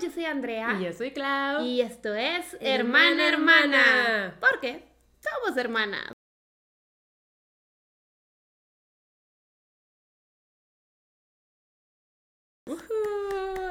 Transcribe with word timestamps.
yo 0.00 0.10
soy 0.10 0.24
Andrea. 0.24 0.76
Y 0.80 0.84
yo 0.84 0.92
soy 0.92 1.12
Clau. 1.12 1.64
Y 1.64 1.80
esto 1.80 2.14
es 2.14 2.56
Hermana 2.60 3.28
Hermana. 3.28 4.36
¿Por 4.40 4.60
qué? 4.60 4.84
Somos 5.20 5.56
hermanas. 5.58 6.12
Ujú, 12.66 12.82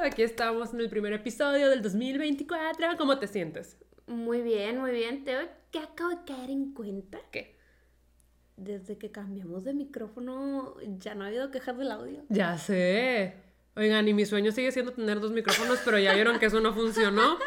aquí 0.04 0.22
estamos 0.22 0.72
en 0.72 0.80
el 0.80 0.90
primer 0.90 1.12
episodio 1.12 1.68
del 1.68 1.82
2024. 1.82 2.96
¿Cómo 2.96 3.18
te 3.18 3.26
sientes? 3.26 3.76
Muy 4.06 4.42
bien, 4.42 4.78
muy 4.78 4.92
bien. 4.92 5.24
Te 5.24 5.36
que 5.70 5.78
acabo 5.78 6.10
de 6.10 6.24
caer 6.24 6.50
en 6.50 6.72
cuenta. 6.72 7.18
¿Qué? 7.32 7.58
Desde 8.56 8.98
que 8.98 9.10
cambiamos 9.10 9.64
de 9.64 9.72
micrófono 9.72 10.74
ya 10.98 11.14
no 11.14 11.24
ha 11.24 11.28
habido 11.28 11.50
quejas 11.50 11.78
del 11.78 11.90
audio. 11.90 12.24
Ya 12.28 12.58
sé. 12.58 13.49
Oigan, 13.76 14.06
y 14.08 14.14
mi 14.14 14.26
sueño 14.26 14.52
sigue 14.52 14.72
siendo 14.72 14.92
tener 14.92 15.20
dos 15.20 15.30
micrófonos, 15.32 15.78
pero 15.84 15.98
ya 15.98 16.12
vieron 16.14 16.38
que 16.38 16.46
eso 16.46 16.60
no 16.60 16.74
funcionó. 16.74 17.38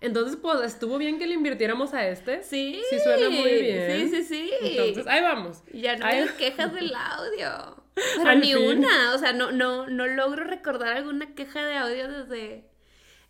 Entonces, 0.00 0.36
pues, 0.36 0.60
estuvo 0.62 0.98
bien 0.98 1.18
que 1.20 1.26
le 1.28 1.34
invirtiéramos 1.34 1.94
a 1.94 2.08
este. 2.08 2.42
Sí. 2.42 2.82
Sí 2.90 2.98
suena 2.98 3.30
muy 3.30 3.52
bien. 3.52 4.10
Sí, 4.10 4.16
sí, 4.16 4.24
sí. 4.24 4.50
Entonces, 4.60 5.06
ahí 5.06 5.22
vamos. 5.22 5.62
Ya 5.72 5.96
no 5.96 6.04
hay 6.04 6.26
quejas 6.36 6.74
del 6.74 6.92
audio. 6.92 7.76
Pero 8.16 8.28
Al 8.28 8.40
ni 8.40 8.52
fin. 8.52 8.78
una. 8.78 9.14
O 9.14 9.18
sea, 9.18 9.32
no, 9.32 9.52
no, 9.52 9.86
no 9.86 10.06
logro 10.08 10.42
recordar 10.44 10.96
alguna 10.96 11.34
queja 11.34 11.64
de 11.64 11.76
audio 11.76 12.08
desde 12.10 12.64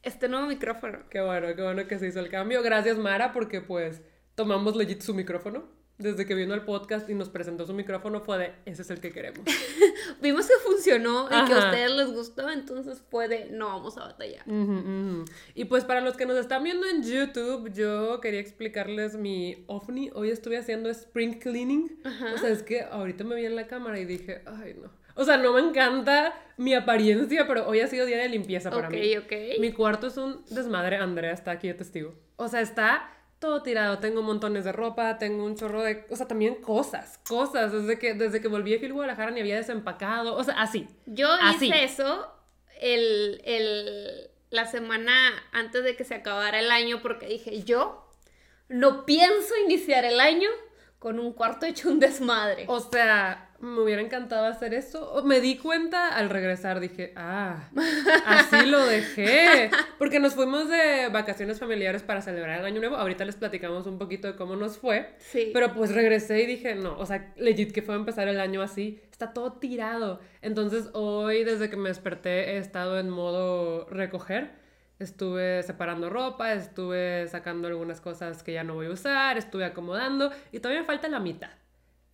este 0.03 0.29
nuevo 0.29 0.47
micrófono. 0.47 1.01
Qué 1.11 1.21
bueno, 1.21 1.55
qué 1.55 1.63
bueno 1.63 1.87
que 1.87 1.99
se 1.99 2.09
hizo 2.09 2.21
el 2.21 2.31
cambio. 2.31 2.63
Gracias, 2.63 2.97
Mara, 2.97 3.33
porque 3.33 3.61
pues 3.61 4.01
tomamos 4.35 4.75
legit 4.75 5.03
su 5.03 5.13
micrófono. 5.15 5.69
Desde 6.03 6.27
que 6.27 6.35
vino 6.35 6.53
el 6.55 6.63
podcast 6.63 7.09
y 7.09 7.15
nos 7.15 7.29
presentó 7.29 7.65
su 7.67 7.73
micrófono 7.75 8.21
fue 8.21 8.39
de, 8.39 8.53
ese 8.65 8.83
es 8.83 8.91
el 8.91 9.01
que 9.01 9.13
queremos. 9.13 9.41
Vimos 10.21 10.47
que 10.47 10.55
funcionó 10.65 11.27
y 11.27 11.29
que 11.47 11.53
a 11.53 11.59
Ajá. 11.59 11.67
ustedes 11.71 11.91
les 11.93 12.13
gustó, 12.13 12.51
entonces 12.51 13.03
puede, 13.09 13.51
no 13.51 13.67
vamos 13.69 13.97
a 13.99 14.07
batallar. 14.07 14.43
Ujú, 14.49 14.73
ujú. 14.73 15.25
Y 15.55 15.65
pues 15.67 15.85
para 15.85 16.01
los 16.01 16.17
que 16.17 16.27
nos 16.27 16.37
están 16.39 16.65
viendo 16.65 16.87
en 16.87 17.03
YouTube, 17.03 17.73
yo 17.73 18.21
quería 18.21 18.41
explicarles 18.41 19.15
mi 19.17 19.65
ovni. 19.69 20.11
Hoy 20.15 20.31
estuve 20.31 20.59
haciendo 20.59 20.91
spring 20.91 21.39
cleaning. 21.39 22.01
Ajá. 22.05 22.35
O 22.35 22.39
sea, 22.39 22.51
es 22.51 22.63
que 22.63 22.83
ahorita 22.83 23.25
me 23.25 23.37
vi 23.37 23.47
en 23.47 23.57
la 23.57 23.67
cámara 23.67 23.99
y 23.99 24.05
dije, 24.05 24.43
ay 24.47 24.75
no. 24.83 24.91
O 25.15 25.25
sea, 25.25 25.37
no 25.37 25.53
me 25.53 25.61
encanta 25.61 26.35
mi 26.57 26.75
apariencia, 26.75 27.47
pero 27.47 27.69
hoy 27.69 27.81
ha 27.81 27.87
sido 27.87 28.07
día 28.07 28.17
de 28.19 28.29
limpieza 28.31 28.71
para 28.71 28.89
Ok, 28.89 28.95
mí. 28.95 29.17
ok. 29.19 29.33
Mi 29.61 29.71
cuarto 29.73 30.07
es 30.07 30.17
un 30.17 30.43
desmadre, 30.51 30.97
Andrea 30.97 31.33
está 31.33 31.51
aquí 31.51 31.69
de 31.69 31.75
testigo. 31.75 32.15
O 32.37 32.49
sea, 32.49 32.61
está 32.63 33.09
todo 33.43 33.63
tirado, 33.63 33.99
tengo 33.99 34.23
montones 34.23 34.65
de 34.65 34.71
ropa, 34.73 35.19
tengo 35.19 35.45
un 35.45 35.57
chorro 35.57 35.83
de, 35.83 36.07
o 36.09 36.17
sea, 36.17 36.27
también 36.29 36.55
cosas, 36.63 37.19
cosas, 37.29 37.73
desde 37.73 37.99
que, 37.99 38.15
desde 38.15 38.41
que 38.41 38.47
volví 38.47 38.73
a 38.75 38.79
Gil 38.79 38.93
Guadalajara 38.93 39.33
ni 39.33 39.41
había 39.41 39.57
desempacado, 39.57 40.35
o 40.37 40.45
sea, 40.45 40.55
así. 40.63 40.89
Yo 41.07 41.29
Así. 41.41 41.67
hice 41.67 41.85
eso 41.85 42.33
el, 42.81 43.43
el- 43.45 44.31
la 44.51 44.67
semana 44.67 45.13
antes 45.53 45.83
de 45.83 45.97
que 45.97 46.05
se 46.05 46.15
acabara 46.15 46.61
el 46.61 46.71
año 46.71 47.01
porque 47.03 47.27
dije, 47.27 47.63
yo 47.65 48.09
no 48.69 49.05
pienso 49.07 49.55
iniciar 49.65 50.05
el 50.05 50.21
año 50.21 50.49
con 50.99 51.19
un 51.19 51.33
cuarto 51.33 51.67
hecho 51.67 51.89
un 51.89 51.99
desmadre. 51.99 52.67
O 52.69 52.79
sea, 52.79 53.51
me 53.63 53.81
hubiera 53.81 54.03
encantado 54.03 54.47
hacer 54.47 54.75
eso. 54.75 55.23
Me 55.25 55.41
di 55.41 55.57
cuenta 55.57 56.09
al 56.09 56.31
regresar, 56.31 56.81
dije, 56.81 57.13
ah, 57.15 57.71
así 58.27 58.67
lo 58.67 58.85
dejé. 58.85 59.71
Porque 59.99 60.19
nos 60.19 60.35
fuimos 60.35 60.69
de 60.69 61.09
vacaciones 61.13 61.61
familiares 61.61 62.03
para 62.03 62.21
celebrar 62.23 62.59
el 62.59 62.67
año 62.67 62.81
nuevo. 62.81 62.97
Ahorita 62.97 63.25
les 63.25 63.37
platicamos 63.37 63.87
un 63.87 63.99
poquito 63.99 64.27
de 64.27 64.35
cómo 64.35 64.57
nos 64.57 64.79
fue. 64.79 65.15
Sí. 65.19 65.51
Pero 65.55 65.73
pues 65.75 65.95
regresé 65.95 66.43
y 66.43 66.47
dije, 66.47 66.75
no, 66.75 66.99
o 66.99 67.07
sea, 67.07 67.33
legit 67.37 67.73
que 67.73 67.83
fue 67.83 67.95
a 67.95 67.99
empezar 67.99 68.27
el 68.27 68.41
año 68.41 68.63
así, 68.63 69.01
está 69.13 69.33
todo 69.33 69.53
tirado. 69.53 70.19
Entonces 70.41 70.91
hoy, 70.93 71.45
desde 71.45 71.71
que 71.71 71.77
me 71.77 71.89
desperté, 71.89 72.55
he 72.55 72.59
estado 72.59 72.99
en 72.99 73.11
modo 73.11 73.87
recoger. 73.89 74.51
Estuve 74.99 75.63
separando 75.63 76.11
ropa, 76.11 76.53
estuve 76.53 77.29
sacando 77.29 77.69
algunas 77.69 78.01
cosas 78.01 78.43
que 78.43 78.53
ya 78.53 78.65
no 78.65 78.75
voy 78.75 78.87
a 78.87 78.91
usar, 78.91 79.39
estuve 79.39 79.65
acomodando 79.65 80.33
y 80.51 80.59
todavía 80.59 80.81
me 80.81 80.87
falta 80.87 81.09
la 81.09 81.21
mitad. 81.21 81.51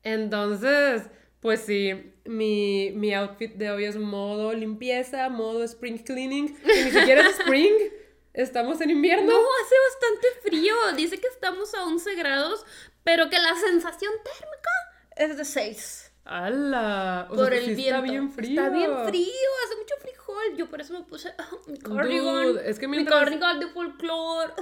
Entonces, 0.03 1.11
pues 1.41 1.61
sí, 1.61 2.13
mi, 2.25 2.91
mi 2.95 3.15
outfit 3.15 3.55
de 3.55 3.71
hoy 3.71 3.85
es 3.85 3.97
modo 3.97 4.53
limpieza, 4.53 5.29
modo 5.29 5.63
spring 5.65 5.99
cleaning, 6.05 6.57
que 6.61 6.85
ni 6.85 6.91
siquiera 6.91 7.23
es 7.29 7.39
spring, 7.39 7.75
estamos 8.35 8.81
en 8.81 8.91
invierno. 8.91 9.27
No, 9.31 9.39
hace 9.39 9.75
bastante 9.91 10.29
frío. 10.49 10.75
Dice 10.97 11.19
que 11.19 11.29
estamos 11.29 11.75
a 11.75 11.85
11 11.85 12.15
grados, 12.17 12.65
pero 13.05 13.31
que 13.31 13.39
la 13.39 13.55
sensación 13.55 14.13
térmica 14.25 14.71
es 15.17 15.37
de 15.37 15.45
6. 15.45 16.05
¡Hala! 16.25 17.27
O 17.31 17.37
por 17.37 17.49
sea, 17.49 17.59
el 17.59 17.65
sí 17.65 17.75
viento. 17.75 17.95
está 17.97 18.01
bien 18.03 18.31
frío. 18.31 18.51
Está 18.63 18.69
bien 18.77 18.91
frío, 19.09 19.51
hace 19.65 19.77
mucho 19.77 19.95
frijol. 20.01 20.57
Yo 20.59 20.69
por 20.69 20.81
eso 20.81 20.93
me 20.93 21.03
puse 21.05 21.33
ah, 21.39 21.49
mi 21.67 21.79
cardigan. 21.79 22.49
Dude, 22.49 22.69
es 22.69 22.79
que 22.79 22.87
Mi 22.87 22.97
mientras- 22.99 23.19
cardigan 23.21 23.59
de 23.61 23.69
folclore. 23.69 24.53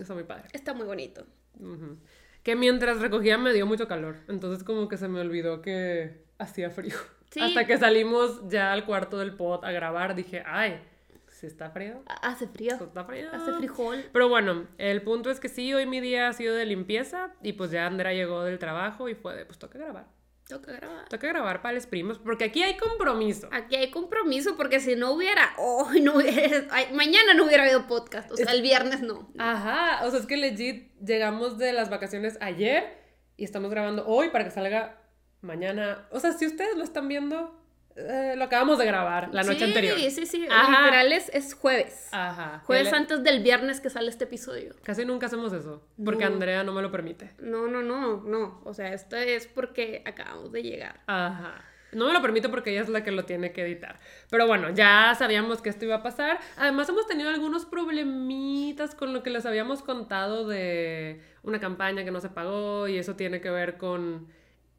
Está 0.00 0.14
muy 0.14 0.24
padre. 0.24 0.48
Está 0.52 0.74
muy 0.74 0.86
bonito. 0.86 1.24
Ujú. 1.60 1.98
Que 2.44 2.54
mientras 2.54 3.00
recogía 3.00 3.36
me 3.38 3.52
dio 3.52 3.66
mucho 3.66 3.88
calor. 3.88 4.16
Entonces 4.28 4.62
como 4.62 4.86
que 4.86 4.96
se 4.96 5.08
me 5.08 5.20
olvidó 5.20 5.60
que 5.62 6.22
hacía 6.38 6.70
frío. 6.70 6.94
Sí. 7.30 7.40
Hasta 7.40 7.66
que 7.66 7.76
salimos 7.78 8.48
ya 8.48 8.72
al 8.72 8.84
cuarto 8.84 9.18
del 9.18 9.34
pod 9.34 9.64
a 9.64 9.72
grabar, 9.72 10.14
dije, 10.14 10.44
ay, 10.46 10.80
si 11.26 11.46
está 11.48 11.68
frío. 11.70 12.02
Ha- 12.06 12.28
Hace 12.28 12.46
frío. 12.46 12.74
Está 12.74 13.04
frío. 13.04 13.28
Hace 13.32 13.52
frijol. 13.54 14.04
Pero 14.12 14.28
bueno, 14.28 14.68
el 14.78 15.02
punto 15.02 15.30
es 15.32 15.40
que 15.40 15.48
sí, 15.48 15.74
hoy 15.74 15.84
mi 15.84 16.00
día 16.00 16.28
ha 16.28 16.32
sido 16.32 16.54
de 16.54 16.64
limpieza 16.64 17.32
y 17.42 17.54
pues 17.54 17.72
ya 17.72 17.86
Andrea 17.86 18.12
llegó 18.12 18.44
del 18.44 18.60
trabajo 18.60 19.08
y 19.08 19.16
fue 19.16 19.34
de, 19.34 19.46
pues 19.46 19.58
toca 19.58 19.78
grabar. 19.80 20.06
Toca 20.48 20.72
grabar. 20.72 21.08
Toca 21.08 21.26
grabar 21.28 21.62
para 21.62 21.74
los 21.74 21.86
primos 21.86 22.18
porque 22.18 22.44
aquí 22.44 22.62
hay 22.62 22.76
compromiso. 22.76 23.48
Aquí 23.50 23.76
hay 23.76 23.90
compromiso 23.90 24.56
porque 24.56 24.78
si 24.80 24.94
no 24.94 25.12
hubiera, 25.12 25.54
oh, 25.58 25.90
no 26.02 26.16
hubiera- 26.16 26.66
ay, 26.70 26.88
mañana 26.92 27.32
no 27.34 27.44
hubiera 27.46 27.62
habido 27.62 27.86
podcast, 27.86 28.30
o 28.30 28.36
sea, 28.36 28.52
el 28.52 28.60
viernes 28.62 29.00
no. 29.00 29.32
Ajá, 29.38 30.04
o 30.04 30.10
sea, 30.10 30.20
es 30.20 30.26
que 30.26 30.36
legit 30.36 30.92
llegamos 31.00 31.56
de 31.58 31.72
las 31.72 31.88
vacaciones 31.88 32.36
ayer 32.42 32.98
y 33.36 33.44
estamos 33.44 33.70
grabando 33.70 34.06
hoy 34.06 34.28
para 34.30 34.44
que 34.44 34.50
salga 34.50 35.00
mañana. 35.40 36.06
O 36.10 36.20
sea, 36.20 36.32
si 36.32 36.46
ustedes 36.46 36.76
lo 36.76 36.84
están 36.84 37.08
viendo, 37.08 37.63
eh, 37.96 38.34
lo 38.36 38.44
acabamos 38.44 38.78
de 38.78 38.86
grabar 38.86 39.28
la 39.32 39.42
noche 39.42 39.58
sí, 39.58 39.64
anterior. 39.64 39.98
Sí, 39.98 40.10
sí, 40.10 40.26
sí. 40.26 40.46
Ajá. 40.50 40.82
Literal 40.84 41.12
es, 41.12 41.28
es 41.32 41.54
jueves. 41.54 42.08
Ajá. 42.12 42.62
Jueves 42.64 42.92
antes 42.92 43.22
del 43.22 43.42
viernes 43.42 43.80
que 43.80 43.90
sale 43.90 44.10
este 44.10 44.24
episodio. 44.24 44.74
Casi 44.82 45.04
nunca 45.04 45.26
hacemos 45.26 45.52
eso, 45.52 45.86
porque 46.04 46.24
No. 46.24 46.32
Andrea 46.32 46.64
no 46.64 46.72
me 46.72 46.82
lo 46.82 46.90
permite. 46.90 47.32
No, 47.38 47.68
no, 47.68 47.82
no, 47.82 48.22
no. 48.22 48.60
O 48.64 48.74
sea, 48.74 48.92
esto 48.92 49.16
es 49.16 49.46
porque 49.46 50.02
acabamos 50.06 50.50
de 50.52 50.62
llegar. 50.62 51.00
Ajá. 51.06 51.64
No 51.92 52.08
me 52.08 52.12
lo 52.12 52.20
permite 52.20 52.48
porque 52.48 52.72
ella 52.72 52.80
es 52.80 52.88
la 52.88 53.04
que 53.04 53.12
lo 53.12 53.24
tiene 53.24 53.52
que 53.52 53.62
editar. 53.62 54.00
Pero 54.28 54.48
bueno, 54.48 54.70
ya 54.70 55.14
sabíamos 55.16 55.62
que 55.62 55.70
esto 55.70 55.84
iba 55.84 55.96
a 55.96 56.02
pasar. 56.02 56.40
Además, 56.56 56.88
hemos 56.88 57.06
tenido 57.06 57.30
algunos 57.30 57.64
problemitas 57.66 58.96
con 58.96 59.12
lo 59.12 59.22
que 59.22 59.30
les 59.30 59.46
habíamos 59.46 59.82
contado 59.82 60.48
de 60.48 61.22
una 61.44 61.60
campaña 61.60 62.04
que 62.04 62.10
no 62.10 62.20
se 62.20 62.30
pagó 62.30 62.88
y 62.88 62.98
eso 62.98 63.14
tiene 63.14 63.40
que 63.40 63.50
ver 63.50 63.78
con 63.78 64.26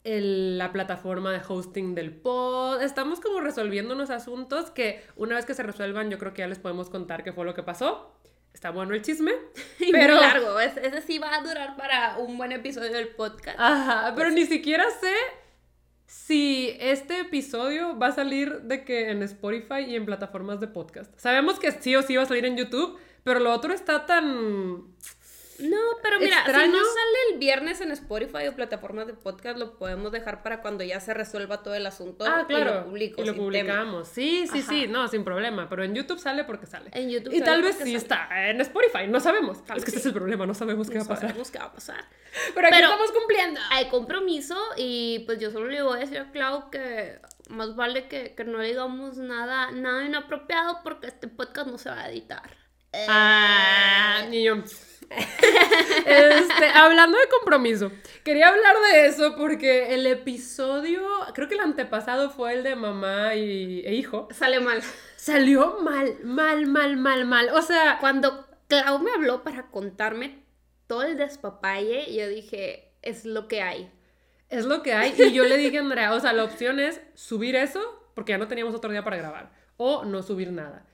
el- 0.05 0.57
la 0.57 0.71
plataforma 0.71 1.31
de 1.33 1.41
hosting 1.45 1.93
del 1.95 2.13
pod. 2.13 2.81
Estamos 2.81 3.19
como 3.19 3.41
resolviendo 3.41 3.93
unos 3.93 4.09
asuntos 4.09 4.71
que 4.71 5.03
una 5.17 5.35
vez 5.35 5.45
que 5.45 5.53
se 5.53 5.63
resuelvan 5.63 6.09
yo 6.09 6.17
creo 6.17 6.33
que 6.33 6.39
ya 6.43 6.47
les 6.47 6.59
podemos 6.59 6.89
contar 6.89 7.23
qué 7.23 7.33
fue 7.33 7.43
lo 7.43 7.53
que 7.53 7.63
pasó. 7.63 8.15
Está 8.53 8.69
bueno 8.69 8.93
el 8.93 9.01
chisme. 9.01 9.33
Y 9.79 9.91
Pero- 9.91 10.13
muy 10.15 10.23
largo. 10.23 10.59
Es- 10.61 10.77
Ese 10.77 11.01
sí 11.01 11.19
va 11.19 11.35
a 11.35 11.41
durar 11.41 11.75
para 11.75 12.17
un 12.19 12.37
buen 12.37 12.53
episodio 12.53 12.93
del 12.93 13.09
podcast. 13.09 13.59
Ajá, 13.59 14.13
pero 14.15 14.29
ni 14.31 14.45
siquiera 14.45 14.85
sé 15.01 15.13
si 16.05 16.77
este 16.79 17.19
episodio 17.21 17.97
va 17.97 18.07
a 18.07 18.11
salir 18.11 18.61
de 18.61 18.83
que 18.85 19.09
en 19.09 19.23
Spotify 19.23 19.81
y 19.87 19.95
en 19.95 20.05
plataformas 20.05 20.59
de 20.59 20.67
podcast. 20.67 21.11
Sabemos 21.19 21.59
que 21.59 21.71
sí 21.71 21.95
o 21.95 22.03
sí 22.03 22.15
va 22.15 22.23
a 22.23 22.27
salir 22.27 22.45
en 22.45 22.55
YouTube, 22.57 22.97
pero 23.23 23.39
lo 23.39 23.51
otro 23.51 23.73
está 23.73 24.05
tan... 24.05 24.83
No, 25.59 25.77
pero 26.03 26.19
mira, 26.19 26.43
si 26.45 26.51
no 26.51 26.55
sale 26.83 27.17
el 27.31 27.39
viernes 27.39 27.79
en 27.81 27.91
Spotify 27.91 28.47
o 28.47 28.55
plataformas 28.55 29.07
de 29.07 29.13
podcast, 29.13 29.57
lo 29.57 29.77
podemos 29.77 30.11
dejar 30.11 30.43
para 30.43 30.61
cuando 30.61 30.83
ya 30.83 30.99
se 30.99 31.13
resuelva 31.13 31.63
todo 31.63 31.75
el 31.75 31.85
asunto. 31.85 32.25
ah, 32.27 32.45
claro. 32.47 32.71
Y 32.71 32.73
lo 32.75 32.83
publico. 32.85 33.21
y 33.21 33.25
lo 33.25 33.31
tema. 33.33 33.43
publicamos. 33.43 34.07
Sí, 34.09 34.47
sí, 34.51 34.59
Ajá. 34.59 34.69
sí, 34.69 34.87
no, 34.87 35.07
sin 35.07 35.23
problema. 35.23 35.69
Pero 35.69 35.83
en 35.83 35.95
YouTube 35.95 36.19
sale 36.19 36.43
porque 36.43 36.65
sale. 36.65 36.89
En 36.93 37.09
YouTube 37.09 37.33
y 37.33 37.39
sale 37.39 37.45
tal 37.51 37.61
vez 37.61 37.75
sí 37.75 37.81
sale. 37.83 37.95
está 37.95 38.49
en 38.49 38.59
Spotify, 38.61 39.07
no 39.07 39.19
sabemos. 39.19 39.63
Tal 39.65 39.77
es 39.77 39.85
que 39.85 39.91
vez 39.91 39.99
ese 39.99 39.99
es 39.99 40.05
el 40.07 40.13
problema, 40.13 40.45
no 40.45 40.53
sabemos 40.53 40.89
qué 40.89 40.95
No 40.97 41.01
va 41.01 41.05
a 41.05 41.09
pasar. 41.15 41.29
sabemos 41.29 41.51
qué 41.51 41.59
va 41.59 41.65
a 41.65 41.73
pasar. 41.73 42.05
Pero 42.53 42.67
aquí 42.67 42.75
Pero- 42.75 42.87
estamos 42.91 43.11
cumpliendo. 43.11 43.59
Hay 43.71 43.87
compromiso 43.89 44.57
y 44.77 45.19
pues 45.25 45.39
yo 45.39 45.51
solo 45.51 45.67
le 45.67 45.81
voy 45.81 45.97
a 45.97 45.99
decir 46.01 46.17
a 46.19 46.31
Clau 46.31 46.69
que 46.69 47.19
más 47.49 47.75
vale 47.75 48.07
que, 48.07 48.35
que 48.35 48.43
no 48.43 48.59
digamos 48.59 49.17
nada, 49.17 49.71
nada 49.71 50.03
inapropiado 50.03 50.79
porque 50.83 51.07
este 51.07 51.27
podcast 51.27 51.67
no 51.69 51.77
se 51.77 51.89
va 51.89 52.01
a 52.01 52.09
editar. 52.09 52.41
Ah, 53.07 54.23
niño. 54.29 54.63
Este, 56.05 56.67
hablando 56.73 57.17
de 57.17 57.27
compromiso, 57.39 57.91
quería 58.23 58.49
hablar 58.49 58.75
de 58.91 59.07
eso 59.07 59.35
porque 59.35 59.93
el 59.95 60.05
episodio, 60.05 61.01
creo 61.33 61.47
que 61.47 61.55
el 61.55 61.61
antepasado 61.61 62.29
fue 62.29 62.53
el 62.53 62.63
de 62.63 62.75
mamá 62.75 63.35
y, 63.35 63.81
e 63.85 63.95
hijo, 63.95 64.27
Sale 64.31 64.59
mal. 64.59 64.81
salió 65.15 65.79
mal, 65.81 66.17
mal, 66.23 66.67
mal, 66.67 66.97
mal, 66.97 67.25
mal. 67.25 67.49
O 67.49 67.61
sea, 67.61 67.97
Cuando 67.99 68.45
Clau 68.67 68.99
me 68.99 69.11
habló 69.11 69.43
para 69.43 69.67
contarme 69.71 70.43
todo 70.87 71.03
el 71.03 71.17
despapalle, 71.17 72.13
yo 72.13 72.27
dije, 72.29 72.91
es 73.01 73.25
lo 73.25 73.47
que 73.47 73.61
hay. 73.61 73.91
es 74.49 74.65
lo 74.65 74.83
que 74.83 74.93
hay. 74.93 75.13
Y 75.17 75.31
yo 75.33 75.43
le 75.45 75.57
dije 75.57 75.77
a 75.77 75.81
Andrea, 75.81 76.13
o 76.13 76.19
sea, 76.19 76.33
la 76.33 76.43
opción 76.43 76.79
es 76.79 77.01
subir 77.15 77.55
eso, 77.55 77.81
porque 78.13 78.31
ya 78.33 78.37
no 78.37 78.47
teníamos 78.47 78.75
otro 78.75 78.91
día 78.91 79.03
para 79.03 79.17
grabar, 79.17 79.51
o 79.77 80.05
no 80.05 80.21
subir 80.21 80.51
nada. 80.51 80.85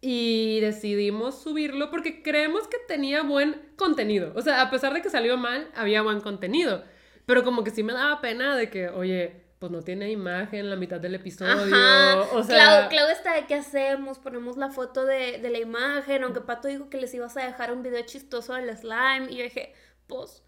Y 0.00 0.60
decidimos 0.60 1.42
subirlo 1.42 1.90
porque 1.90 2.22
creemos 2.22 2.66
que 2.68 2.78
tenía 2.88 3.22
buen 3.22 3.60
contenido. 3.76 4.32
O 4.34 4.42
sea, 4.42 4.62
a 4.62 4.70
pesar 4.70 4.94
de 4.94 5.02
que 5.02 5.10
salió 5.10 5.36
mal, 5.36 5.70
había 5.74 6.02
buen 6.02 6.20
contenido. 6.20 6.84
Pero 7.26 7.44
como 7.44 7.62
que 7.64 7.70
sí 7.70 7.82
me 7.82 7.92
daba 7.92 8.20
pena 8.20 8.56
de 8.56 8.70
que, 8.70 8.88
oye, 8.88 9.44
pues 9.58 9.70
no 9.70 9.82
tiene 9.82 10.10
imagen 10.10 10.70
la 10.70 10.76
mitad 10.76 10.98
del 10.98 11.14
episodio. 11.16 11.52
Ajá. 11.52 12.22
O 12.32 12.42
sea, 12.42 12.56
Clau, 12.56 12.88
Clau 12.88 13.08
está 13.10 13.34
de 13.34 13.46
qué 13.46 13.56
hacemos, 13.56 14.18
ponemos 14.18 14.56
la 14.56 14.70
foto 14.70 15.04
de, 15.04 15.38
de 15.38 15.50
la 15.50 15.58
imagen, 15.58 16.24
aunque 16.24 16.40
Pato 16.40 16.68
dijo 16.68 16.88
que 16.88 16.96
les 16.96 17.12
ibas 17.12 17.36
a 17.36 17.44
dejar 17.44 17.70
un 17.70 17.82
video 17.82 18.00
chistoso 18.06 18.54
del 18.54 18.74
slime. 18.74 19.26
Y 19.28 19.36
yo 19.36 19.44
dije, 19.44 19.74
pues, 20.06 20.42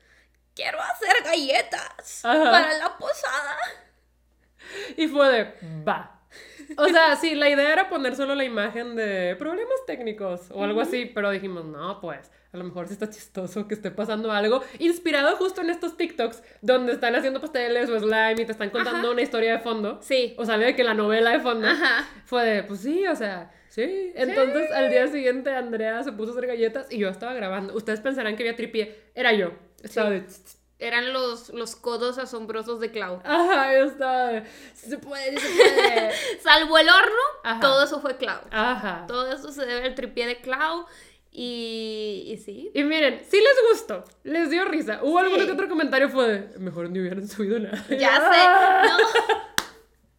quiero 0.54 0.80
hacer 0.80 1.14
galletas 1.24 2.24
Ajá. 2.24 2.50
para 2.50 2.78
la 2.78 2.96
posada. 2.96 3.56
y 4.96 5.06
fue 5.08 5.28
de, 5.28 5.84
va. 5.86 6.21
O 6.76 6.88
sea, 6.88 7.16
sí, 7.16 7.34
la 7.34 7.48
idea 7.50 7.72
era 7.72 7.88
poner 7.88 8.16
solo 8.16 8.34
la 8.34 8.44
imagen 8.44 8.96
de 8.96 9.36
problemas 9.38 9.74
técnicos 9.86 10.50
o 10.50 10.62
algo 10.64 10.80
así, 10.80 11.06
pero 11.06 11.30
dijimos, 11.30 11.64
no, 11.64 12.00
pues, 12.00 12.30
a 12.52 12.56
lo 12.56 12.64
mejor 12.64 12.86
sí 12.86 12.92
está 12.94 13.08
chistoso 13.08 13.66
que 13.66 13.74
esté 13.74 13.90
pasando 13.90 14.30
algo 14.32 14.62
inspirado 14.78 15.36
justo 15.36 15.60
en 15.62 15.70
estos 15.70 15.96
TikToks 15.96 16.42
donde 16.60 16.92
están 16.92 17.14
haciendo 17.14 17.40
pasteles 17.40 17.88
o 17.88 17.98
slime 17.98 18.42
y 18.42 18.44
te 18.46 18.52
están 18.52 18.70
contando 18.70 19.00
Ajá. 19.00 19.10
una 19.10 19.22
historia 19.22 19.52
de 19.52 19.58
fondo. 19.60 19.98
Sí. 20.02 20.34
O 20.38 20.44
sale 20.44 20.66
de 20.66 20.76
que 20.76 20.84
la 20.84 20.94
novela 20.94 21.30
de 21.30 21.40
fondo 21.40 21.66
Ajá. 21.66 22.06
fue 22.26 22.44
de, 22.44 22.62
pues 22.62 22.80
sí, 22.80 23.06
o 23.06 23.16
sea, 23.16 23.50
sí. 23.68 24.12
Entonces 24.14 24.70
al 24.72 24.90
día 24.90 25.06
siguiente 25.08 25.50
Andrea 25.54 26.02
se 26.02 26.12
puso 26.12 26.30
a 26.30 26.32
hacer 26.36 26.46
galletas 26.46 26.86
y 26.90 26.98
yo 26.98 27.08
estaba 27.08 27.32
grabando. 27.34 27.74
Ustedes 27.74 28.00
pensarán 28.00 28.36
que 28.36 28.42
había 28.42 28.56
tripié. 28.56 28.98
Era 29.14 29.32
yo. 29.32 29.52
Estaba 29.82 30.10
Sí. 30.10 30.14
de... 30.16 30.61
Eran 30.82 31.12
los, 31.12 31.50
los 31.50 31.76
codos 31.76 32.18
asombrosos 32.18 32.80
de 32.80 32.90
Clau. 32.90 33.20
Ajá, 33.24 33.68
de... 33.70 34.42
"Sí 34.74 34.90
Se 34.90 34.98
puede, 34.98 35.38
se 35.38 35.48
puede. 35.48 36.10
Salvo 36.42 36.76
el 36.78 36.88
horno, 36.88 37.22
Ajá. 37.44 37.60
todo 37.60 37.84
eso 37.84 38.00
fue 38.00 38.16
Clau. 38.16 38.40
Ajá. 38.50 39.04
Todo 39.06 39.30
eso 39.32 39.52
se 39.52 39.64
debe 39.64 39.84
al 39.86 39.94
tripié 39.94 40.26
de 40.26 40.40
Clau. 40.40 40.84
Y, 41.34 42.24
y 42.26 42.36
sí. 42.36 42.70
Y 42.74 42.82
miren, 42.84 43.22
sí 43.26 43.38
les 43.38 43.70
gustó, 43.70 44.04
les 44.22 44.50
dio 44.50 44.64
risa. 44.66 45.00
Hubo 45.02 45.18
Sí. 45.24 45.46
que 45.46 45.52
otro 45.52 45.68
comentario 45.68 46.10
fue 46.10 46.28
de, 46.28 46.58
mejor 46.58 46.90
ni 46.90 47.00
hubieran 47.00 47.26
subido 47.26 47.58
nada. 47.58 47.82
Ya 47.98 48.16
Ah. 48.20 48.82
sé. 48.84 48.88
No. 48.90 48.96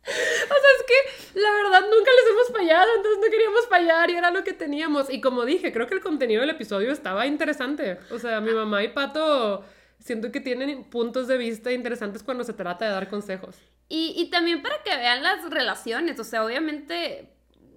O 0.05 0.11
sea, 0.11 0.71
es 0.77 0.83
que 0.85 1.39
la 1.39 1.49
verdad 1.51 1.81
nunca 1.89 2.11
les 2.11 2.31
hemos 2.31 2.47
fallado, 2.51 2.87
entonces 2.97 3.19
no 3.23 3.31
queríamos 3.31 3.67
fallar 3.69 4.09
y 4.09 4.15
era 4.15 4.31
lo 4.31 4.43
que 4.43 4.51
teníamos. 4.51 5.09
Y 5.09 5.21
como 5.21 5.45
dije, 5.45 5.71
creo 5.71 5.87
que 5.87 5.93
el 5.93 6.01
contenido 6.01 6.41
del 6.41 6.49
episodio 6.49 6.91
estaba 6.91 7.25
interesante. 7.25 7.99
O 8.11 8.19
sea, 8.19 8.41
mi 8.41 8.51
mamá 8.51 8.83
y 8.83 8.89
Pato 8.89 9.63
siento 10.03 10.31
que 10.31 10.41
tienen 10.41 10.83
puntos 10.83 11.27
de 11.27 11.37
vista 11.37 11.71
interesantes 11.71 12.23
cuando 12.23 12.43
se 12.43 12.53
trata 12.53 12.85
de 12.85 12.91
dar 12.91 13.09
consejos. 13.09 13.55
Y, 13.87 14.13
y 14.17 14.29
también 14.29 14.61
para 14.61 14.83
que 14.83 14.95
vean 14.95 15.23
las 15.23 15.49
relaciones, 15.49 16.19
o 16.19 16.23
sea, 16.23 16.45
obviamente 16.45 17.29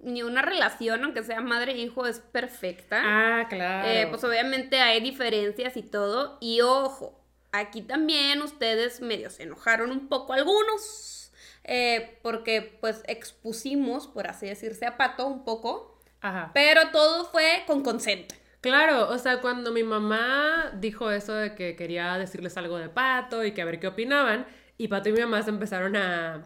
ni 0.03 0.23
una 0.23 0.41
relación, 0.41 1.03
aunque 1.03 1.23
sea 1.23 1.41
madre 1.41 1.73
e 1.73 1.77
hijo, 1.77 2.05
es 2.05 2.19
perfecta. 2.19 3.01
Ah, 3.03 3.47
claro. 3.49 3.87
Eh, 3.87 4.07
pues 4.09 4.23
obviamente 4.23 4.79
hay 4.79 5.01
diferencias 5.01 5.75
y 5.75 5.83
todo. 5.83 6.37
Y 6.39 6.61
ojo, 6.61 7.19
aquí 7.51 7.81
también 7.81 8.41
ustedes 8.41 9.01
medio 9.01 9.29
se 9.29 9.43
enojaron 9.43 9.91
un 9.91 10.07
poco 10.07 10.33
algunos, 10.33 11.31
eh, 11.63 12.19
porque 12.21 12.77
pues 12.79 13.03
expusimos, 13.07 14.07
por 14.07 14.27
así 14.27 14.47
decirse, 14.47 14.85
a 14.85 14.97
Pato 14.97 15.27
un 15.27 15.43
poco, 15.43 15.99
Ajá. 16.21 16.51
pero 16.53 16.89
todo 16.91 17.25
fue 17.25 17.63
con 17.67 17.83
consent. 17.83 18.33
Claro, 18.61 19.09
o 19.09 19.17
sea, 19.19 19.39
cuando 19.39 19.71
mi 19.71 19.83
mamá 19.83 20.71
dijo 20.75 21.11
eso 21.11 21.33
de 21.33 21.53
que 21.55 21.75
quería 21.75 22.17
decirles 22.17 22.57
algo 22.57 22.77
de 22.77 22.89
Pato 22.89 23.43
y 23.43 23.51
que 23.53 23.61
a 23.61 23.65
ver 23.65 23.79
qué 23.79 23.87
opinaban, 23.87 24.45
y 24.77 24.87
Pato 24.87 25.09
y 25.09 25.13
mi 25.13 25.21
mamá 25.21 25.41
se 25.43 25.49
empezaron 25.51 25.95
a... 25.95 26.43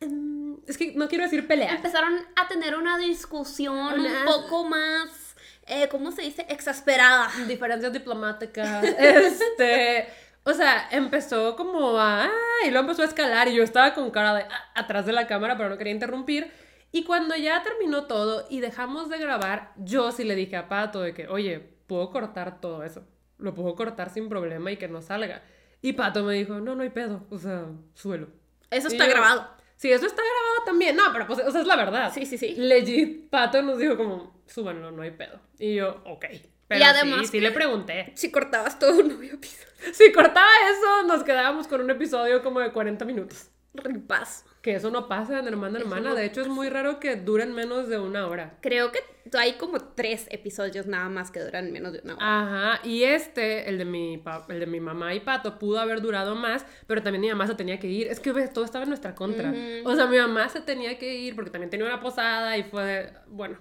mm, 0.00 0.54
Es 0.66 0.76
que 0.76 0.92
no 0.94 1.08
quiero 1.08 1.24
decir 1.24 1.46
pelear. 1.46 1.74
Empezaron 1.76 2.14
a 2.36 2.48
tener 2.48 2.76
una 2.76 2.98
discusión 2.98 3.76
Una- 4.00 4.20
un 4.20 4.24
poco 4.26 4.64
más, 4.66 5.36
eh, 5.66 5.88
¿cómo 5.88 6.10
se 6.12 6.22
dice? 6.22 6.44
Exasperada. 6.48 7.30
Diferencias 7.46 7.92
diplomáticas. 7.92 8.84
Este... 8.98 10.08
O 10.44 10.52
sea, 10.54 10.88
empezó 10.90 11.54
como 11.54 11.96
a... 12.00 12.24
ah, 12.24 12.30
y 12.66 12.70
luego 12.70 12.80
empezó 12.80 13.02
a 13.02 13.04
escalar 13.04 13.46
y 13.46 13.54
yo 13.54 13.62
estaba 13.62 13.94
con 13.94 14.10
cara 14.10 14.34
de... 14.34 14.42
ah, 14.42 14.72
atrás 14.74 15.06
de 15.06 15.12
la 15.12 15.28
cámara, 15.28 15.56
pero 15.56 15.68
no 15.68 15.78
quería 15.78 15.92
interrumpir. 15.92 16.50
Y 16.92 17.04
cuando 17.04 17.34
ya 17.34 17.62
terminó 17.62 18.04
todo 18.04 18.46
y 18.50 18.60
dejamos 18.60 19.08
de 19.08 19.18
grabar, 19.18 19.72
yo 19.76 20.12
sí 20.12 20.24
le 20.24 20.34
dije 20.34 20.56
a 20.56 20.68
Pato 20.68 21.00
de 21.00 21.14
que, 21.14 21.26
oye, 21.26 21.58
puedo 21.86 22.10
cortar 22.10 22.60
todo 22.60 22.84
eso. 22.84 23.02
Lo 23.38 23.54
puedo 23.54 23.74
cortar 23.74 24.10
sin 24.10 24.28
problema 24.28 24.70
y 24.70 24.76
que 24.76 24.88
no 24.88 25.00
salga. 25.00 25.42
Y 25.80 25.94
Pato 25.94 26.22
me 26.22 26.34
dijo, 26.34 26.60
no, 26.60 26.74
no 26.74 26.82
hay 26.82 26.90
pedo. 26.90 27.26
O 27.30 27.38
sea, 27.38 27.66
suelo. 27.94 28.28
Eso 28.70 28.88
Y 28.88 28.92
está 28.92 29.06
yo, 29.06 29.12
grabado. 29.12 29.48
Sí, 29.76 29.90
eso 29.90 30.06
está 30.06 30.22
grabado 30.22 30.64
también. 30.66 30.94
No, 30.94 31.04
pero 31.12 31.26
pues, 31.26 31.40
o 31.40 31.50
sea, 31.50 31.62
es 31.62 31.66
la 31.66 31.76
verdad. 31.76 32.12
Sí, 32.12 32.26
sí, 32.26 32.36
sí. 32.36 32.54
Legit, 32.56 33.30
Pato 33.30 33.62
nos 33.62 33.78
dijo 33.78 33.96
como, 33.96 34.42
súbanlo, 34.46 34.92
no 34.92 35.02
hay 35.02 35.12
pedo. 35.12 35.40
Y 35.58 35.76
yo, 35.76 36.02
ok. 36.04 36.26
Pero 36.68 36.80
Y 36.80 36.84
además 36.84 37.20
sí, 37.22 37.26
sí 37.26 37.40
le 37.40 37.52
pregunté. 37.52 38.12
Si 38.14 38.30
cortabas 38.30 38.78
todo, 38.78 39.02
no 39.02 39.14
había 39.14 39.36
piso. 39.40 39.66
Si 39.92 40.12
cortaba 40.12 40.48
eso, 40.70 41.06
nos 41.08 41.24
quedábamos 41.24 41.66
con 41.66 41.80
un 41.80 41.90
episodio 41.90 42.42
como 42.42 42.60
de 42.60 42.70
40 42.70 43.04
minutos. 43.04 43.48
Ripaz. 43.74 44.44
Que 44.60 44.74
eso 44.76 44.90
no 44.90 45.08
pasa 45.08 45.38
en 45.38 45.48
Hermana 45.48 45.78
Eso 45.78 45.88
Hermana. 45.88 46.10
no 46.10 46.14
De 46.14 46.24
hecho, 46.24 46.40
es 46.40 46.48
muy 46.48 46.68
raro 46.68 47.00
que 47.00 47.16
duren 47.16 47.54
menos 47.54 47.88
de 47.88 47.98
una 47.98 48.28
hora. 48.28 48.58
Creo 48.60 48.92
que 48.92 49.00
hay 49.36 49.54
como 49.54 49.80
tres 49.80 50.26
episodios 50.30 50.86
nada 50.86 51.08
más 51.08 51.30
que 51.30 51.40
duran 51.40 51.72
menos 51.72 51.92
de 51.92 52.00
una 52.04 52.14
hora. 52.14 52.40
Ajá, 52.40 52.80
y 52.86 53.04
este, 53.04 53.68
el 53.68 53.78
de 53.78 53.84
mi 53.84 54.22
el 54.48 54.60
de 54.60 54.66
mi 54.66 54.78
mamá 54.78 55.14
y 55.14 55.20
Pato, 55.20 55.58
pudo 55.58 55.80
haber 55.80 56.00
durado 56.00 56.34
más, 56.34 56.66
pero 56.86 57.02
también 57.02 57.22
mi 57.22 57.28
mamá 57.28 57.46
se 57.46 57.54
tenía 57.54 57.78
que 57.80 57.88
ir. 57.88 58.06
Es 58.08 58.20
que 58.20 58.32
ves, 58.32 58.52
todo 58.52 58.64
estaba 58.64 58.84
en 58.84 58.90
nuestra 58.90 59.14
contra. 59.14 59.52
O 59.84 59.96
sea, 59.96 60.06
mi 60.06 60.18
mamá 60.18 60.48
se 60.48 60.60
tenía 60.60 60.98
que 60.98 61.14
ir 61.14 61.34
porque 61.34 61.50
también 61.50 61.70
tenía 61.70 61.86
una 61.86 62.00
posada 62.00 62.56
y 62.58 62.62
fue 62.64 62.84
de, 62.84 63.12
bueno, 63.26 63.58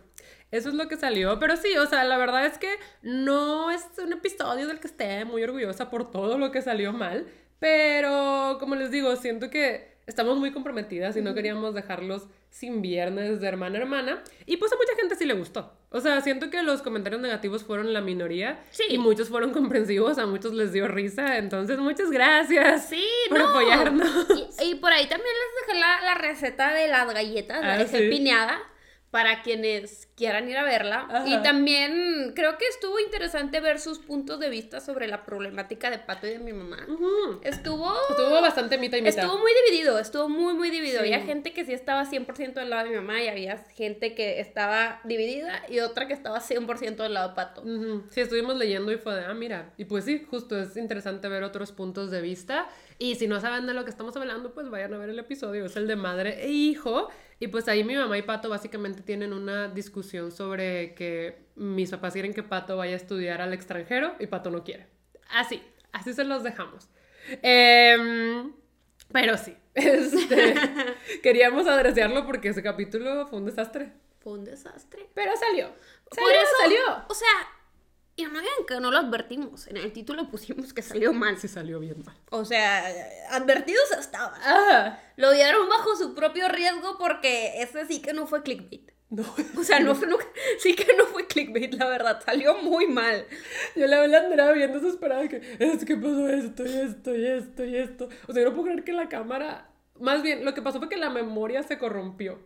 eso 0.52 0.70
es 0.70 0.76
lo 0.76 0.88
que 0.88 0.98
salió. 0.98 1.40
Pero 1.40 1.56
sí, 1.56 1.76
o 1.78 1.86
sea, 1.88 2.04
la 2.04 2.18
verdad 2.18 2.46
es 2.46 2.58
que 2.58 2.76
no 3.02 3.72
es 3.72 3.88
un 4.04 4.14
episodio 4.14 4.68
del 4.68 4.80
que 4.80 4.88
esté 4.88 5.26
muy 5.26 5.42
orgullosa 5.44 5.90
por 5.90 6.12
todo 6.12 6.38
lo 6.38 6.52
que 6.52 6.62
salió 6.62 6.92
mal, 6.94 7.26
pero 7.60 8.58
como 8.60 8.76
les 8.76 8.92
digo, 8.92 9.16
siento 9.16 9.50
que 9.50 9.91
estamos 10.12 10.38
muy 10.38 10.52
comprometidas 10.52 11.16
y 11.18 11.22
no 11.22 11.34
queríamos 11.34 11.74
dejarlos 11.74 12.28
sin 12.50 12.82
viernes 12.82 13.42
de 13.42 13.48
hermana 13.48 13.80
a 13.80 13.82
hermana. 13.82 14.24
Y 14.46 14.58
pues 14.58 14.72
a 14.72 14.76
mucha 14.76 14.96
gente 15.00 15.16
sí 15.16 15.26
le 15.26 15.34
gustó. 15.34 15.74
O 15.90 16.00
sea, 16.02 16.22
siento 16.22 16.50
que 16.50 16.62
los 16.64 16.82
comentarios 16.82 17.22
negativos 17.22 17.64
fueron 17.64 17.92
la 17.94 18.02
minoría 18.02 18.60
Sí. 18.72 18.84
y 18.90 18.98
muchos 18.98 19.30
fueron 19.30 19.52
comprensivos, 19.54 20.18
a 20.18 20.26
muchos 20.26 20.54
les 20.54 20.72
dio 20.74 20.88
risa. 20.88 21.38
Entonces, 21.38 21.80
muchas 21.80 22.12
gracias 22.12 22.88
Sí, 22.90 23.04
por 23.30 23.40
no. 23.40 23.50
apoyarnos. 23.50 24.28
Y, 24.62 24.72
y 24.72 24.76
por 24.76 24.92
ahí 24.92 25.08
también 25.08 25.34
les 25.34 25.68
dejé 25.68 25.80
la, 25.80 26.02
la 26.02 26.14
receta 26.16 26.74
de 26.74 26.88
las 26.88 27.14
galletas, 27.14 27.62
la 27.62 27.74
Ah, 27.74 27.78
dejé 27.78 27.98
sí. 27.98 28.10
Para 29.12 29.42
quienes 29.42 30.08
quieran 30.16 30.50
ir 30.50 30.58
a 30.58 30.64
verla. 30.64 31.06
Ajá. 31.10 31.28
Y 31.28 31.42
también 31.44 32.32
creo 32.34 32.58
que 32.58 32.66
estuvo 32.68 32.98
interesante 33.00 33.60
ver 33.60 33.80
sus 33.80 34.00
puntos 34.00 34.40
de 34.40 34.50
vista 34.50 34.80
sobre 34.80 35.08
la 35.08 35.26
problemática 35.26 35.92
de 35.92 36.00
Pato 36.00 36.28
y 36.28 36.32
de 36.32 36.40
mi 36.40 36.54
mamá. 36.54 36.88
Estuvo... 37.44 37.94
Estuvo 38.10 38.42
bastante 38.42 38.78
mitad 38.78 38.98
y 38.98 39.02
mitad. 39.02 39.26
Estuvo 39.26 39.38
muy 39.38 39.52
dividido, 39.66 40.00
estuvo 40.00 40.30
muy, 40.30 40.54
muy 40.54 40.70
dividido. 40.70 41.02
Sí. 41.02 41.14
Había 41.14 41.26
gente 41.26 41.52
que 41.52 41.66
sí 41.66 41.74
estaba 41.74 42.06
100% 42.06 42.54
del 42.54 42.70
lado 42.70 42.86
de 42.86 42.92
mi 42.92 42.96
mamá 42.96 43.22
y 43.22 43.28
había 43.28 43.58
gente 43.76 44.16
que 44.16 44.40
estaba 44.40 45.02
dividida 45.04 45.62
y 45.68 45.80
otra 45.80 46.08
que 46.08 46.14
estaba 46.14 46.40
100% 46.40 46.96
del 46.96 47.14
lado 47.14 47.30
de 47.30 47.36
Pato. 47.36 47.62
Ujú. 47.64 48.04
Sí, 48.12 48.22
estuvimos 48.22 48.56
leyendo 48.56 48.94
y 48.94 48.98
fue 48.98 49.16
de, 49.16 49.26
ah, 49.26 49.34
mira. 49.34 49.74
Y 49.78 49.86
pues 49.86 50.06
sí, 50.06 50.26
justo 50.30 50.58
es 50.58 50.78
interesante 50.78 51.28
ver 51.28 51.44
otros 51.44 51.74
puntos 51.74 52.12
de 52.12 52.22
vista. 52.22 52.70
Y 53.02 53.16
si 53.16 53.26
no 53.28 53.42
saben 53.42 53.66
de 53.66 53.74
lo 53.74 53.84
que 53.84 53.90
estamos 53.90 54.16
hablando, 54.16 54.54
pues 54.54 54.70
vayan 54.70 54.94
a 54.94 55.00
ver 55.00 55.10
el 55.10 55.18
episodio. 55.18 55.66
Es 55.66 55.76
el 55.76 55.88
de 55.88 55.96
madre 55.96 56.46
e 56.46 56.50
hijo. 56.52 57.10
Y 57.40 57.48
pues 57.48 57.68
ahí 57.68 57.84
mi 57.84 57.96
mamá 57.96 58.16
y 58.16 58.22
Pato 58.22 58.48
básicamente 58.48 59.02
tienen 59.02 59.34
una 59.34 59.68
discusión 59.70 60.32
sobre 60.32 60.94
que 60.94 61.48
mis 61.56 61.90
papás 61.90 62.14
quieren 62.14 62.32
que 62.32 62.44
Pato 62.44 62.78
vaya 62.78 62.94
a 62.94 62.98
estudiar 62.98 63.42
al 63.42 63.54
extranjero 63.54 64.14
y 64.20 64.28
Pato 64.28 64.52
no 64.52 64.64
quiere. 64.64 64.86
Así, 65.32 65.64
así 65.92 66.14
se 66.14 66.24
los 66.26 66.44
dejamos. 66.44 66.90
Em, 67.42 68.54
pero 69.12 69.36
sí, 69.36 69.58
este, 69.74 70.54
queríamos 71.24 71.66
adresearlo 71.66 72.28
porque 72.28 72.50
ese 72.50 72.62
capítulo 72.62 73.26
fue 73.26 73.40
un 73.40 73.46
desastre. 73.46 73.94
Fue 74.20 74.34
un 74.34 74.44
desastre. 74.44 75.10
Pero 75.16 75.32
salió. 75.38 75.70
Por 76.08 76.20
Salió, 76.20 76.40
eso, 76.40 76.52
salió. 76.62 77.06
o 77.10 77.14
sea, 77.16 77.28
y 78.22 78.26
no 78.26 78.40
digan 78.40 78.66
que 78.68 78.80
no 78.80 78.92
lo 78.92 78.98
advertimos. 78.98 79.68
En 79.68 79.78
el 79.78 79.92
título 79.92 80.30
pusimos 80.30 80.74
que 80.74 80.82
salió 80.82 81.14
mal. 81.14 81.38
Sí 81.38 81.48
salió 81.48 81.80
bien 81.80 82.04
mal. 82.06 82.16
O 82.30 82.46
sea, 82.46 82.84
advertidos 83.32 83.92
estaba. 84.00 84.34
Ah, 84.44 85.00
Lo 85.18 85.32
dieron 85.32 85.68
bajo 85.70 85.96
su 85.96 86.14
propio 86.14 86.48
riesgo 86.50 86.98
porque 86.98 87.62
ese 87.62 87.86
sí 87.86 88.02
que 88.02 88.14
no 88.14 88.28
fue 88.28 88.44
clickbait. 88.44 88.92
no. 89.10 89.24
O 89.58 89.64
sea, 89.64 89.80
no 89.80 89.96
sí 90.60 90.76
que 90.76 90.96
no 90.96 91.06
fue 91.06 91.28
clickbait, 91.28 91.74
la 91.74 91.88
verdad. 91.88 92.22
Salió 92.26 92.58
muy 92.58 92.88
mal. 92.88 93.26
Yo 93.76 93.88
la 93.88 94.08
la 94.08 94.20
andaba 94.20 94.52
bien 94.54 94.74
desesperada 94.74 95.28
que 95.28 95.42
es 95.60 95.86
que 95.86 95.96
pasó 95.98 96.30
esto 96.30 96.66
y 96.66 96.74
esto 96.78 97.16
y 97.16 97.26
esto 97.26 97.66
y 97.66 97.76
esto. 97.78 98.10
O 98.28 98.34
sea, 98.34 98.44
yo 98.44 98.50
no 98.50 98.56
puedo 98.56 98.68
creer 98.68 98.84
que 98.84 98.94
la 98.94 99.10
cámara. 99.10 99.68
Más 100.00 100.24
bien, 100.24 100.46
lo 100.46 100.54
que 100.54 100.62
pasó 100.62 100.80
fue 100.80 100.90
que 100.90 100.98
la 100.98 101.10
memoria 101.10 101.62
se 101.64 101.78
corrompió. 101.78 102.40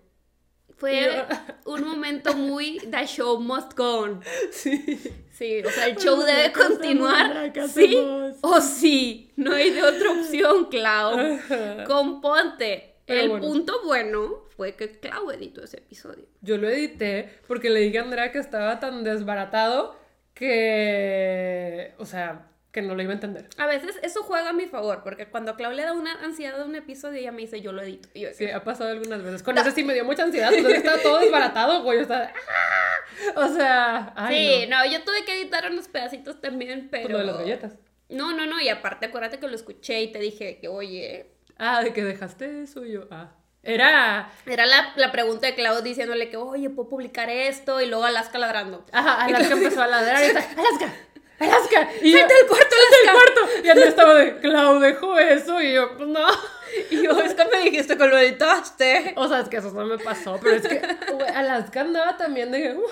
Fue 0.78 1.26
un 1.66 1.84
momento 1.86 2.36
muy 2.36 2.80
The 2.80 3.06
show 3.06 3.40
must 3.40 3.76
go 3.76 4.00
on. 4.04 4.22
Sí. 4.52 5.00
Sí, 5.32 5.62
o 5.66 5.70
sea, 5.70 5.88
el 5.88 5.98
show 5.98 6.18
debe 6.22 6.52
¿qué 6.54 6.62
hacemos, 6.62 6.78
continuar. 6.78 7.52
Sí 7.68 7.98
o 8.42 8.62
sí. 8.62 9.32
No 9.36 9.54
hay 9.54 9.72
de 9.72 9.84
otra 9.84 10.12
opción, 10.12 10.66
Clau. 10.66 11.20
Ajá. 11.20 11.84
Componte. 11.84 12.96
Pero 13.06 13.22
el 13.22 13.30
bueno. 13.30 13.46
punto 13.46 13.82
bueno 13.84 14.44
fue 14.56 14.76
que 14.76 15.00
Clau 15.00 15.30
editó 15.32 15.64
ese 15.64 15.78
episodio. 15.78 16.26
Yo 16.42 16.58
lo 16.58 16.70
edité 16.70 17.30
porque 17.48 17.70
le 17.70 17.82
dije 17.82 18.00
a 18.00 18.04
Andrea 18.04 18.32
que 18.32 18.40
estaba 18.40 18.80
tan 18.80 19.04
desbaratado 19.04 19.96
que, 20.34 21.94
o 21.98 22.06
sea, 22.06 22.48
que 22.76 22.82
no 22.82 22.94
lo 22.94 23.02
iba 23.02 23.12
a 23.12 23.16
entender. 23.16 23.48
A 23.58 23.68
veces 23.68 23.98
eso 24.04 24.22
juega 24.24 24.50
a 24.50 24.54
mi 24.54 24.66
favor, 24.66 25.02
porque 25.02 25.28
cuando 25.28 25.56
Clau 25.56 25.72
le 25.72 25.84
da 25.84 25.94
una 25.94 26.12
ansiedad 26.22 26.62
a 26.62 26.66
un 26.66 26.76
episodio, 26.76 27.18
ella 27.20 27.32
me 27.32 27.42
dice, 27.44 27.62
yo 27.62 27.72
lo 27.72 27.82
edito. 27.82 28.10
Y 28.14 28.20
yo, 28.20 28.34
Sí, 28.34 28.50
ha 28.52 28.62
pasado 28.66 28.90
algunas 28.92 29.24
veces. 29.24 29.44
Con 29.44 29.58
ese 29.58 29.72
sí 29.72 29.86
me 29.86 29.94
dio 29.94 30.04
mucha 30.04 30.24
ansiedad, 30.24 30.54
entonces 30.54 30.80
estaba 30.80 30.98
todo 31.02 31.20
desbaratado, 31.20 31.84
güey, 31.84 32.00
yo 32.00 32.02
estaba... 32.04 32.26
¡ah! 32.26 33.38
O 33.38 33.48
sea, 33.48 34.14
ay, 34.18 34.64
sí, 34.64 34.68
no. 34.68 34.80
no. 34.80 34.92
yo 34.92 35.02
tuve 35.06 35.24
que 35.24 35.40
editar 35.40 35.72
unos 35.72 35.88
pedacitos 35.88 36.42
también, 36.42 36.90
Pues 36.90 37.04
pero... 37.04 37.14
lo 37.14 37.20
de 37.20 37.26
las 37.26 37.38
galletas. 37.38 37.74
No, 38.10 38.34
no, 38.36 38.46
no, 38.46 38.60
y 38.60 38.68
aparte 38.68 39.06
acuérdate 39.06 39.40
que 39.40 39.48
lo 39.48 39.56
escuché 39.56 40.02
y 40.02 40.12
te 40.12 40.20
dije 40.20 40.60
que, 40.60 40.68
oye, 40.68 41.32
Ah, 41.58 41.82
de 41.82 41.94
que 41.94 42.04
dejaste 42.04 42.64
eso 42.64 42.86
y 42.86 42.92
yo, 42.92 43.08
ah. 43.10 43.32
Era... 43.64 44.30
era 44.46 44.66
la, 44.66 44.94
la 44.98 45.12
pregunta 45.14 45.48
de 45.48 45.56
Clau 45.56 45.82
diciéndole 45.82 46.30
que, 46.30 46.36
oye, 46.38 46.70
puedo 46.70 46.90
publicar 46.90 47.30
esto, 47.30 47.82
y 47.82 47.88
luego 47.88 48.04
Alaska 48.04 48.38
ladrando. 48.38 48.86
Ajá, 48.92 49.24
Alaska 49.24 49.54
empezó 49.54 49.82
a 49.82 49.88
ladrar 49.88 50.22
y 50.22 50.26
está, 50.28 50.40
Alaska, 50.60 50.94
Alaska. 51.40 51.90
Y 52.02 52.14
¡Salte 52.14 52.34
del 52.34 52.48
cuarto, 52.48 52.76
¡Salte 52.76 52.98
del 53.06 53.14
cuarto! 53.14 53.42
Y 53.66 53.70
Andrea 53.70 53.90
estaba 53.90 54.14
de, 54.16 54.38
Clau 54.38 54.80
dejó 54.80 55.18
eso 55.20 55.62
y 55.62 55.74
yo, 55.74 55.96
pues 55.98 56.10
no. 56.10 56.26
Y 56.92 57.04
yo, 57.04 57.12
es 57.22 57.34
que 57.36 57.46
me 57.46 57.60
dijiste 57.60 57.98
que 57.98 58.06
lo 58.08 58.18
editaste. 58.18 59.14
O 59.16 59.28
sea, 59.30 59.40
es 59.40 59.48
que 59.48 59.58
eso 59.58 59.72
no 59.72 59.86
me 59.86 59.98
pasó, 59.98 60.38
pero 60.42 60.56
es 60.58 60.68
que 60.68 60.82
Alaska 61.36 61.82
andaba 61.82 62.18
también 62.18 62.52
de, 62.52 62.74
"Ujú", 62.74 62.84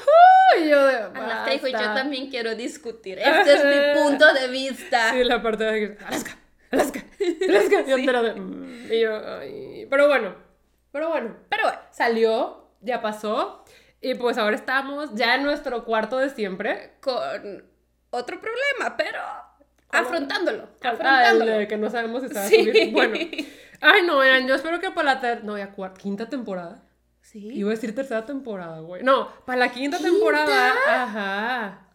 y 0.61 0.69
yo 0.69 0.85
de, 0.85 0.95
Alaska 0.95 1.51
dijo, 1.51 1.67
yo 1.67 1.79
también 1.93 2.29
quiero 2.29 2.55
discutir. 2.55 3.19
Este 3.19 3.53
es 3.53 3.65
mi 3.65 4.01
punto 4.01 4.31
de 4.33 4.47
vista. 4.47 5.11
Sí, 5.11 5.23
la 5.25 5.41
parte 5.41 5.65
de 5.65 5.79
que, 5.97 6.05
Alaska, 6.05 6.37
Alaska, 6.71 7.03
Alaska. 7.49 7.81
Y 7.81 7.87
de, 8.05 8.33
"Mm", 8.35 8.87
y 8.93 8.99
yo, 9.01 9.21
ay, 9.39 9.87
pero 9.89 10.07
bueno, 10.07 10.35
pero 10.91 11.09
bueno, 11.09 11.35
Pero 11.49 11.63
bueno, 11.63 11.79
salió, 11.91 12.69
ya 12.79 13.01
pasó, 13.01 13.65
y 13.99 14.13
pues 14.15 14.37
ahora 14.37 14.55
estamos 14.55 15.09
ya 15.13 15.35
en 15.35 15.43
nuestro 15.43 15.83
cuarto 15.83 16.19
de 16.19 16.29
siempre. 16.29 16.93
con 17.01 17.72
otro 18.13 18.39
problema, 18.39 18.95
pero 18.97 19.19
¿Cómo? 19.87 20.03
afrontándolo. 20.03 20.63
Ah, 20.81 20.87
el 20.89 20.93
Afrontándolo. 20.95 21.51
de 21.57 21.67
que 21.67 21.77
no 21.77 21.89
sabemos 21.89 22.21
si 22.23 22.29
se 22.29 22.33
va 22.35 22.41
a 22.45 22.47
Sí. 22.47 22.63
subir. 22.65 22.91
Bueno, 22.93 23.15
ay 23.81 24.01
no, 24.05 24.23
eran, 24.23 24.47
yo 24.47 24.55
espero 24.55 24.79
que 24.79 24.91
para 24.91 25.15
la 25.15 25.19
ter 25.21 25.43
no, 25.43 25.57
ya 25.57 25.71
cuarta, 25.71 25.99
quinta 26.01 26.29
temporada. 26.29 26.83
Sí. 27.21 27.39
Iba 27.53 27.69
a 27.69 27.75
decir 27.75 27.95
tercera 27.95 28.25
temporada, 28.25 28.79
güey. 28.81 29.01
No, 29.03 29.29
para 29.45 29.57
la 29.59 29.71
quinta 29.71 29.97
temporada, 29.97 30.73
ajá. 31.03 31.87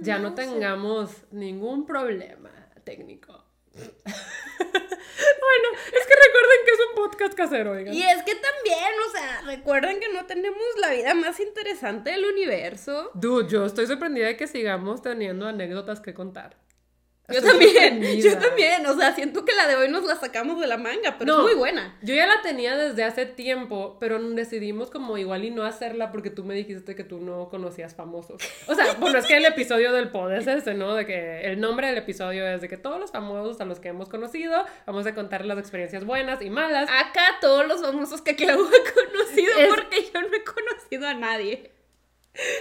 Ya 0.00 0.18
no 0.18 0.34
tengamos 0.34 1.10
ningún 1.30 1.86
problema 1.86 2.50
técnico. 2.84 3.35
Bueno, 3.76 5.68
es 5.86 6.06
que 6.06 6.14
recuerden 6.26 6.58
que 6.64 6.72
es 6.72 6.78
un 6.88 6.94
podcast 6.96 7.34
casero, 7.34 7.72
oigan. 7.72 7.94
Y 7.94 8.02
es 8.02 8.22
que 8.22 8.34
también, 8.34 8.92
o 9.06 9.10
sea, 9.10 9.42
recuerden 9.42 10.00
que 10.00 10.08
no 10.12 10.26
tenemos 10.26 10.62
la 10.80 10.90
vida 10.90 11.14
más 11.14 11.40
interesante 11.40 12.10
del 12.10 12.24
universo. 12.24 13.10
Dude, 13.14 13.48
yo 13.48 13.64
estoy 13.64 13.86
sorprendida 13.86 14.26
de 14.26 14.36
que 14.36 14.46
sigamos 14.46 15.02
teniendo 15.02 15.46
anécdotas 15.46 16.00
que 16.00 16.14
contar. 16.14 16.56
Yo 17.28 17.38
Estoy 17.40 17.50
también, 17.74 18.22
yo 18.22 18.38
también, 18.38 18.86
o 18.86 18.96
sea, 18.96 19.12
siento 19.12 19.44
que 19.44 19.52
la 19.52 19.66
de 19.66 19.74
hoy 19.74 19.88
nos 19.88 20.04
la 20.04 20.14
sacamos 20.14 20.60
de 20.60 20.68
la 20.68 20.76
manga, 20.76 21.16
pero 21.18 21.32
No. 21.32 21.38
es 21.40 21.44
muy 21.46 21.54
buena. 21.58 21.98
Yo 22.02 22.14
ya 22.14 22.24
la 22.24 22.40
tenía 22.40 22.76
desde 22.76 23.02
hace 23.02 23.26
tiempo, 23.26 23.96
pero 23.98 24.20
decidimos 24.20 24.90
como 24.90 25.18
igual 25.18 25.44
y 25.44 25.50
no 25.50 25.64
hacerla 25.64 26.12
porque 26.12 26.30
tú 26.30 26.44
me 26.44 26.54
dijiste 26.54 26.94
que 26.94 27.02
tú 27.02 27.18
no 27.18 27.48
conocías 27.48 27.96
famosos. 27.96 28.40
O 28.68 28.74
sea, 28.76 28.92
bueno, 29.00 29.18
es 29.18 29.26
que 29.26 29.36
el 29.38 29.44
episodio 29.44 29.92
del 29.92 30.10
pod 30.10 30.30
es 30.32 30.46
ese, 30.46 30.74
¿no? 30.74 30.94
De 30.94 31.04
que 31.04 31.40
el 31.46 31.58
nombre 31.60 31.88
del 31.88 31.98
episodio 31.98 32.46
es 32.46 32.60
de 32.60 32.68
que 32.68 32.76
todos 32.76 33.00
los 33.00 33.10
famosos 33.10 33.60
a 33.60 33.64
los 33.64 33.80
que 33.80 33.88
hemos 33.88 34.08
conocido, 34.08 34.64
vamos 34.86 35.04
a 35.06 35.14
contar 35.14 35.44
las 35.44 35.58
experiencias 35.58 36.04
buenas 36.04 36.40
y 36.42 36.50
malas. 36.50 36.88
Acá 36.88 37.38
todos 37.40 37.66
los 37.66 37.80
famosos 37.82 38.22
que 38.22 38.36
Clau 38.36 38.60
ha 38.60 38.94
conocido, 38.94 39.52
Es- 39.58 39.68
porque 39.74 40.04
yo 40.14 40.20
no 40.22 40.28
he 40.32 40.44
conocido 40.44 41.08
a 41.08 41.14
nadie. 41.14 41.72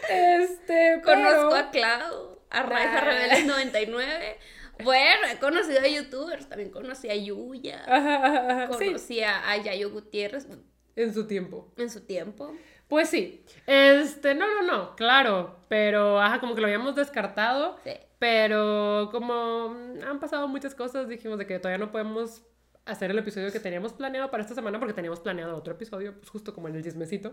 Este, 0.10 1.01
Conozco 1.03 1.50
pero... 1.50 1.55
a 1.55 1.69
Clau, 1.72 2.35
a 2.50 2.64
Raiza 2.64 2.98
Ah. 3.00 3.02
Rebeldes 3.02 3.46
99. 3.46 4.38
Bueno, 4.84 5.28
he 5.32 5.38
conocido 5.40 5.80
a 5.80 5.88
youtubers, 5.88 6.50
también 6.50 6.70
conocí 6.70 7.10
a 7.10 7.16
Yuya, 7.16 7.82
Ajá, 7.88 8.16
ajá, 8.25 8.64
ajá, 8.64 8.74
sí, 8.78 8.86
conocí 8.88 9.22
a 9.24 9.56
Yayo 9.58 9.90
Gutiérrez 9.92 10.48
en 10.98 11.14
su 11.14 11.28
tiempo. 11.28 11.72
en 11.78 11.90
su 11.90 12.02
tiempo. 12.06 12.54
Pues 12.90 13.10
sí, 13.10 13.44
este, 13.66 14.36
no, 14.36 14.46
no, 14.48 14.62
no, 14.64 14.96
claro, 14.96 15.60
pero, 15.70 16.20
ajá, 16.22 16.40
como 16.42 16.56
que 16.56 16.62
lo 16.62 16.68
habíamos 16.68 16.94
descartado. 16.96 17.78
Sí. 17.84 17.92
Pero 18.20 19.10
como 19.12 19.75
han 20.06 20.20
pasado 20.20 20.48
muchas 20.48 20.75
cosas, 20.75 21.08
dijimos 21.08 21.38
de 21.38 21.48
que 21.48 21.58
todavía 21.60 21.84
no 21.84 21.92
podemos 21.92 22.44
hacer 22.86 23.10
el 23.12 23.18
episodio 23.18 23.52
que 23.52 23.60
teníamos 23.60 23.94
planeado 23.94 24.30
para 24.30 24.44
esta 24.44 24.54
semana 24.56 24.78
porque 24.78 24.94
teníamos 24.94 25.20
planeado 25.20 25.56
otro 25.56 25.74
episodio, 25.74 26.14
pues 26.18 26.30
justo 26.30 26.54
como 26.54 26.68
en 26.68 26.75
el 26.75 26.84
chismecito. 26.84 27.32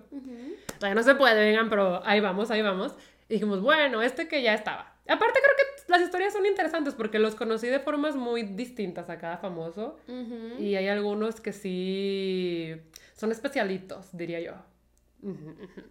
Todavía 0.79 0.95
no 0.95 1.03
se 1.03 1.15
puede, 1.15 1.41
vengan, 1.45 1.69
pero 1.69 2.01
ahí 2.05 2.21
vamos, 2.21 2.51
ahí 2.51 2.63
vamos. 2.63 2.95
Y 3.29 3.35
dijimos, 3.35 3.61
bueno, 3.61 4.01
este 4.03 4.29
que 4.29 4.43
ya 4.43 4.55
estaba. 4.55 4.92
Aparte 5.09 5.41
creo 5.43 5.57
que 5.57 5.93
las 5.93 6.01
historias 6.03 6.33
son 6.33 6.47
interesantes 6.47 6.95
porque 6.95 7.19
los 7.19 7.35
conocí 7.35 7.67
de 7.67 7.81
formas 7.81 8.15
muy 8.17 8.43
distintas 8.45 9.11
a 9.11 9.19
cada 9.19 9.39
famoso. 9.39 9.99
Ujú. 10.09 10.61
Y 10.63 10.77
hay 10.77 10.89
algunos 10.89 11.41
que 11.41 11.53
sí 11.53 12.75
son 13.15 13.33
especialitos, 13.33 14.17
diría 14.17 14.41
yo. 14.41 14.53
Ujú, 15.23 15.51
ujú. 15.51 15.83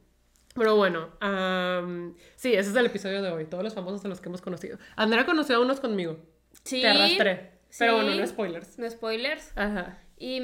Pero 0.56 0.76
bueno, 0.76 1.10
am, 1.22 2.16
sí, 2.36 2.54
ese 2.54 2.70
es 2.72 2.76
el 2.76 2.86
episodio 2.88 3.22
de 3.22 3.32
hoy, 3.32 3.46
todos 3.46 3.64
los 3.64 3.74
famosos 3.74 4.04
a 4.04 4.08
los 4.10 4.20
que 4.20 4.28
hemos 4.30 4.42
conocido. 4.42 4.78
Andrea 4.98 5.26
conoció 5.26 5.56
a 5.58 5.60
unos 5.62 5.80
conmigo. 5.80 6.18
Sí. 6.64 6.82
Te 6.82 6.88
arrastré. 6.90 7.52
Pero 7.80 7.94
Sí. 8.00 8.04
bueno, 8.06 8.20
no 8.20 8.28
spoilers. 8.28 8.78
No 8.80 8.90
spoilers. 8.90 9.52
Ajá. 9.56 9.98
Y, 10.18 10.42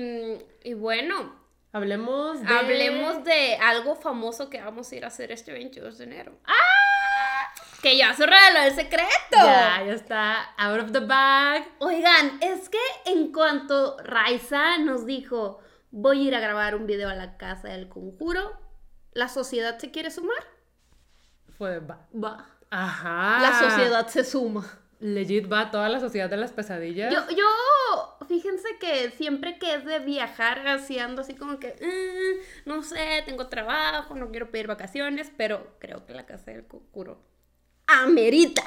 y 0.64 0.74
bueno, 0.76 1.36
Hablemos 1.74 2.42
de... 2.42 2.48
hablemos 2.48 3.24
de 3.26 3.56
algo 3.58 3.96
famoso 3.96 4.50
que 4.50 4.62
vamos 4.62 4.90
a 4.92 4.96
ir 4.96 5.04
a 5.04 5.10
hacer 5.10 5.32
este 5.34 5.52
22 5.52 5.98
de 5.98 6.04
enero. 6.06 6.38
¡Ah! 6.46 6.54
Que 7.88 7.96
ya 7.96 8.13
se 8.13 8.25
reveló 8.25 8.65
el 8.65 8.75
secreto. 8.75 9.08
Ya, 9.32 9.82
ya 9.86 9.94
está. 9.94 10.41
Out 10.58 10.82
of 10.82 10.91
the 10.91 11.00
bag. 11.00 11.65
Oigan, 11.79 12.38
es 12.41 12.67
que 12.67 12.77
en 13.06 13.32
cuanto 13.32 13.96
Raiza 14.03 14.77
nos 14.79 15.06
dijo, 15.06 15.62
voy 15.91 16.20
a 16.20 16.27
ir 16.27 16.36
a 16.36 16.41
grabar 16.41 16.75
un 16.75 16.86
video 16.86 17.08
a 17.08 17.15
la 17.15 17.38
casa 17.38 17.70
del 17.70 17.88
conjuro, 17.88 18.60
¿la 19.13 19.29
sociedad 19.29 19.79
se 19.79 19.89
quiere 19.89 20.12
sumar? 20.12 20.44
Fue 21.58 21.79
va. 21.79 22.06
Va. 22.13 22.46
Ajá. 22.72 23.39
La 23.41 23.58
sociedad 23.58 24.06
se 24.08 24.25
suma. 24.25 24.65
Legit 25.00 25.50
va 25.50 25.72
toda 25.72 25.88
la 25.88 26.01
sociedad 26.01 26.29
de 26.29 26.36
las 26.36 26.51
pesadillas. 26.51 27.13
Yo, 27.13 27.22
yo, 27.38 28.17
fíjense 28.27 28.67
que 28.82 29.12
siempre 29.12 29.60
que 29.60 29.75
es 29.75 29.86
de 29.86 30.00
viajar, 30.00 30.67
así 30.67 31.00
ando 31.00 31.22
así 31.22 31.36
como 31.36 31.58
que, 31.58 31.70
"Mm, 31.79 32.67
no 32.70 32.84
sé, 32.84 33.24
tengo 33.25 33.48
trabajo, 33.48 34.13
no 34.13 34.29
quiero 34.29 34.51
pedir 34.51 34.67
vacaciones, 34.67 35.32
pero 35.38 35.77
creo 35.79 36.06
que 36.06 36.13
la 36.13 36.25
casa 36.25 36.51
del 36.51 36.67
conjuro 36.67 37.37
amerita, 37.88 38.63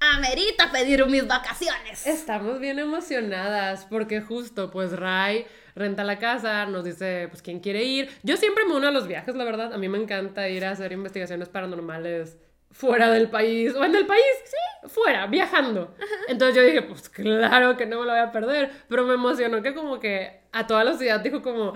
amerita 0.00 0.70
pedir 0.70 1.06
mis 1.06 1.26
vacaciones. 1.26 2.06
Estamos 2.06 2.60
bien 2.60 2.78
emocionadas 2.78 3.86
porque 3.86 4.20
justo 4.20 4.70
pues 4.70 4.92
Rai 4.92 5.46
renta 5.74 6.04
la 6.04 6.18
casa, 6.18 6.66
nos 6.66 6.84
dice 6.84 7.28
pues 7.30 7.42
quién 7.42 7.60
quiere 7.60 7.84
ir. 7.84 8.10
Yo 8.22 8.36
siempre 8.36 8.64
me 8.64 8.74
uno 8.74 8.88
a 8.88 8.90
los 8.90 9.06
viajes, 9.06 9.34
la 9.34 9.44
verdad. 9.44 9.72
A 9.72 9.78
mí 9.78 9.88
me 9.88 9.98
encanta 9.98 10.48
ir 10.48 10.64
a 10.64 10.72
hacer 10.72 10.92
investigaciones 10.92 11.48
paranormales 11.48 12.36
fuera 12.70 13.10
del 13.10 13.30
país 13.30 13.74
o 13.74 13.84
en 13.84 13.94
el 13.94 14.06
país, 14.06 14.24
sí, 14.44 14.88
fuera, 14.88 15.26
viajando. 15.26 15.94
Entonces 16.28 16.56
yo 16.56 16.62
dije, 16.62 16.82
pues 16.82 17.08
claro 17.08 17.76
que 17.76 17.86
no 17.86 18.00
me 18.00 18.06
lo 18.06 18.12
voy 18.12 18.20
a 18.20 18.32
perder, 18.32 18.70
pero 18.88 19.04
me 19.06 19.14
emocionó 19.14 19.62
que 19.62 19.74
como 19.74 19.98
que 19.98 20.40
a 20.52 20.66
toda 20.66 20.84
la 20.84 20.96
ciudad 20.96 21.20
dijo 21.20 21.40
como 21.40 21.72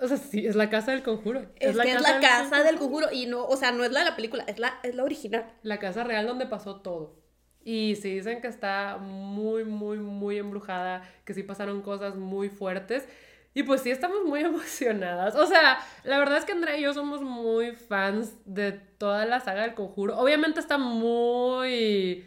o 0.00 0.08
sea, 0.08 0.16
sí, 0.16 0.46
es 0.46 0.56
la 0.56 0.70
casa 0.70 0.92
del 0.92 1.02
conjuro. 1.02 1.40
Es, 1.40 1.76
que 1.76 1.92
es 1.92 2.00
la 2.00 2.12
del 2.12 2.20
casa 2.20 2.62
del 2.62 2.76
conjuro 2.76 3.08
y 3.12 3.26
no, 3.26 3.44
o 3.44 3.56
sea, 3.56 3.72
no 3.72 3.84
es 3.84 3.90
la 3.90 4.00
de 4.00 4.06
la 4.06 4.16
película, 4.16 4.44
es 4.46 4.58
la, 4.58 4.78
es 4.82 4.94
la 4.94 5.04
original. 5.04 5.46
La 5.62 5.78
casa 5.78 6.04
real 6.04 6.26
donde 6.26 6.46
pasó 6.46 6.76
todo. 6.76 7.16
Y 7.64 7.96
sí 7.96 8.14
dicen 8.14 8.40
que 8.40 8.48
está 8.48 8.98
muy, 8.98 9.64
muy, 9.64 9.98
muy 9.98 10.38
embrujada, 10.38 11.02
que 11.24 11.34
sí 11.34 11.42
pasaron 11.42 11.82
cosas 11.82 12.16
muy 12.16 12.48
fuertes. 12.48 13.06
Y 13.54 13.64
pues 13.64 13.82
sí 13.82 13.90
estamos 13.90 14.24
muy 14.24 14.40
emocionadas. 14.44 15.34
O 15.34 15.46
sea, 15.46 15.78
la 16.04 16.18
verdad 16.18 16.38
es 16.38 16.44
que 16.44 16.52
Andrea 16.52 16.78
y 16.78 16.82
yo 16.82 16.94
somos 16.94 17.20
muy 17.20 17.72
fans 17.72 18.36
de 18.44 18.72
toda 18.72 19.26
la 19.26 19.40
saga 19.40 19.62
del 19.62 19.74
conjuro. 19.74 20.16
Obviamente 20.16 20.60
está 20.60 20.78
muy 20.78 22.24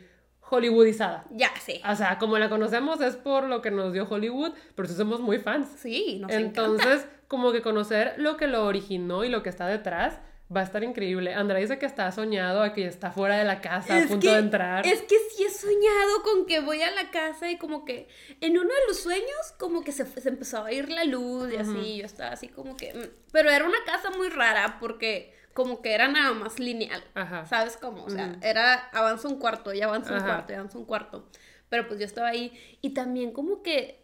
hollywoodizada. 0.52 1.26
Ya 1.32 1.52
sé. 1.60 1.82
O 1.90 1.96
sea, 1.96 2.20
como 2.20 2.38
la 2.38 2.50
conocemos 2.50 3.00
es 3.02 3.16
por 3.16 3.46
lo 3.46 3.62
que 3.62 3.72
nos 3.72 3.94
dio 3.94 4.08
Hollywood, 4.08 4.52
pero 4.76 4.88
sí 4.88 4.94
somos 4.96 5.22
muy 5.22 5.40
fans. 5.40 5.70
Sí, 5.78 6.20
nos 6.20 6.32
encanta. 6.32 6.66
Entonces, 6.66 7.08
como 7.28 7.52
que 7.52 7.62
conocer 7.62 8.16
lo 8.18 8.36
que 8.36 8.48
lo 8.48 8.66
originó 8.66 9.24
y 9.24 9.30
lo 9.30 9.42
que 9.42 9.50
está 9.50 9.68
detrás 9.68 10.20
va 10.54 10.60
a 10.60 10.64
estar 10.64 10.84
increíble. 10.84 11.34
Andrea 11.34 11.62
dice 11.62 11.80
que 11.80 11.86
está 11.86 12.12
soñado 12.12 12.62
a 12.62 12.74
que 12.74 12.86
está 12.86 13.12
fuera 13.12 13.38
de 13.38 13.46
la 13.46 13.62
casa, 13.62 13.98
a 13.98 14.02
punto 14.02 14.20
que, 14.28 14.34
de 14.34 14.40
entrar. 14.40 14.86
Es 14.86 15.02
que 15.04 15.16
sí 15.34 15.44
he 15.46 15.50
soñado 15.50 16.24
con 16.24 16.46
que 16.46 16.60
voy 16.60 16.82
a 16.82 16.92
la 16.92 17.10
casa 17.10 17.50
y 17.50 17.58
como 17.58 17.86
que 17.86 18.10
en 18.42 18.58
uno 18.58 18.68
de 18.68 18.88
los 18.88 19.00
sueños 19.00 19.54
como 19.58 19.82
que 19.82 19.94
se, 19.94 20.06
se 20.06 20.28
empezó 20.28 20.66
a 20.66 20.72
ir 20.74 20.90
la 20.90 21.06
luz 21.06 21.54
y 21.54 21.56
así, 21.56 21.98
yo 21.98 22.06
estaba 22.06 22.32
así 22.32 22.50
como 22.50 22.76
que... 22.76 22.94
mm, 22.94 23.32
Pero 23.32 23.50
era 23.50 23.64
una 23.66 23.78
casa 23.86 24.10
muy 24.12 24.28
rara 24.28 24.78
porque 24.82 25.34
como 25.54 25.82
que 25.82 25.94
era 25.94 26.08
nada 26.08 26.34
más 26.34 26.60
lineal, 26.60 27.04
Ajá. 27.14 27.46
¿sabes 27.46 27.78
cómo? 27.78 28.04
O 28.06 28.10
sea, 28.10 28.38
era 28.42 28.74
avanza 28.94 29.28
un 29.28 29.40
cuarto, 29.40 29.74
ya 29.74 29.86
avanza 29.86 30.14
un 30.14 30.22
cuarto, 30.22 30.54
ya 30.54 30.60
avanza 30.60 30.78
un 30.78 30.86
cuarto. 30.86 31.30
Pero 31.70 31.88
pues 31.88 32.00
yo 32.00 32.06
estaba 32.06 32.30
ahí 32.30 32.78
y 32.82 32.94
también 32.94 33.32
como 33.32 33.62
que 33.62 34.02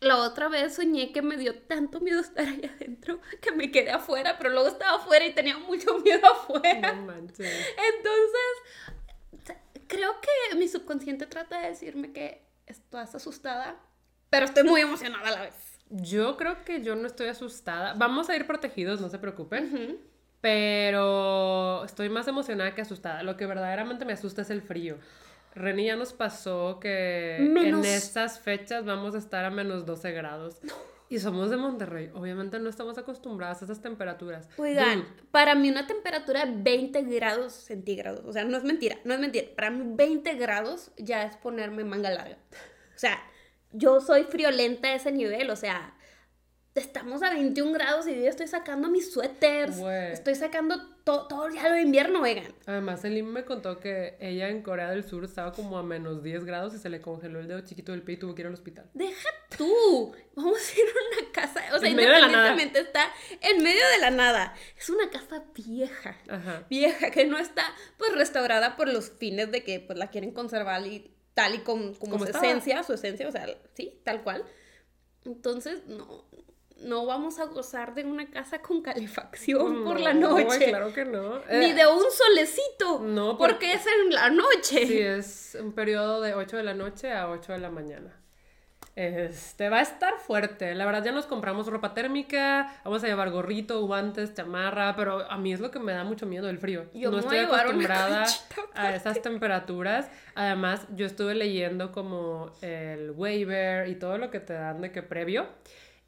la 0.00 0.18
otra 0.18 0.48
vez 0.48 0.74
soñé 0.74 1.12
que 1.12 1.22
me 1.22 1.36
dio 1.36 1.58
tanto 1.62 2.00
miedo 2.00 2.20
estar 2.20 2.46
ahí 2.46 2.70
adentro 2.76 3.20
que 3.40 3.52
me 3.52 3.70
quedé 3.70 3.90
afuera, 3.90 4.36
pero 4.38 4.50
luego 4.50 4.68
estaba 4.68 4.96
afuera 4.98 5.26
y 5.26 5.34
tenía 5.34 5.58
mucho 5.58 5.98
miedo 6.04 6.26
afuera. 6.26 6.92
No 6.92 7.02
manches. 7.02 7.66
Entonces, 7.96 9.58
creo 9.88 10.12
que 10.20 10.56
mi 10.56 10.68
subconsciente 10.68 11.26
trata 11.26 11.60
de 11.60 11.68
decirme 11.68 12.12
que 12.12 12.46
estás 12.66 13.14
asustada, 13.14 13.76
pero 14.30 14.46
estoy 14.46 14.64
muy 14.64 14.80
emocionada 14.80 15.28
a 15.28 15.32
la 15.32 15.40
vez. 15.42 15.54
Yo 15.90 16.36
creo 16.36 16.64
que 16.64 16.82
yo 16.82 16.96
no 16.96 17.06
estoy 17.06 17.28
asustada. 17.28 17.94
Vamos 17.94 18.28
a 18.30 18.36
ir 18.36 18.46
protegidos, 18.46 19.00
no 19.00 19.08
se 19.08 19.18
preocupen. 19.18 19.74
Ujú. 19.74 20.13
Pero 20.44 21.84
estoy 21.84 22.08
más 22.10 22.28
emocionada 22.28 22.74
que 22.74 22.82
asustada. 22.82 23.22
Lo 23.22 23.36
que 23.36 23.46
verdaderamente 23.46 24.04
me 24.04 24.12
asusta 24.12 24.42
es 24.42 24.50
el 24.50 24.62
frío. 24.62 24.98
Reni 25.54 25.86
ya 25.86 25.96
nos 25.96 26.12
pasó 26.12 26.78
que 26.80 27.38
Menos- 27.40 27.84
en 27.86 27.92
estas 27.92 28.38
fechas 28.40 28.84
vamos 28.84 29.14
a 29.14 29.18
estar 29.18 29.44
a 29.44 29.50
menos 29.50 29.86
12 29.86 30.12
grados. 30.12 30.58
Y 31.08 31.18
somos 31.18 31.48
de 31.50 31.56
Monterrey. 31.56 32.10
Obviamente 32.14 32.58
no 32.58 32.68
estamos 32.68 32.98
acostumbradas 32.98 33.62
a 33.62 33.64
esas 33.64 33.80
temperaturas. 33.80 34.48
Oigan, 34.58 35.00
Dude, 35.00 35.08
para 35.30 35.54
mí 35.54 35.70
una 35.70 35.86
temperatura 35.86 36.44
de 36.44 36.52
20 36.62 37.02
grados 37.02 37.52
centígrados, 37.54 38.22
o 38.26 38.32
sea, 38.32 38.44
no 38.44 38.56
es 38.58 38.64
mentira, 38.64 38.96
no 39.04 39.14
es 39.14 39.20
mentira. 39.20 39.46
Para 39.56 39.70
mí 39.70 39.82
20 39.96 40.34
grados 40.34 40.90
ya 40.98 41.22
es 41.24 41.36
ponerme 41.36 41.84
manga 41.84 42.10
larga. 42.10 42.36
O 42.94 42.98
sea, 42.98 43.18
yo 43.72 44.00
soy 44.00 44.24
friolenta 44.24 44.88
a 44.88 44.94
ese 44.94 45.10
nivel, 45.10 45.48
o 45.50 45.56
sea, 45.56 45.93
estamos 46.74 47.22
a 47.22 47.30
21 47.30 47.72
grados 47.72 48.06
y 48.08 48.14
yo 48.16 48.28
estoy 48.28 48.48
sacando 48.48 48.88
mis 48.88 49.12
suéteres, 49.12 49.78
estoy 50.12 50.34
sacando 50.34 50.76
to- 51.04 51.26
todo 51.28 51.48
ya 51.48 51.68
lo 51.68 51.74
de 51.76 51.82
invierno, 51.82 52.20
oigan. 52.22 52.52
Además, 52.66 53.04
Elim 53.04 53.26
me 53.26 53.44
contó 53.44 53.78
que 53.78 54.16
ella 54.20 54.48
en 54.48 54.62
Corea 54.62 54.90
del 54.90 55.04
Sur 55.04 55.24
estaba 55.24 55.52
como 55.52 55.78
a 55.78 55.84
menos 55.84 56.22
10 56.24 56.44
grados 56.44 56.74
y 56.74 56.78
se 56.78 56.88
le 56.88 57.00
congeló 57.00 57.38
el 57.38 57.46
dedo 57.46 57.60
chiquito 57.60 57.92
del 57.92 58.02
pie 58.02 58.16
y 58.16 58.18
tuvo 58.18 58.34
que 58.34 58.42
ir 58.42 58.48
al 58.48 58.54
hospital. 58.54 58.90
Deja 58.92 59.28
tú, 59.56 60.12
vamos 60.34 60.58
a 60.58 60.80
ir 60.80 60.86
a 60.88 61.22
una 61.22 61.32
casa, 61.32 61.60
o 61.74 61.78
sea, 61.78 61.88
En 61.88 61.92
independientemente 61.98 62.80
está 62.80 63.04
en 63.40 63.62
medio 63.62 63.88
de 63.90 63.98
la 63.98 64.10
nada. 64.10 64.54
Es 64.76 64.90
una 64.90 65.08
casa 65.10 65.44
vieja. 65.54 66.16
Ajá. 66.28 66.66
vieja 66.68 67.10
que 67.12 67.24
no 67.24 67.38
está 67.38 67.62
pues 67.98 68.12
restaurada 68.14 68.76
por 68.76 68.88
los 68.88 69.10
fines 69.10 69.52
de 69.52 69.62
que 69.62 69.78
pues 69.78 69.96
la 69.96 70.10
quieren 70.10 70.32
conservar 70.32 70.84
y 70.86 71.14
tal 71.34 71.54
y 71.54 71.58
como, 71.58 71.92
como, 71.98 72.12
Como 72.12 72.18
su 72.18 72.24
estaba. 72.24 72.46
esencia, 72.46 72.82
su 72.82 72.94
esencia, 72.94 73.28
o 73.28 73.32
sea, 73.32 73.46
sí, 73.74 74.00
tal 74.04 74.22
cual. 74.24 74.44
Entonces, 75.24 75.86
no, 75.86 76.24
no 76.84 77.06
vamos 77.06 77.38
a 77.38 77.46
gozar 77.46 77.94
de 77.94 78.04
una 78.04 78.30
casa 78.30 78.60
con 78.62 78.82
calefacción 78.82 79.84
por 79.84 79.98
la 80.00 80.12
noche. 80.14 80.68
claro 80.68 80.92
que 80.92 81.04
no. 81.04 81.38
Ni 81.50 81.70
Eh, 81.70 81.74
de 81.74 81.86
un 81.86 82.04
solecito. 82.10 83.00
No, 83.00 83.36
porque, 83.38 83.54
porque- 83.54 83.72
es 83.74 83.86
en 83.86 84.14
la 84.14 84.30
noche. 84.30 84.86
Sí, 84.86 84.98
es 85.00 85.56
un 85.60 85.72
periodo 85.72 86.20
de 86.20 86.34
8 86.34 86.56
de 86.56 86.62
la 86.62 86.74
noche 86.74 87.12
a 87.12 87.28
8 87.30 87.52
de 87.52 87.58
la 87.58 87.70
mañana. 87.70 88.20
Este 88.96 89.68
va 89.70 89.78
a 89.78 89.82
estar 89.82 90.18
fuerte. 90.18 90.72
La 90.76 90.86
verdad, 90.86 91.02
ya 91.04 91.10
nos 91.10 91.26
compramos 91.26 91.66
ropa 91.66 91.94
térmica. 91.94 92.80
Vamos 92.84 93.02
a 93.02 93.08
llevar 93.08 93.30
gorrito, 93.30 93.84
guantes, 93.86 94.34
chamarra. 94.34 94.94
Pero 94.94 95.28
a 95.28 95.36
mí 95.36 95.52
es 95.52 95.58
lo 95.58 95.72
que 95.72 95.80
me 95.80 95.92
da 95.92 96.04
mucho 96.04 96.26
miedo 96.26 96.48
el 96.48 96.58
frío. 96.58 96.84
Yo 96.94 97.10
no 97.10 97.18
estoy 97.18 97.38
acostumbrada 97.38 98.24
a 98.74 98.94
esas 98.94 99.20
temperaturas. 99.20 100.08
Además, 100.36 100.86
yo 100.94 101.06
estuve 101.06 101.34
leyendo 101.34 101.90
como 101.90 102.52
el 102.60 103.10
waiver 103.10 103.88
y 103.88 103.96
todo 103.96 104.16
lo 104.16 104.30
que 104.30 104.38
te 104.38 104.52
dan 104.52 104.80
de 104.80 104.92
que 104.92 105.02
previo. 105.02 105.48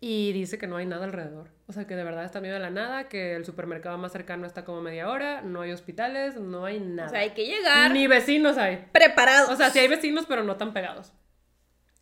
Y 0.01 0.33
dice 0.33 0.59
que 0.59 0.67
no 0.67 0.77
hay 0.77 0.87
nada 0.87 1.05
alrededor. 1.05 1.49
O 1.67 1.73
sea, 1.73 1.87
que 1.87 1.97
de 1.97 2.05
verdad 2.05 2.25
está 2.25 2.41
medio 2.41 2.55
de 2.55 2.61
la 2.61 2.71
nada, 2.71 3.09
que 3.09 3.35
el 3.35 3.45
supermercado 3.45 3.97
más 3.99 4.13
cercano 4.13 4.47
está 4.47 4.65
como 4.65 4.83
media 4.83 5.09
hora, 5.09 5.41
no 5.41 5.63
hay 5.63 5.73
hospitales, 5.73 6.37
no 6.37 6.67
hay 6.67 6.81
nada. 6.81 7.09
O 7.09 7.11
sea, 7.11 7.21
hay 7.21 7.31
que 7.31 7.47
llegar 7.47 7.91
Ni 7.93 8.07
vecinos 8.07 8.59
hay. 8.59 8.87
preparados. 8.93 9.49
O 9.51 9.57
sea, 9.57 9.71
sí 9.71 9.79
hay 9.79 9.89
vecinos, 9.89 10.27
pero 10.29 10.45
no 10.45 10.57
tan 10.57 10.73
pegados. 10.73 11.13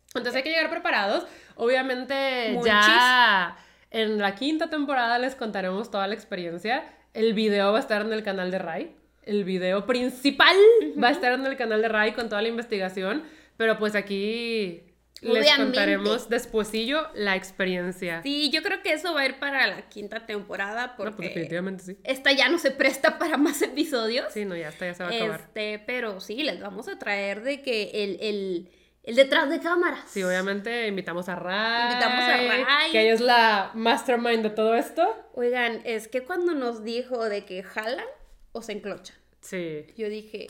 Entonces 0.09 0.35
hay 0.35 0.43
que 0.43 0.49
llegar 0.49 0.69
preparados. 0.69 1.25
Obviamente 1.55 2.51
Monchis. 2.53 2.65
ya 2.71 3.57
en 3.91 4.17
la 4.17 4.35
quinta 4.35 4.69
temporada 4.69 5.17
les 5.19 5.35
contaremos 5.35 5.89
toda 5.89 6.05
la 6.07 6.13
experiencia. 6.15 6.83
El 7.13 7.33
video 7.33 7.71
va 7.71 7.77
a 7.77 7.81
estar 7.81 8.01
en 8.01 8.11
el 8.11 8.23
canal 8.23 8.51
de 8.51 8.59
Rai. 8.59 8.95
El 9.23 9.43
video 9.45 9.85
principal 9.85 10.55
va 11.01 11.07
a 11.07 11.11
estar 11.11 11.31
en 11.31 11.45
el 11.45 11.55
canal 11.57 11.81
de 11.81 11.87
Rai 11.87 12.13
con 12.13 12.29
toda 12.29 12.41
la 12.41 12.49
investigación. 12.49 13.23
Pero 13.57 13.77
pues 13.79 13.95
aquí 13.95 14.83
les 15.21 15.31
Obviamente. 15.31 15.63
contaremos 15.63 16.29
despuesillo 16.29 17.07
la 17.15 17.35
experiencia. 17.35 18.21
Sí, 18.21 18.49
yo 18.51 18.61
creo 18.61 18.81
que 18.81 18.93
eso 18.93 19.13
va 19.13 19.21
a 19.21 19.25
ir 19.25 19.39
para 19.39 19.65
la 19.67 19.87
quinta 19.89 20.25
temporada 20.25 20.87
No, 20.87 20.95
pues 20.97 21.11
porque 21.11 21.27
definitivamente 21.29 21.83
sí. 21.83 21.97
esta 22.03 22.31
ya 22.33 22.49
no 22.49 22.59
se 22.59 22.71
presta 22.71 23.17
para 23.19 23.37
más 23.37 23.61
episodios. 23.61 24.31
Sí, 24.33 24.45
no, 24.45 24.55
ya 24.55 24.69
está, 24.69 24.85
ya 24.85 24.93
se 24.93 25.03
va 25.03 25.09
a 25.09 25.15
acabar. 25.15 25.39
Este, 25.39 25.79
pero 25.79 26.19
sí, 26.19 26.43
les 26.43 26.59
vamos 26.59 26.87
a 26.87 26.99
traer 26.99 27.41
de 27.43 27.61
que 27.61 27.91
el, 28.03 28.17
el, 28.21 28.69
el 29.03 29.15
detrás 29.15 29.49
de 29.49 29.59
cámaras. 29.61 30.01
Sí, 30.07 30.21
obviamente 30.21 30.87
invitamos 30.87 31.29
a 31.29 31.35
Rai. 31.35 31.91
Invitamos 31.93 32.23
a 32.23 32.37
Rai. 32.65 32.91
Que 32.91 33.01
ella 33.01 33.13
es 33.13 33.21
la 33.21 33.71
mastermind 33.73 34.43
de 34.43 34.49
todo 34.49 34.75
esto. 34.75 35.07
Oigan, 35.33 35.81
es 35.85 36.07
que 36.07 36.23
cuando 36.23 36.53
nos 36.53 36.83
dijo 36.83 37.23
de 37.29 37.45
que 37.45 37.63
jalan 37.63 38.05
o 38.51 38.61
se 38.61 38.73
enclochan, 38.73 39.15
Sí. 39.41 39.85
yo 39.97 40.09
dije, 40.09 40.47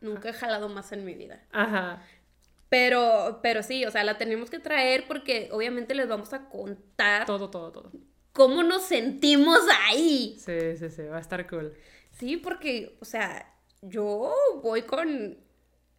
nunca 0.00 0.30
he 0.30 0.32
jalado 0.32 0.68
más 0.68 0.92
en 0.92 1.04
mi 1.04 1.14
vida. 1.14 1.42
Ajá. 1.52 2.02
Pero, 2.68 3.40
pero 3.42 3.62
sí, 3.62 3.84
o 3.86 3.90
sea, 3.90 4.04
la 4.04 4.18
tenemos 4.18 4.50
que 4.50 4.58
traer 4.58 5.06
porque 5.06 5.48
obviamente 5.52 5.94
les 5.94 6.06
vamos 6.08 6.32
a 6.34 6.48
contar 6.48 7.24
Todo, 7.26 7.48
todo, 7.50 7.72
todo. 7.72 7.92
cómo 8.32 8.62
nos 8.62 8.82
sentimos 8.84 9.60
ahí. 9.86 10.36
Sí, 10.38 10.76
sí, 10.76 10.90
sí, 10.90 11.02
va 11.04 11.16
a 11.16 11.20
estar 11.20 11.48
cool. 11.48 11.72
Sí, 12.12 12.36
porque, 12.36 12.96
o 13.00 13.04
sea, 13.04 13.54
yo 13.80 14.32
voy 14.62 14.82
con 14.82 15.38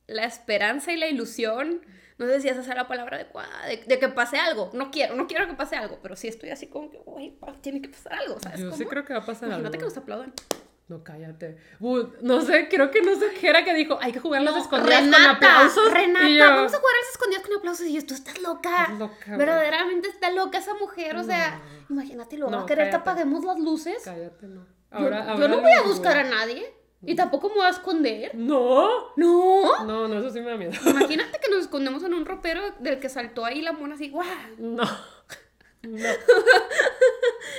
la 0.07 0.25
esperanza 0.25 0.91
y 0.91 0.97
la 0.97 1.07
ilusión, 1.07 1.81
no 2.17 2.25
sé 2.27 2.41
si 2.41 2.49
esa 2.49 2.63
sea 2.63 2.75
la 2.75 2.87
palabra 2.87 3.15
adecuada, 3.17 3.65
de, 3.67 3.77
de 3.77 3.99
que 3.99 4.09
pase 4.09 4.37
algo. 4.37 4.69
No 4.73 4.91
quiero, 4.91 5.15
no 5.15 5.27
quiero 5.27 5.47
que 5.47 5.53
pase 5.53 5.75
algo, 5.75 5.99
pero 6.03 6.15
sí 6.15 6.27
estoy 6.27 6.49
así 6.49 6.67
como 6.67 6.89
que, 6.91 6.99
pa- 7.39 7.53
tiene 7.61 7.81
que 7.81 7.89
pasar 7.89 8.13
algo, 8.13 8.39
¿sabes? 8.39 8.59
Yo 8.59 8.71
sí 8.71 8.79
cómo? 8.79 8.89
creo 8.89 9.05
que 9.05 9.13
va 9.13 9.19
a 9.19 9.25
pasar 9.25 9.47
Imagínate 9.49 9.77
que 9.77 9.83
algo. 9.85 9.89
nos 9.95 9.97
aplaudan. 9.97 10.33
No, 10.89 11.03
cállate. 11.03 11.57
Uh, 11.79 12.03
no 12.21 12.41
sé, 12.41 12.67
creo 12.67 12.89
que 12.91 13.01
no 13.03 13.15
sé 13.15 13.31
qué 13.39 13.47
era 13.49 13.63
que 13.63 13.73
dijo. 13.75 13.97
Hay 14.01 14.11
que 14.11 14.19
jugar 14.19 14.41
las 14.41 14.55
No, 14.55 14.61
escondidas 14.61 15.03
con 15.03 15.13
aplausos. 15.25 15.93
Renata, 15.93 16.27
yo, 16.29 16.45
vamos 16.45 16.73
a 16.73 16.77
jugar 16.77 16.93
a 16.95 16.99
las 17.05 17.11
escondidas 17.11 17.43
con 17.47 17.57
aplausos. 17.57 17.85
Y 17.85 17.93
yo, 17.93 18.05
tú 18.05 18.13
estás 18.15 18.41
loca. 18.41 18.69
Estás 18.83 18.97
loca, 18.99 19.15
güey. 19.27 19.37
Verdaderamente 19.37 20.09
está 20.09 20.31
loca 20.31 20.57
esa 20.57 20.73
mujer. 20.73 21.15
O 21.15 21.23
sea, 21.23 21.61
imagínate, 21.89 22.37
luego 22.37 22.51
va 22.51 22.57
No, 22.57 22.63
a 22.63 22.65
querer 22.65 22.85
que 22.85 22.91
cállate. 22.91 23.09
apaguemos 23.09 23.45
las 23.45 23.59
luces. 23.59 24.01
Cállate, 24.03 24.47
no. 24.47 24.61
Yo- 24.65 24.97
Ahora, 24.97 25.37
yo, 25.37 25.47
no 25.47 25.61
voy 25.61 25.71
a 25.71 25.83
buscar 25.83 26.17
a 26.17 26.23
nadie. 26.23 26.73
Y 27.03 27.15
tampoco 27.15 27.47
me 27.49 27.55
voy 27.55 27.65
a 27.65 27.69
esconder. 27.69 28.31
No. 28.35 28.89
No. 29.15 29.85
No, 29.85 30.07
no, 30.07 30.19
eso 30.19 30.31
sí 30.31 30.41
me 30.41 30.49
da 30.49 30.57
miedo. 30.57 30.73
Imagínate 30.85 31.39
que 31.39 31.49
nos 31.51 31.61
escondemos 31.61 32.03
en 32.03 32.13
un 32.15 32.25
ropero 32.25 32.61
del 32.79 32.99
que 32.99 33.07
saltó 33.09 33.45
ahí 33.45 33.61
la 33.61 33.71
mona 33.73 33.93
así, 33.95 34.09
¡guau! 34.09 34.25
No. 34.57 34.83
No. 35.83 36.07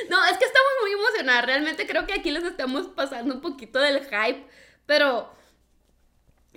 No, 0.09 0.25
es 0.27 0.39
que 0.39 0.45
estamos 0.45 0.71
muy 0.83 0.93
emocionadas. 0.93 1.47
Realmente 1.47 1.87
creo 1.87 2.07
que 2.07 2.15
aquí 2.15 2.31
les 2.31 2.45
estamos 2.45 2.89
pasando 2.89 3.35
un 3.35 3.41
poquito 3.41 3.79
del 3.79 4.01
hype, 4.05 4.45
pero 4.87 5.31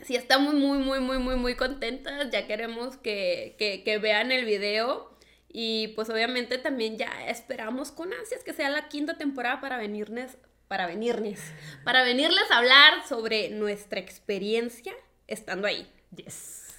sí 0.02 0.16
estamos 0.16 0.54
muy, 0.54 0.80
muy, 0.80 1.00
muy, 1.00 1.18
muy, 1.20 1.36
muy 1.36 1.56
contentas. 1.56 2.30
Ya 2.32 2.48
queremos 2.48 2.98
que, 2.98 3.56
que, 3.58 3.84
que 3.84 3.98
vean 3.98 4.32
el 4.32 4.46
video. 4.46 5.16
Y 5.50 5.90
pues 5.90 6.10
obviamente 6.10 6.58
también 6.58 6.98
ya 6.98 7.28
esperamos 7.28 7.92
con 7.92 8.12
ansias 8.12 8.44
que 8.44 8.54
sea 8.54 8.70
la 8.72 8.90
quinta 8.90 9.18
temporada 9.18 9.62
para 9.62 9.78
venirles, 9.78 10.38
para 10.68 10.88
venirles, 10.88 11.40
para 11.84 12.02
venirles 12.02 12.50
a 12.50 12.58
hablar 12.58 13.08
sobre 13.08 13.50
nuestra 13.50 14.00
experiencia 14.00 14.94
estando 15.28 15.68
ahí. 15.68 15.88
Yes. 16.16 16.74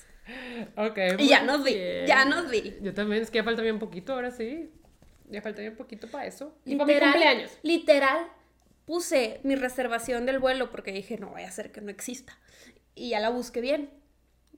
Ok. 0.77 0.99
Y 1.19 1.29
ya 1.29 1.43
nos 1.43 1.63
vi, 1.63 1.75
bien. 1.75 2.07
ya 2.07 2.25
nos 2.25 2.51
vi. 2.51 2.75
Yo 2.81 2.93
también, 2.95 3.23
es 3.23 3.31
que 3.31 3.39
ya 3.39 3.45
falta 3.45 3.63
bien 3.63 3.79
poquito, 3.79 4.13
ahora 4.13 4.33
sí. 4.33 4.73
Ya 5.29 5.41
falta 5.43 5.61
bien 5.61 5.77
poquito 5.77 6.09
para 6.09 6.27
eso. 6.27 6.57
Y 6.65 6.77
para 6.77 6.87
mi 6.87 6.93
Literal, 6.95 7.13
cumpleaños. 7.13 7.59
literal, 7.63 8.27
puse 8.85 9.41
mi 9.43 9.55
reservación 9.57 10.27
del 10.27 10.39
vuelo 10.39 10.71
porque 10.71 10.93
dije, 10.93 11.17
no 11.19 11.31
vaya 11.31 11.49
a 11.49 11.53
ser 11.53 11.73
que 11.73 11.81
no 11.81 11.91
exista. 11.91 12.39
Y 12.95 13.11
ya 13.11 13.21
la 13.21 13.31
busqué 13.31 13.61
bien. 13.61 13.91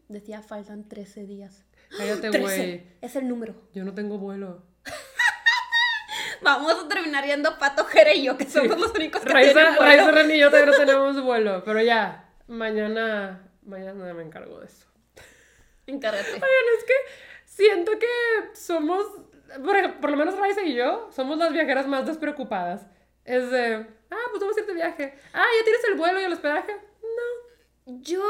Decía, 0.09 0.43
faltan 0.43 0.89
13 0.89 1.27
días. 1.27 1.65
Cállate, 1.97 2.31
13 2.31 2.41
güey. 2.41 2.83
es 3.01 3.17
el 3.17 3.29
número. 3.29 3.55
Yo 3.75 3.85
no 3.85 3.95
tengo 3.95 4.19
vuelo. 4.19 4.63
Vamos 6.43 6.75
a 6.85 6.89
terminar 6.89 7.25
yendo 7.25 7.59
Pato 7.59 7.85
Jere 7.87 8.17
y 8.17 8.25
yo, 8.25 8.37
que 8.37 8.45
somos 8.45 8.79
los 8.79 8.93
únicos 8.95 9.23
que 9.23 9.29
Raiza, 9.33 9.53
tienen 9.55 9.77
Raiza, 9.77 10.03
vuelo. 10.05 10.19
Ren 10.19 10.31
y 10.31 10.39
yo 10.39 10.51
todavía 10.51 10.73
no 10.73 10.79
tenemos 10.87 11.23
vuelo. 11.23 11.65
Pero 11.65 11.81
ya, 11.83 12.29
mañana, 12.47 13.49
mañana 13.63 14.13
me 14.15 14.23
encargo 14.23 14.61
de 14.61 14.67
eso. 14.67 14.87
Encárgate. 15.87 16.29
Oigan, 16.33 16.45
es 16.79 16.85
que 16.85 16.93
siento 17.45 17.93
que 17.99 18.07
somos, 18.55 19.07
por, 19.65 20.01
por 20.01 20.11
lo 20.11 20.17
menos 20.17 20.37
Raiza 20.39 20.63
y 20.63 20.75
yo, 20.75 21.09
somos 21.15 21.39
las 21.39 21.53
viajeras 21.53 21.87
más 21.87 22.07
despreocupadas. 22.07 22.87
Es 23.25 23.51
de, 23.51 23.87
ah, 24.11 24.17
pues 24.31 24.41
vamos 24.41 24.57
a 24.57 24.61
ir 24.61 24.67
de 24.67 24.75
viaje. 24.75 25.15
Ah, 25.33 25.45
¿ya 25.59 25.65
tienes 25.65 25.85
el 25.89 25.95
vuelo 25.95 26.21
y 26.21 26.25
el 26.25 26.33
hospedaje? 26.33 26.73
No. 27.03 27.99
Yo, 28.03 28.23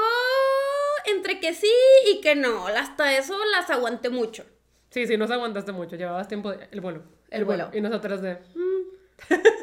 entre 1.07 1.41
que 1.41 1.55
sí 1.55 1.71
y 2.11 2.21
que 2.21 2.35
no, 2.35 2.67
hasta 2.69 3.17
eso 3.17 3.37
las 3.53 3.69
aguanté 3.71 4.09
mucho. 4.11 4.45
Sí, 4.91 5.07
sí, 5.07 5.17
nos 5.17 5.31
aguantaste 5.31 5.73
mucho, 5.73 5.97
llevabas 5.97 6.29
tiempo, 6.29 6.51
de- 6.53 6.69
el 6.71 6.81
vuelo. 6.81 7.03
El 7.31 7.45
vuelo. 7.45 7.71
Y 7.75 7.81
nosotras 7.81 8.23
de, 8.23 8.35
mm. 8.55 9.27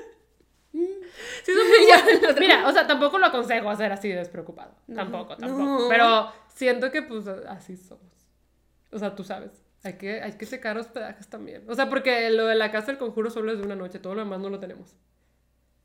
Sí, 0.73 1.51
somos- 1.51 1.77
Ya, 1.87 1.97
nosotros- 2.05 2.39
Mira, 2.39 2.67
o 2.67 2.71
sea, 2.71 2.87
tampoco 2.87 3.17
lo 3.19 3.27
aconsejo 3.27 3.69
hacer 3.69 3.91
así 3.91 4.09
de 4.09 4.15
despreocupado. 4.15 4.75
Tampoco, 4.93 5.35
tampoco. 5.37 5.63
no. 5.83 5.89
Pero 5.89 6.31
siento 6.47 6.91
que 6.91 7.01
pues 7.03 7.27
así 7.27 7.75
somos. 7.77 8.11
O 8.91 8.97
sea, 8.99 9.15
tú 9.15 9.23
sabes. 9.23 9.62
Hay 9.83 9.93
que, 9.93 10.21
hay 10.21 10.31
que 10.33 10.45
checar 10.45 10.77
hospedajes 10.77 11.27
también. 11.27 11.63
O 11.67 11.75
sea, 11.75 11.89
porque 11.89 12.29
lo 12.29 12.45
de 12.47 12.55
la 12.55 12.71
casa 12.71 12.87
del 12.87 12.97
conjuro 12.97 13.29
solo 13.29 13.51
es 13.51 13.59
de 13.59 13.65
una 13.65 13.75
noche, 13.75 13.99
todo 13.99 14.15
lo 14.15 14.21
demás 14.23 14.39
no 14.39 14.49
lo 14.49 14.59
tenemos. 14.59 14.95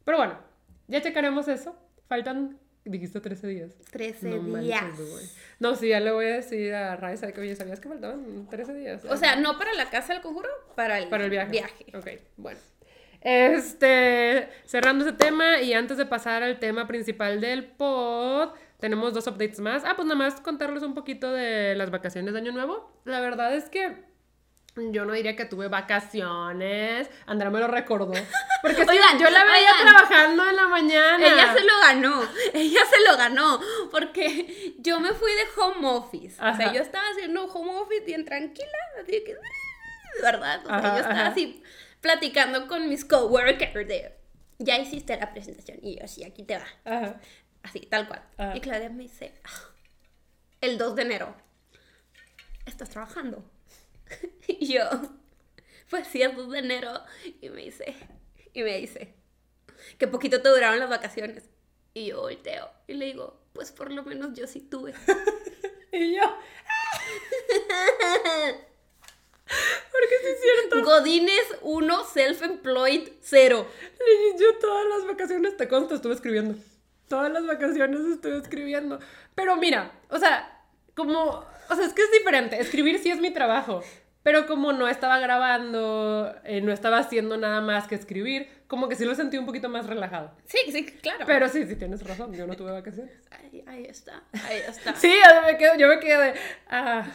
Pero 0.04 0.18
bueno, 0.18 0.38
ya 0.86 1.02
checaremos 1.02 1.48
eso. 1.48 1.76
Faltan, 2.08 2.58
dijiste 2.84 3.20
13 3.20 3.46
días. 3.48 3.72
13 3.90 4.28
No 4.30 4.42
manches, 4.42 4.64
días. 4.68 5.10
güey. 5.10 5.26
No, 5.58 5.74
sí, 5.74 5.88
ya 5.88 6.00
le 6.00 6.12
voy 6.12 6.26
a 6.26 6.34
decir 6.36 6.72
a 6.74 6.94
Raiza 6.96 7.32
que, 7.32 7.40
oye, 7.40 7.56
¿sabías 7.56 7.80
que 7.80 7.88
faltaban 7.88 8.46
13 8.48 8.74
días? 8.74 9.04
O 9.04 9.16
sea, 9.16 9.36
no 9.36 9.58
para 9.58 9.72
la 9.74 9.90
casa 9.90 10.12
del 10.12 10.22
conjuro, 10.22 10.48
para 10.76 10.98
el, 10.98 11.08
Para 11.08 11.24
el 11.24 11.30
viaje. 11.30 11.50
viaje. 11.50 11.86
Ok, 11.94 12.08
bueno. 12.36 12.58
Este, 13.20 14.48
cerrando 14.64 15.04
ese 15.04 15.12
tema 15.16 15.60
y 15.60 15.72
antes 15.74 15.96
de 15.98 16.06
pasar 16.06 16.42
al 16.42 16.58
tema 16.60 16.86
principal 16.86 17.40
del 17.40 17.64
pod, 17.66 18.50
tenemos 18.78 19.12
dos 19.14 19.26
updates 19.26 19.60
más. 19.60 19.84
Ah, 19.84 19.94
pues 19.96 20.06
nada 20.06 20.16
más 20.18 20.40
contarles 20.40 20.82
un 20.82 20.94
poquito 20.94 21.32
de 21.32 21.74
las 21.74 21.90
vacaciones 21.90 22.32
de 22.32 22.40
Año 22.40 22.52
Nuevo. 22.52 22.92
La 23.04 23.20
verdad 23.20 23.54
es 23.54 23.68
que 23.68 24.06
yo 24.76 25.04
no 25.04 25.12
diría 25.12 25.34
que 25.34 25.44
tuve 25.44 25.68
vacaciones. 25.68 27.10
Andrea 27.26 27.50
me 27.50 27.58
lo 27.60 27.66
recordó. 27.68 28.12
Porque 28.62 28.84
sí, 28.84 28.88
Oigan, 28.88 29.18
yo 29.18 29.28
la 29.30 29.44
veía 29.44 29.72
oigan. 29.72 29.86
trabajando 29.94 30.48
en 30.48 30.56
la 30.56 30.68
mañana. 30.68 31.26
Ella 31.26 31.52
se 31.52 31.64
lo 31.64 31.72
ganó, 31.80 32.22
ella 32.54 32.80
se 32.88 33.10
lo 33.10 33.16
ganó, 33.16 33.60
porque 33.90 34.74
yo 34.78 35.00
me 35.00 35.12
fui 35.12 35.32
de 35.32 35.60
home 35.60 35.88
office. 35.88 36.34
O 36.36 36.54
sea, 36.56 36.66
Ajá. 36.66 36.72
yo 36.72 36.80
estaba 36.80 37.04
haciendo 37.10 37.44
home 37.46 37.76
office 37.80 38.04
bien 38.04 38.24
tranquila, 38.24 38.68
así 39.02 39.22
que, 39.24 39.36
¿verdad? 40.22 40.60
O 40.64 40.68
sea, 40.68 40.76
Ajá, 40.76 40.88
yo 40.94 40.96
estaba 41.02 41.20
ajá. 41.20 41.26
así 41.28 41.62
platicando 42.00 42.68
con 42.68 42.88
mis 42.88 43.04
coworkers 43.04 43.88
de, 43.88 44.14
ya 44.58 44.78
hiciste 44.78 45.16
la 45.16 45.32
presentación, 45.32 45.78
y 45.82 45.98
yo, 46.00 46.06
sí, 46.06 46.24
aquí 46.24 46.44
te 46.44 46.58
va. 46.58 47.16
Así, 47.68 47.80
tal 47.80 48.08
cual. 48.08 48.22
Ajá. 48.38 48.56
Y 48.56 48.60
Claudia 48.60 48.88
me 48.88 49.02
dice, 49.02 49.34
"Ah, 49.44 49.70
el 50.60 50.78
2 50.78 50.96
de 50.96 51.02
enero, 51.02 51.34
¿estás 52.66 52.90
trabajando? 52.90 53.44
Y 54.48 54.72
yo, 54.72 54.84
pues 55.90 56.08
sí, 56.08 56.22
es 56.22 56.34
2 56.34 56.50
de 56.50 56.58
enero. 56.60 56.92
Y 57.40 57.50
me 57.50 57.62
dice, 57.62 57.94
y 58.54 58.62
me 58.62 58.78
dice, 58.78 59.14
que 59.98 60.08
poquito 60.08 60.40
te 60.40 60.48
duraron 60.48 60.78
las 60.78 60.88
vacaciones. 60.88 61.44
Y 61.94 62.06
yo 62.06 62.20
volteo 62.22 62.70
y 62.86 62.94
le 62.94 63.06
digo, 63.06 63.40
pues 63.52 63.72
por 63.72 63.92
lo 63.92 64.02
menos 64.04 64.32
yo 64.34 64.46
sí 64.46 64.60
tuve. 64.60 64.94
Y 65.90 66.16
yo. 66.16 66.22
Porque 69.46 70.14
sí 70.20 70.26
es 70.26 70.40
cierto. 70.42 70.84
Godines 70.84 71.46
1, 71.62 72.04
self-employed 72.04 73.12
0. 73.22 73.66
Legit, 74.06 74.40
Yo 74.40 74.58
todas 74.58 74.86
las 74.86 75.06
vacaciones, 75.06 75.56
te 75.56 75.66
consto, 75.66 75.94
estuve 75.94 76.12
escribiendo. 76.12 76.56
Todas 77.08 77.32
las 77.32 77.46
vacaciones 77.46 78.00
estuve 78.00 78.38
escribiendo. 78.38 78.98
Pero 79.34 79.56
mira, 79.56 79.92
o 80.10 80.18
sea, 80.18 80.60
como, 80.94 81.44
o 81.70 81.74
sea, 81.74 81.84
es 81.86 81.92
que 81.94 82.02
es 82.02 82.12
diferente. 82.12 82.60
Escribir 82.60 82.98
sí 82.98 83.10
es 83.10 83.18
mi 83.18 83.30
trabajo. 83.30 83.82
Pero 84.22 84.46
como 84.46 84.72
no 84.72 84.88
estaba 84.88 85.18
grabando, 85.20 86.34
eh, 86.44 86.60
no 86.60 86.70
estaba 86.72 86.98
haciendo 86.98 87.38
nada 87.38 87.60
más 87.62 87.86
que 87.86 87.94
escribir, 87.94 88.48
como 88.66 88.88
que 88.88 88.96
sí 88.96 89.04
lo 89.06 89.14
sentí 89.14 89.38
un 89.38 89.46
poquito 89.46 89.70
más 89.70 89.86
relajado. 89.86 90.32
Sí, 90.44 90.58
sí, 90.70 90.84
claro. 90.84 91.24
Pero 91.24 91.48
sí, 91.48 91.66
sí 91.66 91.76
tienes 91.76 92.06
razón, 92.06 92.34
yo 92.34 92.46
no 92.46 92.54
tuve 92.54 92.72
vacaciones. 92.72 93.14
Ahí, 93.30 93.64
ahí 93.66 93.84
está, 93.86 94.22
ahí 94.46 94.58
está. 94.68 94.94
Sí, 94.96 95.10
yo 95.10 95.42
me 95.46 95.56
quedo, 95.56 95.76
yo 95.76 95.88
me 95.88 95.98
quedé 96.00 96.32
de, 96.32 96.34
ah, 96.68 97.06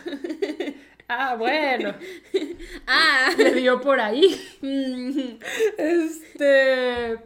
ah, 1.08 1.36
bueno, 1.36 1.94
Ah, 2.88 3.30
le 3.38 3.52
dio 3.54 3.80
por 3.82 4.00
ahí. 4.00 4.58
mm, 4.62 5.40
Este, 5.78 7.20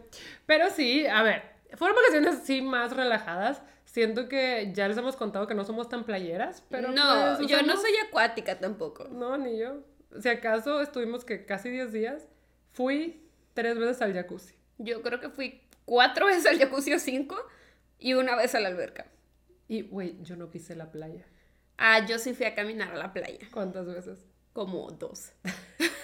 pero 0.44 0.68
sí, 0.70 1.06
a 1.06 1.22
ver, 1.22 1.42
fueron 1.76 1.96
vacaciones 1.96 2.40
sí 2.44 2.62
más 2.62 2.94
relajadas. 2.96 3.62
Siento 3.84 4.28
que 4.28 4.70
ya 4.74 4.86
les 4.86 4.96
hemos 4.96 5.16
contado 5.16 5.46
que 5.46 5.54
no 5.54 5.64
somos 5.64 5.88
tan 5.88 6.04
playeras, 6.04 6.62
pero 6.68 6.92
no, 6.92 7.36
pues, 7.36 7.48
yo 7.48 7.62
no 7.62 7.76
soy 7.76 7.92
acuática 8.06 8.58
tampoco. 8.58 9.08
No, 9.08 9.36
ni 9.38 9.58
yo. 9.58 9.82
Si 10.20 10.28
acaso 10.28 10.80
estuvimos 10.80 11.24
que 11.24 11.46
casi 11.46 11.70
10 11.70 11.92
días, 11.92 12.28
fui 12.72 13.28
tres 13.54 13.78
veces 13.78 14.02
al 14.02 14.12
jacuzzi. 14.12 14.54
Yo 14.78 15.02
creo 15.02 15.20
que 15.20 15.30
fui 15.30 15.62
cuatro 15.84 16.26
veces 16.26 16.46
al 16.46 16.58
jacuzzi 16.58 16.92
o 16.92 16.98
cinco 16.98 17.36
y 17.98 18.14
una 18.14 18.36
vez 18.36 18.54
a 18.54 18.60
la 18.60 18.68
alberca. 18.68 19.06
Y, 19.68 19.82
güey, 19.82 20.16
yo 20.22 20.36
no 20.36 20.50
pisé 20.50 20.76
la 20.76 20.90
playa. 20.90 21.26
Ah, 21.76 22.04
yo 22.06 22.18
sí 22.18 22.34
fui 22.34 22.46
a 22.46 22.54
caminar 22.54 22.92
a 22.92 22.96
la 22.96 23.12
playa. 23.12 23.48
¿Cuántas 23.52 23.86
veces? 23.86 24.26
Como 24.52 24.90
dos. 24.90 25.32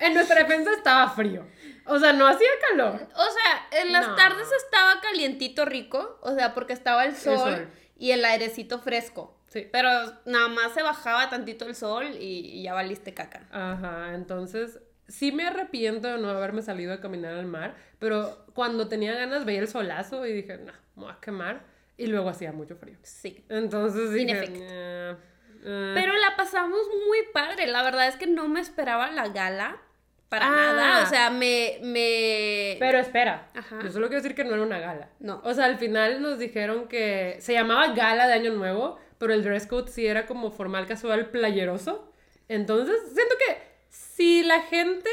En 0.00 0.14
nuestra 0.14 0.42
defensa 0.42 0.72
estaba 0.72 1.10
frío. 1.10 1.46
O 1.90 1.98
sea, 1.98 2.12
no 2.12 2.26
hacía 2.26 2.48
calor. 2.70 2.94
O 3.14 3.24
sea, 3.24 3.80
en 3.82 3.92
las 3.92 4.08
No. 4.08 4.14
tardes 4.14 4.48
estaba 4.64 5.00
calientito 5.00 5.64
rico, 5.64 6.18
o 6.22 6.34
sea, 6.34 6.54
porque 6.54 6.72
estaba 6.72 7.04
el 7.04 7.16
sol, 7.16 7.38
sol. 7.38 7.68
y 7.98 8.12
el 8.12 8.24
airecito 8.24 8.78
fresco. 8.78 9.36
Sí. 9.48 9.68
Pero 9.72 9.90
nada 10.26 10.48
más 10.48 10.72
se 10.74 10.82
bajaba 10.82 11.28
tantito 11.28 11.64
el 11.66 11.74
sol 11.74 12.04
y, 12.14 12.58
y 12.58 12.62
ya 12.62 12.72
valiste 12.74 13.12
caca. 13.14 13.46
Ajá, 13.50 14.14
entonces 14.14 14.78
sí 15.08 15.32
me 15.32 15.44
arrepiento 15.46 16.06
de 16.08 16.18
no 16.18 16.30
haberme 16.30 16.62
salido 16.62 16.92
a 16.92 17.00
caminar 17.00 17.34
al 17.34 17.46
mar, 17.46 17.74
pero 17.98 18.46
cuando 18.54 18.86
tenía 18.88 19.14
ganas 19.14 19.44
veía 19.44 19.60
el 19.60 19.68
solazo 19.68 20.24
y 20.24 20.32
dije, 20.32 20.58
no, 20.58 20.72
me 20.94 21.02
voy 21.04 21.12
a 21.12 21.20
quemar. 21.20 21.62
Y 21.96 22.06
luego 22.06 22.28
hacía 22.30 22.52
mucho 22.52 22.76
frío. 22.76 22.96
Sí. 23.02 23.44
Entonces 23.50 24.08
Sin 24.10 24.26
dije, 24.26 24.38
efecto. 24.38 24.60
"Eh, 24.62 25.16
eh". 25.64 25.92
Pero 25.94 26.14
la 26.16 26.34
pasamos 26.36 26.80
muy 27.06 27.18
padre. 27.34 27.66
La 27.66 27.82
verdad 27.82 28.06
es 28.08 28.16
que 28.16 28.26
no 28.26 28.48
me 28.48 28.60
esperaba 28.60 29.10
la 29.10 29.28
gala 29.28 29.76
para 30.30 30.46
Ah. 30.46 30.50
nada. 30.72 31.02
O 31.04 31.06
sea, 31.10 31.28
me. 31.28 31.78
me... 31.82 32.76
Pero 32.78 32.98
espera, 32.98 33.50
Ajá. 33.54 33.80
yo 33.82 33.90
solo 33.92 34.08
quiero 34.08 34.22
decir 34.22 34.34
que 34.34 34.44
no 34.44 34.54
era 34.54 34.62
una 34.62 34.78
gala. 34.78 35.10
No. 35.18 35.42
O 35.44 35.52
sea, 35.52 35.66
al 35.66 35.76
final 35.78 36.22
nos 36.22 36.38
dijeron 36.38 36.88
que 36.88 37.36
se 37.40 37.52
llamaba 37.52 37.88
gala 37.88 38.26
de 38.26 38.32
Año 38.32 38.52
Nuevo, 38.52 38.98
pero 39.18 39.34
el 39.34 39.42
dress 39.44 39.66
code 39.66 39.90
sí 39.92 40.06
era 40.06 40.24
como 40.26 40.50
formal, 40.50 40.86
casual, 40.86 41.26
playeroso. 41.30 42.10
Entonces, 42.48 42.96
siento 43.12 43.34
que 43.46 43.58
si 43.90 44.42
la 44.42 44.62
gente 44.62 45.10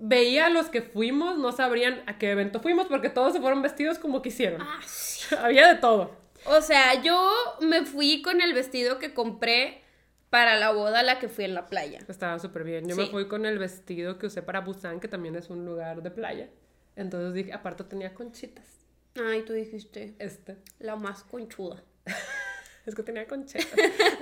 veía 0.00 0.46
a 0.46 0.50
los 0.50 0.66
que 0.68 0.80
fuimos, 0.82 1.36
no 1.38 1.50
sabrían 1.50 2.02
a 2.06 2.18
qué 2.18 2.30
evento 2.30 2.60
fuimos, 2.60 2.86
porque 2.86 3.08
todos 3.10 3.32
se 3.32 3.40
fueron 3.40 3.62
vestidos 3.62 3.98
como 3.98 4.22
quisieron. 4.22 4.62
Ah, 4.62 4.78
sí. 4.86 5.34
Había 5.42 5.66
de 5.66 5.80
todo. 5.80 6.16
O 6.44 6.60
sea, 6.60 7.02
yo 7.02 7.28
me 7.60 7.84
fui 7.84 8.22
con 8.22 8.40
el 8.40 8.54
vestido 8.54 8.98
que 9.00 9.12
compré 9.12 9.82
para 10.30 10.56
la 10.56 10.72
boda 10.72 11.00
a 11.00 11.02
la 11.02 11.18
que 11.18 11.28
fui 11.28 11.44
en 11.44 11.54
la 11.54 11.66
playa. 11.66 12.00
Estaba 12.08 12.38
súper 12.38 12.64
bien. 12.64 12.86
Yo 12.88 12.96
me 12.96 13.06
fui 13.06 13.28
con 13.28 13.46
el 13.46 13.58
vestido 13.58 14.18
que 14.18 14.26
usé 14.26 14.42
para 14.42 14.60
Busan, 14.60 15.00
que 15.00 15.08
también 15.08 15.36
es 15.36 15.50
un 15.50 15.64
lugar 15.64 16.02
de 16.02 16.10
playa. 16.10 16.48
Entonces 16.96 17.32
dije, 17.34 17.52
aparte 17.52 17.84
tenía 17.84 18.12
conchitas. 18.14 18.66
Ay, 19.22 19.42
tú 19.42 19.52
dijiste, 19.52 20.14
Este. 20.18 20.56
la 20.78 20.96
más 20.96 21.24
conchuda. 21.24 21.82
Es 22.86 22.94
que 22.94 23.02
tenía 23.02 23.26
conchitas. 23.26 23.68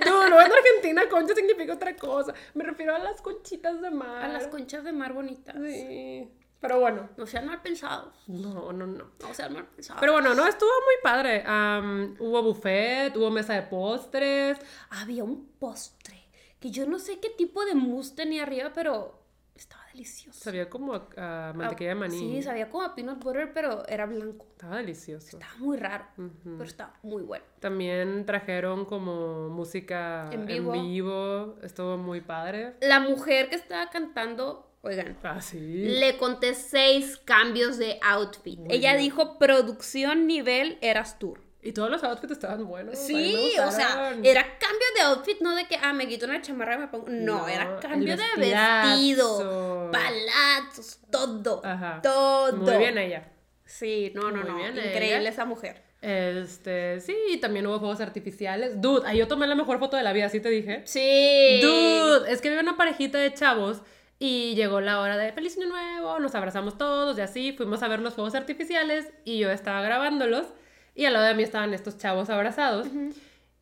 No, 0.05 0.27
no, 0.29 0.41
en 0.41 0.51
Argentina 0.51 1.07
concha 1.09 1.33
significa 1.33 1.73
otra 1.73 1.95
cosa. 1.95 2.33
Me 2.53 2.65
refiero 2.65 2.93
a 2.93 2.99
las 2.99 3.21
conchitas 3.21 3.81
de 3.81 3.89
mar. 3.91 4.25
A 4.25 4.27
las 4.27 4.47
conchas 4.47 4.83
de 4.83 4.91
mar 4.91 5.13
bonitas. 5.13 5.55
Sí. 5.55 6.29
Pero 6.59 6.79
bueno. 6.79 7.09
No 7.17 7.25
sean 7.27 7.45
mal 7.45 7.61
pensados. 7.61 8.13
No, 8.27 8.71
no, 8.73 8.87
no. 8.87 9.11
No 9.21 9.33
sean 9.33 9.53
mal 9.53 9.65
pensados. 9.67 9.99
Pero 9.99 10.13
bueno, 10.13 10.33
no, 10.33 10.47
estuvo 10.47 10.69
muy 10.69 10.95
padre. 11.03 11.43
Am, 11.45 12.15
hubo 12.19 12.41
buffet, 12.41 13.15
hubo 13.15 13.29
mesa 13.29 13.53
de 13.53 13.61
postres. 13.63 14.57
había 14.89 15.23
un 15.23 15.47
postre 15.59 16.27
que 16.59 16.71
yo 16.71 16.87
no 16.87 16.97
sé 16.97 17.19
qué 17.19 17.29
tipo 17.29 17.63
de 17.65 17.75
mousse 17.75 18.15
tenía 18.15 18.41
arriba, 18.41 18.71
pero 18.73 19.21
estaba 19.55 19.83
delicioso. 19.93 20.39
Sabía 20.43 20.67
como 20.69 20.93
a, 20.95 21.49
a 21.49 21.53
mantequilla 21.53 21.89
de 21.89 21.95
maní. 21.95 22.17
Sí, 22.17 22.41
sabía 22.41 22.69
como 22.69 22.83
a 22.83 22.95
peanut 22.95 23.23
butter, 23.23 23.53
pero 23.53 23.85
era 23.87 24.07
blanco. 24.07 24.47
Estaba 24.53 24.77
delicioso. 24.77 25.37
Estaba 25.37 25.55
muy 25.59 25.77
raro, 25.77 26.05
pero 26.43 26.63
estaba 26.63 26.93
muy 27.03 27.21
bueno. 27.21 27.45
También 27.59 28.25
trajeron 28.25 28.85
como 28.85 29.49
música 29.49 30.29
En 30.31 30.41
en 30.41 30.45
vivo. 30.47 30.71
vivo. 30.71 31.55
Estuvo 31.61 31.97
muy 31.97 32.21
padre. 32.21 32.75
La 32.81 32.99
mujer 32.99 33.49
que 33.49 33.55
estaba 33.55 33.89
cantando, 33.91 34.66
oigan, 34.87 35.17
Ah, 35.23 35.41
sí. 35.41 35.57
le 35.59 36.17
conté 36.17 36.53
seis 36.55 37.17
cambios 37.25 37.77
de 37.77 37.99
outfit. 38.01 38.57
Muy 38.59 38.73
Ella 38.75 38.91
bien. 38.93 39.03
dijo 39.03 39.37
producción 39.37 40.27
nivel 40.27 40.77
Eras 40.81 41.19
Tour. 41.19 41.41
Y 41.63 41.73
todos 41.73 41.89
los 41.89 42.03
outfits 42.03 42.31
estaban 42.31 42.65
buenos. 42.65 42.97
Sí, 42.97 43.51
o 43.65 43.71
sea, 43.71 44.13
era 44.23 44.43
cambio 44.57 44.87
de 44.95 45.01
outfit, 45.01 45.41
no 45.41 45.53
de 45.55 45.65
que, 45.67 45.75
ah, 45.81 45.91
me 45.91 46.07
quito 46.07 46.25
una 46.25 46.41
chamarra 46.41 46.75
y 46.75 46.77
me 46.77 46.87
pongo. 46.87 47.07
No, 47.09 47.39
No, 47.39 47.47
era 47.47 47.77
cambio 47.81 48.15
de 48.15 48.23
vestido, 48.37 49.89
palazos, 49.91 50.99
todo. 51.11 51.61
Ajá. 51.65 51.99
Todo. 52.01 52.53
Muy 52.57 52.77
bien 52.77 52.97
ella. 52.97 53.31
Sí, 53.65 54.11
no, 54.15 54.31
no, 54.31 54.43
Muy 54.43 54.51
no. 54.51 54.67
Increíble 54.69 55.17
ella. 55.19 55.29
esa 55.29 55.43
mujer. 55.45 55.83
Este, 56.01 57.01
sí, 57.01 57.15
y 57.31 57.37
también 57.37 57.65
hubo 57.67 57.79
fuegos 57.79 57.99
artificiales. 58.01 58.79
Dude, 58.81 59.05
ahí 59.07 59.17
yo 59.17 59.27
tomé 59.27 59.45
la 59.47 59.55
mejor 59.55 59.79
foto 59.79 59.97
de 59.97 60.03
la 60.03 60.13
vida, 60.13 60.29
¿sí 60.29 60.39
te 60.39 60.49
dije? 60.49 60.83
Sí. 60.85 61.59
Dude, 61.61 62.31
es 62.31 62.39
que 62.39 62.47
había 62.49 62.61
una 62.61 62.77
parejita 62.77 63.17
de 63.17 63.33
chavos 63.33 63.81
y 64.19 64.55
llegó 64.55 64.81
la 64.81 64.99
hora 64.99 65.17
de 65.17 65.31
feliz 65.31 65.57
año 65.57 65.67
nuevo, 65.67 66.19
nos 66.19 66.33
abrazamos 66.35 66.77
todos 66.77 67.17
y 67.17 67.21
así, 67.21 67.53
fuimos 67.53 67.83
a 67.83 67.87
ver 67.87 67.99
los 67.99 68.13
fuegos 68.15 68.35
artificiales 68.35 69.11
y 69.25 69.37
yo 69.39 69.51
estaba 69.51 69.81
grabándolos 69.81 70.47
y 70.95 71.05
al 71.05 71.13
lado 71.13 71.25
de 71.25 71.35
mí 71.35 71.43
estaban 71.43 71.73
estos 71.73 71.97
chavos 71.97 72.29
abrazados 72.29 72.87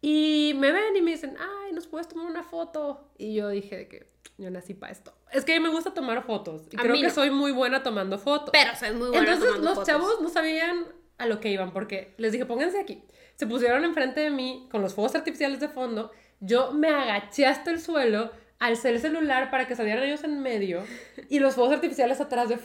y 0.02 0.54
me 0.58 0.72
ven 0.72 0.96
y 0.96 1.02
me 1.02 1.12
dicen, 1.12 1.36
ay, 1.40 1.74
¿nos 1.74 1.88
puedes 1.88 2.08
tomar 2.08 2.28
una 2.28 2.44
foto? 2.44 3.10
Y 3.18 3.34
yo 3.34 3.50
dije 3.50 3.76
de 3.76 3.88
que 3.88 4.08
yo 4.38 4.50
nací 4.52 4.74
para 4.74 4.92
esto. 4.92 5.14
Es 5.32 5.44
que 5.46 5.54
a 5.56 5.60
mí 5.60 5.64
me 5.64 5.70
gusta 5.70 5.94
tomar 5.94 6.24
fotos 6.24 6.64
y 6.72 6.78
A 6.78 6.82
creo 6.82 6.96
que 6.96 7.04
no. 7.04 7.10
soy 7.10 7.32
muy 7.32 7.52
buena 7.52 7.84
tomando 7.84 8.18
fotos. 8.18 8.50
Pero 8.52 8.76
soy 8.76 8.92
muy 8.92 9.10
buena 9.10 9.20
Entonces 9.20 9.46
tomando 9.46 9.66
los 9.70 9.74
fotos. 9.76 9.88
chavos 9.88 10.22
no 10.22 10.30
sabían 10.30 10.86
a 11.18 11.26
lo 11.26 11.40
que 11.40 11.50
iban 11.50 11.72
porque 11.72 12.14
les 12.18 12.32
dije, 12.32 12.46
pónganse 12.46 12.80
aquí. 12.80 13.04
Se 13.36 13.48
pusieron 13.48 13.84
enfrente 13.84 14.22
de 14.22 14.30
mí 14.30 14.68
con 14.72 14.82
los 14.82 14.94
fuegos 14.94 15.16
artificiales 15.16 15.60
de 15.60 15.70
fondo. 15.70 16.12
Yo 16.40 16.72
me 16.72 16.90
agaché 16.90 17.46
hasta 17.48 17.72
el 17.72 17.82
suelo 17.82 18.32
alcé 18.60 18.90
el 18.90 19.00
celular 19.00 19.52
para 19.52 19.68
que 19.68 19.76
salieran 19.76 20.04
ellos 20.04 20.24
en 20.24 20.42
medio 20.42 20.84
y 21.30 21.40
los 21.40 21.56
fuegos 21.56 21.74
artificiales 21.74 22.22
atrás 22.22 22.50
de... 22.50 22.58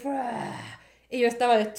Y 1.11 1.21
yo 1.21 1.27
estaba 1.27 1.57
de... 1.57 1.73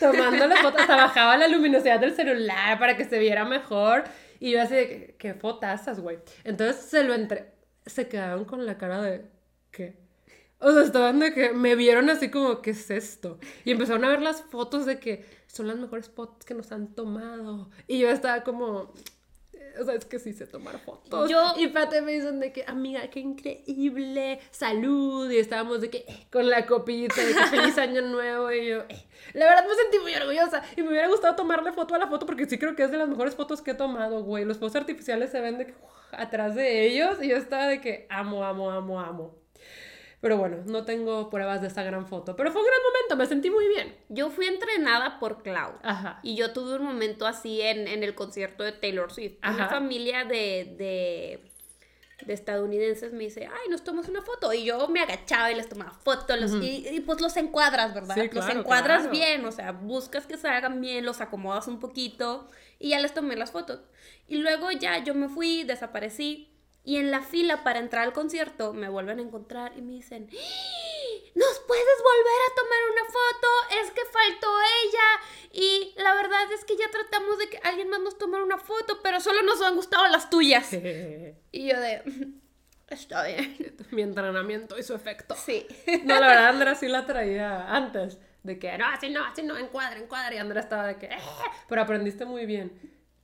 Tomando 0.00 0.46
las 0.48 0.60
fotos, 0.60 0.80
hasta 0.80 0.96
bajaba 0.96 1.36
la 1.36 1.48
luminosidad 1.48 2.00
del 2.00 2.14
celular 2.14 2.78
para 2.78 2.96
que 2.96 3.04
se 3.04 3.18
viera 3.18 3.44
mejor. 3.44 4.04
Y 4.40 4.50
yo 4.50 4.62
así 4.62 4.74
de, 4.74 5.14
qué 5.18 5.34
fotazas, 5.34 6.00
güey. 6.00 6.18
Entonces 6.44 6.84
se 6.84 7.04
lo 7.04 7.14
entre... 7.14 7.52
Se 7.86 8.08
quedaron 8.08 8.44
con 8.44 8.66
la 8.66 8.78
cara 8.78 9.00
de, 9.00 9.24
¿qué? 9.70 9.96
O 10.58 10.72
sea, 10.72 10.82
estaban 10.82 11.18
de 11.18 11.34
que 11.34 11.52
me 11.52 11.74
vieron 11.74 12.08
así 12.10 12.30
como, 12.30 12.62
¿qué 12.62 12.70
es 12.70 12.90
esto? 12.90 13.38
Y 13.64 13.72
empezaron 13.72 14.04
a 14.04 14.08
ver 14.08 14.22
las 14.22 14.42
fotos 14.42 14.86
de 14.86 15.00
que 15.00 15.24
son 15.48 15.66
las 15.66 15.76
mejores 15.76 16.08
fotos 16.08 16.44
que 16.44 16.54
nos 16.54 16.70
han 16.70 16.94
tomado. 16.94 17.70
Y 17.88 17.98
yo 17.98 18.10
estaba 18.10 18.42
como, 18.44 18.92
o 19.80 19.84
sea, 19.84 19.94
es 19.94 20.04
que 20.04 20.18
sí 20.18 20.32
sé 20.32 20.46
tomar 20.46 20.78
fotos. 20.78 21.30
Yo- 21.30 21.54
Y 21.58 21.68
Pate 21.68 22.02
me 22.02 22.12
dicen 22.12 22.40
de 22.40 22.52
que, 22.52 22.64
amiga, 22.66 23.08
qué 23.08 23.20
increíble, 23.20 24.40
salud. 24.50 25.30
Y 25.30 25.38
estábamos 25.38 25.80
de 25.80 25.90
que, 25.90 25.98
eh, 25.98 26.26
con 26.30 26.48
la 26.48 26.66
copita, 26.66 27.20
de 27.20 27.34
que 27.34 27.44
feliz 27.46 27.78
año 27.78 28.02
nuevo. 28.02 28.50
Y 28.52 28.68
yo, 28.68 28.80
eh. 28.88 29.04
La 29.34 29.46
verdad 29.46 29.64
me 29.68 29.74
sentí 29.74 29.98
muy 30.00 30.14
orgullosa. 30.14 30.62
Y 30.76 30.82
me 30.82 30.88
hubiera 30.88 31.08
gustado 31.08 31.36
tomarle 31.36 31.72
foto 31.72 31.94
a 31.94 31.98
la 31.98 32.06
foto 32.08 32.26
porque 32.26 32.46
sí 32.46 32.58
creo 32.58 32.74
que 32.76 32.82
es 32.84 32.90
de 32.90 32.96
las 32.98 33.08
mejores 33.08 33.34
fotos 33.34 33.62
que 33.62 33.72
he 33.72 33.74
tomado, 33.74 34.22
güey. 34.24 34.44
Los 34.44 34.58
fuegos 34.58 34.76
artificiales 34.76 35.30
se 35.30 35.40
ven 35.40 35.58
de 35.58 35.66
que, 35.66 35.74
atrás 36.12 36.54
de 36.54 36.86
ellos. 36.86 37.22
Y 37.22 37.28
yo 37.28 37.36
estaba 37.36 37.66
de 37.66 37.80
que, 37.80 38.06
amo, 38.10 38.44
amo, 38.44 38.70
amo, 38.70 39.00
amo. 39.00 39.41
Pero 40.22 40.38
bueno, 40.38 40.58
no 40.66 40.84
tengo 40.84 41.28
pruebas 41.28 41.60
de 41.60 41.66
esa 41.66 41.82
gran 41.82 42.06
foto. 42.06 42.36
Pero 42.36 42.50
fue 42.52 42.62
un 42.62 42.66
gran 42.68 42.78
momento, 42.80 43.16
me 43.16 43.26
sentí 43.26 43.50
muy 43.50 43.66
bien. 43.68 43.94
Yo 44.08 44.30
fui 44.30 44.46
entrenada 44.46 45.18
por 45.18 45.42
Clau. 45.42 45.72
Ajá. 45.82 46.20
Y 46.22 46.36
yo 46.36 46.52
tuve 46.52 46.76
un 46.76 46.84
momento 46.84 47.26
así 47.26 47.60
en, 47.60 47.88
en 47.88 48.04
el 48.04 48.14
concierto 48.14 48.62
de 48.62 48.70
Taylor 48.72 49.12
Swift. 49.12 49.38
Una 49.42 49.64
Ajá. 49.64 49.68
familia 49.68 50.24
de, 50.24 50.74
de, 50.78 51.50
de 52.24 52.32
estadounidenses 52.32 53.12
me 53.12 53.24
dice, 53.24 53.46
ay, 53.46 53.68
nos 53.68 53.82
tomamos 53.82 54.08
una 54.08 54.22
foto. 54.22 54.52
Y 54.52 54.62
yo 54.64 54.86
me 54.86 55.00
agachaba 55.00 55.50
y 55.50 55.56
les 55.56 55.68
tomaba 55.68 55.90
fotos. 56.04 56.40
los- 56.40 56.52
y, 56.62 56.86
y, 56.88 57.00
pues 57.00 57.20
los 57.20 57.36
encuadras, 57.36 57.92
¿verdad? 57.92 58.14
Sí, 58.14 58.30
los 58.32 58.48
encuadras 58.48 58.98
claro. 59.00 59.10
bien, 59.10 59.44
o 59.44 59.50
sea, 59.50 59.72
buscas 59.72 60.26
que 60.28 60.36
se 60.38 60.46
hagan 60.46 60.80
bien, 60.80 61.04
los 61.04 61.20
acomodas 61.20 61.66
un 61.66 61.80
poquito 61.80 62.48
y 62.78 62.90
ya 62.90 63.00
les 63.00 63.12
tomé 63.12 63.34
las 63.34 63.50
fotos. 63.50 63.80
Y 64.28 64.36
luego 64.36 64.70
ya 64.70 65.02
yo 65.02 65.14
me 65.16 65.28
fui, 65.28 65.64
desaparecí. 65.64 66.48
Y 66.84 66.96
en 66.96 67.10
la 67.12 67.22
fila 67.22 67.62
para 67.62 67.78
entrar 67.78 68.02
al 68.02 68.12
concierto 68.12 68.72
me 68.72 68.88
vuelven 68.88 69.20
a 69.20 69.22
encontrar 69.22 69.72
y 69.76 69.82
me 69.82 69.92
dicen, 69.92 70.28
"¡Ah! 70.32 70.36
¿nos 71.34 71.58
puedes 71.60 71.98
volver 72.02 72.40
a 72.50 72.54
tomar 72.56 72.90
una 72.92 73.04
foto? 73.04 73.82
Es 73.82 73.90
que 73.92 74.00
faltó 74.06 74.48
ella. 74.84 75.52
Y 75.52 75.94
la 75.96 76.14
verdad 76.14 76.50
es 76.52 76.64
que 76.64 76.76
ya 76.76 76.90
tratamos 76.90 77.38
de 77.38 77.48
que 77.48 77.58
alguien 77.62 77.88
más 77.88 78.00
nos 78.00 78.18
tomara 78.18 78.42
una 78.42 78.58
foto, 78.58 79.00
pero 79.02 79.20
solo 79.20 79.42
nos 79.42 79.62
han 79.62 79.76
gustado 79.76 80.06
las 80.08 80.28
tuyas. 80.30 80.70
Y 81.52 81.68
yo 81.68 81.78
de, 81.80 82.02
está 82.88 83.24
bien. 83.26 83.76
Mi 83.92 84.02
entrenamiento 84.02 84.78
hizo 84.78 84.94
efecto. 84.94 85.34
Sí. 85.36 85.66
No, 86.04 86.18
la 86.18 86.26
verdad, 86.28 86.48
Andrea 86.48 86.74
sí 86.74 86.88
la 86.88 87.06
traía 87.06 87.74
antes. 87.74 88.18
De 88.42 88.58
que, 88.58 88.76
no, 88.76 88.86
así 88.86 89.08
no, 89.08 89.24
así 89.24 89.42
no, 89.44 89.56
encuadra, 89.56 90.00
encuadra. 90.00 90.34
Y 90.34 90.38
Andrea 90.38 90.62
estaba 90.62 90.86
de 90.88 90.96
que, 90.98 91.06
"Eh", 91.06 91.18
pero 91.68 91.82
aprendiste 91.82 92.24
muy 92.24 92.44
bien. 92.44 92.72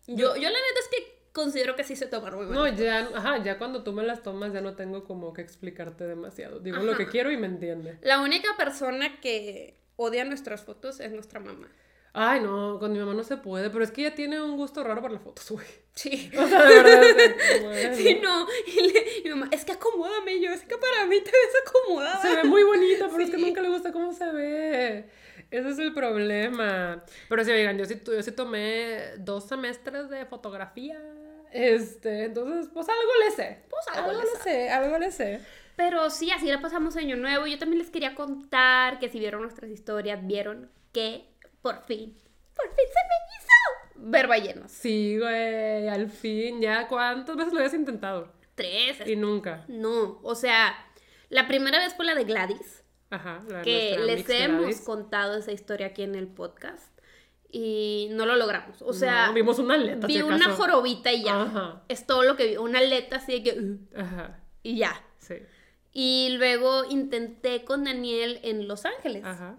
Yo, 0.06 0.36
yo 0.36 0.48
la 0.48 0.58
neta 0.58 0.80
es 0.80 0.88
que 0.88 1.17
considero 1.32 1.76
que 1.76 1.84
sí 1.84 1.96
se 1.96 2.06
tomar 2.06 2.34
muy 2.36 2.46
No, 2.46 2.64
bien. 2.64 2.76
ya, 2.76 3.08
ajá, 3.14 3.42
ya 3.42 3.58
cuando 3.58 3.82
tú 3.82 3.92
me 3.92 4.02
las 4.02 4.22
tomas 4.22 4.52
ya 4.52 4.60
no 4.60 4.74
tengo 4.74 5.04
como 5.04 5.32
que 5.32 5.42
explicarte 5.42 6.04
demasiado. 6.04 6.58
Digo 6.60 6.78
lo 6.78 6.96
que 6.96 7.06
quiero 7.08 7.30
y 7.30 7.36
me 7.36 7.46
entiende. 7.46 7.98
La 8.02 8.20
única 8.20 8.48
persona 8.56 9.20
que 9.20 9.78
odia 9.96 10.24
nuestras 10.24 10.62
fotos 10.62 11.00
es 11.00 11.12
nuestra 11.12 11.40
mamá. 11.40 11.68
Ay, 12.14 12.40
no, 12.40 12.78
con 12.80 12.92
mi 12.92 12.98
mamá 12.98 13.14
no 13.14 13.22
se 13.22 13.36
puede, 13.36 13.70
pero 13.70 13.84
es 13.84 13.90
que 13.92 14.00
ella 14.00 14.14
tiene 14.14 14.40
un 14.40 14.56
gusto 14.56 14.82
raro 14.82 15.00
por 15.02 15.12
las 15.12 15.22
fotos, 15.22 15.48
güey. 15.50 15.66
Sí. 15.94 16.30
O 16.36 16.48
sea, 16.48 16.64
de 16.64 16.82
verdad. 16.82 17.02
es 17.52 17.62
bueno. 17.62 17.94
Sí, 17.96 18.18
no. 18.22 18.46
Y, 18.66 18.80
le- 18.92 19.18
y 19.18 19.22
mi 19.24 19.30
mamá, 19.30 19.48
es 19.52 19.64
que 19.64 19.72
acomódame. 19.72 20.40
Yo, 20.40 20.50
es 20.50 20.62
que 20.62 20.76
para 20.78 21.06
mí 21.06 21.16
te 21.20 21.30
ves 21.30 21.62
acomodada. 21.66 22.22
Se 22.22 22.34
ve 22.34 22.44
muy 22.44 22.62
bonita, 22.64 23.08
pero 23.10 23.22
es 23.22 23.30
que 23.30 23.36
nunca 23.36 23.60
le 23.60 23.68
gusta 23.68 23.92
cómo 23.92 24.12
se 24.12 24.30
ve. 24.32 25.08
Ese 25.50 25.70
es 25.70 25.78
el 25.78 25.94
problema. 25.94 27.02
Pero 27.28 27.44
sí, 27.44 27.50
oigan, 27.50 27.78
yo 27.78 27.84
sí, 27.84 28.00
yo 28.04 28.22
sí 28.22 28.32
tomé 28.32 29.16
dos 29.18 29.48
semestres 29.48 30.10
de 30.10 30.26
fotografía. 30.26 31.00
Este, 31.52 32.24
entonces, 32.24 32.68
pues 32.72 32.86
algo 32.88 33.12
le 33.24 33.30
sé. 33.30 33.62
Pues 33.70 33.96
algo 33.96 34.12
le 34.12 34.18
le 34.18 34.42
sé, 34.42 34.70
algo 34.70 34.98
le 34.98 35.10
sé. 35.10 35.40
Pero 35.76 36.10
sí, 36.10 36.30
así 36.30 36.46
la 36.46 36.60
pasamos 36.60 36.96
año 36.96 37.16
nuevo. 37.16 37.46
Yo 37.46 37.58
también 37.58 37.78
les 37.78 37.90
quería 37.90 38.14
contar 38.14 38.98
que 38.98 39.08
si 39.08 39.18
vieron 39.18 39.42
nuestras 39.42 39.70
historias, 39.70 40.26
vieron 40.26 40.70
que 40.92 41.28
por 41.62 41.84
fin, 41.84 42.16
por 42.54 42.66
fin 42.66 42.86
se 42.86 43.00
me 43.08 43.16
hizo 43.38 44.10
ver 44.10 44.26
ballenas. 44.26 44.72
Sí, 44.72 45.18
güey, 45.18 45.88
al 45.88 46.10
fin, 46.10 46.60
ya, 46.60 46.88
¿cuántas 46.88 47.36
veces 47.36 47.52
lo 47.52 47.60
habías 47.60 47.74
intentado? 47.74 48.32
Tres. 48.54 49.06
Y 49.06 49.16
nunca. 49.16 49.64
No, 49.68 50.20
o 50.22 50.34
sea, 50.34 50.74
la 51.28 51.46
primera 51.46 51.78
vez 51.78 51.94
fue 51.94 52.04
la 52.04 52.14
de 52.14 52.24
Gladys, 52.24 52.82
Ajá, 53.10 53.40
la 53.48 53.62
que 53.62 53.98
les 54.04 54.28
hemos 54.28 54.60
Gladys. 54.60 54.80
contado 54.82 55.36
esa 55.38 55.52
historia 55.52 55.88
aquí 55.88 56.02
en 56.02 56.14
el 56.14 56.26
podcast 56.28 56.92
y 57.50 58.08
no 58.12 58.26
lo 58.26 58.36
logramos. 58.36 58.82
O 58.82 58.92
sea, 58.92 59.28
No, 59.28 59.32
vimos 59.34 59.58
una 59.58 59.74
aleta, 59.74 60.06
vi 60.06 60.14
si 60.16 60.22
una 60.22 60.50
jorobita 60.50 61.12
y 61.12 61.22
ya. 61.24 61.42
Ajá, 61.42 61.82
Es 61.88 62.06
todo 62.06 62.22
lo 62.24 62.36
que 62.36 62.46
vi, 62.48 62.56
una 62.58 62.78
aleta 62.80 63.16
así 63.16 63.40
de 63.40 63.42
que... 63.42 63.58
"Uh", 63.58 63.78
ajá, 63.98 64.40
y 64.62 64.76
ya. 64.76 65.02
sí, 65.18 65.36
Y 65.92 66.34
luego 66.36 66.84
intenté 66.84 67.64
con 67.64 67.84
Daniel 67.84 68.40
en 68.42 68.68
Los 68.68 68.84
Ángeles. 68.84 69.24
ajá, 69.24 69.56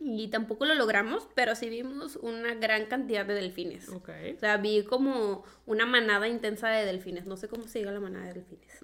Y 0.00 0.28
tampoco 0.28 0.64
lo 0.64 0.74
logramos, 0.76 1.28
pero 1.34 1.56
sí 1.56 1.68
vimos 1.68 2.16
una 2.16 2.54
gran 2.54 2.86
cantidad 2.86 3.26
de 3.26 3.34
delfines. 3.34 3.88
ok. 3.88 4.08
O 4.36 4.38
sea, 4.38 4.56
vi 4.56 4.84
como 4.84 5.44
una 5.66 5.86
manada 5.86 6.28
intensa 6.28 6.68
de 6.68 6.84
delfines. 6.86 7.26
No 7.26 7.36
sé 7.36 7.48
cómo 7.48 7.66
se 7.66 7.80
diga 7.80 7.90
la 7.90 7.98
manada 7.98 8.26
de 8.26 8.34
delfines. 8.34 8.78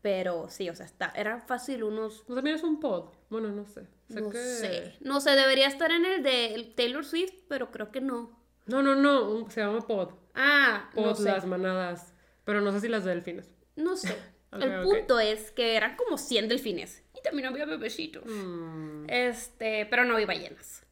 Pero 0.00 0.48
sí, 0.48 0.70
o 0.70 0.74
sea, 0.74 0.86
está, 0.86 1.12
era 1.14 1.40
fácil 1.40 1.82
unos... 1.84 2.22
Pues 2.26 2.34
también 2.36 2.56
es 2.56 2.62
un 2.62 2.80
pod. 2.80 3.10
Bueno, 3.28 3.48
no 3.50 3.66
sé. 3.66 3.86
Sé 4.08 4.20
no 4.22 4.30
que- 4.30 4.38
sé. 4.38 4.94
No 5.00 5.20
sé, 5.20 5.32
debería 5.32 5.66
estar 5.66 5.90
en 5.92 6.06
el 6.06 6.22
de 6.22 6.72
Taylor 6.76 7.04
Swift, 7.04 7.34
pero 7.48 7.70
creo 7.70 7.90
que 7.92 8.00
no. 8.00 8.42
No, 8.66 8.82
no, 8.82 8.94
no, 8.96 9.50
se 9.50 9.60
llama 9.60 9.86
pod. 9.86 10.14
Ah, 10.34 10.88
no 10.96 11.02
Pod, 11.02 11.16
sé. 11.16 11.24
las 11.24 11.44
manadas. 11.46 12.14
Pero 12.44 12.62
no 12.62 12.72
sé 12.72 12.80
si 12.80 12.88
las 12.88 13.04
de 13.04 13.10
delfines. 13.10 13.50
No 13.76 13.96
sé. 13.96 14.16
El 14.52 14.82
punto 14.84 15.18
es 15.20 15.50
que 15.50 15.74
eran 15.76 15.96
como 15.96 16.16
100 16.16 16.48
delfines. 16.48 17.02
También 17.24 17.48
había 17.48 17.64
bebecitos. 17.64 18.22
Mm, 18.26 19.06
Este, 19.08 19.86
pero 19.86 20.04
no 20.04 20.16
vi 20.16 20.24
ballenas. 20.26 20.82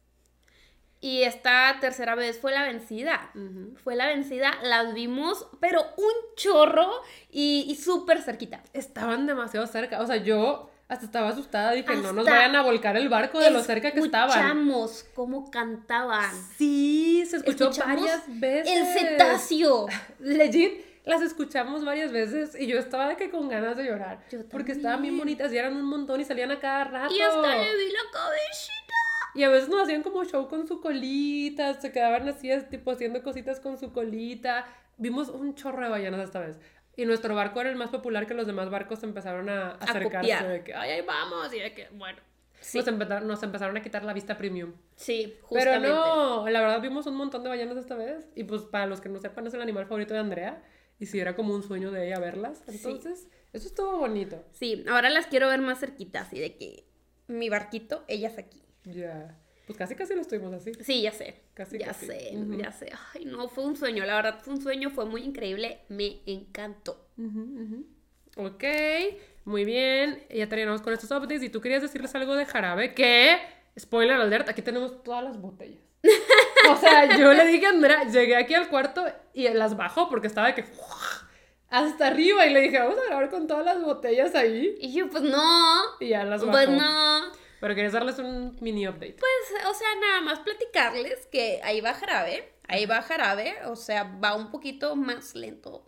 Y 0.99 1.23
esta 1.23 1.77
tercera 1.81 2.15
vez 2.15 2.39
fue 2.39 2.53
la 2.53 2.63
vencida. 2.63 3.29
Fue 3.83 3.95
la 3.95 4.07
vencida, 4.07 4.51
las 4.63 4.93
vimos, 4.93 5.47
pero 5.59 5.81
un 5.97 6.13
chorro 6.37 6.89
y, 7.29 7.65
y 7.67 7.75
súper 7.75 8.21
cerquita. 8.21 8.63
Estaban 8.71 9.27
demasiado 9.27 9.67
cerca. 9.67 9.99
O 10.01 10.07
sea, 10.07 10.15
yo 10.15 10.69
hasta 10.87 11.05
estaba 11.05 11.27
asustada. 11.29 11.73
Dije, 11.73 11.93
no 11.97 12.13
nos 12.13 12.25
Hasta 12.25 12.37
vayan 12.37 12.55
a 12.55 12.61
volcar 12.63 12.95
el 12.95 13.09
barco 13.09 13.39
de 13.39 13.51
lo 13.51 13.61
cerca 13.61 13.91
que 13.91 13.99
estaban. 13.99 14.29
Escuchamos 14.29 15.05
cómo 15.13 15.51
cantaban. 15.51 16.31
Sí, 16.57 17.25
se 17.29 17.37
escuchó 17.37 17.69
varias 17.85 18.21
veces. 18.39 18.73
El 18.73 18.85
cetáceo. 18.97 19.87
Legit, 20.19 20.85
las 21.05 21.21
escuchamos 21.21 21.83
varias 21.83 22.11
veces 22.11 22.55
y 22.59 22.67
yo 22.67 22.79
estaba 22.79 23.09
de 23.09 23.17
que 23.17 23.29
con 23.29 23.49
ganas 23.49 23.75
de 23.75 23.85
llorar. 23.85 24.23
Yo 24.31 24.47
porque 24.49 24.71
estaban 24.71 25.01
bien 25.01 25.17
bonitas 25.17 25.51
y 25.51 25.57
eran 25.57 25.75
un 25.75 25.85
montón 25.85 26.21
y 26.21 26.25
salían 26.25 26.51
a 26.51 26.59
cada 26.59 26.85
rato. 26.85 27.13
Y 27.13 27.19
hasta 27.21 27.55
le 27.55 27.75
vi 27.75 27.91
la 27.91 28.11
cabecita. 28.11 28.93
Y 29.35 29.43
a 29.43 29.49
veces 29.49 29.67
nos 29.67 29.83
hacían 29.83 30.03
como 30.03 30.23
show 30.23 30.47
con 30.47 30.67
su 30.67 30.79
colita, 30.79 31.73
se 31.73 31.91
quedaban 31.91 32.27
así, 32.27 32.49
tipo 32.69 32.91
haciendo 32.91 33.21
cositas 33.23 33.59
con 33.59 33.77
su 33.77 33.91
colita. 33.91 34.65
Vimos 34.97 35.29
un 35.29 35.55
chorro 35.55 35.81
de 35.81 35.89
ballenas 35.89 36.21
esta 36.21 36.39
vez. 36.39 36.59
Y 36.95 37.05
nuestro 37.05 37.33
barco 37.33 37.59
era 37.59 37.69
el 37.69 37.75
más 37.75 37.89
popular 37.89 38.27
que 38.27 38.35
los 38.35 38.45
demás 38.45 38.69
barcos 38.69 39.01
empezaron 39.03 39.49
a 39.49 39.71
acercarse. 39.71 40.31
copiar. 40.31 40.47
de 40.47 40.63
que, 40.63 40.75
ay, 40.75 40.91
ahí 40.91 41.01
vamos. 41.01 41.51
Y 41.53 41.59
de 41.59 41.73
que, 41.73 41.89
bueno. 41.93 42.19
Sí. 42.59 42.77
Nos, 42.77 42.87
empezaron, 42.87 43.27
nos 43.27 43.43
empezaron 43.43 43.75
a 43.75 43.81
quitar 43.81 44.05
la 44.05 44.13
vista 44.13 44.37
premium. 44.37 44.73
Sí, 44.95 45.35
Pero 45.49 45.73
justamente. 45.73 45.89
no, 45.89 46.47
la 46.47 46.61
verdad 46.61 46.79
vimos 46.79 47.05
un 47.07 47.15
montón 47.15 47.43
de 47.43 47.49
ballenas 47.49 47.75
esta 47.77 47.95
vez. 47.95 48.29
Y 48.35 48.43
pues 48.43 48.61
para 48.61 48.85
los 48.85 49.01
que 49.01 49.09
no 49.09 49.19
sepan, 49.19 49.47
es 49.47 49.53
el 49.53 49.61
animal 49.61 49.85
favorito 49.85 50.13
de 50.13 50.19
Andrea. 50.19 50.61
Y 50.99 51.05
si 51.05 51.19
era 51.19 51.35
como 51.35 51.53
un 51.53 51.63
sueño 51.63 51.91
de 51.91 52.07
ella 52.07 52.19
verlas. 52.19 52.63
Entonces, 52.67 53.27
eso 53.51 53.67
estuvo 53.67 53.97
bonito. 53.97 54.43
Sí, 54.53 54.85
ahora 54.87 55.09
las 55.09 55.27
quiero 55.27 55.47
ver 55.47 55.61
más 55.61 55.79
cerquita, 55.79 56.21
así 56.21 56.39
de 56.39 56.55
que 56.55 56.85
mi 57.27 57.49
barquito, 57.49 58.03
ellas 58.07 58.37
aquí. 58.37 58.63
Ya. 58.85 59.37
Pues 59.65 59.77
casi 59.77 59.95
casi 59.95 60.13
lo 60.13 60.21
estuvimos 60.21 60.53
así. 60.53 60.73
Sí, 60.81 61.01
ya 61.01 61.11
sé. 61.11 61.41
Casi, 61.53 61.77
ya 61.77 61.87
casi. 61.87 62.07
sé, 62.07 62.33
ya 62.57 62.71
sé. 62.71 62.91
Ay, 63.13 63.25
no, 63.25 63.47
fue 63.47 63.63
un 63.65 63.75
sueño, 63.77 64.05
la 64.05 64.15
verdad 64.15 64.39
fue 64.41 64.53
un 64.53 64.61
sueño, 64.61 64.89
fue 64.89 65.05
muy 65.05 65.21
increíble, 65.23 65.79
me 65.89 66.21
encantó. 66.25 67.07
Ok, 68.35 68.63
muy 69.45 69.63
bien. 69.63 70.23
Ya 70.29 70.49
terminamos 70.49 70.81
con 70.81 70.93
estos 70.93 71.11
updates. 71.11 71.43
Y 71.43 71.49
tú 71.49 71.61
querías 71.61 71.81
decirles 71.81 72.13
algo 72.15 72.35
de 72.35 72.45
jarabe 72.45 72.93
que, 72.93 73.37
spoiler 73.79 74.19
alert, 74.19 74.49
aquí 74.49 74.61
tenemos 74.61 75.03
todas 75.03 75.23
las 75.23 75.39
botellas. 75.39 75.81
o 76.69 76.77
sea, 76.77 77.17
yo 77.17 77.33
le 77.33 77.45
dije 77.45 77.65
a 77.65 77.69
Andrea, 77.69 78.03
llegué 78.03 78.35
aquí 78.35 78.53
al 78.53 78.69
cuarto 78.69 79.05
y 79.33 79.47
las 79.49 79.77
bajó 79.77 80.09
porque 80.09 80.27
estaba 80.27 80.47
de 80.47 80.55
que 80.55 80.65
hasta 81.69 82.07
arriba. 82.07 82.45
Y 82.45 82.53
le 82.53 82.61
dije, 82.61 82.79
vamos 82.79 82.97
a 82.99 83.07
grabar 83.07 83.29
con 83.29 83.47
todas 83.47 83.65
las 83.65 83.81
botellas 83.81 84.35
ahí. 84.35 84.75
Y 84.79 84.93
yo, 84.93 85.09
pues 85.09 85.23
no, 85.23 85.81
Y 85.99 86.09
ya 86.09 86.23
las 86.23 86.41
bajó. 86.41 86.51
pues 86.51 86.69
no. 86.69 87.31
Pero 87.59 87.75
querías 87.75 87.93
darles 87.93 88.19
un 88.19 88.57
mini 88.59 88.87
update. 88.87 89.17
Pues, 89.19 89.65
o 89.65 89.73
sea, 89.73 89.87
nada 90.01 90.21
más 90.21 90.39
platicarles 90.39 91.27
que 91.27 91.61
ahí 91.63 91.79
va 91.79 91.93
jarabe, 91.93 92.53
ahí 92.67 92.85
va 92.85 93.01
jarabe, 93.01 93.55
o 93.65 93.77
sea, 93.77 94.03
va 94.03 94.35
un 94.35 94.51
poquito 94.51 94.97
más 94.97 95.33
lento. 95.33 95.85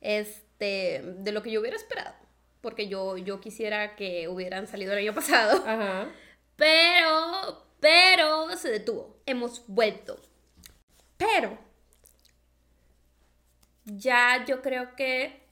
Este, 0.00 0.48
este, 0.58 1.02
de 1.02 1.32
lo 1.32 1.42
que 1.42 1.50
yo 1.50 1.60
hubiera 1.60 1.76
esperado. 1.76 2.14
Porque 2.60 2.88
yo, 2.88 3.16
yo 3.16 3.40
quisiera 3.40 3.94
que 3.94 4.26
hubieran 4.28 4.66
salido 4.66 4.92
el 4.92 4.98
año 4.98 5.14
pasado. 5.14 5.62
Ajá. 5.64 6.08
Pero, 6.56 7.64
pero 7.80 8.56
se 8.56 8.70
detuvo. 8.70 9.20
Hemos 9.26 9.64
vuelto. 9.66 10.20
Pero, 11.16 11.58
ya 13.84 14.44
yo 14.46 14.62
creo 14.62 14.94
que 14.94 15.42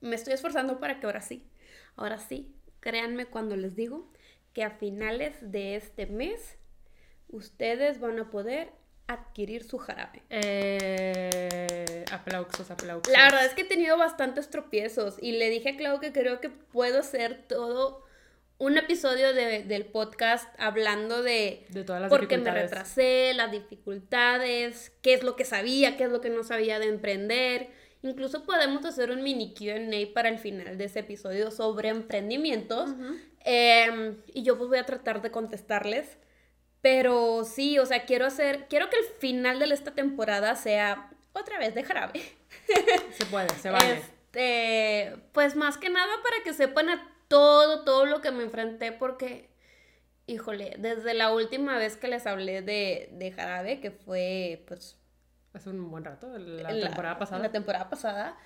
me 0.00 0.16
estoy 0.16 0.34
esforzando 0.34 0.78
para 0.78 1.00
que 1.00 1.06
ahora 1.06 1.20
sí, 1.20 1.48
ahora 1.96 2.18
sí, 2.18 2.54
créanme 2.80 3.26
cuando 3.26 3.56
les 3.56 3.74
digo 3.74 4.10
que 4.52 4.62
a 4.62 4.70
finales 4.70 5.34
de 5.40 5.76
este 5.76 6.06
mes 6.06 6.56
ustedes 7.28 8.00
van 8.00 8.18
a 8.18 8.30
poder 8.30 8.72
adquirir 9.08 9.64
su 9.64 9.78
jarabe. 9.78 10.22
Eh, 10.30 12.04
aplausos, 12.10 12.70
aplausos. 12.70 13.12
La 13.12 13.24
verdad 13.24 13.46
es 13.46 13.54
que 13.54 13.62
he 13.62 13.66
tenido 13.66 13.96
bastantes 13.96 14.50
tropiezos 14.50 15.16
y 15.20 15.32
le 15.32 15.50
dije 15.50 15.70
a 15.70 15.76
Clau 15.76 16.00
que 16.00 16.12
creo 16.12 16.40
que 16.40 16.48
puedo 16.50 17.00
hacer 17.00 17.46
todo 17.46 18.05
un 18.58 18.78
episodio 18.78 19.32
de- 19.34 19.64
del 19.64 19.84
podcast 19.86 20.48
hablando 20.58 21.22
de, 21.22 21.66
De 21.70 21.84
todas 21.84 22.00
las 22.02 22.10
por 22.10 22.26
qué 22.28 22.38
me 22.38 22.50
retrasé, 22.50 23.32
las 23.34 23.50
dificultades, 23.52 24.92
qué 25.02 25.14
es 25.14 25.22
lo 25.22 25.36
que 25.36 25.44
sabía, 25.44 25.96
qué 25.96 26.04
es 26.04 26.10
lo 26.10 26.20
que 26.20 26.30
no 26.30 26.42
sabía 26.44 26.78
de 26.78 26.86
emprender. 26.88 27.68
Incluso 28.02 28.44
podemos 28.44 28.84
hacer 28.84 29.10
un 29.10 29.22
mini 29.22 29.52
QA 29.54 30.14
para 30.14 30.28
el 30.28 30.38
final 30.38 30.78
de 30.78 30.84
ese 30.84 31.00
episodio 31.00 31.50
sobre 31.50 31.88
emprendimientos. 31.88 32.90
Eh, 33.44 34.16
y 34.32 34.42
yo 34.42 34.56
pues 34.56 34.68
voy 34.68 34.78
a 34.78 34.86
tratar 34.86 35.22
de 35.22 35.30
contestarles. 35.30 36.18
Pero 36.80 37.44
sí, 37.44 37.78
o 37.78 37.86
sea, 37.86 38.04
quiero 38.04 38.26
hacer, 38.26 38.66
quiero 38.68 38.88
que 38.90 38.96
el 38.98 39.04
final 39.18 39.58
de 39.58 39.74
esta 39.74 39.92
temporada 39.94 40.54
sea 40.54 41.10
otra 41.32 41.58
vez 41.58 41.74
de 41.74 41.82
jarabe. 41.82 42.22
Se 43.12 43.26
puede, 43.26 43.48
se 43.60 43.70
vale. 43.70 43.94
Este, 43.94 45.16
pues 45.32 45.56
más 45.56 45.78
que 45.78 45.88
nada 45.90 46.12
para 46.22 46.44
que 46.44 46.52
sepan 46.52 46.88
a 46.90 47.12
todo, 47.28 47.84
todo 47.84 48.06
lo 48.06 48.20
que 48.20 48.30
me 48.32 48.44
enfrenté, 48.44 48.92
porque, 48.92 49.50
híjole, 50.26 50.76
desde 50.78 51.14
la 51.14 51.32
última 51.32 51.78
vez 51.78 51.96
que 51.96 52.08
les 52.08 52.26
hablé 52.26 52.62
de, 52.62 53.10
de 53.12 53.32
jarabe, 53.32 53.80
que 53.80 53.90
fue, 53.92 54.64
pues, 54.68 54.98
Hace 55.52 55.70
un 55.70 55.90
buen 55.90 56.04
rato, 56.04 56.36
la, 56.38 56.70
en 56.70 56.80
temporada 56.80 57.18
pasada. 57.18 57.42
La 57.42 57.50
temporada 57.52 57.88
pasada. 57.88 58.36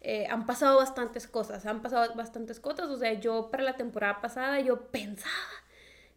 eh, 0.00 0.26
han 0.30 0.46
pasado 0.46 0.78
bastantes 0.78 1.26
cosas, 1.26 1.66
han 1.66 1.82
pasado 1.82 2.14
bastantes 2.14 2.60
cosas. 2.60 2.88
O 2.90 2.96
sea, 2.98 3.12
yo 3.14 3.50
para 3.50 3.62
la 3.64 3.76
temporada 3.76 4.20
pasada 4.20 4.60
yo 4.60 4.90
pensaba 4.90 5.34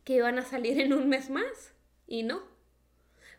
que 0.03 0.15
iban 0.15 0.37
a 0.39 0.43
salir 0.45 0.79
en 0.79 0.93
un 0.93 1.09
mes 1.09 1.29
más 1.29 1.73
y 2.07 2.23
no. 2.23 2.41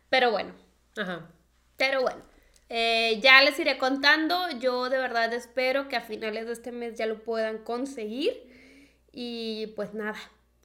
Pero 0.09 0.31
bueno, 0.31 0.55
Ajá. 0.97 1.31
pero 1.77 2.03
bueno. 2.03 2.23
eh, 2.69 3.21
ya 3.23 3.43
les 3.43 3.59
iré 3.59 3.79
contando. 3.79 4.51
Yo 4.59 4.89
de 4.91 4.99
verdad 4.99 5.33
espero 5.33 5.89
que 5.89 5.97
a 5.97 6.01
finales 6.01 6.47
de 6.47 6.53
este 6.53 6.73
mes 6.73 6.97
ya 6.97 7.07
lo 7.07 7.23
puedan 7.23 7.59
conseguir. 7.59 8.54
Y 9.15 9.69
pues 9.77 9.95
nada. 9.95 10.17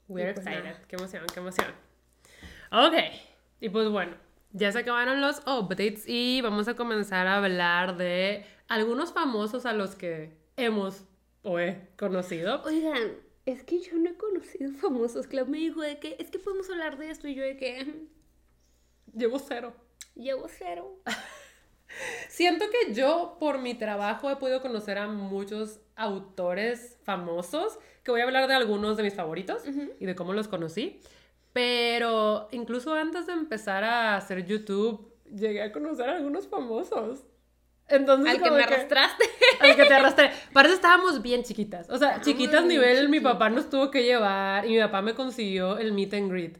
We're 0.07 0.33
pues 0.33 0.45
excited. 0.45 0.63
nada. 0.65 0.81
Qué 0.87 0.95
emoción, 0.95 1.23
qué 1.33 1.39
emoción. 1.39 1.67
Ok. 2.71 2.93
Y 3.61 3.69
pues 3.69 3.89
bueno, 3.89 4.15
ya 4.51 4.71
se 4.71 4.79
acabaron 4.79 5.21
los 5.21 5.39
updates 5.45 6.05
y 6.07 6.41
vamos 6.41 6.67
a 6.67 6.75
comenzar 6.75 7.27
a 7.27 7.37
hablar 7.37 7.97
de 7.97 8.45
algunos 8.67 9.13
famosos 9.13 9.65
a 9.65 9.73
los 9.73 9.95
que 9.95 10.35
hemos 10.57 11.03
o 11.43 11.59
he 11.59 11.89
conocido. 11.97 12.61
Oigan, 12.63 13.13
es 13.45 13.63
que 13.63 13.79
yo 13.79 13.95
no 13.97 14.09
he 14.09 14.15
conocido 14.15 14.71
famosos. 14.73 15.27
Clau 15.27 15.45
me 15.45 15.57
dijo 15.59 15.81
de 15.81 15.99
que 15.99 16.15
es 16.19 16.31
que 16.31 16.39
podemos 16.39 16.69
hablar 16.69 16.97
de 16.97 17.11
esto 17.11 17.27
y 17.27 17.35
yo 17.35 17.43
de 17.43 17.55
que 17.57 18.07
Llevo 19.13 19.39
cero. 19.39 19.73
llevo 20.15 20.47
cero. 20.47 20.99
Siento 22.29 22.65
que 22.69 22.93
yo, 22.93 23.37
por 23.39 23.57
mi 23.59 23.73
trabajo, 23.73 24.29
he 24.29 24.35
podido 24.35 24.61
conocer 24.61 24.97
a 24.99 25.07
muchos 25.07 25.79
autores 25.95 26.97
famosos, 27.03 27.79
que 28.09 28.13
voy 28.13 28.21
a 28.21 28.23
hablar 28.23 28.47
de 28.47 28.55
algunos 28.55 28.97
de 28.97 29.03
mis 29.03 29.13
favoritos 29.13 29.61
y 29.99 30.05
de 30.05 30.15
cómo 30.15 30.33
los 30.33 30.47
conocí. 30.47 30.99
Pero 31.53 32.47
incluso 32.51 32.93
antes 32.95 33.27
de 33.27 33.33
empezar 33.33 33.83
a 33.83 34.15
hacer 34.17 34.45
YouTube, 34.45 35.13
llegué 35.25 35.61
a 35.61 35.71
conocer 35.71 36.09
a 36.09 36.15
algunos 36.17 36.47
famosos. 36.47 37.23
Entonces, 37.87 38.35
Al 38.35 38.41
que 38.41 38.51
me 38.51 38.63
arrastraste. 38.63 39.25
al 39.59 39.75
que 39.75 39.85
te 39.85 39.93
arrastré. 39.93 40.31
Para 40.53 40.67
eso 40.67 40.75
estábamos 40.75 41.21
bien 41.21 41.43
chiquitas. 41.43 41.89
O 41.89 41.97
sea, 41.97 42.21
chiquitas 42.21 42.61
Estábamos 42.61 42.69
bien 42.69 42.81
nivel, 42.81 43.09
mi 43.09 43.19
papá 43.19 43.49
nos 43.49 43.69
tuvo 43.69 43.89
que 43.91 44.03
llevar 44.03 44.65
y 44.65 44.73
mi 44.73 44.79
papá 44.79 45.01
me 45.01 45.13
consiguió 45.15 45.77
el 45.77 45.91
meet 45.93 46.13
and 46.13 46.31
greet. 46.31 46.57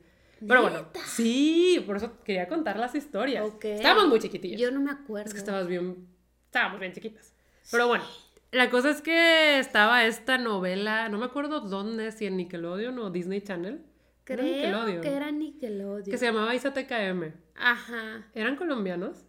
Pero 0.48 0.62
bueno, 0.62 0.78
¿Neta? 0.78 1.00
sí, 1.06 1.84
por 1.86 1.98
eso 1.98 2.14
quería 2.24 2.48
contar 2.48 2.78
las 2.78 2.96
historias. 2.96 3.46
Ok. 3.46 3.66
Estábamos 3.66 4.08
muy 4.08 4.20
chiquitillas. 4.20 4.60
Yo 4.60 4.72
no 4.72 4.80
me 4.80 4.92
acuerdo. 4.92 5.28
Es 5.28 5.34
que 5.34 5.40
estabas 5.40 5.68
bien. 5.68 6.08
Estábamos 6.46 6.80
bien 6.80 6.94
chiquitas. 6.94 7.34
Pero 7.72 7.88
bueno, 7.88 8.06
la 8.52 8.70
cosa 8.70 8.90
es 8.90 9.02
que 9.02 9.60
estaba 9.60 10.06
esta 10.06 10.38
novela, 10.38 11.10
no 11.10 11.18
me 11.18 11.26
acuerdo 11.26 11.62
dónde, 11.62 12.12
si 12.12 12.26
en 12.26 12.38
Nickelodeon 12.38 12.98
o 13.00 13.10
Disney 13.10 13.42
Channel. 13.42 13.86
Era 14.26 14.44
Creo 14.44 14.44
Nickelodeon, 14.44 15.02
que 15.02 15.12
era 15.16 15.32
Nickelodeon. 15.32 16.12
Que 16.12 16.18
se 16.18 16.26
llamaba 16.26 16.54
Isa 16.54 16.72
TKM. 16.72 17.34
Ajá. 17.56 18.28
¿Eran 18.36 18.56
colombianos? 18.56 19.26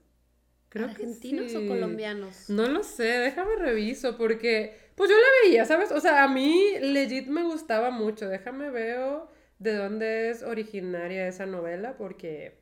Creo 0.68 0.86
que 0.86 0.92
¿Argentinos 0.92 1.50
sí. 1.50 1.56
o 1.56 1.66
colombianos? 1.66 2.48
No 2.48 2.68
lo 2.68 2.82
sé, 2.82 3.04
déjame 3.04 3.56
reviso 3.56 4.16
porque 4.16 4.78
pues 4.94 5.10
yo 5.10 5.16
la 5.16 5.48
veía, 5.48 5.64
¿sabes? 5.64 5.90
O 5.90 6.00
sea, 6.00 6.22
a 6.22 6.28
mí 6.28 6.74
legit 6.80 7.26
me 7.26 7.42
gustaba 7.42 7.90
mucho. 7.90 8.28
Déjame 8.28 8.70
veo 8.70 9.30
de 9.58 9.74
dónde 9.74 10.30
es 10.30 10.42
originaria 10.42 11.26
esa 11.26 11.46
novela 11.46 11.96
porque 11.96 12.60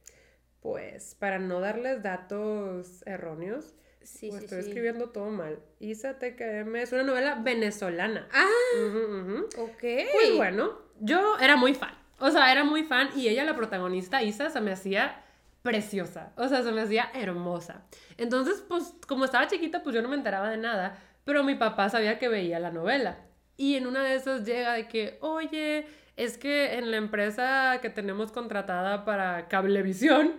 pues 0.61 1.17
para 1.17 1.39
no 1.39 1.61
darles 1.61 2.03
datos 2.03 3.03
erróneos, 3.07 3.75
Sí, 4.09 4.31
o 4.31 4.39
sí, 4.39 4.45
estoy 4.45 4.63
sí. 4.63 4.69
escribiendo 4.69 5.11
todo 5.11 5.31
mal. 5.31 5.59
Isa 5.81 6.19
TKM 6.19 6.75
es 6.77 6.93
una 6.93 7.03
novela 7.03 7.35
venezolana. 7.37 8.27
Ah, 8.33 8.47
Ujú, 8.87 8.99
ujú. 8.99 9.47
ok. 9.59 9.81
Pues 10.13 10.37
bueno, 10.37 10.79
yo 11.01 11.37
era 11.39 11.57
muy 11.57 11.75
fan. 11.75 11.95
O 12.19 12.31
sea, 12.31 12.51
era 12.51 12.65
muy 12.65 12.85
fan 12.85 13.11
y 13.15 13.29
ella, 13.29 13.45
la 13.45 13.55
protagonista, 13.55 14.23
Isa, 14.23 14.51
se 14.51 14.61
me 14.61 14.73
hacía 14.73 15.23
preciosa. 15.63 16.33
O 16.37 16.49
sea, 16.49 16.63
se 16.63 16.73
me 16.73 16.81
hacía 16.81 17.11
hermosa. 17.15 17.83
Entonces, 18.17 18.65
pues, 18.67 18.95
como 19.07 19.25
estaba 19.25 19.47
chiquita, 19.47 19.83
pues 19.83 19.95
yo 19.95 20.03
no 20.03 20.09
me 20.09 20.17
enteraba 20.17 20.49
de 20.51 20.57
nada. 20.57 20.99
Pero 21.25 21.45
mi 21.45 21.55
papá 21.55 21.91
sabía 21.91 22.19
que 22.19 22.29
veía 22.29 22.59
la 22.59 22.71
novela. 22.71 23.19
Y 23.57 23.77
en 23.77 23.87
una 23.87 24.03
de 24.03 24.15
esas 24.15 24.45
llega 24.45 24.73
de 24.73 24.89
que, 24.89 25.19
oye, 25.21 25.87
es 26.17 26.39
que 26.39 26.75
en 26.79 26.91
la 26.91 26.97
empresa 26.97 27.79
que 27.83 27.91
tenemos 27.91 28.33
contratada 28.33 29.05
para 29.05 29.47
cablevisión, 29.49 30.35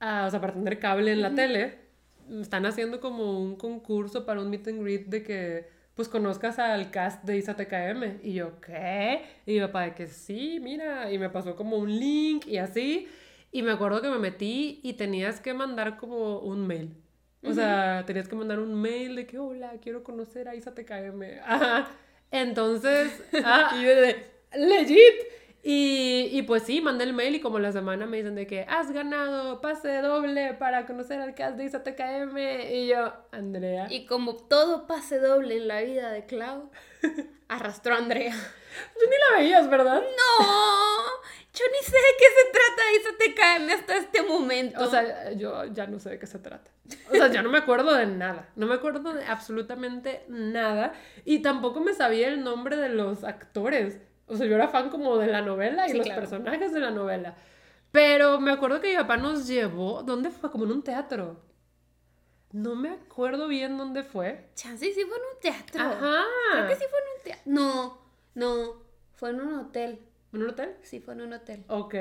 ah, 0.00 0.24
o 0.26 0.30
sea, 0.30 0.40
para 0.40 0.54
tener 0.54 0.78
cable 0.78 1.12
en 1.12 1.22
la 1.22 1.34
tele, 1.34 1.81
están 2.40 2.66
haciendo 2.66 3.00
como 3.00 3.40
un 3.40 3.56
concurso 3.56 4.24
para 4.24 4.40
un 4.40 4.50
meet 4.50 4.68
and 4.68 4.82
greet 4.82 5.06
de 5.06 5.22
que 5.22 5.68
pues 5.94 6.08
conozcas 6.08 6.58
al 6.58 6.90
cast 6.90 7.24
de 7.24 7.36
Isa 7.36 7.54
TKM. 7.56 8.20
Y 8.22 8.34
yo, 8.34 8.60
¿qué? 8.60 9.22
Y 9.46 9.54
mi 9.54 9.60
papá 9.60 9.82
de 9.82 9.94
que 9.94 10.06
sí, 10.06 10.58
mira, 10.60 11.12
y 11.12 11.18
me 11.18 11.30
pasó 11.30 11.54
como 11.54 11.76
un 11.76 11.90
link 11.90 12.46
y 12.46 12.58
así. 12.58 13.08
Y 13.50 13.62
me 13.62 13.72
acuerdo 13.72 14.00
que 14.00 14.08
me 14.08 14.18
metí 14.18 14.80
y 14.82 14.94
tenías 14.94 15.40
que 15.40 15.52
mandar 15.52 15.98
como 15.98 16.38
un 16.38 16.66
mail. 16.66 16.96
O 17.44 17.52
sea, 17.52 18.04
tenías 18.06 18.28
que 18.28 18.36
mandar 18.36 18.60
un 18.60 18.72
mail 18.72 19.16
de 19.16 19.26
que, 19.26 19.38
hola, 19.38 19.72
quiero 19.82 20.04
conocer 20.04 20.48
a 20.48 20.54
Isa 20.54 20.74
TKM. 20.74 21.22
Ajá. 21.44 21.90
Entonces, 22.30 23.22
ah, 23.44 23.76
y 23.78 23.82
yo 23.82 23.88
de, 23.88 24.24
legit. 24.56 25.41
Y, 25.64 26.28
y 26.32 26.42
pues 26.42 26.64
sí, 26.64 26.80
mandé 26.80 27.04
el 27.04 27.12
mail 27.12 27.36
y 27.36 27.40
como 27.40 27.60
la 27.60 27.70
semana 27.70 28.04
me 28.04 28.16
dicen 28.16 28.34
de 28.34 28.48
que 28.48 28.66
has 28.68 28.90
ganado 28.90 29.60
pase 29.60 29.98
doble 30.02 30.54
para 30.54 30.86
conocer 30.86 31.20
al 31.20 31.36
cast 31.36 31.56
de 31.56 31.64
Isa 31.64 31.84
TKM. 31.84 32.36
Y 32.72 32.88
yo, 32.88 33.12
Andrea. 33.30 33.86
Y 33.88 34.06
como 34.06 34.36
todo 34.36 34.88
pase 34.88 35.20
doble 35.20 35.58
en 35.58 35.68
la 35.68 35.80
vida 35.82 36.10
de 36.10 36.26
Clau, 36.26 36.70
arrastró 37.48 37.94
a 37.94 37.98
Andrea. 37.98 38.34
Tú 38.34 39.00
ni 39.04 39.16
la 39.30 39.40
veías, 39.40 39.70
¿verdad? 39.70 40.00
No, 40.02 40.44
yo 41.54 41.64
ni 41.70 41.84
sé 41.84 41.96
de 41.96 42.14
qué 42.18 42.26
se 42.38 42.50
trata 42.52 42.82
esa 42.96 43.10
TKM 43.18 43.70
hasta 43.70 43.96
este 43.98 44.22
momento. 44.22 44.82
O 44.82 44.86
sea, 44.88 45.32
yo 45.32 45.66
ya 45.66 45.86
no 45.86 46.00
sé 46.00 46.10
de 46.10 46.18
qué 46.18 46.26
se 46.26 46.38
trata. 46.38 46.70
O 47.10 47.14
sea, 47.14 47.28
ya 47.28 47.42
no 47.42 47.50
me 47.50 47.58
acuerdo 47.58 47.94
de 47.94 48.06
nada. 48.06 48.48
No 48.56 48.66
me 48.66 48.74
acuerdo 48.74 49.12
de 49.12 49.24
absolutamente 49.26 50.24
nada. 50.28 50.94
Y 51.24 51.40
tampoco 51.40 51.80
me 51.80 51.94
sabía 51.94 52.28
el 52.28 52.42
nombre 52.42 52.76
de 52.76 52.88
los 52.88 53.22
actores. 53.22 53.98
O 54.26 54.36
sea, 54.36 54.46
yo 54.46 54.54
era 54.54 54.68
fan 54.68 54.88
como 54.90 55.18
de 55.18 55.26
la 55.26 55.42
novela 55.42 55.86
y 55.86 55.90
Sí, 55.92 55.96
los 55.98 56.06
claro. 56.06 56.20
personajes 56.20 56.72
de 56.72 56.80
la 56.80 56.90
novela. 56.90 57.34
Pero 57.90 58.40
me 58.40 58.50
acuerdo 58.52 58.80
que 58.80 58.90
mi 58.90 58.96
papá 58.96 59.16
nos 59.16 59.46
llevó. 59.46 60.02
¿Dónde 60.02 60.30
fue? 60.30 60.50
Como 60.50 60.64
en 60.64 60.72
un 60.72 60.82
teatro. 60.82 61.40
No 62.52 62.74
me 62.74 62.90
acuerdo 62.90 63.48
bien 63.48 63.76
dónde 63.78 64.02
fue. 64.02 64.50
Chance 64.54 64.86
sí 64.92 65.02
fue 65.04 65.16
en 65.16 65.22
un 65.34 65.40
teatro. 65.40 65.80
Ajá. 65.82 66.22
Creo 66.52 66.68
que 66.68 66.76
sí 66.76 66.84
fue 66.88 66.98
en 66.98 67.04
un 67.16 67.24
teatro. 67.24 67.42
No, 67.46 67.98
no, 68.34 68.82
fue 69.14 69.30
en 69.30 69.40
un 69.40 69.54
hotel. 69.54 70.00
¿En 70.32 70.42
un 70.42 70.50
hotel? 70.50 70.76
Sí, 70.82 71.00
fue 71.00 71.14
en 71.14 71.22
un 71.22 71.32
hotel. 71.32 71.64
Ok. 71.68 71.94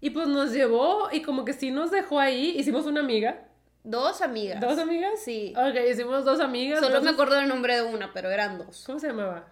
Y 0.00 0.10
pues 0.10 0.26
nos 0.28 0.52
llevó 0.52 1.08
y 1.12 1.22
como 1.22 1.44
que 1.44 1.52
sí 1.52 1.70
nos 1.70 1.90
dejó 1.90 2.18
ahí. 2.18 2.54
Hicimos 2.58 2.86
una 2.86 3.00
amiga. 3.00 3.48
Dos 3.84 4.20
amigas. 4.22 4.60
¿Dos 4.60 4.78
amigas? 4.78 5.20
Sí. 5.20 5.52
Ok, 5.56 5.76
hicimos 5.90 6.24
dos 6.24 6.40
amigas. 6.40 6.80
Solo 6.80 7.02
me 7.02 7.10
acuerdo 7.10 7.34
del 7.36 7.48
nombre 7.48 7.74
de 7.76 7.82
una, 7.82 8.12
pero 8.12 8.30
eran 8.30 8.58
dos. 8.58 8.84
¿Cómo 8.86 8.98
se 9.00 9.08
llamaba? 9.08 9.48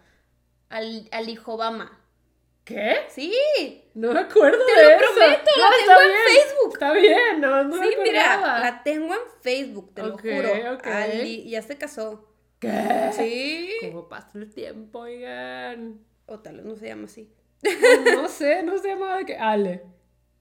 Al, 0.70 1.08
al 1.12 1.28
hijo 1.28 1.54
Obama. 1.54 1.98
¿Qué? 2.64 2.98
Sí. 3.08 3.32
No 3.94 4.12
me 4.12 4.20
acuerdo 4.20 4.64
Te 4.64 4.80
de 4.80 4.84
lo 4.84 4.90
eso. 4.90 5.12
prometo, 5.14 5.50
la 5.58 5.70
tengo 5.76 6.00
en 6.00 6.08
bien, 6.08 6.20
Facebook. 6.26 6.72
Está 6.74 6.92
bien, 6.92 7.40
no, 7.40 7.64
no 7.64 7.76
sí, 7.82 7.94
me 7.98 8.02
mira, 8.04 8.60
la 8.60 8.82
tengo 8.82 9.12
en 9.12 9.20
Facebook, 9.42 9.92
te 9.94 10.02
lo 10.02 10.16
juro. 10.16 10.78
Ali- 10.84 11.50
ya 11.50 11.60
se 11.62 11.76
casó. 11.76 12.28
¿Qué? 12.60 13.10
Sí. 13.12 13.70
¿Cómo 13.90 14.08
pasa 14.08 14.30
el 14.38 14.52
tiempo, 14.54 15.00
oigan? 15.00 15.98
O 16.26 16.38
tal 16.38 16.56
vez 16.58 16.64
no 16.66 16.76
se 16.76 16.86
llama 16.86 17.06
así. 17.06 17.28
No 18.14 18.28
sé, 18.28 18.62
no 18.62 18.78
se 18.78 18.88
llamaba 18.88 19.16
de 19.18 19.26
qué. 19.26 19.36
Ale. 19.36 19.82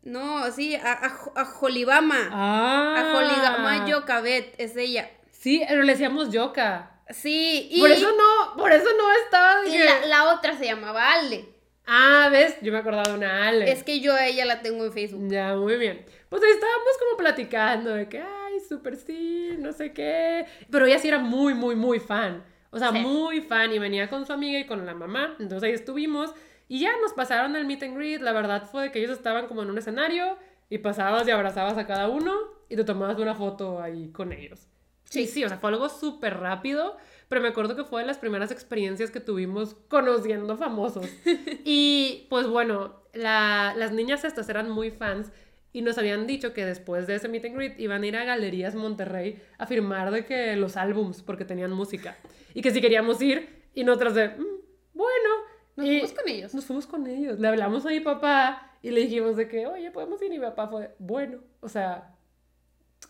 No, 0.03 0.49
sí, 0.51 0.75
a, 0.75 0.91
a, 0.93 1.41
a 1.41 1.45
Jolibama. 1.45 2.29
Ah. 2.31 2.95
A 2.97 3.13
Jolibama 3.13 3.87
Yocabet, 3.87 4.53
es 4.57 4.75
ella. 4.77 5.09
Sí, 5.31 5.63
pero 5.67 5.81
le 5.81 5.93
decíamos 5.93 6.29
Yoka. 6.31 6.98
Sí, 7.09 7.67
y, 7.71 7.79
Por 7.79 7.91
eso 7.91 8.11
no, 8.11 8.55
por 8.57 8.71
eso 8.71 8.87
no 8.97 9.11
estaba 9.23 9.65
y 9.65 9.77
la, 9.77 10.05
la 10.05 10.33
otra 10.33 10.55
se 10.57 10.65
llamaba 10.65 11.13
Ale. 11.13 11.45
Ah, 11.91 12.29
¿ves? 12.31 12.55
Yo 12.61 12.71
me 12.71 12.77
acordaba 12.77 13.09
de 13.09 13.15
una 13.15 13.47
Ale. 13.47 13.71
Es 13.71 13.83
que 13.83 13.99
yo 13.99 14.13
a 14.13 14.27
ella 14.27 14.45
la 14.45 14.61
tengo 14.61 14.85
en 14.85 14.93
Facebook. 14.93 15.27
Ya, 15.27 15.55
muy 15.55 15.75
bien. 15.77 16.05
Pues 16.29 16.43
ahí 16.43 16.51
estábamos 16.51 16.97
como 16.99 17.17
platicando 17.17 17.89
de 17.95 18.07
que, 18.07 18.19
ay, 18.19 18.59
súper 18.67 18.95
sí, 18.95 19.55
no 19.57 19.73
sé 19.73 19.91
qué. 19.91 20.45
Pero 20.69 20.85
ella 20.85 20.99
sí 20.99 21.07
era 21.07 21.17
muy, 21.17 21.55
muy, 21.55 21.75
muy 21.75 21.99
fan. 21.99 22.43
O 22.69 22.77
sea, 22.77 22.91
Sí. 22.91 22.99
muy 22.99 23.41
fan 23.41 23.73
y 23.73 23.79
venía 23.79 24.07
con 24.07 24.27
su 24.27 24.33
amiga 24.33 24.59
y 24.59 24.67
con 24.67 24.85
la 24.85 24.93
mamá. 24.93 25.35
Entonces 25.39 25.63
ahí 25.67 25.73
estuvimos 25.73 26.31
y 26.67 26.81
ya 26.81 26.91
nos 27.01 27.13
pasaron 27.13 27.55
el 27.55 27.65
meet 27.65 27.81
and 27.81 27.95
greet. 27.97 28.21
La 28.21 28.33
verdad 28.33 28.69
fue 28.71 28.91
que 28.91 28.99
ellos 28.99 29.17
estaban 29.17 29.47
como 29.47 29.63
en 29.63 29.71
un 29.71 29.77
escenario 29.79 30.37
y 30.69 30.77
pasabas 30.77 31.27
y 31.27 31.31
abrazabas 31.31 31.75
a 31.79 31.87
cada 31.87 32.07
uno 32.07 32.35
y 32.69 32.75
te 32.75 32.83
tomabas 32.83 33.17
una 33.17 33.33
foto 33.33 33.81
ahí 33.81 34.11
con 34.11 34.31
ellos. 34.31 34.67
Sí, 35.09 35.25
sí, 35.25 35.43
o 35.43 35.47
sea, 35.49 35.57
fue 35.57 35.71
algo 35.71 35.89
súper 35.89 36.37
rápido, 36.39 36.95
pero 37.27 37.41
me 37.41 37.47
acuerdo 37.47 37.75
que 37.75 37.83
fue 37.83 38.01
de 38.01 38.07
las 38.07 38.17
primeras 38.19 38.51
experiencias 38.51 39.09
que 39.11 39.19
tuvimos 39.19 39.75
conociendo 39.87 40.55
famosos. 40.57 41.07
y 41.65 42.27
pues 42.29 42.47
bueno, 42.47 43.01
la- 43.13 43.73
las 43.75 43.91
niñas 43.91 44.23
estas 44.23 44.47
eran 44.49 44.69
muy 44.69 44.91
fans 44.91 45.31
y 45.73 45.81
nos 45.81 45.97
habían 45.97 46.27
dicho 46.27 46.53
que 46.53 46.65
después 46.65 47.07
de 47.07 47.15
ese 47.15 47.27
meet 47.27 47.45
and 47.45 47.55
greet 47.55 47.79
iban 47.79 48.03
a 48.03 48.07
ir 48.07 48.17
a 48.17 48.23
Galerías 48.23 48.75
Monterrey 48.75 49.41
a 49.57 49.65
firmar 49.65 50.11
de 50.11 50.25
que 50.25 50.55
los 50.55 50.77
álbums, 50.77 51.21
porque 51.23 51.45
tenían 51.45 51.71
música. 51.71 52.15
Y 52.53 52.61
que 52.61 52.71
si 52.71 52.79
queríamos 52.81 53.21
ir, 53.21 53.63
y 53.73 53.83
nosotras 53.83 54.13
de, 54.15 54.29
"Mm, 54.29 54.45
bueno. 54.93 55.29
Nos 55.75 55.87
Y 55.87 55.91
fuimos 55.99 56.13
con 56.13 56.27
ellos. 56.29 56.53
Nos 56.55 56.65
fuimos 56.65 56.87
con 56.87 57.07
ellos. 57.07 57.39
Le 57.39 57.47
hablamos 57.47 57.85
a 57.85 57.89
mi 57.89 57.99
papá 57.99 58.73
y 58.81 58.89
le 58.91 59.01
dijimos 59.01 59.37
de 59.37 59.47
que, 59.47 59.65
oye, 59.65 59.91
podemos 59.91 60.21
ir. 60.21 60.27
Y 60.33 60.39
mi 60.39 60.45
papá 60.45 60.67
fue, 60.67 60.93
bueno. 60.99 61.39
O 61.61 61.69
sea, 61.69 62.15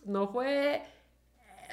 no 0.05 0.27
fue 0.27 0.81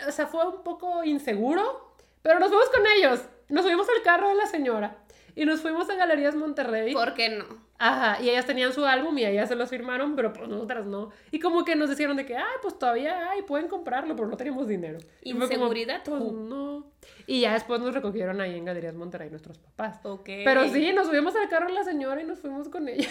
o 0.07 0.13
sea, 0.13 0.27
fue 0.27 0.47
un 0.47 0.63
poco 0.63 1.05
inseguro, 1.05 1.95
pero 2.23 2.39
nos 2.39 2.49
fuimos 2.49 2.69
con 2.71 2.83
ellos. 2.97 3.23
Nos 3.49 3.65
subimos 3.65 3.87
al 3.89 4.03
carro 4.03 4.29
de 4.29 4.35
la 4.35 4.47
señora 4.47 4.99
y 5.37 5.45
nos 5.45 5.61
fuimos 5.61 5.89
a 5.91 5.95
Galerías 5.95 6.35
Monterrey. 6.35 6.93
¿Por 6.93 7.15
qué 7.15 7.29
no? 7.29 7.45
Ajá, 7.79 8.23
y 8.23 8.31
ellas 8.31 8.47
tenían 8.47 8.73
su 8.73 8.87
álbum 8.87 9.17
y 9.19 9.27
ellas 9.27 9.51
se 9.51 9.55
los 9.55 9.69
firmaron, 9.69 10.17
pero 10.17 10.33
pues 10.33 10.49
nosotras 10.49 10.87
no. 10.87 11.11
Y 11.31 11.41
como 11.41 11.63
que 11.65 11.77
nos 11.77 11.91
dijeron 11.91 12.17
de 12.17 12.25
que, 12.25 12.35
ay, 12.35 12.55
pues 12.63 12.79
todavía 12.79 13.31
hay, 13.31 13.43
pueden 13.43 13.69
comprarlo, 13.69 14.17
pero 14.17 14.29
no 14.29 14.37
teníamos 14.39 14.67
dinero. 14.67 14.99
Y 15.23 15.33
fue 15.33 15.41
como, 15.43 15.53
Inseguridad, 15.53 16.03
pues 16.03 16.23
who? 16.23 16.33
no. 16.33 16.91
Y 17.27 17.43
ya 17.43 17.53
después 17.53 17.79
nos 17.81 17.93
recogieron 17.93 18.41
ahí 18.41 18.57
en 18.57 18.65
Galerías 18.65 18.95
Monterrey 18.95 19.29
nuestros 19.29 19.59
papás. 19.59 20.01
Ok. 20.05 20.25
Pero 20.25 20.69
sí, 20.71 20.91
nos 20.95 21.07
subimos 21.09 21.37
al 21.37 21.51
carro 21.51 21.67
de 21.67 21.75
la 21.75 21.85
señora 21.85 22.23
y 22.23 22.25
nos 22.25 22.41
fuimos 22.41 22.71
con 22.71 22.89
ella. 22.89 23.11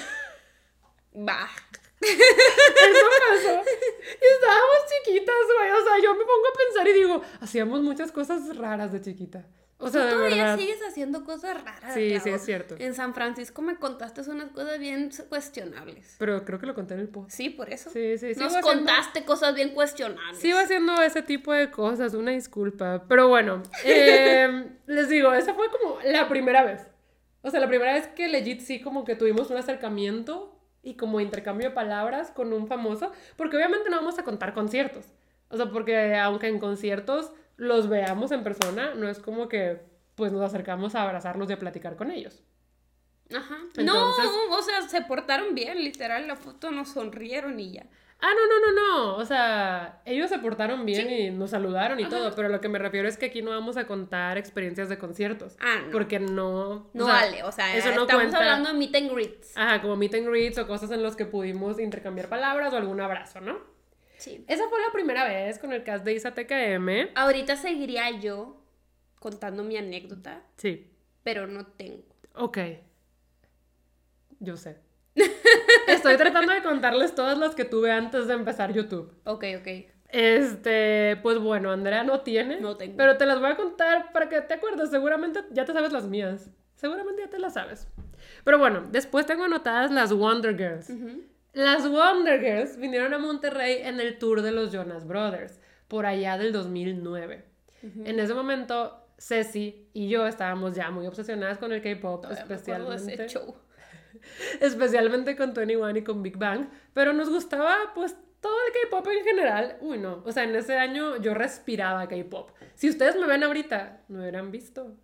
Va. 1.15 1.47
Eso 2.01 3.05
pasó. 3.29 3.61
Y 3.61 4.33
estábamos 4.33 4.77
chiquitas, 5.03 5.35
güey. 5.57 5.71
O 5.71 5.83
sea, 5.83 6.03
yo 6.03 6.13
me 6.13 6.19
pongo 6.23 6.47
a 6.53 6.57
pensar 6.57 6.87
y 6.87 6.93
digo, 6.93 7.21
hacíamos 7.41 7.81
muchas 7.81 8.11
cosas 8.11 8.55
raras 8.57 8.91
de 8.91 9.01
chiquita. 9.01 9.45
O 9.77 9.89
sea, 9.89 10.05
de 10.05 10.11
Todavía 10.13 10.35
verdad. 10.43 10.57
sigues 10.57 10.79
haciendo 10.87 11.25
cosas 11.25 11.61
raras. 11.63 11.93
Sí, 11.93 12.17
sí, 12.21 12.29
es 12.29 12.45
cierto. 12.45 12.75
En 12.79 12.93
San 12.93 13.13
Francisco 13.13 13.61
me 13.61 13.75
contaste 13.75 14.21
unas 14.29 14.51
cosas 14.51 14.79
bien 14.79 15.11
cuestionables. 15.27 16.15
Pero 16.17 16.45
creo 16.45 16.59
que 16.59 16.65
lo 16.65 16.73
conté 16.73 16.93
en 16.93 17.01
el 17.01 17.09
post. 17.09 17.31
Sí, 17.31 17.49
por 17.49 17.69
eso. 17.69 17.89
Sí, 17.89 18.17
sí, 18.17 18.27
Nos 18.27 18.35
sigo 18.37 18.45
haciendo- 18.47 18.67
contaste 18.67 19.25
cosas 19.25 19.53
bien 19.53 19.71
cuestionables. 19.73 20.39
Sigo 20.39 20.59
haciendo 20.59 21.01
ese 21.01 21.21
tipo 21.23 21.51
de 21.51 21.71
cosas, 21.71 22.13
una 22.13 22.31
disculpa. 22.31 23.03
Pero 23.09 23.27
bueno, 23.27 23.63
eh, 23.83 24.65
les 24.87 25.09
digo, 25.09 25.33
esa 25.33 25.53
fue 25.53 25.69
como 25.69 25.99
la 26.05 26.29
primera 26.29 26.63
vez. 26.63 26.87
O 27.41 27.51
sea, 27.51 27.59
la 27.59 27.67
primera 27.67 27.93
vez 27.93 28.07
que 28.07 28.27
legit 28.29 28.61
sí 28.61 28.81
como 28.81 29.03
que 29.03 29.15
tuvimos 29.15 29.49
un 29.51 29.57
acercamiento 29.57 30.54
y 30.85 30.95
como 30.95 31.19
intercambio 31.19 31.69
de 31.69 31.75
palabras 31.75 32.31
con 32.31 32.53
un 32.53 32.67
famoso. 32.67 33.11
Porque 33.35 33.57
obviamente 33.57 33.89
no 33.89 33.97
vamos 33.97 34.17
a 34.19 34.23
contar 34.23 34.53
conciertos. 34.53 35.05
O 35.49 35.57
sea, 35.57 35.69
porque 35.71 36.15
aunque 36.15 36.47
en 36.47 36.59
conciertos 36.59 37.31
los 37.57 37.89
veamos 37.89 38.31
en 38.31 38.43
persona, 38.43 38.93
no 38.95 39.09
es 39.09 39.19
como 39.19 39.49
que 39.49 39.81
pues 40.15 40.31
nos 40.31 40.41
acercamos 40.41 40.95
a 40.95 41.01
abrazarlos 41.03 41.49
y 41.49 41.53
a 41.53 41.59
platicar 41.59 41.97
con 41.97 42.09
ellos. 42.11 42.41
Ajá. 43.35 43.57
Entonces- 43.75 43.85
No, 43.85 44.55
o 44.57 44.61
sea, 44.61 44.81
se 44.87 45.01
portaron 45.01 45.55
bien, 45.55 45.83
literal. 45.83 46.27
La 46.27 46.35
foto 46.35 46.71
nos 46.71 46.89
sonrieron 46.89 47.59
y 47.59 47.71
ya. 47.73 47.85
Ah, 48.27 48.31
no, 48.33 48.47
no, 48.47 48.71
no, 48.71 48.81
no. 48.87 49.15
O 49.17 49.25
sea, 49.25 50.01
ellos 50.03 50.29
se 50.29 50.39
portaron 50.39 50.83
bien 50.83 51.11
y 51.11 51.29
nos 51.29 51.51
saludaron 51.51 51.99
y 51.99 52.03
Ajá. 52.03 52.09
todo, 52.09 52.33
pero 52.33 52.49
lo 52.49 52.59
que 52.59 52.69
me 52.69 52.79
refiero 52.79 53.07
es 53.07 53.17
que 53.17 53.27
aquí 53.27 53.43
no 53.43 53.51
vamos 53.51 53.77
a 53.77 53.85
contar 53.85 54.39
experiencias 54.39 54.89
de 54.89 54.97
conciertos. 54.97 55.55
Ah, 55.59 55.81
no. 55.85 55.91
Porque 55.91 56.19
no. 56.19 56.89
No 56.93 57.03
o 57.03 57.07
sea, 57.07 57.13
vale, 57.13 57.43
o 57.43 57.51
sea, 57.51 57.75
eso 57.77 57.91
no 57.93 58.01
estamos 58.01 58.23
cuenta. 58.23 58.37
hablando 58.39 58.71
de 58.71 58.79
meet 58.79 58.95
and 58.95 59.11
greets. 59.11 59.55
Ajá, 59.55 59.79
como 59.79 59.95
meet 59.95 60.15
and 60.15 60.27
greets 60.27 60.57
o 60.57 60.65
cosas 60.65 60.89
en 60.89 61.03
los 61.03 61.15
que 61.15 61.25
pudimos 61.25 61.79
intercambiar 61.79 62.27
palabras 62.27 62.73
o 62.73 62.77
algún 62.77 62.99
abrazo, 62.99 63.41
¿no? 63.41 63.59
Sí. 64.17 64.43
Esa 64.47 64.67
fue 64.69 64.81
la 64.81 64.91
primera 64.91 65.25
vez 65.27 65.59
con 65.59 65.71
el 65.71 65.83
cast 65.83 66.03
de 66.03 66.13
Isa 66.13 66.33
TKM. 66.33 67.11
Ahorita 67.13 67.55
seguiría 67.57 68.09
yo 68.19 68.59
contando 69.19 69.63
mi 69.63 69.77
anécdota, 69.77 70.41
Sí. 70.57 70.89
pero 71.21 71.45
no 71.45 71.67
tengo. 71.67 72.03
Ok. 72.33 72.57
Yo 74.39 74.57
sé. 74.57 74.77
Estoy 75.87 76.17
tratando 76.17 76.53
de 76.53 76.61
contarles 76.61 77.15
todas 77.15 77.37
las 77.37 77.55
que 77.55 77.65
tuve 77.65 77.91
antes 77.91 78.27
de 78.27 78.33
empezar 78.33 78.73
YouTube. 78.73 79.13
Ok, 79.23 79.45
ok. 79.59 79.67
Este, 80.09 81.17
pues 81.23 81.39
bueno, 81.39 81.71
Andrea 81.71 82.03
no 82.03 82.21
tiene. 82.21 82.59
No 82.59 82.77
tengo. 82.77 82.97
Pero 82.97 83.17
te 83.17 83.25
las 83.25 83.39
voy 83.39 83.51
a 83.51 83.55
contar 83.55 84.11
para 84.11 84.29
que 84.29 84.41
te 84.41 84.53
acuerdes. 84.53 84.89
Seguramente 84.89 85.41
ya 85.51 85.65
te 85.65 85.73
sabes 85.73 85.91
las 85.91 86.07
mías. 86.07 86.49
Seguramente 86.75 87.23
ya 87.23 87.29
te 87.29 87.39
las 87.39 87.53
sabes. 87.53 87.87
Pero 88.43 88.59
bueno, 88.59 88.83
después 88.91 89.25
tengo 89.25 89.43
anotadas 89.43 89.91
las 89.91 90.13
Wonder 90.13 90.57
Girls. 90.57 90.89
Ujú. 90.89 91.23
Las 91.53 91.89
Wonder 91.89 92.41
Girls 92.41 92.77
vinieron 92.77 93.13
a 93.13 93.17
Monterrey 93.17 93.79
en 93.83 93.99
el 93.99 94.17
tour 94.17 94.41
de 94.41 94.51
los 94.51 94.71
Jonas 94.73 95.07
Brothers, 95.07 95.59
por 95.87 96.05
allá 96.05 96.37
del 96.37 96.51
2009. 96.51 97.45
En 98.03 98.19
ese 98.19 98.33
momento, 98.33 99.07
Ceci 99.17 99.89
y 99.93 100.09
yo 100.09 100.25
estábamos 100.27 100.75
ya 100.75 100.89
muy 100.91 101.05
obsesionadas 101.05 101.59
con 101.59 101.71
el 101.71 101.81
K-pop, 101.81 102.23
Todavía 102.23 102.45
me 102.45 102.55
acuerdo 102.55 102.89
de 102.89 102.95
ese 102.95 103.05
especialmente 103.13 103.27
show. 103.27 103.55
Especialmente 104.59 105.35
con 105.35 105.53
21 105.53 105.97
y 105.97 106.03
con 106.03 106.23
Big 106.23 106.37
Bang, 106.37 106.67
pero 106.93 107.13
nos 107.13 107.29
gustaba 107.29 107.93
pues 107.93 108.15
todo 108.41 108.55
el 108.67 108.73
K-pop 108.73 109.07
en 109.07 109.23
general. 109.23 109.77
Uy, 109.81 109.97
no, 109.97 110.21
o 110.25 110.31
sea, 110.31 110.43
en 110.43 110.55
ese 110.55 110.77
año 110.77 111.17
yo 111.17 111.33
respiraba 111.33 112.07
K-pop. 112.07 112.51
Si 112.75 112.89
ustedes 112.89 113.15
me 113.15 113.27
ven 113.27 113.43
ahorita, 113.43 114.03
no 114.07 114.19
hubieran 114.19 114.51
visto 114.51 114.95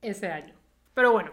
ese 0.00 0.28
año. 0.28 0.54
Pero 0.96 1.12
bueno, 1.12 1.30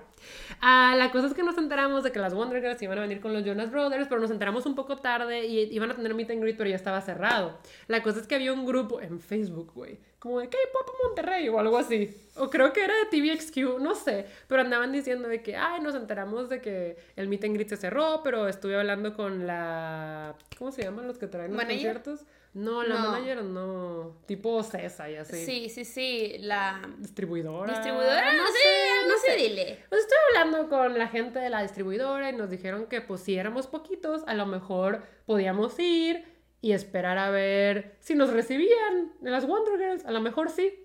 ah, 0.60 0.94
la 0.98 1.10
cosa 1.10 1.28
es 1.28 1.34
que 1.34 1.42
nos 1.42 1.58
enteramos 1.58 2.04
de 2.04 2.12
que 2.12 2.20
las 2.20 2.34
Wonder 2.34 2.62
Girls 2.62 2.82
iban 2.82 2.98
a 2.98 3.02
venir 3.02 3.22
con 3.22 3.32
los 3.32 3.46
Jonas 3.46 3.72
Brothers, 3.72 4.10
pero 4.10 4.20
nos 4.20 4.30
enteramos 4.30 4.66
un 4.66 4.76
poco 4.76 4.98
tarde 4.98 5.46
y 5.46 5.74
iban 5.74 5.90
a 5.90 5.96
tener 5.96 6.14
meet 6.14 6.32
and 6.32 6.42
greet, 6.42 6.58
pero 6.58 6.70
ya 6.70 6.76
estaba 6.76 7.00
cerrado. 7.00 7.58
La 7.88 8.04
cosa 8.04 8.20
es 8.20 8.28
que 8.28 8.36
había 8.36 8.52
un 8.52 8.66
grupo 8.66 9.00
en 9.00 9.22
Facebook, 9.22 9.72
güey, 9.74 10.00
como 10.20 10.42
de 10.42 10.50
K-pop 10.50 10.90
Monterrey 11.06 11.48
o 11.48 11.60
algo 11.60 11.78
así. 11.78 12.14
O 12.36 12.50
creo 12.50 12.74
que 12.74 12.84
era 12.84 12.94
de 12.94 13.06
TVXQ, 13.06 13.80
no 13.80 13.96
sé, 13.96 14.26
pero 14.50 14.64
andaban 14.64 14.92
diciendo 14.92 15.30
de 15.30 15.42
que, 15.42 15.56
ay, 15.56 15.80
nos 15.80 15.96
enteramos 15.96 16.50
de 16.50 16.60
que 16.60 16.98
el 17.16 17.30
meet 17.30 17.46
and 17.46 17.54
greet 17.54 17.70
se 17.70 17.78
cerró, 17.78 18.20
pero 18.22 18.50
estuve 18.50 18.78
hablando 18.78 19.14
con 19.14 19.48
la... 19.48 20.36
¿Cómo 20.58 20.74
se 20.74 20.84
llaman 20.84 21.08
los 21.08 21.18
que 21.18 21.28
traen 21.28 21.54
los 21.54 21.64
conciertos? 21.64 22.26
No, 22.54 22.84
la 22.84 22.96
No. 23.00 23.12
manager 23.12 23.44
no, 23.44 24.18
tipo 24.28 24.62
CESA 24.62 25.10
y 25.10 25.16
así. 25.16 25.44
Sí, 25.46 25.70
sí, 25.70 25.86
sí. 25.86 26.36
La 26.40 26.82
Distribuidora. 27.00 27.72
distribuidora, 27.74 28.32
no, 28.34 28.44
sé, 28.46 29.08
no 29.08 29.14
sé, 29.18 29.36
dile. 29.38 29.80
Pues 29.90 30.02
estoy 30.02 30.18
hablando 30.38 30.70
con 30.70 30.98
la 30.98 31.08
gente 31.08 31.40
de 31.40 31.50
la 31.50 31.64
distribuidora 31.64 32.30
y 32.30 32.36
nos 32.36 32.50
dijeron 32.52 32.86
que 32.86 33.02
pues 33.02 33.22
si 33.22 33.36
éramos 33.38 33.66
poquitos, 33.66 34.22
a 34.28 34.36
lo 34.36 34.46
mejor 34.46 35.02
podíamos 35.26 35.80
ir 35.80 36.26
y 36.62 36.74
esperar 36.74 37.18
a 37.18 37.30
ver 37.32 37.96
si 38.00 38.14
nos 38.14 38.32
recibían 38.32 39.14
en 39.24 39.32
las 39.32 39.48
Wonder 39.48 39.78
Girls, 39.80 40.06
a 40.06 40.12
lo 40.12 40.22
mejor 40.22 40.50
sí. 40.52 40.80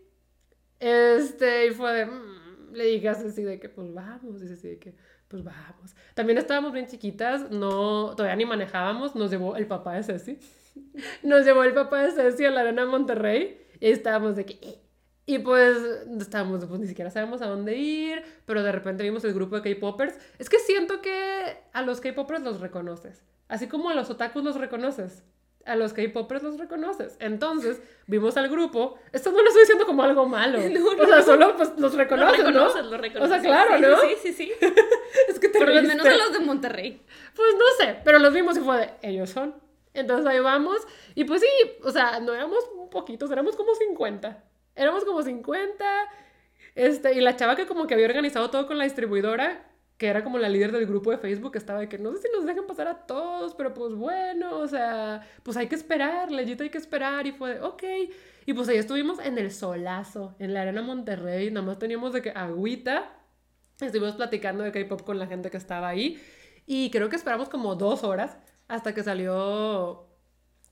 Este, 0.81 1.67
y 1.67 1.71
fue 1.71 1.93
de, 1.93 2.07
"Mm", 2.07 2.73
le 2.73 2.85
dije 2.85 3.09
a 3.09 3.15
Ceci 3.15 3.43
de 3.43 3.59
que 3.61 3.69
pues 3.69 3.93
vamos, 3.93 4.43
y 4.43 4.49
Ceci 4.49 4.69
de 4.69 4.79
que 4.79 4.95
pues 5.29 5.45
vamos. 5.45 5.95
También 6.15 6.39
estábamos 6.39 6.73
bien 6.73 6.87
chiquitas, 6.87 7.51
no, 7.51 8.15
todavía 8.17 8.37
ni 8.37 8.47
manejábamos, 8.47 9.15
nos 9.15 9.31
llevó 9.31 9.57
el 9.57 9.67
papá 9.67 9.95
de 9.95 10.03
Ceci. 10.03 10.39
Nos 11.23 11.45
llevó 11.45 11.65
el 11.65 11.75
papá 11.75 12.03
de 12.03 12.13
Ceci 12.13 12.45
a 12.45 12.51
la 12.51 12.61
arena 12.61 12.87
Monterrey 12.87 13.61
y 13.81 13.91
estábamos 13.91 14.37
de 14.37 14.45
que... 14.47 14.55
"Eh". 14.63 14.79
Y 15.27 15.41
pues 15.41 15.77
estábamos, 16.19 16.65
pues 16.65 16.81
ni 16.81 16.87
siquiera 16.87 17.11
sabemos 17.11 17.43
a 17.43 17.47
dónde 17.47 17.77
ir, 17.77 18.23
pero 18.47 18.63
de 18.63 18.73
repente 18.73 19.03
vimos 19.03 19.23
el 19.25 19.35
grupo 19.35 19.61
de 19.61 19.75
K-Poppers. 19.75 20.15
Es 20.39 20.49
que 20.49 20.59
siento 20.59 21.03
que 21.03 21.59
a 21.75 21.83
los 21.83 22.01
K-Poppers 22.01 22.43
los 22.43 22.61
reconoces, 22.61 23.23
así 23.49 23.69
como 23.69 23.91
a 23.91 23.95
los 23.95 24.09
otakus 24.09 24.43
los 24.43 24.57
reconoces. 24.57 25.23
A 25.67 25.77
los 25.77 25.93
K-Poppers 25.93 26.43
los 26.43 26.57
reconoces. 26.59 27.19
Entonces, 27.21 27.83
vimos 28.07 28.39
al 28.39 28.49
grupo. 28.49 28.95
Esto 29.13 29.31
no 29.31 29.43
lo 29.43 29.49
estoy 29.49 29.65
diciendo 29.65 29.85
como 29.85 30.03
algo 30.03 30.25
malo. 30.27 30.59
No, 30.71 31.03
O 31.03 31.07
sea, 31.07 31.21
solo 31.21 31.55
pues 31.59 31.73
los 31.77 31.93
reconoces, 31.95 32.45
¿no? 32.47 32.81
lo 32.85 32.97
reconoces. 32.97 33.21
O 33.21 33.29
sea, 33.29 33.43
claro, 33.43 33.77
Sí, 33.77 33.83
¿no? 33.83 34.01
Sí, 34.01 34.17
sí, 34.23 34.33
sí. 34.33 34.53
Es 35.29 35.39
que 35.39 35.51
te 35.51 35.59
Por 35.59 35.69
lo 35.69 35.83
menos 35.83 36.07
a 36.07 36.17
los 36.17 36.33
de 36.33 36.39
Monterrey. 36.39 37.03
Pues 37.37 37.49
no 37.59 37.85
sé, 37.85 37.97
pero 38.03 38.19
los 38.19 38.33
vimos 38.33 38.57
y 38.57 38.61
fue 38.61 38.79
de, 38.79 38.91
ellos 39.03 39.29
son. 39.29 39.55
Entonces 40.01 40.27
ahí 40.27 40.41
vamos. 40.41 40.79
Y 41.15 41.25
pues 41.25 41.41
sí, 41.41 41.71
o 41.83 41.91
sea, 41.91 42.21
no 42.21 42.35
éramos 42.35 42.65
poquitos, 42.91 43.31
éramos 43.31 43.57
como 43.57 43.75
50. 43.75 44.45
Éramos 44.75 45.05
como 45.05 45.23
50. 45.23 45.85
Este, 46.75 47.15
y 47.15 47.21
la 47.21 47.37
chava 47.37 47.57
que 47.57 47.67
como 47.67 47.87
que 47.87 47.95
había 47.95 48.07
organizado 48.07 48.51
todo 48.51 48.67
con 48.67 48.79
la 48.79 48.85
distribuidora, 48.85 49.69
que 49.97 50.07
era 50.07 50.23
como 50.23 50.39
la 50.39 50.49
líder 50.49 50.71
del 50.71 50.87
grupo 50.87 51.11
de 51.11 51.19
Facebook, 51.19 51.57
estaba 51.57 51.81
de 51.81 51.89
que 51.89 51.99
no 51.99 52.13
sé 52.13 52.23
si 52.23 52.29
nos 52.33 52.47
dejan 52.47 52.67
pasar 52.67 52.87
a 52.87 53.07
todos, 53.07 53.55
pero 53.57 53.75
pues 53.75 53.95
bueno, 53.95 54.59
o 54.61 54.69
sea, 54.69 55.27
pues 55.43 55.57
hay 55.57 55.67
que 55.67 55.75
esperar, 55.75 56.31
legit 56.31 56.61
hay 56.61 56.71
que 56.71 56.79
esperar, 56.79 57.27
y 57.27 57.33
fue 57.33 57.55
de, 57.55 57.61
ok. 57.63 57.83
Y 58.47 58.53
pues 58.53 58.69
ahí 58.69 58.79
estuvimos 58.79 59.19
en 59.19 59.39
el 59.39 59.51
solazo, 59.51 60.37
en 60.39 60.55
la 60.55 60.63
arena 60.63 60.83
Monterrey, 60.83 61.51
nada 61.51 61.67
más 61.67 61.81
teníamos 61.81 62.13
de 62.13 62.23
que 62.23 62.31
agüita, 62.31 63.11
estuvimos 63.81 64.15
platicando 64.15 64.63
de 64.63 64.71
K-pop 64.71 65.03
con 65.03 65.19
la 65.19 65.27
gente 65.27 65.51
que 65.51 65.57
estaba 65.57 65.89
ahí, 65.89 66.23
y 66.65 66.91
creo 66.91 67.09
que 67.09 67.17
esperamos 67.17 67.49
como 67.49 67.75
dos 67.75 68.05
horas 68.05 68.39
hasta 68.69 68.95
que 68.95 69.03
salió 69.03 70.05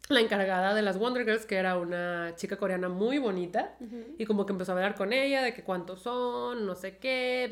la 0.08 0.20
encargada 0.20 0.72
de 0.72 0.82
las 0.82 0.98
Wonder 1.00 1.24
Girls, 1.24 1.46
que 1.46 1.56
era 1.56 1.76
una 1.76 2.34
chica 2.36 2.56
coreana 2.56 2.88
muy 2.88 3.18
bonita, 3.18 3.76
y 4.18 4.24
como 4.24 4.46
que 4.46 4.52
empezó 4.52 4.70
a 4.70 4.76
hablar 4.76 4.94
con 4.94 5.12
ella 5.12 5.42
de 5.42 5.52
que 5.52 5.64
cuántos 5.64 6.02
son, 6.02 6.64
no 6.64 6.76
sé 6.76 6.98
qué, 6.98 7.48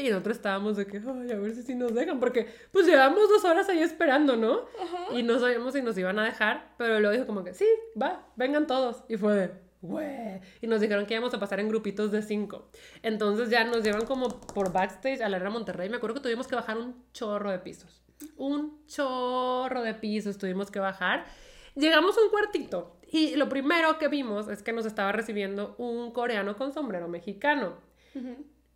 y 0.00 0.08
nosotros 0.08 0.36
estábamos 0.36 0.76
de 0.76 0.86
que, 0.86 0.98
ay, 0.98 1.32
a 1.32 1.36
ver 1.36 1.52
si 1.52 1.64
sí 1.64 1.74
nos 1.74 1.92
dejan, 1.92 2.20
porque 2.20 2.46
pues 2.70 2.86
llevamos 2.86 3.28
dos 3.28 3.44
horas 3.44 3.68
ahí 3.68 3.80
esperando, 3.80 4.36
¿no? 4.36 4.66
Y 5.12 5.24
no 5.24 5.40
sabíamos 5.40 5.72
si 5.74 5.82
nos 5.82 5.98
iban 5.98 6.16
a 6.20 6.24
dejar, 6.24 6.74
pero 6.78 7.00
luego 7.00 7.12
dijo 7.12 7.26
como 7.26 7.42
que, 7.42 7.54
sí, 7.54 7.66
va, 8.00 8.24
vengan 8.36 8.68
todos, 8.68 9.02
y 9.08 9.16
fue 9.16 9.34
de, 9.34 9.50
güey, 9.82 10.40
y 10.60 10.68
nos 10.68 10.80
dijeron 10.80 11.06
que 11.06 11.14
íbamos 11.14 11.34
a 11.34 11.40
pasar 11.40 11.58
en 11.58 11.68
grupitos 11.68 12.12
de 12.12 12.22
cinco. 12.22 12.70
Entonces 13.02 13.50
ya 13.50 13.64
nos 13.64 13.82
llevan 13.82 14.06
como 14.06 14.28
por 14.28 14.72
backstage 14.72 15.22
a 15.22 15.28
la 15.28 15.38
Arena 15.38 15.50
Monterrey, 15.50 15.88
me 15.88 15.96
acuerdo 15.96 16.14
que 16.14 16.22
tuvimos 16.22 16.46
que 16.46 16.54
bajar 16.54 16.78
un 16.78 17.04
chorro 17.12 17.50
de 17.50 17.58
pisos, 17.58 18.00
un 18.36 18.84
chorro 18.86 19.82
de 19.82 19.94
pisos 19.94 20.38
tuvimos 20.38 20.70
que 20.70 20.78
bajar, 20.78 21.26
Llegamos 21.74 22.18
a 22.18 22.22
un 22.22 22.30
cuartito 22.30 22.96
y 23.10 23.36
lo 23.36 23.48
primero 23.48 23.98
que 23.98 24.08
vimos 24.08 24.48
es 24.48 24.62
que 24.62 24.72
nos 24.72 24.86
estaba 24.86 25.12
recibiendo 25.12 25.74
un 25.78 26.10
coreano 26.12 26.56
con 26.56 26.72
sombrero 26.72 27.08
mexicano. 27.08 27.74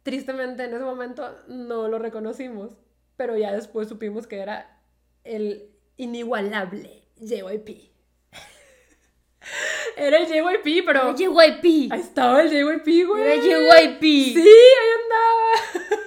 Tristemente 0.03 0.65
en 0.65 0.75
ese 0.75 0.85
momento 0.85 1.37
no 1.49 1.89
lo 1.89 1.99
reconocimos, 1.99 2.77
pero 3.17 3.37
ya 3.37 3.53
después 3.53 3.89
supimos 3.89 4.27
que 4.27 4.39
era 4.39 4.81
el 5.25 5.71
inigualable 5.97 7.05
JYP. 7.17 7.91
Era 9.97 10.19
el 10.19 10.27
JYP, 10.27 10.85
pero... 10.85 11.11
Era 11.11 11.15
JYP. 11.15 11.93
Ahí 11.93 12.01
estaba 12.01 12.43
el 12.43 12.51
JYP, 12.51 13.07
güey. 13.07 13.23
Era 13.23 13.37
JYP. 13.37 14.03
Sí, 14.03 14.41
ahí 14.41 14.91
andaba. 15.03 16.01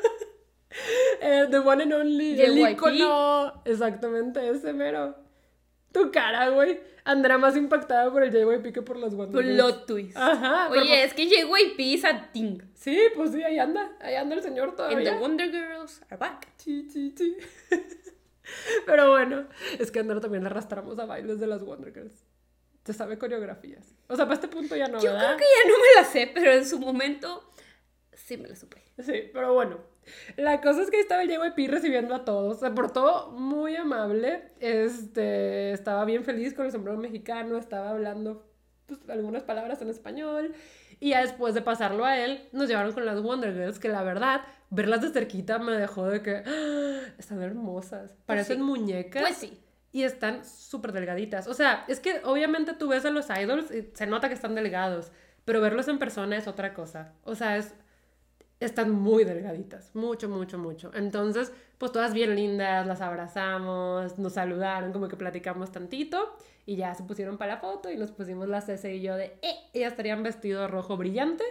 Eh, 1.21 1.47
the 1.49 1.59
one 1.59 1.83
and 1.83 1.93
only. 1.93 2.39
El 2.41 2.55
JYP. 2.55 2.71
icono. 2.71 3.61
Exactamente, 3.65 4.49
ese 4.49 4.73
mero. 4.73 5.15
Tu 5.91 6.11
cara, 6.11 6.49
güey. 6.49 6.79
Andará 7.05 7.37
más 7.37 7.55
impactada 7.55 8.11
por 8.11 8.21
el 8.23 8.31
JYP 8.31 8.73
que 8.73 8.81
por 8.81 8.97
las 8.97 9.15
Wonder 9.15 9.41
Girls. 9.43 9.55
Plot 9.57 9.85
twist. 9.85 10.17
Ajá. 10.17 10.67
pero 10.69 10.81
Oye, 10.81 11.03
es 11.03 11.13
que 11.13 11.25
JYP 11.27 11.79
is 11.79 12.03
a 12.05 12.29
thing. 12.33 12.57
pues- 12.57 12.69
Sí, 12.75 12.99
pues 13.15 13.31
sí, 13.31 13.41
ahí 13.43 13.57
anda. 13.57 13.95
Ahí 14.01 14.15
anda 14.15 14.35
el 14.35 14.41
señor 14.43 14.69
And 14.69 14.77
todavía. 14.77 15.13
the 15.13 15.17
Wonder 15.17 15.49
Girls 15.49 16.01
are 16.09 16.17
back. 16.17 16.47
Sí, 16.57 16.89
sí, 16.89 17.13
sí. 17.17 17.37
Pero 18.85 19.09
bueno, 19.11 19.45
es 19.77 19.91
que 19.91 19.99
Andrea 19.99 20.19
también 20.21 20.43
la 20.43 20.49
arrastramos 20.49 20.97
a 20.99 21.05
bailes 21.05 21.39
de 21.39 21.47
las 21.47 21.63
Wonder 21.63 21.93
Girls. 21.93 22.25
Se 22.85 22.93
sabe 22.93 23.17
coreografías. 23.17 23.93
O 24.07 24.15
sea, 24.15 24.25
para 24.25 24.35
este 24.35 24.47
punto 24.47 24.75
ya 24.75 24.87
no, 24.87 24.99
Yo 25.01 25.11
¿verdad? 25.11 25.35
creo 25.35 25.37
que 25.37 25.43
ya 25.43 25.69
no 25.71 25.77
me 25.77 26.01
la 26.01 26.03
sé, 26.05 26.31
pero 26.33 26.51
en 26.51 26.65
su 26.65 26.79
momento 26.79 27.43
sí 28.13 28.37
me 28.37 28.47
la 28.47 28.55
supe. 28.55 28.81
Sí, 28.99 29.29
pero 29.33 29.53
bueno. 29.53 29.79
La 30.35 30.61
cosa 30.61 30.81
es 30.81 30.89
que 30.89 30.97
ahí 30.97 31.01
estaba 31.01 31.23
el 31.23 31.29
JYP 31.29 31.69
recibiendo 31.69 32.15
a 32.15 32.25
todos. 32.25 32.59
Se 32.59 32.71
portó 32.71 33.31
muy 33.31 33.75
amable. 33.75 34.51
Este, 34.59 35.71
estaba 35.71 36.05
bien 36.05 36.23
feliz 36.23 36.53
con 36.53 36.65
el 36.65 36.71
sombrero 36.71 36.97
mexicano. 36.97 37.57
Estaba 37.57 37.89
hablando 37.89 38.47
pues, 38.85 38.99
algunas 39.09 39.43
palabras 39.43 39.81
en 39.81 39.89
español. 39.89 40.53
Y 40.99 41.11
ya 41.11 41.21
después 41.21 41.53
de 41.53 41.61
pasarlo 41.61 42.05
a 42.05 42.17
él, 42.17 42.47
nos 42.51 42.67
llevaron 42.67 42.93
con 42.93 43.05
las 43.05 43.21
Wonder 43.21 43.53
Girls, 43.53 43.79
que 43.79 43.89
la 43.89 44.01
verdad, 44.03 44.41
verlas 44.69 45.01
de 45.01 45.09
cerquita 45.09 45.59
me 45.59 45.73
dejó 45.73 46.07
de 46.07 46.21
que 46.21 46.43
¡ah! 46.45 47.13
están 47.19 47.41
hermosas. 47.41 48.15
Parecen 48.25 48.57
sí. 48.57 48.63
muñecas. 48.63 49.21
Pues 49.21 49.37
sí. 49.37 49.59
Y 49.91 50.03
están 50.03 50.43
súper 50.43 50.91
delgaditas. 50.91 51.47
O 51.47 51.53
sea, 51.53 51.85
es 51.87 51.99
que 51.99 52.21
obviamente 52.23 52.73
tú 52.73 52.89
ves 52.89 53.05
a 53.05 53.11
los 53.11 53.27
idols 53.29 53.71
y 53.71 53.89
se 53.93 54.07
nota 54.07 54.27
que 54.27 54.35
están 54.35 54.55
delgados, 54.55 55.11
pero 55.45 55.61
verlos 55.61 55.87
en 55.87 55.99
persona 55.99 56.37
es 56.37 56.47
otra 56.47 56.73
cosa. 56.73 57.13
O 57.23 57.35
sea, 57.35 57.57
es, 57.57 57.73
están 58.59 58.91
muy 58.91 59.23
delgaditas, 59.23 59.93
mucho, 59.93 60.29
mucho, 60.29 60.57
mucho. 60.57 60.91
Entonces, 60.95 61.51
pues 61.77 61.91
todas 61.91 62.13
bien 62.13 62.35
lindas, 62.35 62.87
las 62.87 63.01
abrazamos, 63.01 64.17
nos 64.17 64.33
saludaron, 64.33 64.91
como 64.91 65.07
que 65.07 65.15
platicamos 65.15 65.71
tantito 65.71 66.35
y 66.65 66.75
ya 66.75 66.93
se 66.95 67.03
pusieron 67.03 67.37
para 67.37 67.57
foto 67.57 67.91
y 67.91 67.97
nos 67.97 68.11
pusimos 68.11 68.49
la 68.49 68.61
Cece 68.61 68.95
y 68.95 69.01
yo 69.01 69.15
de, 69.15 69.37
eh, 69.41 69.55
ellas 69.73 69.91
estarían 69.91 70.23
vestido 70.23 70.67
rojo 70.67 70.97
brillante. 70.97 71.43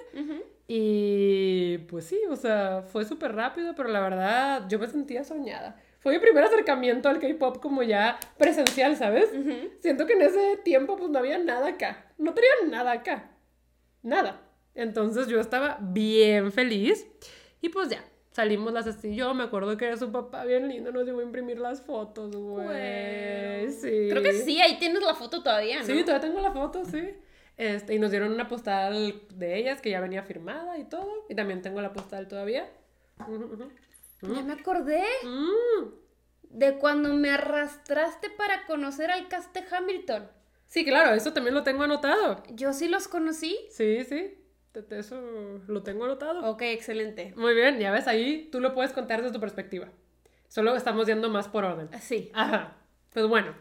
Y 0.69 1.79
pues 1.89 2.07
sí, 2.07 2.19
o 2.29 2.35
sea, 2.35 2.83
fue 2.83 3.05
súper 3.05 3.35
rápido, 3.35 3.75
pero 3.77 3.89
la 3.89 4.01
verdad 4.01 4.65
yo 4.69 4.79
me 4.81 4.89
sentía 4.89 5.23
soñada. 5.23 5.81
Fue 6.01 6.13
mi 6.13 6.19
primer 6.19 6.45
acercamiento 6.45 7.09
al 7.09 7.21
K-pop 7.21 7.61
como 7.61 7.83
ya 7.83 8.19
presencial, 8.37 8.97
¿sabes? 8.97 9.31
Siento 9.81 10.07
que 10.07 10.15
en 10.15 10.23
ese 10.23 10.57
tiempo 10.65 10.97
pues 10.97 11.11
no 11.11 11.19
había 11.19 11.39
nada 11.39 11.69
acá. 11.69 12.13
No 12.19 12.35
tenía 12.35 12.51
nada 12.69 12.93
acá. 12.93 13.31
Nada. 14.03 14.46
Entonces 14.77 15.27
yo 15.27 15.41
estaba 15.41 15.79
bien 15.81 16.53
feliz. 16.53 17.07
Y 17.61 17.71
pues 17.71 17.89
ya, 17.89 18.05
salimos 18.33 18.73
las 18.73 18.87
así. 18.87 19.17
Yo 19.17 19.35
me 19.35 19.43
acuerdo 19.45 19.77
que 19.77 19.87
era 19.87 19.97
su 19.97 20.13
papá 20.13 20.45
bien 20.45 20.69
lindo, 20.69 20.93
nos 20.93 21.05
llevó 21.05 21.21
a 21.21 21.25
imprimir 21.25 21.59
las 21.59 21.83
fotos, 21.83 22.37
güey. 22.37 23.71
Sí. 23.73 24.07
Creo 24.11 24.23
que 24.23 24.33
sí, 24.35 24.61
ahí 24.61 24.79
tienes 24.79 25.03
la 25.03 25.15
foto 25.15 25.43
todavía, 25.43 25.81
¿no? 25.81 25.85
Sí, 25.87 26.03
todavía 26.05 26.21
tengo 26.29 26.41
la 26.41 26.53
foto, 26.53 26.85
sí. 26.85 27.03
Este, 27.57 27.95
y 27.95 27.99
nos 27.99 28.11
dieron 28.11 28.33
una 28.33 28.49
postal 28.49 29.23
de 29.35 29.57
ellas 29.59 29.81
que 29.81 29.89
ya 29.91 30.01
venía 30.01 30.23
firmada 30.23 30.77
y 30.79 30.85
todo. 30.85 31.25
Y 31.31 31.35
también 31.35 31.63
tengo 31.63 31.81
la 31.81 31.93
postal 31.95 32.29
todavía. 32.29 32.71
Ya 34.23 34.43
me 34.43 34.53
acordé 34.53 35.03
Mm. 35.25 35.89
de 36.51 36.77
cuando 36.79 37.15
me 37.15 37.31
arrastraste 37.31 38.29
para 38.31 38.67
conocer 38.67 39.11
al 39.11 39.29
cast 39.29 39.55
de 39.55 39.65
Hamilton. 39.75 40.29
Sí, 40.67 40.85
claro, 40.85 41.15
eso 41.15 41.33
también 41.33 41.55
lo 41.55 41.63
tengo 41.63 41.83
anotado. 41.85 42.43
Yo 42.51 42.73
sí 42.73 42.89
los 42.89 43.09
conocí. 43.09 43.57
Sí, 43.71 44.05
sí. 44.05 44.35
Eso 44.91 45.21
lo 45.67 45.83
tengo 45.83 46.05
anotado. 46.05 46.49
Ok, 46.51 46.63
excelente. 46.63 47.33
Muy 47.37 47.55
bien, 47.55 47.79
ya 47.79 47.91
ves, 47.91 48.07
ahí 48.07 48.49
tú 48.53 48.61
lo 48.61 48.75
puedes 48.75 48.93
contar 48.93 49.23
desde 49.23 49.35
tu 49.35 49.41
perspectiva. 49.41 49.89
Solo 50.49 50.77
estamos 50.77 51.07
yendo 51.07 51.29
más 51.29 51.49
por 51.49 51.65
orden. 51.65 51.89
Sí. 52.01 52.31
Ajá. 52.35 52.77
Pues 53.13 53.27
bueno. 53.27 53.55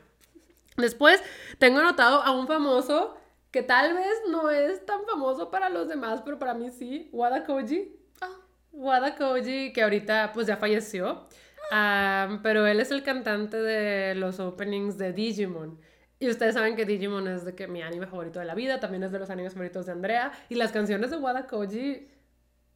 Después 0.77 1.23
tengo 1.57 1.79
anotado 1.79 2.21
a 2.21 2.31
un 2.31 2.47
famoso 2.47 3.15
que 3.51 3.63
tal 3.63 3.93
vez 3.93 4.21
no 4.29 4.49
es 4.49 4.85
tan 4.85 5.05
famoso 5.05 5.49
para 5.49 5.69
los 5.69 5.87
demás, 5.87 6.21
pero 6.23 6.37
para 6.37 6.53
mí 6.53 6.69
sí. 6.69 7.09
Wada 7.13 7.45
Koji. 7.45 7.95
Ah, 8.19 8.37
Wada 8.73 9.15
Koji, 9.15 9.71
que 9.71 9.81
ahorita 9.81 10.31
pues 10.33 10.47
ya 10.47 10.57
falleció. 10.57 11.27
Am, 11.71 12.41
pero 12.41 12.67
él 12.67 12.79
es 12.79 12.91
el 12.91 13.03
cantante 13.03 13.57
de 13.57 14.13
los 14.15 14.39
openings 14.39 14.97
de 14.97 15.13
Digimon. 15.13 15.79
Y 16.25 16.29
ustedes 16.31 16.55
saben 16.55 16.75
que 16.75 16.85
Digimon 16.85 17.27
es 17.27 17.45
de 17.45 17.53
que 17.53 17.67
mi 17.67 17.83
anime 17.83 18.07
favorito 18.07 18.39
de 18.39 18.45
la 18.45 18.55
vida, 18.55 18.79
también 18.79 19.03
es 19.03 19.11
de 19.11 19.19
los 19.19 19.29
animes 19.29 19.53
favoritos 19.53 19.85
de 19.85 19.91
Andrea. 19.91 20.31
Y 20.49 20.55
las 20.55 20.71
canciones 20.71 21.11
de 21.11 21.17
Wada 21.17 21.45
Koji 21.45 22.07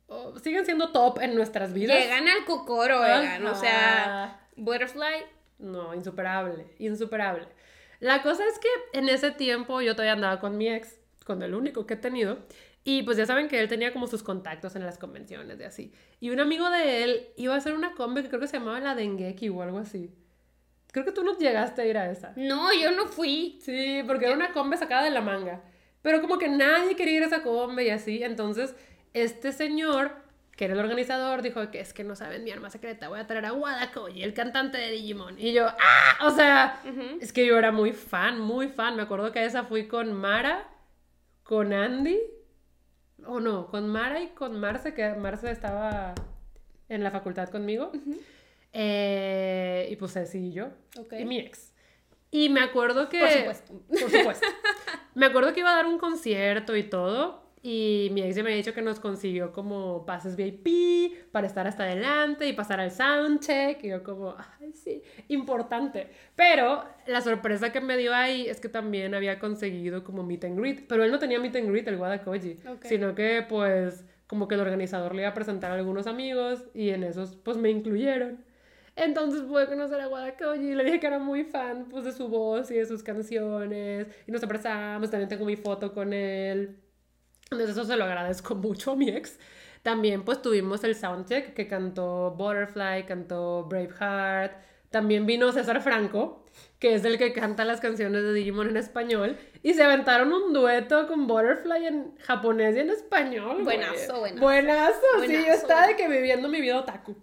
oh, 0.05 0.37
siguen 0.37 0.65
siendo 0.65 0.91
top 0.91 1.19
en 1.19 1.33
nuestras 1.33 1.73
vidas. 1.73 1.97
llegan 1.97 2.27
al 2.27 2.45
cocoro, 2.45 3.01
oigan. 3.01 3.43
O 3.47 3.55
sea. 3.55 4.39
Butterfly. 4.55 5.25
No, 5.57 5.95
insuperable, 5.95 6.67
insuperable. 6.77 7.47
La 7.99 8.21
cosa 8.21 8.45
es 8.45 8.59
que 8.59 8.67
en 8.93 9.09
ese 9.09 9.31
tiempo 9.31 9.81
yo 9.81 9.93
todavía 9.93 10.13
andaba 10.13 10.39
con 10.39 10.55
mi 10.55 10.69
ex, 10.69 10.99
con 11.25 11.41
el 11.41 11.55
único 11.55 11.87
que 11.87 11.95
he 11.95 11.97
tenido, 11.97 12.37
y 12.83 13.01
pues 13.01 13.17
ya 13.17 13.25
saben 13.25 13.47
que 13.47 13.59
él 13.59 13.67
tenía 13.67 13.91
como 13.91 14.05
sus 14.05 14.21
contactos 14.21 14.75
en 14.75 14.85
las 14.85 14.99
convenciones 14.99 15.57
de 15.57 15.65
así. 15.65 15.91
Y 16.19 16.29
un 16.29 16.39
amigo 16.39 16.69
de 16.69 17.03
él 17.03 17.27
iba 17.35 17.55
a 17.55 17.57
hacer 17.57 17.73
una 17.73 17.95
combe 17.95 18.21
que 18.21 18.29
creo 18.29 18.39
que 18.41 18.47
se 18.47 18.59
llamaba 18.59 18.79
la 18.79 18.93
Dengeki 18.93 19.49
o 19.49 19.63
algo 19.63 19.79
así. 19.79 20.13
Creo 20.91 21.05
que 21.05 21.11
tú 21.11 21.23
no 21.23 21.37
llegaste 21.37 21.81
a 21.81 21.85
ir 21.85 21.97
a 21.97 22.09
esa. 22.09 22.33
No, 22.35 22.73
yo 22.73 22.91
no 22.91 23.05
fui. 23.05 23.59
Sí, 23.61 24.01
porque 24.07 24.25
era 24.25 24.35
una 24.35 24.51
combe 24.53 24.75
sacada 24.77 25.03
de 25.03 25.11
la 25.11 25.21
manga. 25.21 25.61
Pero 26.01 26.21
como 26.21 26.37
que 26.37 26.49
nadie 26.49 26.95
quería 26.95 27.17
ir 27.17 27.23
a 27.23 27.27
esa 27.27 27.43
combe 27.43 27.85
y 27.85 27.89
así. 27.89 28.23
Entonces, 28.23 28.75
este 29.13 29.51
señor, 29.51 30.11
que 30.55 30.65
era 30.65 30.73
el 30.73 30.79
organizador, 30.79 31.41
dijo 31.43 31.69
que 31.71 31.79
es 31.79 31.93
que 31.93 32.03
no 32.03 32.15
saben 32.15 32.43
mi 32.43 32.51
arma 32.51 32.69
secreta. 32.69 33.07
Voy 33.09 33.19
a 33.19 33.27
traer 33.27 33.45
a 33.45 33.53
Wadakoy, 33.53 34.23
el 34.23 34.33
cantante 34.33 34.77
de 34.79 34.91
Digimon. 34.91 35.37
Y 35.39 35.53
yo, 35.53 35.67
¡ah! 35.67 36.25
O 36.25 36.31
sea, 36.31 36.79
Ujú. 36.85 37.19
es 37.21 37.33
que 37.33 37.45
yo 37.45 37.57
era 37.57 37.71
muy 37.71 37.91
fan, 37.93 38.39
muy 38.39 38.69
fan. 38.69 38.95
Me 38.95 39.03
acuerdo 39.03 39.31
que 39.31 39.39
a 39.39 39.45
esa 39.45 39.65
fui 39.65 39.87
con 39.87 40.13
Mara, 40.13 40.67
con 41.43 41.71
Andy. 41.73 42.17
O 43.25 43.39
no, 43.41 43.67
con 43.67 43.89
Mara 43.89 44.21
y 44.21 44.29
con 44.29 44.59
Marce, 44.59 44.93
que 44.93 45.13
Marce 45.15 45.51
estaba 45.51 46.15
en 46.87 47.03
la 47.03 47.11
facultad 47.11 47.49
conmigo. 47.49 47.91
Eh, 48.73 49.87
y 49.91 49.95
pues 49.95 50.13
Ceci 50.13 50.37
y 50.37 50.51
yo. 50.51 50.69
Ok. 50.97 51.13
Y 51.19 51.25
mi 51.25 51.39
ex. 51.39 51.73
Y 52.31 52.49
me 52.49 52.61
acuerdo 52.61 53.09
que... 53.09 53.19
Por 53.19 53.29
supuesto. 53.29 53.73
Por 53.87 54.11
supuesto. 54.11 54.47
me 55.15 55.25
acuerdo 55.25 55.53
que 55.53 55.61
iba 55.61 55.71
a 55.71 55.75
dar 55.75 55.87
un 55.87 55.97
concierto 55.97 56.75
y 56.75 56.83
todo. 56.83 57.49
Y 57.61 58.09
mi 58.13 58.21
ex 58.21 58.35
ya 58.37 58.43
me 58.43 58.49
había 58.49 58.57
dicho 58.57 58.73
que 58.73 58.81
nos 58.81 58.99
consiguió 59.01 59.51
como 59.51 60.05
pases 60.05 60.37
VIP 60.37 61.31
para 61.31 61.45
estar 61.45 61.67
hasta 61.67 61.83
adelante 61.83 62.47
y 62.47 62.53
pasar 62.53 62.79
al 62.79 62.91
soundcheck. 62.91 63.83
Y 63.83 63.89
yo 63.89 64.03
como, 64.03 64.35
ay, 64.37 64.71
sí, 64.73 65.01
importante. 65.27 66.07
Pero 66.35 66.85
la 67.07 67.21
sorpresa 67.21 67.71
que 67.71 67.81
me 67.81 67.97
dio 67.97 68.13
ahí 68.13 68.47
es 68.47 68.61
que 68.61 68.69
también 68.69 69.13
había 69.13 69.39
conseguido 69.39 70.03
como 70.03 70.23
meet 70.23 70.45
and 70.45 70.57
greet. 70.57 70.87
Pero 70.87 71.03
él 71.03 71.11
no 71.11 71.19
tenía 71.19 71.39
meet 71.39 71.55
and 71.57 71.69
greet, 71.69 71.87
el 71.87 71.97
Wadakoji. 71.97 72.59
Ok. 72.67 72.85
Sino 72.85 73.13
que 73.13 73.45
pues 73.47 74.05
como 74.27 74.47
que 74.47 74.55
el 74.55 74.61
organizador 74.61 75.15
le 75.15 75.23
iba 75.23 75.31
a 75.31 75.33
presentar 75.33 75.71
a 75.71 75.73
algunos 75.73 76.05
amigos 76.05 76.63
y 76.73 76.89
en 76.89 77.03
esos 77.03 77.35
pues 77.35 77.57
me 77.57 77.71
incluyeron. 77.71 78.37
Entonces 78.99 79.43
pude 79.43 79.65
conocer 79.67 79.99
a 80.01 80.07
Guadacoji 80.07 80.71
y 80.71 80.75
le 80.75 80.83
dije 80.83 80.99
que 80.99 81.07
era 81.07 81.19
muy 81.19 81.45
fan 81.45 81.87
pues 81.89 82.03
de 82.03 82.11
su 82.11 82.27
voz 82.27 82.69
y 82.69 82.75
de 82.75 82.85
sus 82.85 83.01
canciones 83.01 84.07
y 84.27 84.31
nos 84.31 84.43
abrazamos, 84.43 85.09
también 85.09 85.29
tengo 85.29 85.45
mi 85.45 85.55
foto 85.55 85.93
con 85.93 86.11
él. 86.11 86.77
Entonces 87.45 87.69
eso 87.69 87.85
se 87.85 87.95
lo 87.95 88.03
agradezco 88.03 88.55
mucho 88.55 88.91
a 88.91 88.95
mi 88.95 89.09
ex. 89.09 89.39
También 89.83 90.23
pues 90.23 90.41
tuvimos 90.41 90.83
el 90.83 90.95
soundcheck 90.95 91.53
que 91.53 91.67
cantó 91.67 92.31
Butterfly, 92.31 93.05
cantó 93.05 93.63
Braveheart. 93.65 94.53
También 94.89 95.25
vino 95.25 95.51
César 95.51 95.81
Franco, 95.81 96.43
que 96.79 96.95
es 96.95 97.05
el 97.05 97.17
que 97.19 97.31
canta 97.31 97.63
las 97.63 97.79
canciones 97.79 98.23
de 98.23 98.33
Digimon 98.33 98.69
en 98.69 98.77
español. 98.77 99.37
Y 99.63 99.75
se 99.75 99.83
aventaron 99.83 100.33
un 100.33 100.51
dueto 100.51 101.07
con 101.07 101.27
Butterfly 101.27 101.85
en 101.85 102.17
japonés 102.17 102.75
y 102.75 102.79
en 102.79 102.89
español. 102.89 103.63
güey. 103.63 103.77
Buenazo, 103.77 104.19
buenazo. 104.19 104.41
Buenazo, 104.41 104.99
sí, 105.21 105.27
yo 105.27 105.39
Buenazo. 105.39 105.51
estaba 105.61 105.87
de 105.87 105.95
que 105.95 106.07
viviendo 106.09 106.49
mi 106.49 106.59
vida 106.59 106.79
otaku. 106.79 107.15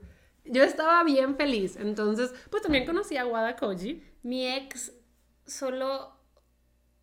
Yo 0.48 0.62
estaba 0.62 1.02
bien 1.04 1.36
feliz. 1.36 1.76
Entonces, 1.76 2.34
pues 2.50 2.62
también 2.62 2.86
conocí 2.86 3.16
a 3.16 3.26
Wada 3.26 3.56
Koji. 3.56 4.02
Mi 4.22 4.46
ex 4.46 4.92
solo 5.46 6.16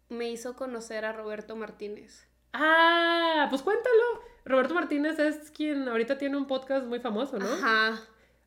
me 0.10 0.30
hizo 0.30 0.56
conocer 0.56 1.06
a 1.06 1.14
Roberto 1.14 1.56
Martínez. 1.56 2.28
Ah, 2.54 3.48
pues 3.50 3.62
cuéntalo. 3.62 4.04
Roberto 4.46 4.74
Martínez 4.74 5.20
es 5.20 5.52
quien 5.52 5.88
ahorita 5.88 6.18
tiene 6.18 6.38
un 6.38 6.48
podcast 6.48 6.86
muy 6.86 7.00
famoso, 7.00 7.38
¿no? 7.40 7.46
Ajá. 7.46 8.00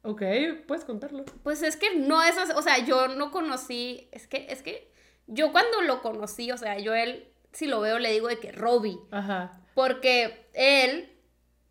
Ok, 0.03 0.23
puedes 0.69 0.85
contarlo. 0.85 1.25
Pues 1.43 1.63
es 1.63 1.77
que 1.77 1.97
no 1.97 2.23
es, 2.23 2.39
así, 2.39 2.53
o 2.55 2.63
sea, 2.63 2.79
yo 2.79 3.09
no 3.09 3.33
conocí, 3.33 4.09
es 4.13 4.29
que, 4.29 4.47
es 4.51 4.63
que, 4.63 4.93
yo 5.27 5.51
cuando 5.51 5.83
lo 5.83 6.01
conocí, 6.01 6.53
o 6.53 6.57
sea, 6.57 6.79
yo 6.79 6.95
él, 6.95 7.29
si 7.53 7.67
lo 7.67 7.81
veo, 7.81 7.99
le 7.99 8.13
digo 8.13 8.29
de 8.29 8.39
que 8.39 8.53
Robbie, 8.53 9.01
Ajá. 9.11 9.61
porque 9.75 10.49
él 10.53 11.16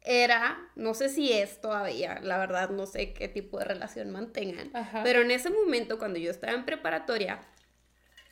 era, 0.06 0.58
no 0.76 0.94
sé 0.94 1.10
si 1.10 1.32
es 1.34 1.60
todavía, 1.62 2.20
la 2.22 2.38
verdad, 2.38 2.70
no 2.70 2.86
sé 2.86 3.12
qué 3.14 3.28
tipo 3.28 3.58
de 3.60 3.66
relación 3.66 4.12
mantengan, 4.12 4.70
Ajá. 4.74 5.02
pero 5.04 5.22
en 5.22 5.32
ese 5.32 5.50
momento, 5.50 5.98
cuando 5.98 6.20
yo 6.20 6.30
estaba 6.32 6.54
en 6.54 6.64
preparatoria, 6.66 7.40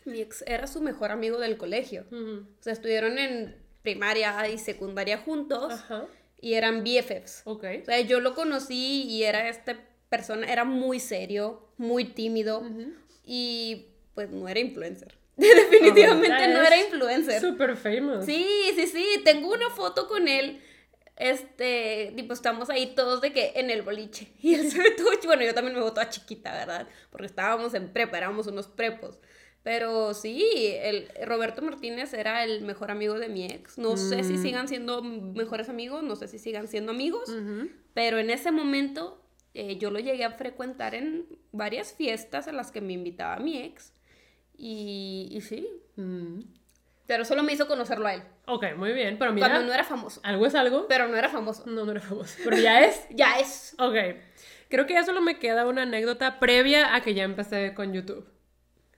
mi 0.05 0.21
ex 0.21 0.43
era 0.47 0.67
su 0.67 0.81
mejor 0.81 1.11
amigo 1.11 1.39
del 1.39 1.57
colegio, 1.57 2.05
Ujú. 2.11 2.45
o 2.59 2.63
sea, 2.63 2.73
estuvieron 2.73 3.17
en 3.17 3.55
primaria 3.81 4.47
y 4.49 4.57
secundaria 4.59 5.17
juntos 5.17 5.73
Ajá. 5.73 6.05
y 6.39 6.53
eran 6.53 6.83
BFFs. 6.83 7.41
Ok. 7.45 7.65
O 7.81 7.85
sea, 7.85 7.99
yo 8.01 8.19
lo 8.19 8.33
conocí 8.35 9.03
y 9.03 9.23
era 9.23 9.49
esta 9.49 9.77
persona, 10.09 10.51
era 10.51 10.63
muy 10.63 10.99
serio, 10.99 11.67
muy 11.77 12.05
tímido 12.05 12.59
Ujú. 12.59 12.93
y 13.25 13.87
pues 14.13 14.29
no 14.29 14.47
era 14.47 14.59
influencer. 14.59 15.15
Definitivamente 15.37 16.31
Ahorita 16.31 16.53
no 16.53 16.63
era 16.63 16.77
influencer. 16.79 17.41
Super 17.41 17.75
famous. 17.75 18.25
Sí, 18.25 18.45
sí, 18.75 18.85
sí, 18.87 19.05
tengo 19.25 19.51
una 19.51 19.69
foto 19.71 20.07
con 20.07 20.27
él. 20.27 20.61
Este, 21.15 22.11
tipo, 22.15 22.33
estamos 22.33 22.69
ahí 22.69 22.93
todos 22.95 23.21
de 23.21 23.31
que 23.33 23.53
en 23.55 23.69
el 23.69 23.81
boliche. 23.83 24.27
Y 24.41 24.55
él 24.55 24.69
se 24.71 24.79
ve 24.79 24.91
todo, 24.91 25.09
bueno, 25.25 25.43
yo 25.43 25.53
también 25.53 25.73
me 25.75 25.79
veo 25.81 25.91
toda 25.93 26.09
chiquita, 26.09 26.51
¿verdad? 26.51 26.87
Porque 27.11 27.27
estábamos 27.27 27.73
en 27.73 27.91
prepa, 27.93 28.17
éramos 28.17 28.47
unos 28.47 28.67
prepos. 28.67 29.19
Pero 29.63 30.13
sí, 30.13 30.43
el 30.81 31.07
Roberto 31.25 31.61
Martínez 31.61 32.13
era 32.13 32.43
el 32.43 32.63
mejor 32.63 32.91
amigo 32.91 33.13
de 33.17 33.29
mi 33.29 33.45
ex. 33.45 33.77
No 33.77 33.95
sé 33.95 34.23
si 34.25 34.33
Mm. 34.33 34.41
sigan 34.41 34.67
siendo 34.67 35.01
mejores 35.01 35.69
amigos, 35.69 36.03
no 36.03 36.17
sé 36.17 36.27
si 36.27 36.37
sigan 36.37 36.67
siendo 36.67 36.91
amigos. 36.91 37.31
Pero 37.93 38.17
en 38.17 38.29
ese 38.29 38.51
momento 38.51 39.21
eh, 39.53 39.77
yo 39.77 39.89
lo 39.91 39.99
llegué 39.99 40.25
a 40.25 40.31
frecuentar 40.31 40.95
en 40.95 41.27
varias 41.53 41.93
fiestas 41.93 42.47
a 42.49 42.51
las 42.51 42.71
que 42.71 42.81
me 42.81 42.91
invitaba 42.93 43.37
mi 43.37 43.57
ex. 43.59 43.93
Y, 44.57 45.29
y 45.31 45.41
sí, 45.41 45.67
Mm. 45.95 46.39
Pero 47.07 47.25
solo 47.25 47.43
me 47.43 47.53
hizo 47.53 47.67
conocerlo 47.67 48.07
a 48.07 48.13
él. 48.15 48.23
Ok, 48.47 48.65
muy 48.77 48.93
bien. 48.93 49.17
Pero 49.19 49.31
mira, 49.33 49.47
Cuando 49.49 49.67
no 49.67 49.73
era 49.73 49.83
famoso. 49.83 50.21
¿algo 50.23 50.45
es 50.45 50.55
algo? 50.55 50.87
Pero 50.87 51.07
no 51.07 51.17
era 51.17 51.29
famoso. 51.29 51.63
No, 51.65 51.85
no 51.85 51.91
era 51.91 52.01
famoso. 52.01 52.35
Pero 52.43 52.57
ya 52.57 52.81
es. 52.81 53.05
Ya 53.09 53.39
es. 53.39 53.75
Ok. 53.79 53.95
Creo 54.69 54.85
que 54.87 54.93
ya 54.93 55.03
solo 55.03 55.21
me 55.21 55.37
queda 55.39 55.67
una 55.67 55.83
anécdota 55.83 56.39
previa 56.39 56.95
a 56.95 57.01
que 57.01 57.13
ya 57.13 57.23
empecé 57.23 57.73
con 57.73 57.93
YouTube. 57.93 58.27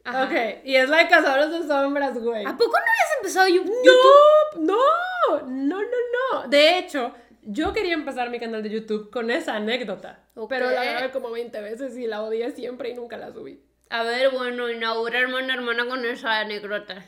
Ajá. 0.04 0.24
Ok. 0.26 0.66
Y 0.66 0.76
es 0.76 0.88
la 0.88 0.98
de 0.98 1.08
Cazadores 1.10 1.52
de 1.52 1.68
Sombras, 1.68 2.18
güey. 2.18 2.46
¿A 2.46 2.56
poco 2.56 2.72
no 2.72 2.78
habías 2.78 3.18
empezado 3.18 3.48
Yu- 3.48 3.66
No, 3.66 3.84
YouTube? 3.84 4.62
no, 4.62 5.48
no, 5.48 5.82
no, 5.82 6.42
no. 6.44 6.48
De 6.48 6.78
hecho, 6.78 7.14
yo 7.42 7.74
quería 7.74 7.94
empezar 7.94 8.30
mi 8.30 8.40
canal 8.40 8.62
de 8.64 8.70
YouTube 8.70 9.10
con 9.10 9.32
esa 9.32 9.56
anécdota. 9.56 10.20
Ok. 10.36 10.50
Pero 10.50 10.70
la 10.70 10.84
grabé 10.86 11.12
como 11.12 11.32
20 11.32 11.60
veces 11.62 11.98
y 11.98 12.06
la 12.08 12.22
odié 12.22 12.52
siempre 12.52 12.90
y 12.90 12.94
nunca 12.94 13.18
la 13.18 13.32
subí. 13.34 13.62
A 13.90 14.04
ver, 14.04 14.30
bueno, 14.30 14.70
inaugura 14.70 15.20
hermana 15.20 15.56
hermana 15.56 15.88
con 15.88 16.06
esa 16.06 16.40
anécdota. 16.40 17.04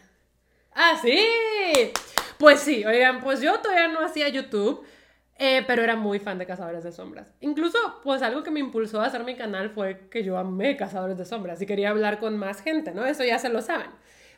¡Ah, 0.80 0.96
sí! 1.02 1.92
Pues 2.38 2.60
sí, 2.60 2.86
oigan, 2.86 3.20
pues 3.20 3.42
yo 3.42 3.60
todavía 3.62 3.88
no 3.88 4.00
hacía 4.06 4.30
YouTube, 4.30 4.86
eh, 5.40 5.64
pero 5.66 5.82
era 5.84 5.96
muy 5.96 6.20
fan 6.20 6.38
de 6.38 6.46
Cazadores 6.46 6.84
de 6.84 6.92
Sombras. 6.92 7.34
Incluso, 7.42 7.80
pues 8.04 8.22
algo 8.22 8.44
que 8.44 8.52
me 8.52 8.60
impulsó 8.60 9.02
a 9.02 9.08
hacer 9.08 9.24
mi 9.24 9.36
canal 9.36 9.72
fue 9.72 10.08
que 10.12 10.24
yo 10.24 10.38
amé 10.38 10.78
Cazadores 10.78 11.18
de 11.18 11.26
Sombras 11.26 11.60
y 11.64 11.66
quería 11.66 11.90
hablar 11.90 12.20
con 12.20 12.38
más 12.38 12.62
gente, 12.62 12.92
¿no? 12.94 13.08
Eso 13.08 13.24
ya 13.24 13.40
se 13.40 13.50
lo 13.50 13.64
saben. 13.64 13.90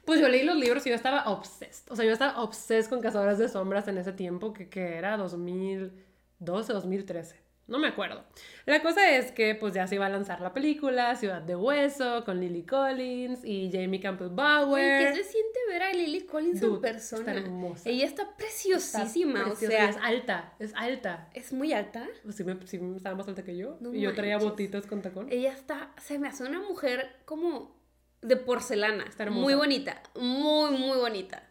Pues 0.06 0.22
yo 0.22 0.30
leí 0.30 0.44
los 0.44 0.56
libros 0.56 0.88
y 0.88 0.92
yo 0.92 0.96
estaba 0.96 1.30
obsessed. 1.30 1.92
O 1.92 1.98
sea, 1.98 2.06
yo 2.06 2.14
estaba 2.14 2.42
obsessed 2.42 2.90
con 2.90 3.02
Cazadores 3.02 3.38
de 3.38 3.50
Sombras 3.50 3.90
en 3.90 3.98
ese 3.98 4.14
tiempo, 4.14 4.54
que, 4.54 4.70
que 4.70 4.96
era 4.96 5.18
2012, 5.18 6.72
2013. 6.72 7.36
No 7.70 7.78
me 7.78 7.88
acuerdo. 7.88 8.24
La 8.66 8.82
cosa 8.82 9.16
es 9.16 9.32
que 9.32 9.54
pues 9.54 9.74
ya 9.74 9.86
se 9.86 9.96
iba 9.96 10.08
a 10.08 10.10
lanzar 10.10 10.42
la 10.42 10.54
película 10.54 11.16
Ciudad 11.16 11.42
de 11.42 11.56
Hueso 11.56 12.26
con 12.26 12.40
Lily 12.40 12.64
Collins 12.64 13.46
y 13.46 13.70
Jamie 13.72 14.00
Campbell 14.00 14.30
Bauer. 14.30 15.14
¿Qué 15.14 15.24
se 15.24 15.32
siente 15.32 15.60
ver 15.70 15.84
a 15.84 15.94
Lily 15.94 16.22
Collins 16.26 16.60
Dude, 16.60 16.76
en 16.76 16.82
persona? 16.82 17.32
está 17.32 17.40
hermosa. 17.40 17.90
Ella 17.90 18.06
está 18.06 18.36
preciosísima, 18.36 19.42
o 19.42 19.46
preciosa 19.50 19.78
sea, 19.78 19.90
es 19.90 19.98
alta, 19.98 20.54
es 20.58 20.74
alta. 20.76 21.30
es 21.34 21.54
muy 21.54 21.72
alta. 21.72 22.08
Pues 22.24 22.36
sí, 22.36 22.44
me, 22.44 22.58
sí 22.66 22.80
estaba 22.96 23.16
más 23.16 23.28
alta 23.28 23.44
que 23.44 23.56
yo. 23.56 23.78
No 23.80 23.94
y 23.94 24.02
yo 24.02 24.14
traía 24.16 24.38
botitas 24.40 24.88
con 24.88 25.02
tacón. 25.02 25.28
Ella 25.30 25.54
está, 25.54 25.94
se 26.02 26.18
me 26.18 26.28
hace 26.28 26.44
una 26.44 26.60
mujer 26.60 27.18
como 27.26 27.80
de 28.22 28.36
porcelana. 28.36 29.06
Está 29.08 29.24
hermosa. 29.24 29.44
muy 29.44 29.54
bonita, 29.54 30.02
muy, 30.16 30.72
muy 30.72 30.98
bonita. 30.98 31.49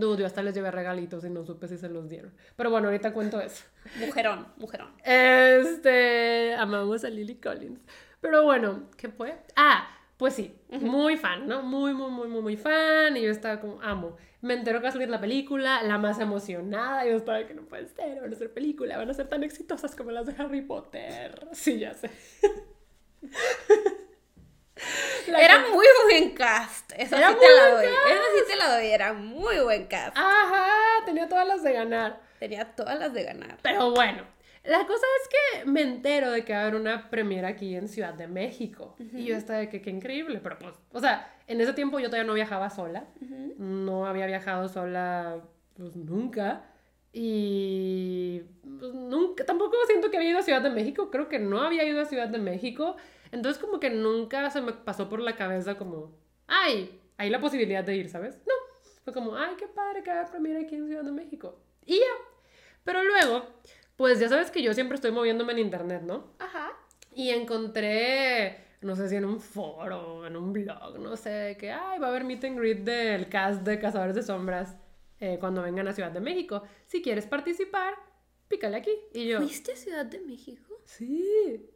Dude, 0.00 0.20
yo 0.20 0.26
hasta 0.26 0.42
les 0.42 0.54
llevé 0.54 0.70
regalitos 0.70 1.24
y 1.24 1.30
no 1.30 1.44
supe 1.44 1.68
si 1.68 1.78
se 1.78 1.88
los 1.88 2.08
dieron. 2.08 2.32
Pero 2.56 2.70
bueno, 2.70 2.88
ahorita 2.88 3.12
cuento 3.12 3.40
eso. 3.40 3.64
Mujerón, 3.98 4.46
mujerón. 4.56 4.92
Este, 5.04 6.54
amamos 6.54 7.04
a 7.04 7.10
Lily 7.10 7.36
Collins. 7.36 7.80
Pero 8.20 8.44
bueno, 8.44 8.88
¿qué 8.96 9.08
fue? 9.08 9.36
Ah, 9.56 9.88
pues 10.16 10.34
sí, 10.34 10.54
muy 10.80 11.16
fan, 11.16 11.46
¿no? 11.46 11.62
Muy, 11.62 11.92
muy, 11.92 12.10
muy, 12.10 12.28
muy, 12.28 12.42
muy 12.42 12.56
fan. 12.56 13.16
Y 13.16 13.22
yo 13.22 13.30
estaba 13.30 13.60
como, 13.60 13.80
amo. 13.82 14.16
Me 14.40 14.54
enteró 14.54 14.78
que 14.78 14.84
va 14.84 14.88
a 14.90 14.92
salir 14.92 15.08
la 15.08 15.20
película, 15.20 15.82
la 15.82 15.98
más 15.98 16.18
emocionada. 16.20 17.04
Yo 17.06 17.16
estaba 17.16 17.46
que 17.46 17.54
no 17.54 17.62
puede 17.62 17.88
ser, 17.88 18.20
van 18.20 18.32
a 18.32 18.36
ser 18.36 18.52
película, 18.52 18.96
van 18.96 19.10
a 19.10 19.14
ser 19.14 19.28
tan 19.28 19.42
exitosas 19.42 19.94
como 19.94 20.10
las 20.10 20.26
de 20.26 20.34
Harry 20.38 20.62
Potter. 20.62 21.48
Sí, 21.52 21.78
ya 21.78 21.94
sé. 21.94 22.10
La 25.28 25.40
Era 25.40 25.66
muy 25.72 25.86
buen 26.04 26.34
cast. 26.34 26.92
Esa 26.96 27.18
Era 27.18 27.30
sí 27.30 27.36
te 27.40 27.56
la 27.56 27.70
doy. 27.70 27.86
Esa 27.86 28.22
sí 28.34 28.44
te 28.46 28.56
la 28.56 28.74
doy. 28.74 28.86
Era 28.86 29.12
muy 29.12 29.58
buen 29.60 29.86
cast. 29.86 30.16
Ajá, 30.16 30.66
tenía 31.04 31.28
todas 31.28 31.46
las 31.46 31.62
de 31.62 31.72
ganar. 31.72 32.20
Tenía 32.38 32.64
todas 32.76 32.98
las 32.98 33.12
de 33.12 33.24
ganar. 33.24 33.58
Pero 33.62 33.90
bueno, 33.90 34.22
la 34.64 34.86
cosa 34.86 35.06
es 35.22 35.28
que 35.28 35.64
me 35.70 35.82
entero 35.82 36.30
de 36.30 36.44
que 36.44 36.52
va 36.52 36.60
a 36.60 36.62
haber 36.62 36.74
una 36.74 37.08
premiera 37.08 37.48
aquí 37.48 37.74
en 37.76 37.88
Ciudad 37.88 38.14
de 38.14 38.26
México. 38.26 38.96
Y 38.98 39.24
yo 39.24 39.36
estaba 39.36 39.60
de 39.60 39.68
que 39.68 39.80
qué 39.80 39.90
increíble, 39.90 40.40
pero 40.42 40.58
pues, 40.58 40.74
o 40.92 41.00
sea, 41.00 41.32
en 41.46 41.60
ese 41.60 41.72
tiempo 41.72 41.98
yo 41.98 42.06
todavía 42.06 42.26
no 42.26 42.34
viajaba 42.34 42.68
sola. 42.70 43.04
No 43.58 44.06
había 44.06 44.26
viajado 44.26 44.68
sola, 44.68 45.38
pues 45.76 45.96
nunca. 45.96 46.64
Y 47.12 48.42
pues, 48.78 48.92
nunca, 48.92 49.46
tampoco 49.46 49.76
siento 49.86 50.10
que 50.10 50.18
había 50.18 50.30
ido 50.30 50.38
a 50.40 50.42
Ciudad 50.42 50.60
de 50.60 50.68
México, 50.68 51.10
creo 51.10 51.28
que 51.28 51.38
no 51.38 51.62
había 51.62 51.84
ido 51.84 52.02
a 52.02 52.04
Ciudad 52.04 52.28
de 52.28 52.38
México. 52.38 52.96
Entonces 53.32 53.62
como 53.62 53.80
que 53.80 53.90
nunca 53.90 54.50
se 54.50 54.60
me 54.60 54.72
pasó 54.72 55.08
por 55.08 55.20
la 55.20 55.36
cabeza 55.36 55.76
como, 55.76 56.16
ay, 56.46 57.00
hay 57.16 57.30
la 57.30 57.40
posibilidad 57.40 57.84
de 57.84 57.96
ir, 57.96 58.08
¿sabes? 58.08 58.36
No, 58.46 58.54
fue 59.04 59.12
como, 59.12 59.36
ay, 59.36 59.54
qué 59.58 59.66
padre 59.66 60.02
que 60.02 60.10
haga 60.10 60.30
premiera 60.30 60.60
aquí 60.60 60.74
en 60.74 60.86
Ciudad 60.86 61.04
de 61.04 61.12
México. 61.12 61.58
Y 61.84 61.98
ya. 61.98 62.04
Pero 62.84 63.02
luego, 63.04 63.46
pues 63.96 64.20
ya 64.20 64.28
sabes 64.28 64.50
que 64.50 64.62
yo 64.62 64.74
siempre 64.74 64.96
estoy 64.96 65.10
moviéndome 65.10 65.52
en 65.52 65.58
internet, 65.60 66.02
¿no? 66.02 66.34
Ajá. 66.38 66.72
Y 67.14 67.30
encontré, 67.30 68.64
no 68.82 68.94
sé 68.94 69.08
si 69.08 69.16
en 69.16 69.24
un 69.24 69.40
foro, 69.40 70.26
en 70.26 70.36
un 70.36 70.52
blog, 70.52 70.98
no 70.98 71.16
sé, 71.16 71.56
que 71.58 71.70
ay, 71.72 71.98
va 71.98 72.08
a 72.08 72.10
haber 72.10 72.24
meet 72.24 72.44
and 72.44 72.58
greet 72.58 72.78
del 72.80 73.28
cast 73.28 73.62
de 73.62 73.78
Cazadores 73.78 74.14
de 74.14 74.22
Sombras 74.22 74.76
eh, 75.18 75.38
cuando 75.40 75.62
vengan 75.62 75.88
a 75.88 75.92
Ciudad 75.92 76.10
de 76.10 76.20
México. 76.20 76.62
Si 76.84 77.00
quieres 77.00 77.26
participar, 77.26 77.94
pícale 78.48 78.76
aquí. 78.76 78.92
Y 79.14 79.26
yo, 79.28 79.38
¿Fuiste 79.38 79.72
a 79.72 79.76
Ciudad 79.76 80.04
de 80.04 80.20
México? 80.20 80.74
sí. 80.84 81.70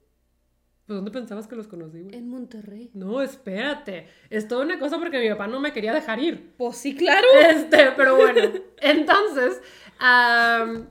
¿Pues 0.90 0.96
dónde 0.98 1.12
pensabas 1.12 1.46
que 1.46 1.54
los 1.54 1.68
conocí, 1.68 2.00
güey? 2.02 2.16
En 2.16 2.28
Monterrey. 2.28 2.90
No, 2.94 3.22
espérate. 3.22 4.08
Es 4.28 4.48
toda 4.48 4.64
una 4.64 4.76
cosa 4.80 4.98
porque 4.98 5.20
mi 5.20 5.28
papá 5.30 5.46
no 5.46 5.60
me 5.60 5.72
quería 5.72 5.94
dejar 5.94 6.18
ir. 6.18 6.52
Pues 6.58 6.78
sí, 6.78 6.96
claro. 6.96 7.28
Este, 7.48 7.92
pero 7.96 8.16
bueno. 8.16 8.40
Entonces, 8.80 9.60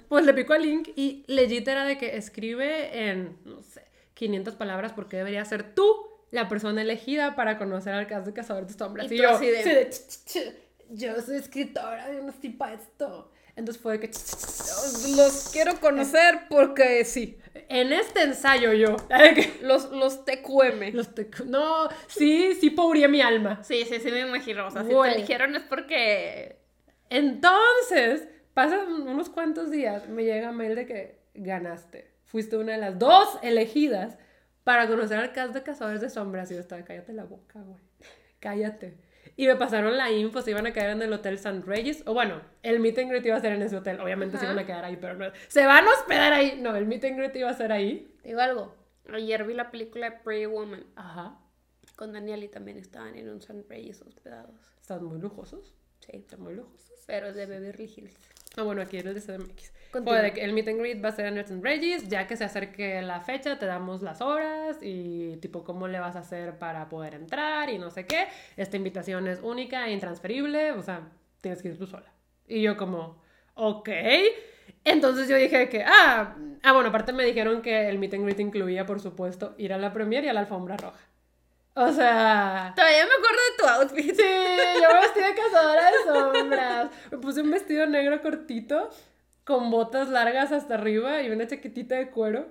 pues 0.07 0.25
le 0.25 0.33
pico 0.33 0.53
el 0.53 0.61
link 0.61 0.87
y 0.95 1.25
legit 1.27 1.67
era 1.67 1.83
de 1.83 1.97
que 1.97 2.15
escribe 2.15 3.09
en, 3.09 3.35
no 3.43 3.61
sé, 3.61 3.83
500 4.13 4.55
palabras 4.55 4.93
porque 4.93 5.17
debería 5.17 5.43
ser 5.43 5.75
tú 5.75 5.93
la 6.31 6.47
persona 6.47 6.81
elegida 6.81 7.35
para 7.35 7.57
conocer 7.57 7.93
al 7.93 8.07
caso 8.07 8.27
de 8.27 8.33
Cazador 8.33 8.67
de 8.67 8.73
Sombras. 8.75 9.11
Y 9.11 9.15
Y, 9.15 9.17
yo, 9.17 9.31
así 9.31 9.47
de- 9.47 9.63
sí, 9.63 9.69
de, 9.69 9.89
"Ch, 9.89 10.07
ch, 10.07 10.25
ch, 10.25 10.53
yo 10.91 11.21
soy 11.21 11.35
escritora 11.39 12.07
de 12.07 12.21
un 12.21 12.31
tipo 12.31 12.65
esto. 12.67 13.31
Entonces 13.59 13.81
fue 13.81 13.93
de 13.93 13.99
que, 13.99 14.07
"Ch, 14.07 14.13
ch, 14.13 14.35
ch, 14.35 15.15
los 15.15 15.49
quiero 15.51 15.79
conocer 15.79 16.41
porque 16.49 17.05
sí. 17.05 17.37
En 17.67 17.93
este 17.93 18.23
ensayo 18.23 18.73
yo. 18.73 18.95
Los, 19.61 19.91
los 19.91 20.25
TQM. 20.25 20.93
Los 20.93 21.13
TQ 21.13 21.45
no, 21.45 21.87
sí, 22.07 22.55
sí 22.59 22.69
pobría 22.71 23.07
mi 23.07 23.21
alma. 23.21 23.63
Sí, 23.63 23.85
sí, 23.85 23.99
sí 23.99 24.11
me 24.11 24.21
imagino. 24.21 24.65
O 24.67 24.71
sea, 24.71 24.83
si 24.83 24.89
te 24.89 25.11
eligieron 25.13 25.55
es 25.55 25.63
porque... 25.63 26.57
Entonces, 27.09 28.27
pasan 28.53 29.07
unos 29.07 29.29
cuantos 29.29 29.71
días, 29.71 30.07
me 30.07 30.23
llega 30.23 30.51
mail 30.51 30.75
de 30.75 30.85
que 30.85 31.19
ganaste. 31.33 32.09
Fuiste 32.25 32.57
una 32.57 32.73
de 32.73 32.77
las 32.77 32.97
dos 32.99 33.39
elegidas 33.41 34.17
para 34.63 34.87
conocer 34.87 35.17
al 35.19 35.31
cast 35.33 35.53
de 35.53 35.63
Cazadores 35.63 36.01
de 36.01 36.09
Sombras. 36.09 36.49
Y 36.51 36.55
yo 36.55 36.59
estaba, 36.61 36.83
cállate 36.83 37.13
la 37.13 37.23
boca, 37.25 37.59
güey. 37.61 37.79
Cállate. 38.39 38.95
Y 39.39 39.47
me 39.47 39.55
pasaron 39.55 39.95
la 39.95 40.11
info, 40.11 40.41
se 40.41 40.51
iban 40.51 40.67
a 40.67 40.73
quedar 40.73 40.89
en 40.89 41.01
el 41.01 41.13
Hotel 41.13 41.35
St. 41.35 41.61
Regis. 41.65 42.03
O 42.05 42.13
bueno, 42.13 42.41
el 42.61 42.81
meet 42.81 42.97
and 42.97 43.09
greet 43.09 43.25
iba 43.25 43.37
a 43.37 43.39
ser 43.39 43.53
en 43.53 43.61
ese 43.61 43.77
hotel. 43.77 44.01
Obviamente 44.01 44.37
se 44.37 44.43
Ajá. 44.43 44.51
iban 44.51 44.61
a 44.61 44.67
quedar 44.67 44.83
ahí, 44.83 44.97
pero 44.99 45.13
no. 45.13 45.31
Se 45.47 45.65
van 45.65 45.87
a 45.87 45.91
hospedar 45.93 46.33
ahí. 46.33 46.59
No, 46.59 46.75
el 46.75 46.85
meet 46.85 47.05
and 47.05 47.15
greet 47.15 47.33
iba 47.37 47.49
a 47.49 47.53
ser 47.53 47.71
ahí. 47.71 48.13
Te 48.21 48.27
digo 48.27 48.41
algo. 48.41 48.75
Ayer 49.13 49.45
vi 49.45 49.53
la 49.53 49.71
película 49.71 50.09
de 50.09 50.17
Pretty 50.17 50.45
Woman. 50.45 50.85
Ajá. 50.97 51.39
Con 51.95 52.11
Daniel 52.11 52.43
y 52.43 52.49
también 52.49 52.77
estaban 52.79 53.15
en 53.15 53.29
un 53.29 53.41
San 53.41 53.63
Reyes 53.69 54.01
hospedados. 54.01 54.59
Están 54.81 55.05
muy 55.05 55.21
lujosos. 55.21 55.73
Sí. 56.01 56.17
Están 56.17 56.41
muy 56.41 56.55
lujosos. 56.55 56.91
Pero 57.07 57.27
es 57.27 57.35
de 57.35 57.45
Beverly 57.45 57.85
Hills. 57.95 58.17
Ah, 58.57 58.63
bueno, 58.63 58.81
aquí 58.81 58.97
eres 58.97 59.15
de 59.15 59.21
CDMX. 59.21 59.71
Que 59.91 60.43
el 60.43 60.53
meet 60.53 60.67
and 60.67 60.79
greet 60.79 61.03
va 61.03 61.09
a 61.09 61.11
ser 61.11 61.25
en 61.25 61.37
St. 61.39 61.59
Regis, 61.63 62.07
ya 62.07 62.27
que 62.27 62.37
se 62.37 62.43
acerque 62.43 63.01
la 63.01 63.21
fecha, 63.21 63.57
te 63.57 63.65
damos 63.65 64.03
las 64.03 64.21
horas 64.21 64.77
y 64.81 65.37
tipo 65.37 65.63
cómo 65.63 65.87
le 65.87 65.99
vas 65.99 66.15
a 66.15 66.19
hacer 66.19 66.59
para 66.59 66.89
poder 66.89 67.15
entrar 67.15 67.69
y 67.71 67.79
no 67.79 67.89
sé 67.89 68.05
qué. 68.05 68.27
Esta 68.55 68.77
invitación 68.77 69.27
es 69.27 69.39
única 69.41 69.87
e 69.87 69.91
intransferible, 69.91 70.73
o 70.73 70.83
sea, 70.83 71.09
tienes 71.41 71.61
que 71.61 71.69
ir 71.69 71.77
tú 71.79 71.87
sola. 71.87 72.11
Y 72.47 72.61
yo 72.61 72.77
como, 72.77 73.21
ok. 73.55 73.89
Entonces 74.83 75.27
yo 75.27 75.35
dije 75.37 75.69
que, 75.69 75.83
ah, 75.83 76.35
ah, 76.61 76.71
bueno, 76.71 76.89
aparte 76.89 77.11
me 77.11 77.25
dijeron 77.25 77.63
que 77.63 77.89
el 77.89 77.97
meet 77.97 78.13
and 78.13 78.25
greet 78.25 78.39
incluía, 78.39 78.85
por 78.85 78.99
supuesto, 78.99 79.55
ir 79.57 79.73
a 79.73 79.79
la 79.79 79.91
premiere 79.91 80.27
y 80.27 80.29
a 80.29 80.33
la 80.33 80.41
alfombra 80.41 80.77
roja. 80.77 80.99
O 81.73 81.91
sea... 81.91 82.73
Todavía 82.75 83.05
me 83.05 83.13
acuerdo 83.13 83.39
de 83.49 83.57
tu 83.57 83.67
outfit. 83.67 84.15
Sí, 84.15 84.81
yo 84.81 84.93
me 84.93 84.99
vestí 84.99 85.19
de 85.21 85.35
cazadora 85.35 85.91
de 85.91 85.97
sombras. 86.05 86.91
Me 87.11 87.17
puse 87.17 87.41
un 87.41 87.51
vestido 87.51 87.85
negro 87.85 88.21
cortito, 88.21 88.89
con 89.49 89.71
botas 89.71 90.09
largas 90.09 90.51
hasta 90.51 90.75
arriba 90.75 91.23
y 91.23 91.31
una 91.31 91.47
chaquetita 91.47 91.95
de 91.95 92.11
cuero. 92.11 92.45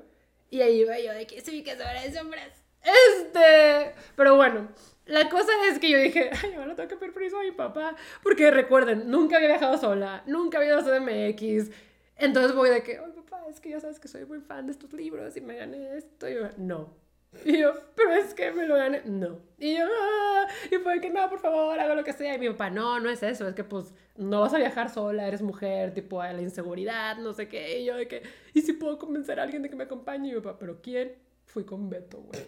Y 0.50 0.62
ahí 0.62 0.80
iba 0.80 0.98
yo 0.98 1.12
de 1.12 1.28
que 1.28 1.40
soy 1.40 1.62
cazadora 1.62 2.02
de 2.02 2.12
sombras. 2.12 2.64
Este. 2.82 3.94
Pero 4.16 4.34
bueno, 4.34 4.68
la 5.06 5.28
cosa 5.30 5.52
es 5.70 5.78
que 5.78 5.90
yo 5.90 5.98
dije, 5.98 6.30
ay, 6.42 6.54
ahora 6.54 6.74
tengo 6.74 6.88
que 6.88 6.96
pedir 6.96 7.14
permiso 7.14 7.38
a 7.38 7.44
mi 7.44 7.52
papá. 7.52 7.94
Porque 8.24 8.50
recuerden, 8.50 9.08
nunca 9.08 9.36
había 9.36 9.46
viajado 9.46 9.78
sola, 9.78 10.24
nunca 10.26 10.58
había 10.58 10.70
ido 10.70 10.78
a 10.78 10.82
CDMX. 10.82 11.70
Entonces 12.16 12.52
voy 12.56 12.70
de 12.70 12.82
que, 12.82 12.98
ay, 12.98 13.12
papá, 13.14 13.44
es 13.48 13.60
que 13.60 13.70
ya 13.70 13.78
sabes 13.78 14.00
que 14.00 14.08
soy 14.08 14.24
muy 14.24 14.40
fan 14.40 14.66
de 14.66 14.72
estos 14.72 14.92
libros 14.92 15.36
y 15.36 15.40
me 15.40 15.54
gané 15.54 15.96
esto. 15.96 16.28
Y 16.28 16.34
yo, 16.34 16.48
no. 16.56 16.96
Y 17.44 17.58
yo, 17.58 17.72
pero 17.94 18.12
es 18.14 18.32
que 18.34 18.50
me 18.52 18.66
lo 18.66 18.76
gané. 18.76 19.02
No. 19.04 19.38
Y 19.58 19.76
yo, 19.76 19.84
ah, 19.86 20.46
y 20.70 20.76
fue 20.76 21.00
que 21.00 21.10
no, 21.10 21.28
por 21.28 21.38
favor, 21.38 21.78
hago 21.78 21.94
lo 21.94 22.04
que 22.04 22.12
sea. 22.12 22.34
Y 22.34 22.38
mi 22.38 22.48
papá, 22.48 22.70
no, 22.70 23.00
no 23.00 23.10
es 23.10 23.22
eso, 23.22 23.46
es 23.46 23.54
que 23.54 23.64
pues 23.64 23.92
no 24.16 24.40
vas 24.40 24.54
a 24.54 24.58
viajar 24.58 24.88
sola, 24.90 25.26
eres 25.28 25.42
mujer, 25.42 25.92
tipo, 25.94 26.20
a 26.22 26.32
la 26.32 26.40
inseguridad, 26.42 27.16
no 27.18 27.32
sé 27.32 27.48
qué. 27.48 27.80
Y 27.80 27.84
yo, 27.84 27.96
de 27.96 28.08
que, 28.08 28.22
¿y 28.54 28.62
si 28.62 28.72
puedo 28.72 28.98
convencer 28.98 29.38
a 29.40 29.42
alguien 29.42 29.62
de 29.62 29.68
que 29.70 29.76
me 29.76 29.84
acompañe? 29.84 30.30
Y 30.30 30.34
mi 30.34 30.40
papá, 30.40 30.58
¿pero 30.58 30.80
quién? 30.82 31.14
Fui 31.44 31.64
con 31.64 31.88
Beto, 31.90 32.18
güey. 32.22 32.42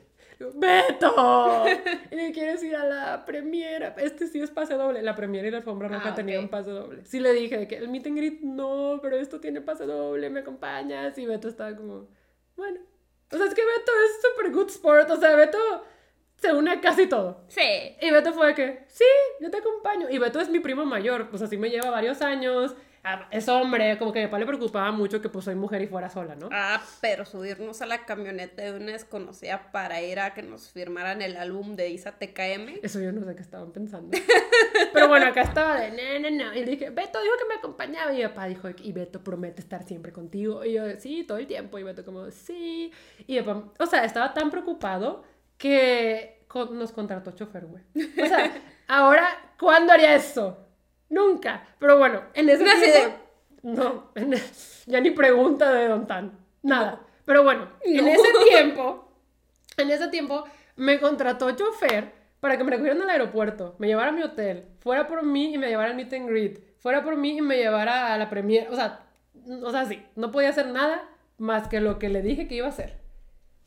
¡Beto! 0.55 1.64
¿Y 2.11 2.33
quieres 2.33 2.62
ir 2.62 2.74
a 2.74 2.85
la 2.87 3.24
premiera? 3.26 3.95
Este 3.99 4.26
sí 4.26 4.41
es 4.41 4.51
pase 4.51 4.74
doble. 4.74 5.03
La 5.03 5.14
premiera 5.14 5.47
y 5.47 5.51
la 5.51 5.59
alfombra 5.59 5.89
roja 5.89 6.11
Ah, 6.11 6.14
tenían 6.14 6.45
ok. 6.47 6.51
pase 6.51 6.70
doble. 6.70 7.05
Sí 7.05 7.20
le 7.20 7.33
dije 7.35 7.59
de 7.59 7.68
que 7.68 7.76
el 7.76 7.89
meet 7.89 8.07
and 8.07 8.16
greet, 8.16 8.41
no, 8.41 8.99
pero 9.03 9.16
esto 9.16 9.41
tiene 9.41 9.61
pase 9.61 9.85
doble, 9.85 10.31
¿me 10.31 10.41
acompañas? 10.41 11.16
Y 11.18 11.26
Beto 11.26 11.49
estaba 11.49 11.76
como, 11.76 12.09
bueno. 12.57 12.81
O 13.33 13.37
sea, 13.37 13.47
es 13.47 13.55
que 13.55 13.64
Beto 13.64 13.93
es 14.05 14.22
súper 14.22 14.53
good 14.53 14.68
sport. 14.68 15.11
O 15.11 15.16
sea, 15.16 15.35
Beto 15.37 15.59
se 16.37 16.53
une 16.53 16.70
a 16.70 16.81
casi 16.81 17.07
todo. 17.07 17.45
Sí. 17.49 17.97
Y 18.01 18.11
Beto 18.11 18.33
fue 18.33 18.49
de 18.49 18.55
que, 18.55 18.85
sí, 18.89 19.05
yo 19.41 19.51
te 19.51 19.59
acompaño. 19.59 20.09
Y 20.11 20.18
Beto 20.18 20.41
es 20.41 20.49
mi 20.49 20.61
primo 20.61 20.85
mayor, 20.85 21.28
pues 21.31 21.43
así 21.43 21.57
me 21.57 21.70
lleva 21.70 21.91
varios 21.91 22.22
años. 22.22 22.74
Ah, 23.03 23.26
Es 23.30 23.48
hombre, 23.48 23.96
como 23.98 24.12
que 24.12 24.18
a 24.18 24.22
mi 24.22 24.28
papá 24.28 24.38
le 24.40 24.46
preocupaba 24.46 24.90
mucho 24.92 25.22
que 25.22 25.28
pues 25.30 25.46
soy 25.46 25.55
mujer 25.55 25.80
y 25.80 25.86
fuera 25.86 26.11
sola, 26.11 26.34
¿no? 26.34 26.51
Ah, 26.53 26.82
pero 27.01 27.24
subirnos 27.24 27.80
a 27.80 27.86
la 27.86 28.05
camioneta 28.05 28.62
de 28.62 28.72
una 28.76 28.92
desconocida 28.92 29.70
para 29.72 30.03
ir 30.03 30.20
a 30.20 30.34
que 30.34 30.42
nos 30.42 30.70
firmaran 30.70 31.22
el 31.22 31.36
álbum 31.38 31.76
de 31.76 31.88
Isa 31.88 32.12
TKM. 32.12 32.80
Eso 32.82 33.01
yo 33.01 33.11
no 33.12 33.24
sé 33.24 33.34
qué 33.34 33.40
estaban 33.42 33.72
pensando. 33.72 34.16
Pero 34.92 35.09
bueno, 35.09 35.26
acá 35.26 35.42
estaba 35.42 35.80
de, 35.80 35.90
no, 36.20 36.30
no, 36.30 36.44
no. 36.44 36.55
Y 36.55 36.64
dije, 36.64 36.90
Beto 36.90 37.22
dijo 37.22 37.34
que 37.38 37.48
me 37.48 37.55
acompañaba. 37.55 38.12
Y 38.12 38.16
mi 38.18 38.22
papá 38.28 38.46
dijo, 38.46 38.68
y 38.68 38.92
Beto 38.92 39.22
promete 39.24 39.61
estar 39.62 39.82
siempre 39.84 40.12
contigo. 40.12 40.64
Y 40.64 40.74
yo, 40.74 40.82
sí, 40.98 41.24
todo 41.26 41.38
el 41.38 41.46
tiempo. 41.46 41.78
Y 41.78 41.82
Beto 41.84 42.05
como, 42.05 42.30
sí. 42.30 42.92
Y 43.26 43.36
mi 43.36 43.42
papá, 43.42 43.72
o 43.78 43.86
sea, 43.86 44.05
estaba 44.05 44.34
tan 44.34 44.51
preocupado 44.51 45.24
que 45.57 46.44
con- 46.48 46.78
nos 46.78 46.92
contrató 46.92 47.30
chofer, 47.32 47.66
güey. 47.66 47.82
O 47.94 48.26
sea, 48.26 48.51
ahora, 48.88 49.26
¿cuándo 49.59 49.92
haría 49.92 50.14
eso? 50.14 50.66
Nunca. 51.11 51.66
Pero 51.78 51.98
bueno, 51.98 52.22
en 52.34 52.48
ese 52.48 52.64
de- 52.64 52.70
tiempo... 52.92 53.16
No, 53.62 54.11
en- 54.14 54.34
ya 54.86 55.00
ni 55.00 55.11
pregunta 55.11 55.70
de 55.72 55.86
Don 55.88 56.06
Tan. 56.06 56.32
Nada. 56.62 57.00
Pero 57.26 57.44
bueno, 57.44 57.68
en 57.84 58.08
ese 58.08 58.28
tiempo, 58.48 59.12
en 59.76 59.90
ese 59.90 60.08
tiempo 60.08 60.44
me 60.76 60.98
contrató 60.98 61.50
chofer 61.52 62.12
para 62.40 62.56
que 62.56 62.64
me 62.64 62.70
recogieran 62.70 63.02
al 63.02 63.11
aeropuerto, 63.11 63.74
me 63.78 63.86
llevara 63.86 64.08
a 64.08 64.12
mi 64.12 64.22
hotel, 64.22 64.64
fuera 64.80 65.06
por 65.06 65.22
mí 65.22 65.52
y 65.54 65.58
me 65.58 65.68
llevara 65.68 65.90
al 65.90 65.94
meet 65.96 66.12
and 66.14 66.26
greet, 66.28 66.58
fuera 66.78 67.04
por 67.04 67.16
mí 67.16 67.36
y 67.36 67.42
me 67.42 67.58
llevara 67.58 68.14
a 68.14 68.18
la 68.18 68.30
premier, 68.30 68.68
o 68.70 68.74
sea, 68.76 69.00
o 69.62 69.70
sea, 69.70 69.84
sí, 69.84 70.02
no 70.16 70.32
podía 70.32 70.48
hacer 70.48 70.68
nada 70.68 71.02
más 71.36 71.68
que 71.68 71.80
lo 71.80 71.98
que 71.98 72.08
le 72.08 72.22
dije 72.22 72.48
que 72.48 72.54
iba 72.54 72.66
a 72.66 72.70
hacer. 72.70 72.96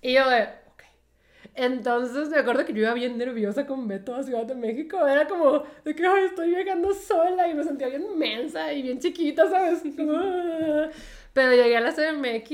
Y 0.02 0.14
yo 0.14 0.28
de. 0.28 0.50
Entonces 1.56 2.30
me 2.30 2.38
acuerdo 2.38 2.66
que 2.66 2.74
yo 2.74 2.82
iba 2.82 2.94
bien 2.94 3.18
nerviosa 3.18 3.66
con 3.68 3.88
Beto 3.88 4.16
a 4.16 4.24
Ciudad 4.24 4.46
de 4.46 4.56
México. 4.56 5.06
Era 5.08 5.28
como 5.28 5.64
de 5.86 5.94
que 5.96 6.06
"Ay, 6.06 6.26
estoy 6.26 6.50
viajando 6.50 6.94
sola 6.94 7.48
y 7.48 7.54
me 7.54 7.64
sentía 7.64 7.90
bien 7.90 8.18
mensa 8.18 8.74
y 8.74 8.82
bien 8.82 9.00
chiquita, 9.00 9.50
¿sabes? 9.50 9.84
"Ah". 10.00 10.90
Pero 11.34 11.52
llegué 11.52 11.78
a 11.78 11.82
la 11.82 11.92
CDMX 11.92 12.52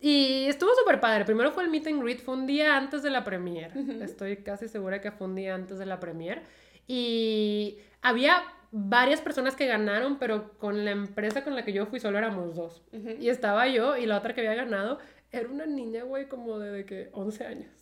y 0.00 0.46
estuvo 0.48 0.70
súper 0.74 0.98
padre. 1.00 1.24
Primero 1.24 1.52
fue 1.52 1.62
el 1.64 1.70
meet 1.70 1.86
and 1.86 2.02
greet, 2.02 2.20
fue 2.20 2.34
un 2.34 2.46
día 2.46 2.76
antes 2.76 3.02
de 3.02 3.10
la 3.10 3.22
premier. 3.24 3.70
Estoy 4.02 4.38
casi 4.38 4.66
segura 4.68 5.00
que 5.00 5.12
fue 5.12 5.26
un 5.28 5.34
día 5.36 5.54
antes 5.54 5.78
de 5.78 5.86
la 5.86 6.00
premier. 6.00 6.42
Y 6.88 7.78
había 8.00 8.42
varias 8.72 9.20
personas 9.20 9.54
que 9.54 9.66
ganaron, 9.66 10.18
pero 10.18 10.52
con 10.58 10.84
la 10.84 10.90
empresa 10.90 11.44
con 11.44 11.54
la 11.54 11.64
que 11.64 11.72
yo 11.72 11.86
fui 11.86 12.00
solo 12.00 12.18
éramos 12.18 12.56
dos. 12.56 12.82
Y 13.20 13.28
estaba 13.28 13.68
yo 13.68 13.96
y 13.96 14.06
la 14.06 14.18
otra 14.18 14.34
que 14.34 14.40
había 14.40 14.54
ganado 14.54 14.98
era 15.30 15.48
una 15.48 15.66
niña, 15.66 16.02
güey, 16.04 16.26
como 16.28 16.58
de, 16.58 16.70
de 16.72 16.84
que 16.84 17.08
11 17.12 17.44
años. 17.46 17.81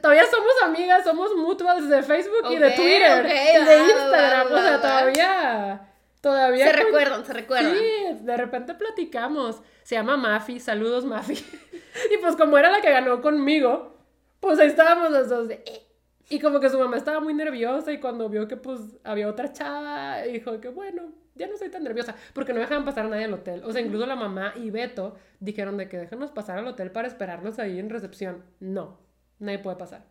Todavía 0.00 0.24
somos 0.26 0.52
amigas, 0.64 1.02
somos 1.04 1.34
mutuals 1.36 1.88
de 1.88 2.02
Facebook 2.02 2.50
y 2.50 2.56
de 2.56 2.70
Twitter 2.72 3.24
ok, 3.24 3.30
y 3.30 3.64
de 3.64 3.78
Instagram. 3.78 4.46
o 4.52 4.58
sea, 4.58 4.80
todavía, 4.80 5.88
todavía. 6.20 6.66
Se 6.66 6.72
con- 6.76 6.84
recuerdan, 6.84 7.24
se 7.24 7.32
recuerdan. 7.32 7.74
Sí, 7.74 8.18
de 8.24 8.36
repente 8.36 8.74
platicamos. 8.74 9.60
Se 9.82 9.96
llama 9.96 10.16
Mafi, 10.16 10.60
saludos 10.60 11.04
Mafi. 11.04 11.34
y 12.14 12.16
pues 12.18 12.36
como 12.36 12.56
era 12.56 12.70
la 12.70 12.80
que 12.80 12.90
ganó 12.90 13.20
conmigo, 13.20 13.96
pues 14.38 14.58
ahí 14.60 14.68
estábamos 14.68 15.10
los 15.10 15.28
dos 15.28 15.48
de... 15.48 15.54
"Eh". 15.66 15.86
Y 16.28 16.38
como 16.38 16.60
que 16.60 16.70
su 16.70 16.78
mamá 16.78 16.96
estaba 16.96 17.18
muy 17.18 17.34
nerviosa 17.34 17.90
y 17.92 17.98
cuando 17.98 18.28
vio 18.28 18.46
que 18.46 18.56
pues 18.56 18.78
había 19.02 19.26
otra 19.28 19.52
chava, 19.52 20.18
dijo 20.22 20.60
que 20.60 20.68
bueno, 20.68 21.10
ya 21.34 21.48
no 21.48 21.56
soy 21.56 21.70
tan 21.70 21.82
nerviosa, 21.82 22.14
porque 22.32 22.52
no 22.52 22.60
dejaban 22.60 22.84
pasar 22.84 23.06
a 23.06 23.08
nadie 23.08 23.24
al 23.24 23.34
hotel. 23.34 23.62
O 23.64 23.72
sea, 23.72 23.80
incluso 23.80 24.06
la 24.06 24.14
mamá 24.14 24.52
y 24.54 24.70
Beto 24.70 25.16
dijeron 25.40 25.76
de 25.76 25.88
que 25.88 25.98
déjanos 25.98 26.30
pasar 26.30 26.58
al 26.58 26.68
hotel 26.68 26.92
para 26.92 27.08
esperarlos 27.08 27.58
ahí 27.58 27.80
en 27.80 27.90
recepción. 27.90 28.44
No, 28.60 29.00
nadie 29.40 29.58
puede 29.58 29.76
pasar. 29.76 30.04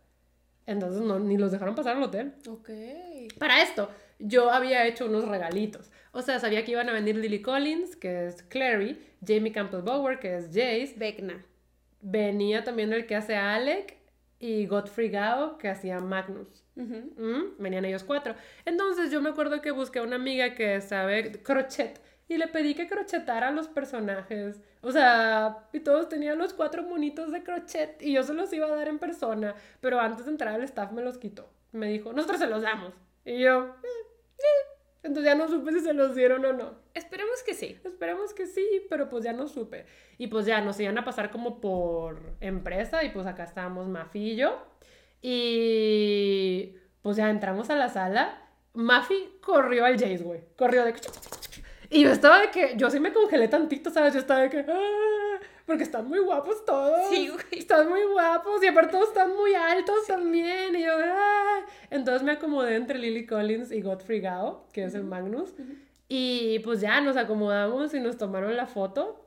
Entonces 0.66 1.00
no, 1.02 1.18
ni 1.18 1.36
los 1.36 1.50
dejaron 1.50 1.74
pasar 1.74 1.96
al 1.96 2.02
hotel. 2.02 2.34
Ok. 2.48 2.70
Para 3.38 3.62
esto, 3.62 3.90
yo 4.18 4.50
había 4.50 4.86
hecho 4.86 5.06
unos 5.06 5.26
regalitos. 5.26 5.90
O 6.12 6.22
sea, 6.22 6.38
sabía 6.38 6.64
que 6.64 6.72
iban 6.72 6.88
a 6.88 6.92
venir 6.92 7.16
Lily 7.16 7.42
Collins, 7.42 7.96
que 7.96 8.26
es 8.26 8.42
Clary, 8.44 9.00
Jamie 9.26 9.52
Campbell 9.52 9.82
Bower, 9.82 10.18
que 10.18 10.36
es 10.36 10.46
Jace. 10.46 10.94
Vecna. 10.96 11.44
Venía 12.02 12.64
también 12.64 12.92
el 12.92 13.06
que 13.06 13.16
hace 13.16 13.34
a 13.36 13.54
Alec 13.54 13.96
y 14.38 14.66
Godfrey 14.66 15.08
Gao, 15.08 15.58
que 15.58 15.68
hacía 15.68 15.98
Magnus. 16.00 16.64
Mm, 16.76 17.58
Venían 17.58 17.84
ellos 17.84 18.04
cuatro. 18.04 18.34
Entonces 18.64 19.10
yo 19.10 19.20
me 19.20 19.30
acuerdo 19.30 19.60
que 19.60 19.70
busqué 19.70 19.98
a 19.98 20.02
una 20.02 20.16
amiga 20.16 20.54
que 20.54 20.80
sabe 20.80 21.32
crochet 21.42 22.00
y 22.30 22.38
le 22.38 22.46
pedí 22.46 22.76
que 22.76 22.86
crochetara 22.86 23.48
a 23.48 23.50
los 23.50 23.66
personajes. 23.66 24.60
O 24.82 24.92
sea, 24.92 25.66
y 25.72 25.80
todos 25.80 26.08
tenían 26.08 26.38
los 26.38 26.54
cuatro 26.54 26.84
monitos 26.84 27.32
de 27.32 27.42
crochet 27.42 28.00
y 28.00 28.12
yo 28.12 28.22
se 28.22 28.34
los 28.34 28.52
iba 28.52 28.66
a 28.68 28.70
dar 28.70 28.86
en 28.86 29.00
persona, 29.00 29.56
pero 29.80 29.98
antes 29.98 30.26
de 30.26 30.30
entrar 30.30 30.54
al 30.54 30.62
staff 30.62 30.92
me 30.92 31.02
los 31.02 31.18
quitó. 31.18 31.50
Me 31.72 31.88
dijo, 31.88 32.12
nosotros 32.12 32.38
se 32.38 32.46
los 32.46 32.62
damos. 32.62 32.94
Y 33.24 33.40
yo, 33.40 33.64
"Eh, 33.82 33.88
eh". 34.38 34.42
entonces 35.02 35.24
ya 35.24 35.34
no 35.34 35.48
supe 35.48 35.72
si 35.72 35.80
se 35.80 35.92
los 35.92 36.14
dieron 36.14 36.44
o 36.44 36.52
no. 36.52 36.74
Esperemos 36.94 37.42
que 37.42 37.52
sí. 37.52 37.76
Esperemos 37.82 38.32
que 38.32 38.46
sí, 38.46 38.86
pero 38.88 39.08
pues 39.08 39.24
ya 39.24 39.32
no 39.32 39.48
supe. 39.48 39.86
Y 40.16 40.28
pues 40.28 40.46
ya 40.46 40.60
nos 40.60 40.78
iban 40.78 40.98
a 40.98 41.04
pasar 41.04 41.32
como 41.32 41.60
por 41.60 42.36
empresa 42.40 43.02
y 43.02 43.10
pues 43.10 43.26
acá 43.26 43.42
estábamos 43.42 43.88
Mafi 43.88 44.34
y 44.34 44.36
yo. 44.36 44.56
Y 45.20 46.76
pues 47.02 47.16
ya 47.16 47.28
entramos 47.28 47.70
a 47.70 47.74
la 47.74 47.88
sala. 47.88 48.40
Mafi 48.72 49.38
corrió 49.42 49.84
al 49.84 49.94
Jace, 49.94 50.18
güey. 50.18 50.42
Corrió 50.56 50.84
de... 50.84 50.94
Y 51.90 52.04
yo 52.04 52.10
estaba 52.12 52.40
de 52.40 52.50
que, 52.50 52.74
yo 52.76 52.88
sí 52.90 53.00
me 53.00 53.12
congelé 53.12 53.48
tantito, 53.48 53.90
¿sabes? 53.90 54.14
Yo 54.14 54.20
estaba 54.20 54.40
de 54.42 54.50
que, 54.50 54.64
"Ah", 54.68 55.40
porque 55.66 55.82
están 55.82 56.08
muy 56.08 56.20
guapos 56.20 56.64
todos. 56.64 57.08
Sí, 57.10 57.28
güey. 57.28 57.44
Están 57.60 57.88
muy 57.88 58.02
guapos 58.04 58.62
y 58.62 58.68
aparte 58.68 58.92
todos 58.92 59.08
están 59.08 59.34
muy 59.36 59.54
altos 59.54 60.06
también. 60.06 60.76
Y 60.76 60.82
yo, 60.84 60.92
"Ay". 60.96 61.62
Entonces 61.90 62.22
me 62.22 62.32
acomodé 62.32 62.76
entre 62.76 62.98
Lily 62.98 63.26
Collins 63.26 63.72
y 63.72 63.82
Godfrey 63.82 64.20
Gao, 64.20 64.66
que 64.72 64.84
es 64.84 64.94
el 64.94 65.02
Magnus. 65.04 65.52
Y 66.08 66.60
pues 66.60 66.80
ya 66.80 67.00
nos 67.00 67.16
acomodamos 67.16 67.92
y 67.94 68.00
nos 68.00 68.16
tomaron 68.16 68.56
la 68.56 68.66
foto. 68.66 69.24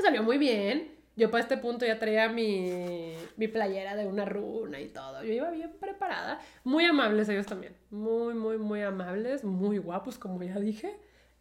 Salió 0.00 0.22
muy 0.22 0.38
bien. 0.38 0.96
Yo 1.16 1.30
para 1.32 1.42
este 1.42 1.56
punto 1.56 1.84
ya 1.84 1.98
traía 1.98 2.28
mi, 2.28 3.14
mi 3.36 3.48
playera 3.48 3.96
de 3.96 4.06
una 4.06 4.24
runa 4.24 4.80
y 4.80 4.88
todo. 4.88 5.24
Yo 5.24 5.32
iba 5.32 5.50
bien 5.50 5.72
preparada. 5.80 6.40
Muy 6.62 6.84
amables 6.84 7.28
ellos 7.28 7.46
también. 7.46 7.74
Muy, 7.90 8.34
muy, 8.34 8.58
muy 8.58 8.82
amables. 8.82 9.42
Muy 9.42 9.78
guapos, 9.78 10.16
como 10.18 10.40
ya 10.44 10.56
dije. 10.60 10.96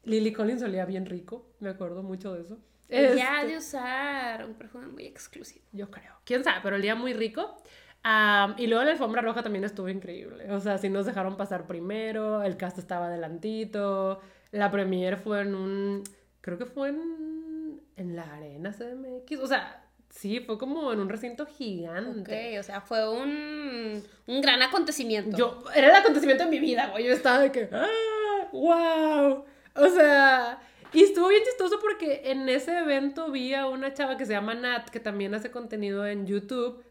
Lily 0.08 0.32
Collins 0.34 0.64
olía 0.64 0.86
bien 0.86 1.06
rico. 1.06 1.46
Me 1.60 1.70
acuerdo 1.70 2.02
mucho 2.02 2.34
de 2.34 2.42
eso. 2.42 2.58
Ya 2.90 3.42
Este, 3.42 3.48
de 3.52 3.58
usar 3.58 4.46
un 4.46 4.54
perfume 4.54 4.88
muy 4.88 5.06
exclusivo. 5.06 5.66
yo 5.74 5.92
creo. 5.92 6.14
¿Quién 6.24 6.44
sabe? 6.44 6.60
Pero 6.64 6.78
olía 6.78 6.96
muy 6.96 7.14
rico. 7.14 7.58
Am, 8.04 8.56
y 8.58 8.68
luego 8.68 8.86
la 8.86 8.92
alfombra 8.92 9.22
roja 9.22 9.44
también 9.44 9.66
estuvo 9.66 9.90
increíble. 9.90 10.50
O 10.52 10.60
sea, 10.62 10.78
sí 10.78 10.88
nos 10.90 11.06
dejaron 11.06 11.36
pasar 11.36 11.68
primero. 11.68 12.42
El 12.44 12.56
cast 12.56 12.78
estaba 12.78 13.08
adelantito. 13.08 14.22
La 14.52 14.72
premiere 14.72 15.18
fue 15.18 15.42
en 15.42 15.54
un... 15.56 16.04
Creo 16.40 16.58
que 16.58 16.66
fue 16.66 16.90
en, 16.90 17.82
en 17.98 18.16
la 18.16 18.34
arena 18.36 18.72
CDMX. 18.72 19.40
O 19.42 19.48
sea, 19.48 19.84
sí, 20.10 20.40
fue 20.40 20.58
como 20.58 20.94
en 20.94 21.00
un 21.02 21.10
recinto 21.10 21.46
gigante. 21.46 22.54
Ok, 22.54 22.60
o 22.62 22.64
sea, 22.64 22.80
fue 22.80 23.10
un, 23.10 24.02
un 24.28 24.42
gran 24.42 24.62
acontecimiento. 24.62 25.36
Yo, 25.36 25.64
era 25.76 25.90
el 25.90 25.96
acontecimiento 25.96 26.46
de 26.46 26.50
mi 26.50 26.60
vida, 26.60 26.88
güey. 26.92 27.04
Yo 27.06 27.12
estaba 27.12 27.40
de 27.40 27.52
que, 27.52 27.68
¡ah! 27.74 28.48
¡Wow! 28.54 29.44
O 29.78 29.88
sea, 29.90 30.60
y 30.94 31.04
estuvo 31.04 31.28
bien 31.30 31.44
chistoso 31.44 31.80
porque 31.82 32.22
en 32.26 32.48
ese 32.50 32.78
evento 32.80 33.32
vi 33.32 33.54
a 33.54 33.68
una 33.68 33.94
chava 33.94 34.18
que 34.18 34.26
se 34.26 34.34
llama 34.34 34.56
Nat, 34.56 34.90
que 34.90 35.00
también 35.00 35.34
hace 35.36 35.52
contenido 35.52 36.06
en 36.08 36.26
YouTube. 36.26 36.84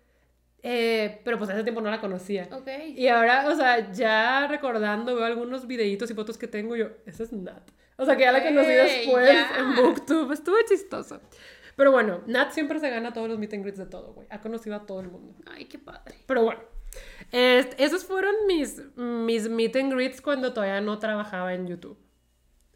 eh, 0.63 1.21
pero 1.25 1.39
pues 1.39 1.49
hace 1.51 1.63
tiempo 1.63 1.81
no 1.81 1.91
la 1.91 2.01
conocía. 2.01 2.49
Y 2.97 3.07
ahora, 3.09 3.49
o 3.49 3.55
sea, 3.55 3.93
ya 3.93 4.47
recordando, 4.49 5.15
veo 5.15 5.25
algunos 5.25 5.67
videitos 5.67 6.11
y 6.11 6.15
fotos 6.15 6.39
que 6.39 6.49
tengo, 6.49 6.75
yo, 6.77 6.89
esa 7.07 7.23
es 7.23 7.33
Nat. 7.33 7.71
O 7.97 8.05
sea, 8.05 8.17
que 8.17 8.23
ya 8.25 8.33
la 8.33 8.43
conocí 8.43 8.69
después 8.73 9.33
ya. 9.33 9.59
en 9.59 9.77
Booktube. 9.77 10.35
Estuvo 10.35 10.57
chistoso. 10.69 11.21
Pero 11.77 11.93
bueno, 11.93 12.23
Nat 12.27 12.53
siempre 12.53 12.81
se 12.81 12.91
gana 12.91 13.13
todos 13.13 13.29
los 13.29 13.39
meet 13.39 13.53
and 13.55 13.63
greets 13.63 13.79
de 13.79 13.87
todo, 13.87 14.13
güey. 14.15 14.27
Ha 14.31 14.41
conocido 14.41 14.77
a 14.77 14.87
todo 14.87 15.01
el 15.01 15.09
mundo. 15.09 15.35
Ay, 15.47 15.67
qué 15.67 15.79
padre. 15.79 16.15
Pero 16.27 16.43
bueno, 16.45 16.61
esos 17.33 18.05
fueron 18.05 18.35
mis, 18.47 18.83
mis 18.97 19.49
meet 19.49 19.77
and 19.77 19.93
greets 19.93 20.21
cuando 20.21 20.53
todavía 20.53 20.81
no 20.81 20.99
trabajaba 20.99 21.55
en 21.55 21.67
YouTube. 21.67 21.99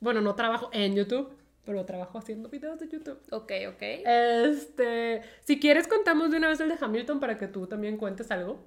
Bueno, 0.00 0.20
no 0.20 0.34
trabajo 0.34 0.70
en 0.72 0.94
YouTube, 0.96 1.30
pero 1.64 1.84
trabajo 1.84 2.18
haciendo 2.18 2.48
videos 2.48 2.78
de 2.78 2.88
YouTube. 2.88 3.20
Ok, 3.30 3.52
ok. 3.68 3.82
Este, 3.82 5.22
si 5.44 5.60
quieres 5.60 5.86
contamos 5.86 6.30
de 6.30 6.38
una 6.38 6.48
vez 6.48 6.58
el 6.60 6.68
de 6.68 6.76
Hamilton 6.80 7.20
para 7.20 7.38
que 7.38 7.46
tú 7.48 7.66
también 7.66 7.96
cuentes 7.96 8.30
algo. 8.30 8.66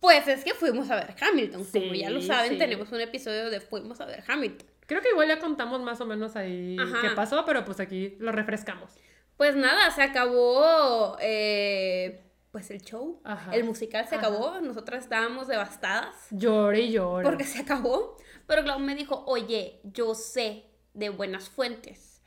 Pues 0.00 0.28
es 0.28 0.44
que 0.44 0.54
fuimos 0.54 0.90
a 0.90 0.96
ver 0.96 1.14
Hamilton. 1.20 1.64
Como 1.64 1.94
ya 1.94 2.10
lo 2.10 2.22
saben, 2.22 2.52
sí. 2.52 2.58
tenemos 2.58 2.92
un 2.92 3.00
episodio 3.00 3.50
de 3.50 3.60
fuimos 3.60 4.00
a 4.00 4.06
ver 4.06 4.22
Hamilton. 4.26 4.68
Creo 4.86 5.02
que 5.02 5.08
igual 5.10 5.26
ya 5.26 5.40
contamos 5.40 5.82
más 5.82 6.00
o 6.00 6.06
menos 6.06 6.36
ahí 6.36 6.76
Ajá. 6.78 7.00
qué 7.00 7.10
pasó, 7.10 7.44
pero 7.44 7.64
pues 7.64 7.80
aquí 7.80 8.14
lo 8.20 8.30
refrescamos. 8.30 8.92
Pues 9.36 9.56
nada, 9.56 9.90
se 9.90 10.02
acabó 10.02 11.16
eh, 11.20 12.22
pues 12.52 12.70
el 12.70 12.82
show. 12.82 13.20
Ajá. 13.24 13.52
El 13.54 13.64
musical 13.64 14.06
se 14.06 14.14
Ajá. 14.14 14.28
acabó. 14.28 14.60
Nosotras 14.60 15.02
estábamos 15.02 15.48
devastadas 15.48 16.14
Llore 16.30 16.80
y 16.82 16.92
llore. 16.92 17.24
porque 17.24 17.44
se 17.44 17.58
acabó. 17.60 18.16
Pero 18.46 18.62
Clau 18.62 18.78
me 18.78 18.94
dijo, 18.94 19.24
oye, 19.26 19.80
yo 19.84 20.14
sé 20.14 20.64
de 20.94 21.08
buenas 21.10 21.48
fuentes 21.48 22.22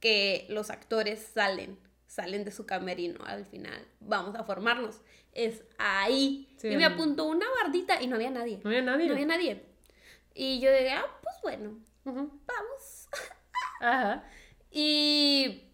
que 0.00 0.46
los 0.48 0.70
actores 0.70 1.30
salen, 1.34 1.78
salen 2.06 2.44
de 2.44 2.50
su 2.50 2.66
camerino 2.66 3.24
al 3.24 3.46
final. 3.46 3.86
Vamos 4.00 4.34
a 4.34 4.44
formarnos. 4.44 5.00
Es 5.32 5.62
ahí. 5.78 6.54
Sí. 6.58 6.68
y 6.68 6.76
me 6.76 6.84
apuntó 6.84 7.24
una 7.24 7.46
bardita 7.62 8.02
y 8.02 8.06
no 8.06 8.16
había 8.16 8.30
nadie. 8.30 8.60
No 8.62 8.70
había 8.70 8.82
nadie. 8.82 9.06
No 9.06 9.14
había 9.14 9.26
nadie. 9.26 9.64
Y 10.34 10.60
yo 10.60 10.70
dije, 10.72 10.90
ah, 10.90 11.06
pues 11.22 11.36
bueno, 11.42 11.78
vamos. 12.04 13.08
Ajá. 13.80 14.24
Y. 14.70 15.68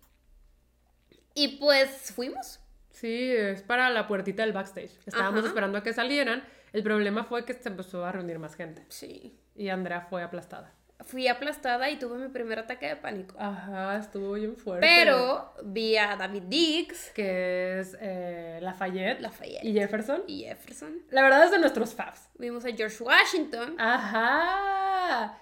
Y 1.34 1.58
pues 1.58 2.12
fuimos. 2.14 2.60
Sí, 2.90 3.30
es 3.30 3.62
para 3.62 3.90
la 3.90 4.08
puertita 4.08 4.42
del 4.42 4.52
backstage. 4.52 4.90
Estábamos 5.06 5.40
Ajá. 5.40 5.48
esperando 5.48 5.78
a 5.78 5.82
que 5.82 5.92
salieran. 5.92 6.44
El 6.72 6.82
problema 6.82 7.24
fue 7.24 7.44
que 7.44 7.54
se 7.54 7.68
empezó 7.68 8.04
a 8.04 8.12
reunir 8.12 8.38
más 8.38 8.54
gente. 8.54 8.84
Sí. 8.88 9.38
Y 9.54 9.68
Andrea 9.68 10.02
fue 10.02 10.22
aplastada. 10.22 10.72
Fui 11.00 11.28
aplastada 11.28 11.88
y 11.90 11.98
tuve 11.98 12.18
mi 12.18 12.28
primer 12.28 12.58
ataque 12.58 12.88
de 12.88 12.96
pánico. 12.96 13.36
Ajá, 13.38 13.98
estuvo 13.98 14.32
bien 14.32 14.56
fuerte. 14.56 14.84
Pero 14.84 15.54
vi 15.64 15.96
a 15.96 16.16
David 16.16 16.42
Dix, 16.48 17.12
Que 17.14 17.78
es 17.78 17.96
eh, 18.00 18.58
Lafayette, 18.60 19.20
Lafayette 19.20 19.64
y 19.64 19.72
Jefferson. 19.74 20.22
y 20.26 20.42
Jefferson. 20.42 21.02
La 21.10 21.22
verdad 21.22 21.44
es 21.44 21.50
de 21.52 21.58
nuestros 21.60 21.94
faves. 21.94 22.28
Vimos 22.36 22.64
a 22.64 22.70
George 22.72 23.02
Washington, 23.02 23.76
Ajá. 23.78 25.38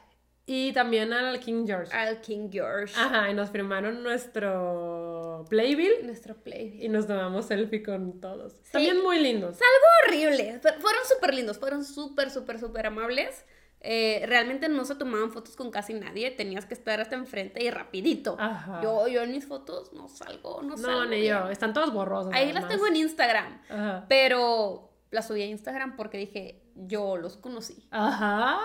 Y 0.48 0.72
también 0.72 1.12
al 1.12 1.40
King 1.40 1.64
George. 1.66 1.92
al 1.96 2.20
King 2.20 2.50
George, 2.52 2.94
Ajá, 2.96 3.30
y 3.30 3.34
nos 3.34 3.50
firmaron 3.50 4.02
nuestro 4.02 5.05
playbill 5.48 6.04
nuestro 6.04 6.36
y 6.46 6.88
nos 6.88 7.06
tomamos 7.06 7.46
selfie 7.46 7.82
con 7.82 8.20
todos. 8.20 8.54
También 8.70 9.02
muy 9.02 9.18
lindos. 9.18 9.56
Algo 9.56 9.86
horrible. 10.06 10.60
Fueron 10.60 11.02
súper 11.06 11.34
lindos, 11.34 11.58
fueron 11.58 11.84
súper, 11.84 12.30
súper, 12.30 12.58
súper 12.58 12.86
amables. 12.86 13.44
Eh, 13.80 14.24
realmente 14.26 14.68
no 14.68 14.84
se 14.84 14.94
tomaban 14.96 15.30
fotos 15.30 15.54
con 15.54 15.70
casi 15.70 15.94
nadie, 15.94 16.30
tenías 16.30 16.66
que 16.66 16.74
estar 16.74 17.00
hasta 17.00 17.14
enfrente 17.14 17.62
y 17.62 17.70
rapidito. 17.70 18.36
Ajá. 18.38 18.80
Yo, 18.82 19.06
yo 19.06 19.22
en 19.22 19.32
mis 19.32 19.46
fotos 19.46 19.92
no 19.92 20.08
salgo, 20.08 20.62
no 20.62 20.76
salgo. 20.76 21.04
No, 21.04 21.06
ni 21.06 21.20
bien. 21.20 21.38
yo. 21.38 21.50
Están 21.50 21.72
todos 21.72 21.92
borrosos. 21.92 22.32
Ahí 22.34 22.52
las 22.52 22.66
tengo 22.68 22.86
en 22.86 22.96
Instagram. 22.96 23.60
Ajá. 23.68 24.06
Pero 24.08 24.90
las 25.10 25.28
subí 25.28 25.42
a 25.42 25.46
Instagram 25.46 25.96
porque 25.96 26.18
dije, 26.18 26.62
yo 26.74 27.16
los 27.16 27.36
conocí. 27.36 27.86
Ajá, 27.90 28.58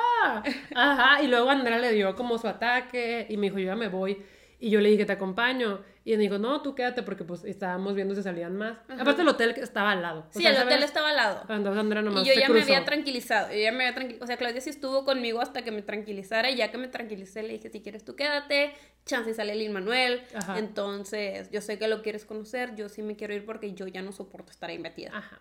ajá. 0.75 1.21
Y 1.21 1.27
luego 1.27 1.49
Andrea 1.49 1.77
le 1.77 1.91
dio 1.91 2.15
como 2.15 2.37
su 2.37 2.47
ataque 2.47 3.27
y 3.29 3.37
me 3.37 3.47
dijo, 3.47 3.59
yo 3.59 3.65
ya 3.67 3.75
me 3.75 3.89
voy. 3.89 4.23
Y 4.63 4.69
yo 4.69 4.79
le 4.79 4.89
dije, 4.89 5.05
te 5.05 5.11
acompaño. 5.13 5.81
Y 6.05 6.11
él 6.13 6.17
me 6.19 6.23
dijo, 6.23 6.37
no, 6.37 6.61
tú 6.61 6.75
quédate 6.75 7.01
porque 7.03 7.23
pues 7.23 7.43
estábamos 7.43 7.95
viendo 7.95 8.13
si 8.15 8.21
salían 8.23 8.55
más. 8.55 8.77
Ajá. 8.87 9.01
Aparte 9.01 9.23
el 9.23 9.27
hotel 9.27 9.49
estaba 9.57 9.91
al 9.91 10.01
lado. 10.03 10.19
O 10.29 10.31
Sí, 10.31 10.41
sea, 10.41 10.51
el 10.51 10.55
¿sabes? 10.57 10.71
hotel 10.73 10.83
estaba 10.83 11.09
al 11.09 11.15
lado. 11.15 11.41
Entonces 11.49 11.79
Andrea 11.79 12.01
nomás 12.03 12.23
Y 12.23 12.27
yo 12.27 12.33
se 12.35 12.39
ya 12.41 12.47
me 12.47 12.53
cruzó. 12.59 12.65
había 12.73 12.85
tranquilizado, 12.85 13.51
yo 13.51 13.59
ya 13.59 13.71
me 13.71 13.85
había 13.85 13.95
tranquilizado, 13.95 14.23
o 14.23 14.27
sea, 14.27 14.37
Claudia 14.37 14.61
sí 14.61 14.69
estuvo 14.69 15.03
conmigo 15.03 15.41
hasta 15.41 15.63
que 15.63 15.71
me 15.71 15.81
tranquilizara 15.81 16.49
y 16.51 16.55
ya 16.57 16.69
que 16.71 16.77
me 16.77 16.87
tranquilicé 16.87 17.41
le 17.43 17.53
dije, 17.53 17.69
si 17.69 17.81
quieres 17.81 18.05
tú 18.05 18.15
quédate, 18.15 18.71
chance 19.05 19.33
sale 19.33 19.55
Lin 19.55 19.73
Manuel, 19.73 20.21
Ajá. 20.35 20.57
entonces 20.59 21.49
yo 21.51 21.59
sé 21.61 21.79
que 21.79 21.87
lo 21.87 22.01
quieres 22.03 22.25
conocer, 22.25 22.75
yo 22.75 22.87
sí 22.87 23.01
me 23.01 23.15
quiero 23.15 23.33
ir 23.33 23.45
porque 23.45 23.73
yo 23.73 23.87
ya 23.87 24.01
no 24.03 24.11
soporto 24.11 24.51
estar 24.51 24.69
ahí 24.69 24.77
metida. 24.79 25.09
Ajá. 25.17 25.39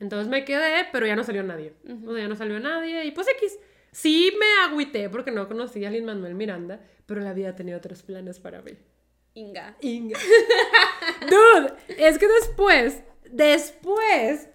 Entonces 0.00 0.28
me 0.28 0.44
quedé, 0.44 0.86
pero 0.92 1.06
ya 1.06 1.14
no 1.16 1.24
salió 1.24 1.42
nadie. 1.42 1.74
O 2.06 2.12
sea, 2.12 2.22
ya 2.22 2.28
no 2.28 2.36
salió 2.36 2.58
nadie. 2.60 3.04
Y 3.06 3.12
pues 3.12 3.28
X. 3.28 3.58
Sí 3.96 4.30
me 4.38 4.66
agüité 4.66 5.08
porque 5.08 5.30
no 5.30 5.48
conocía 5.48 5.88
a 5.88 5.90
Lin 5.90 6.04
Manuel 6.04 6.34
Miranda, 6.34 6.84
pero 7.06 7.22
la 7.22 7.32
vida 7.32 7.56
tenía 7.56 7.78
otros 7.78 8.02
planes 8.02 8.38
para 8.38 8.60
mí. 8.60 8.72
Inga. 9.32 9.74
Inga. 9.80 10.18
Dude, 11.22 11.72
es 11.96 12.18
que 12.18 12.28
después, 12.28 13.02
después 13.30 14.50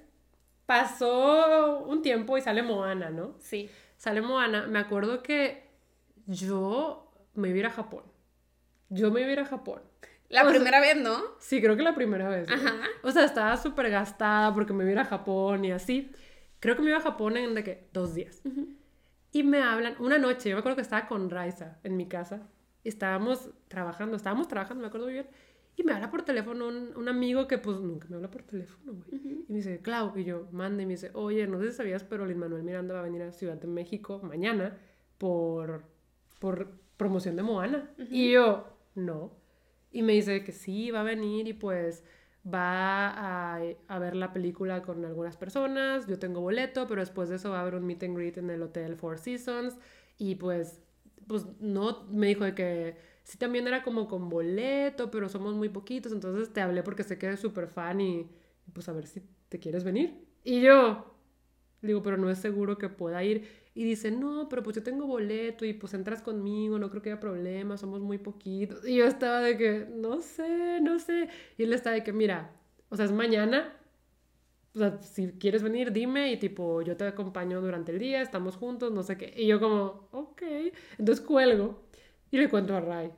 pasó 0.67 1.79
un 1.79 2.03
tiempo 2.03 2.37
y 2.37 2.41
sale 2.41 2.61
Moana, 2.61 3.09
¿no? 3.09 3.33
Sí. 3.39 3.67
Sale 3.97 4.21
Moana. 4.21 4.67
Me 4.67 4.77
acuerdo 4.77 5.23
que 5.23 5.71
yo 6.27 7.11
me 7.33 7.47
iba 7.47 7.55
a 7.55 7.59
ir 7.61 7.65
a 7.65 7.71
Japón. 7.71 8.03
Yo 8.89 9.09
me 9.09 9.21
iba 9.21 9.29
a 9.29 9.33
ir 9.33 9.39
a 9.39 9.45
Japón. 9.45 9.81
La 10.29 10.41
O 10.41 10.43
sea, 10.43 10.51
primera 10.51 10.79
vez, 10.79 10.97
¿no? 10.97 11.19
Sí, 11.39 11.59
creo 11.63 11.75
que 11.75 11.81
la 11.81 11.95
primera 11.95 12.29
vez. 12.29 12.47
Ajá. 12.47 12.75
O 13.01 13.11
sea, 13.11 13.25
estaba 13.25 13.57
súper 13.57 13.89
gastada 13.89 14.53
porque 14.53 14.71
me 14.71 14.83
iba 14.83 14.89
a 14.89 14.93
ir 14.93 14.99
a 14.99 15.05
Japón 15.05 15.65
y 15.65 15.71
así. 15.71 16.11
Creo 16.59 16.75
que 16.75 16.83
me 16.83 16.89
iba 16.89 16.99
a 16.99 17.01
Japón 17.01 17.37
en 17.37 17.55
de 17.55 17.63
que 17.63 17.87
dos 17.91 18.13
días. 18.13 18.43
Y 19.31 19.43
me 19.43 19.61
hablan, 19.61 19.95
una 19.99 20.17
noche, 20.17 20.49
yo 20.49 20.55
me 20.55 20.59
acuerdo 20.59 20.75
que 20.75 20.81
estaba 20.81 21.07
con 21.07 21.29
Raiza 21.29 21.77
en 21.83 21.95
mi 21.95 22.07
casa. 22.07 22.47
Estábamos 22.83 23.49
trabajando, 23.67 24.17
estábamos 24.17 24.47
trabajando, 24.47 24.81
me 24.81 24.87
acuerdo 24.87 25.07
bien. 25.07 25.27
Y 25.77 25.83
me 25.83 25.93
habla 25.93 26.11
por 26.11 26.23
teléfono 26.23 26.67
un, 26.67 26.95
un 26.97 27.07
amigo 27.07 27.47
que 27.47 27.57
pues 27.57 27.79
nunca 27.79 28.07
me 28.09 28.17
habla 28.17 28.29
por 28.29 28.43
teléfono, 28.43 28.93
güey. 28.93 29.21
Y 29.47 29.51
me 29.51 29.57
dice, 29.57 29.79
Clau, 29.79 30.17
y 30.17 30.25
yo, 30.25 30.47
mande, 30.51 30.83
y 30.83 30.85
me 30.85 30.93
dice, 30.93 31.11
oye, 31.13 31.47
no 31.47 31.59
sé 31.59 31.71
si 31.71 31.77
sabías, 31.77 32.03
pero 32.03 32.25
Lin 32.25 32.39
Manuel 32.39 32.63
Miranda 32.63 32.93
va 32.93 32.99
a 32.99 33.03
venir 33.03 33.21
a 33.21 33.31
Ciudad 33.31 33.55
de 33.55 33.67
México 33.67 34.19
mañana 34.21 34.77
por, 35.17 35.83
por 36.39 36.71
promoción 36.97 37.35
de 37.37 37.43
Moana. 37.43 37.89
Y 38.09 38.33
yo, 38.33 38.67
no. 38.95 39.31
Y 39.91 40.01
me 40.01 40.13
dice 40.13 40.43
que 40.43 40.51
sí, 40.51 40.91
va 40.91 41.01
a 41.01 41.03
venir 41.03 41.47
y 41.47 41.53
pues 41.53 42.03
va 42.45 43.09
a, 43.09 43.61
a 43.87 43.99
ver 43.99 44.15
la 44.15 44.33
película 44.33 44.81
con 44.81 45.05
algunas 45.05 45.37
personas. 45.37 46.07
Yo 46.07 46.19
tengo 46.19 46.41
boleto, 46.41 46.87
pero 46.87 47.01
después 47.01 47.29
de 47.29 47.35
eso 47.35 47.51
va 47.51 47.59
a 47.59 47.61
haber 47.61 47.75
un 47.75 47.85
meet 47.85 48.03
and 48.03 48.15
greet 48.17 48.37
en 48.37 48.49
el 48.49 48.61
Hotel 48.61 48.95
Four 48.95 49.19
Seasons. 49.19 49.77
Y 50.17 50.35
pues, 50.35 50.81
pues 51.27 51.45
no, 51.59 52.05
me 52.09 52.27
dijo 52.27 52.43
de 52.43 52.55
que 52.55 52.97
sí 53.23 53.37
también 53.37 53.67
era 53.67 53.83
como 53.83 54.07
con 54.07 54.29
boleto, 54.29 55.11
pero 55.11 55.29
somos 55.29 55.53
muy 55.55 55.69
poquitos. 55.69 56.11
Entonces 56.11 56.51
te 56.53 56.61
hablé 56.61 56.83
porque 56.83 57.03
sé 57.03 57.17
que 57.17 57.27
eres 57.27 57.39
súper 57.39 57.67
fan 57.67 58.01
y 58.01 58.29
pues 58.73 58.87
a 58.89 58.93
ver 58.93 59.07
si 59.07 59.21
te 59.49 59.59
quieres 59.59 59.83
venir. 59.83 60.25
Y 60.43 60.61
yo, 60.61 61.15
digo, 61.81 62.01
pero 62.01 62.17
no 62.17 62.29
es 62.29 62.39
seguro 62.39 62.77
que 62.77 62.89
pueda 62.89 63.23
ir. 63.23 63.60
Y 63.73 63.85
dice, 63.85 64.11
no, 64.11 64.49
pero 64.49 64.63
pues 64.63 64.75
yo 64.75 64.83
tengo 64.83 65.07
boleto 65.07 65.63
y 65.65 65.73
pues 65.73 65.93
entras 65.93 66.21
conmigo, 66.21 66.77
no 66.77 66.89
creo 66.89 67.01
que 67.01 67.11
haya 67.11 67.19
problema, 67.21 67.77
somos 67.77 68.01
muy 68.01 68.17
poquitos. 68.17 68.85
Y 68.85 68.97
yo 68.97 69.05
estaba 69.05 69.39
de 69.39 69.57
que, 69.57 69.87
no 69.89 70.21
sé, 70.21 70.81
no 70.81 70.99
sé. 70.99 71.29
Y 71.57 71.63
él 71.63 71.73
estaba 71.73 71.95
de 71.95 72.03
que, 72.03 72.11
mira, 72.11 72.51
o 72.89 72.97
sea, 72.97 73.05
es 73.05 73.13
mañana, 73.13 73.73
o 74.75 74.79
sea, 74.79 75.01
si 75.01 75.31
quieres 75.33 75.63
venir, 75.63 75.91
dime 75.91 76.31
y 76.31 76.37
tipo, 76.37 76.81
yo 76.81 76.97
te 76.97 77.05
acompaño 77.05 77.61
durante 77.61 77.91
el 77.91 77.99
día, 77.99 78.21
estamos 78.21 78.57
juntos, 78.57 78.91
no 78.91 79.03
sé 79.03 79.17
qué. 79.17 79.33
Y 79.35 79.47
yo 79.47 79.59
como, 79.59 80.09
ok. 80.11 80.41
Entonces 80.97 81.25
cuelgo 81.25 81.83
y 82.29 82.37
le 82.37 82.49
cuento 82.49 82.75
a 82.75 82.81
Ray. 82.81 83.11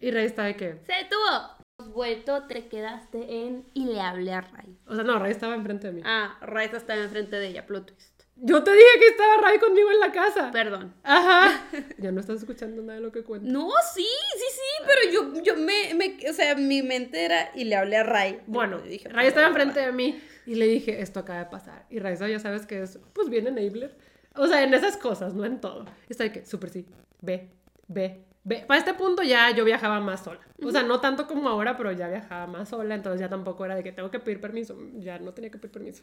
Y 0.00 0.10
Ray 0.10 0.26
está 0.26 0.44
de 0.44 0.56
que... 0.56 0.80
Se 0.84 0.92
detuvo. 0.92 1.92
Vuelto, 1.92 2.44
te 2.44 2.68
quedaste 2.68 3.46
en 3.46 3.66
y 3.74 3.86
le 3.86 4.00
hablé 4.00 4.32
a 4.32 4.40
Ray. 4.42 4.78
O 4.86 4.94
sea, 4.94 5.02
no, 5.04 5.18
Ray 5.18 5.32
estaba 5.32 5.54
enfrente 5.54 5.88
de 5.88 5.92
mí. 5.94 6.02
Ah, 6.04 6.38
Ray 6.40 6.68
estaba 6.72 7.00
enfrente 7.00 7.36
de 7.36 7.48
ella, 7.48 7.66
plot 7.66 7.86
twist. 7.86 8.13
Yo 8.36 8.62
te 8.64 8.72
dije 8.72 8.98
que 8.98 9.06
estaba 9.08 9.36
Ray 9.42 9.58
conmigo 9.58 9.90
en 9.90 10.00
la 10.00 10.12
casa. 10.12 10.50
Perdón. 10.50 10.94
Ajá. 11.02 11.66
ya 11.98 12.10
no 12.10 12.20
estás 12.20 12.38
escuchando 12.38 12.82
nada 12.82 12.94
de 12.94 13.00
lo 13.00 13.12
que 13.12 13.22
cuento. 13.22 13.50
No, 13.50 13.70
sí, 13.94 14.06
sí, 14.34 14.44
sí, 14.50 14.84
pero 14.86 15.12
yo, 15.12 15.42
yo 15.42 15.56
me, 15.56 15.94
me, 15.94 16.18
o 16.28 16.32
sea, 16.32 16.54
mi 16.56 16.82
mente 16.82 17.24
era 17.24 17.52
y 17.54 17.64
le 17.64 17.76
hablé 17.76 17.96
a 17.96 18.02
Ray. 18.02 18.40
Bueno, 18.46 18.80
dije, 18.80 19.08
Ray 19.08 19.28
estaba 19.28 19.46
enfrente 19.46 19.80
de 19.80 19.92
mí 19.92 20.20
y 20.46 20.56
le 20.56 20.66
dije, 20.66 21.00
esto 21.00 21.20
acaba 21.20 21.38
de 21.38 21.46
pasar. 21.46 21.86
Y 21.90 21.98
Raiza 21.98 22.28
ya 22.28 22.38
sabes 22.38 22.66
que 22.66 22.82
es, 22.82 22.98
pues 23.12 23.28
bien 23.30 23.46
enabler. 23.46 23.96
O 24.36 24.46
sea, 24.46 24.62
en 24.62 24.74
esas 24.74 24.96
cosas, 24.96 25.34
no 25.34 25.44
en 25.44 25.60
todo. 25.60 25.84
Y 26.08 26.12
está 26.12 26.24
de 26.24 26.32
que, 26.32 26.44
súper 26.44 26.70
sí, 26.70 26.86
ve, 27.20 27.50
ve. 27.88 28.24
Para 28.66 28.78
este 28.78 28.92
punto 28.92 29.22
ya 29.22 29.50
yo 29.52 29.64
viajaba 29.64 30.00
más 30.00 30.22
sola. 30.22 30.40
O 30.62 30.70
sea, 30.70 30.82
no 30.82 31.00
tanto 31.00 31.26
como 31.26 31.48
ahora, 31.48 31.76
pero 31.78 31.92
ya 31.92 32.08
viajaba 32.08 32.46
más 32.46 32.68
sola. 32.68 32.94
Entonces 32.94 33.20
ya 33.20 33.28
tampoco 33.30 33.64
era 33.64 33.74
de 33.74 33.82
que 33.82 33.90
tengo 33.92 34.10
que 34.10 34.20
pedir 34.20 34.40
permiso. 34.40 34.76
Ya 34.96 35.18
no 35.18 35.32
tenía 35.32 35.50
que 35.50 35.58
pedir 35.58 35.72
permiso. 35.72 36.02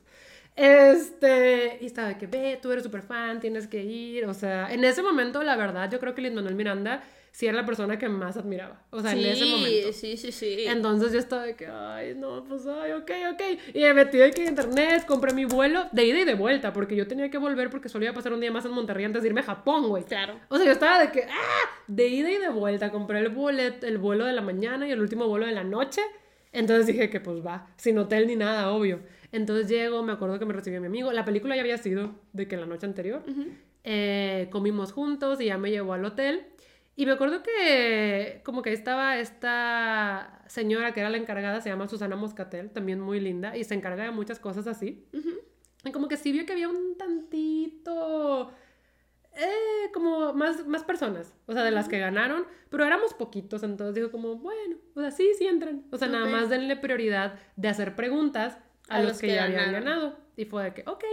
Este, 0.56 1.78
y 1.82 1.86
estaba 1.86 2.10
de 2.10 2.18
que, 2.18 2.26
ve, 2.26 2.60
tú 2.62 2.72
eres 2.72 2.84
súper 2.84 3.04
fan, 3.04 3.40
tienes 3.40 3.68
que 3.68 3.84
ir. 3.84 4.26
O 4.26 4.34
sea, 4.34 4.74
en 4.74 4.84
ese 4.84 5.04
momento, 5.04 5.44
la 5.44 5.56
verdad, 5.56 5.90
yo 5.92 6.00
creo 6.00 6.16
que 6.16 6.22
Lin 6.24 6.34
Manuel 6.34 6.56
Miranda 6.56 7.04
sí 7.32 7.48
era 7.48 7.58
la 7.58 7.66
persona 7.66 7.98
que 7.98 8.10
más 8.10 8.38
admiraba. 8.38 8.84
O 8.90 9.02
sea, 9.02 9.14
en 9.14 9.20
ese 9.20 9.46
momento. 9.46 9.94
Sí, 9.94 10.18
sí, 10.18 10.32
sí. 10.32 10.66
Entonces 10.68 11.12
yo 11.14 11.20
estaba 11.20 11.44
de 11.44 11.56
que, 11.56 11.68
ay, 11.68 12.14
no, 12.16 12.44
pues, 12.44 12.68
ay, 12.68 12.92
ok, 12.92 13.12
ok. 13.34 13.42
Y 13.74 13.80
me 13.80 13.94
metí 13.94 14.18
de 14.18 14.32
que 14.32 14.44
en 14.44 14.50
internet, 14.50 15.06
compré 15.08 15.34
mi 15.34 15.46
vuelo 15.46 15.86
de 15.92 16.06
ida 16.06 16.20
y 16.20 16.26
de 16.26 16.36
vuelta, 16.36 16.74
porque 16.74 16.96
yo 16.96 17.08
tenía 17.08 17.30
que 17.30 17.38
volver 17.38 17.70
porque 17.70 17.90
solo 17.90 18.04
iba 18.04 18.12
a 18.12 18.16
pasar 18.16 18.34
un 18.34 18.42
día 18.42 18.52
más 18.52 18.66
en 18.66 18.72
Monterrey 18.72 19.06
antes 19.06 19.22
de 19.24 19.30
irme 19.30 19.42
a 19.42 19.46
Japón, 19.46 19.88
güey. 19.88 20.04
Claro. 20.04 20.40
O 20.50 20.58
sea, 20.58 20.66
yo 20.66 20.72
estaba 20.72 21.00
de 21.00 21.12
que, 21.12 21.24
ah, 21.24 21.70
de 21.88 22.08
ida 22.08 22.32
y 22.32 22.38
de 22.38 22.50
vuelta. 22.50 22.92
Compré 22.92 23.20
el 23.20 23.30
boleto, 23.30 23.88
el 23.88 23.98
vuelo 23.98 24.26
de 24.26 24.34
la 24.34 24.42
mañana 24.42 24.88
y 24.88 24.92
el 24.92 25.00
último 25.00 25.28
vuelo 25.28 25.46
de 25.46 25.54
la 25.54 25.64
noche. 25.64 26.02
Entonces 26.52 26.86
dije 26.86 27.10
que, 27.10 27.22
pues, 27.22 27.46
va, 27.46 27.68
sin 27.78 27.98
hotel 27.98 28.28
ni 28.28 28.36
nada, 28.36 28.72
obvio. 28.72 29.00
Entonces 29.32 29.70
llego, 29.70 30.04
me 30.04 30.12
acuerdo 30.12 30.38
que 30.38 30.46
me 30.46 30.54
recibió 30.54 30.82
mi 30.82 30.88
amigo. 30.88 31.12
La 31.14 31.24
película 31.24 31.56
ya 31.56 31.62
había 31.62 31.78
sido 31.78 32.16
de 32.34 32.48
que 32.48 32.58
la 32.58 32.66
noche 32.66 32.86
anterior. 32.86 33.24
Eh, 33.84 34.48
comimos 34.52 34.92
juntos 34.92 35.42
y 35.42 35.46
ya 35.46 35.58
me 35.58 35.72
llevó 35.72 35.94
al 35.94 36.06
hotel. 36.06 36.46
Y 36.96 37.06
me 37.06 37.14
acuerdo 37.14 37.42
que 37.42 38.42
como 38.44 38.62
que 38.62 38.74
estaba 38.74 39.18
esta 39.18 40.44
señora 40.48 40.94
que 40.94 41.00
era 41.00 41.10
la 41.10 41.18
encargada, 41.18 41.62
se 41.62 41.70
llama 41.70 41.88
Susana 41.88 42.16
Moscatel, 42.16 42.70
también 42.72 43.00
muy 43.00 43.20
linda, 43.20 43.56
y 43.56 43.64
se 43.64 43.74
encarga 43.74 44.04
de 44.04 44.12
muchas 44.12 44.40
cosas 44.40 44.68
así. 44.68 45.08
Y 45.84 45.92
como 45.92 46.08
que 46.08 46.18
sí 46.18 46.32
vio 46.32 46.46
que 46.46 46.54
había 46.54 46.70
un 46.70 46.98
tantito... 46.98 48.52
Eh, 49.34 49.90
como 49.94 50.34
más, 50.34 50.68
más 50.68 50.84
personas, 50.84 51.34
o 51.46 51.54
sea, 51.54 51.64
de 51.64 51.72
las 51.72 51.88
que 51.88 51.98
ganaron, 51.98 52.46
pero 52.70 52.86
éramos 52.86 53.14
poquitos, 53.14 53.64
entonces 53.64 53.96
dijo 53.96 54.12
como, 54.12 54.36
bueno, 54.36 54.76
o 54.94 55.00
sea, 55.00 55.10
sí, 55.10 55.32
sí 55.38 55.48
entran. 55.48 55.86
O 55.90 55.98
sea, 55.98 56.10
nada 56.10 56.26
más 56.26 56.50
denle 56.50 56.76
prioridad 56.76 57.40
de 57.56 57.70
hacer 57.70 57.96
preguntas 57.96 58.58
a, 58.90 59.02
los, 59.02 59.20
que, 59.20 59.28
ya 59.28 59.46
habían 59.46 59.72
ganado. 59.72 60.18
Y 60.36 60.46
fue 60.46 60.66
de 60.66 60.74
que, 60.74 60.84
ok. 60.86 61.04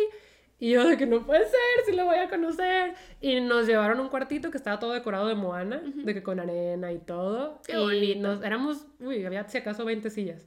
Y 0.61 0.71
yo 0.73 0.85
de 0.89 0.97
que 0.97 1.07
no 1.07 1.25
puede 1.25 1.45
ser, 1.45 1.85
si 1.87 1.93
lo 1.95 2.05
voy 2.05 2.17
a 2.17 2.29
conocer. 2.29 2.95
Y 3.21 3.41
nos 3.41 3.67
llevaron 3.67 3.99
a 3.99 4.03
un 4.03 4.09
cuartito 4.09 4.51
que 4.51 4.57
estaba 4.59 4.79
todo 4.81 4.93
decorado 4.93 5.29
de 5.29 5.35
Moana, 5.37 5.81
de 5.85 6.15
que 6.15 6.23
con 6.23 6.41
arena 6.41 6.91
y 6.93 6.99
todo. 6.99 7.61
Qué 7.67 7.75
y 7.75 7.77
bonito. 7.81 8.21
nos 8.29 8.43
éramos, 8.45 8.87
uy, 9.01 9.25
había 9.25 9.49
si 9.49 9.59
acaso 9.59 9.85
20 9.85 10.11
sillas. 10.11 10.47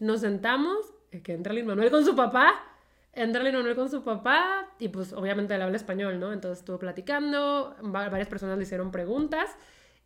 Nos 0.00 0.20
sentamos, 0.22 0.78
eh, 1.12 1.22
que 1.22 1.32
entra 1.32 1.52
Lin 1.52 1.66
Manuel 1.66 1.90
con 1.90 2.04
su 2.04 2.16
papá. 2.16 2.60
Entra 3.12 3.42
Lin 3.42 3.54
Manuel 3.54 3.76
con 3.76 3.88
su 3.90 4.02
papá 4.02 4.68
y 4.78 4.88
pues 4.88 5.12
obviamente 5.12 5.54
él 5.54 5.62
habla 5.62 5.76
español, 5.76 6.18
¿no? 6.18 6.32
Entonces 6.32 6.58
estuvo 6.60 6.78
platicando, 6.78 7.76
va- 7.84 8.08
varias 8.08 8.26
personas 8.28 8.56
le 8.56 8.64
hicieron 8.64 8.90
preguntas 8.90 9.54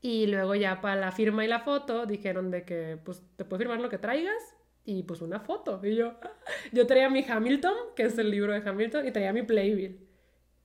y 0.02 0.26
luego 0.26 0.54
ya 0.54 0.80
para 0.80 0.96
la 0.96 1.12
firma 1.12 1.44
y 1.44 1.48
la 1.48 1.60
foto 1.60 2.04
dijeron 2.04 2.50
de 2.50 2.64
que 2.64 2.98
pues 3.04 3.22
te 3.36 3.44
puedes 3.44 3.62
firmar 3.64 3.80
lo 3.80 3.88
que 3.88 3.98
traigas 3.98 4.34
y 4.86 5.02
pues 5.02 5.20
una 5.20 5.40
foto. 5.40 5.80
Y 5.82 5.96
yo, 5.96 6.14
yo 6.72 6.86
traía 6.86 7.10
mi 7.10 7.24
Hamilton, 7.28 7.74
que 7.94 8.04
es 8.04 8.16
el 8.16 8.30
libro 8.30 8.52
de 8.52 8.66
Hamilton, 8.66 9.06
y 9.06 9.10
traía 9.10 9.32
mi 9.32 9.42
Playbill. 9.42 10.00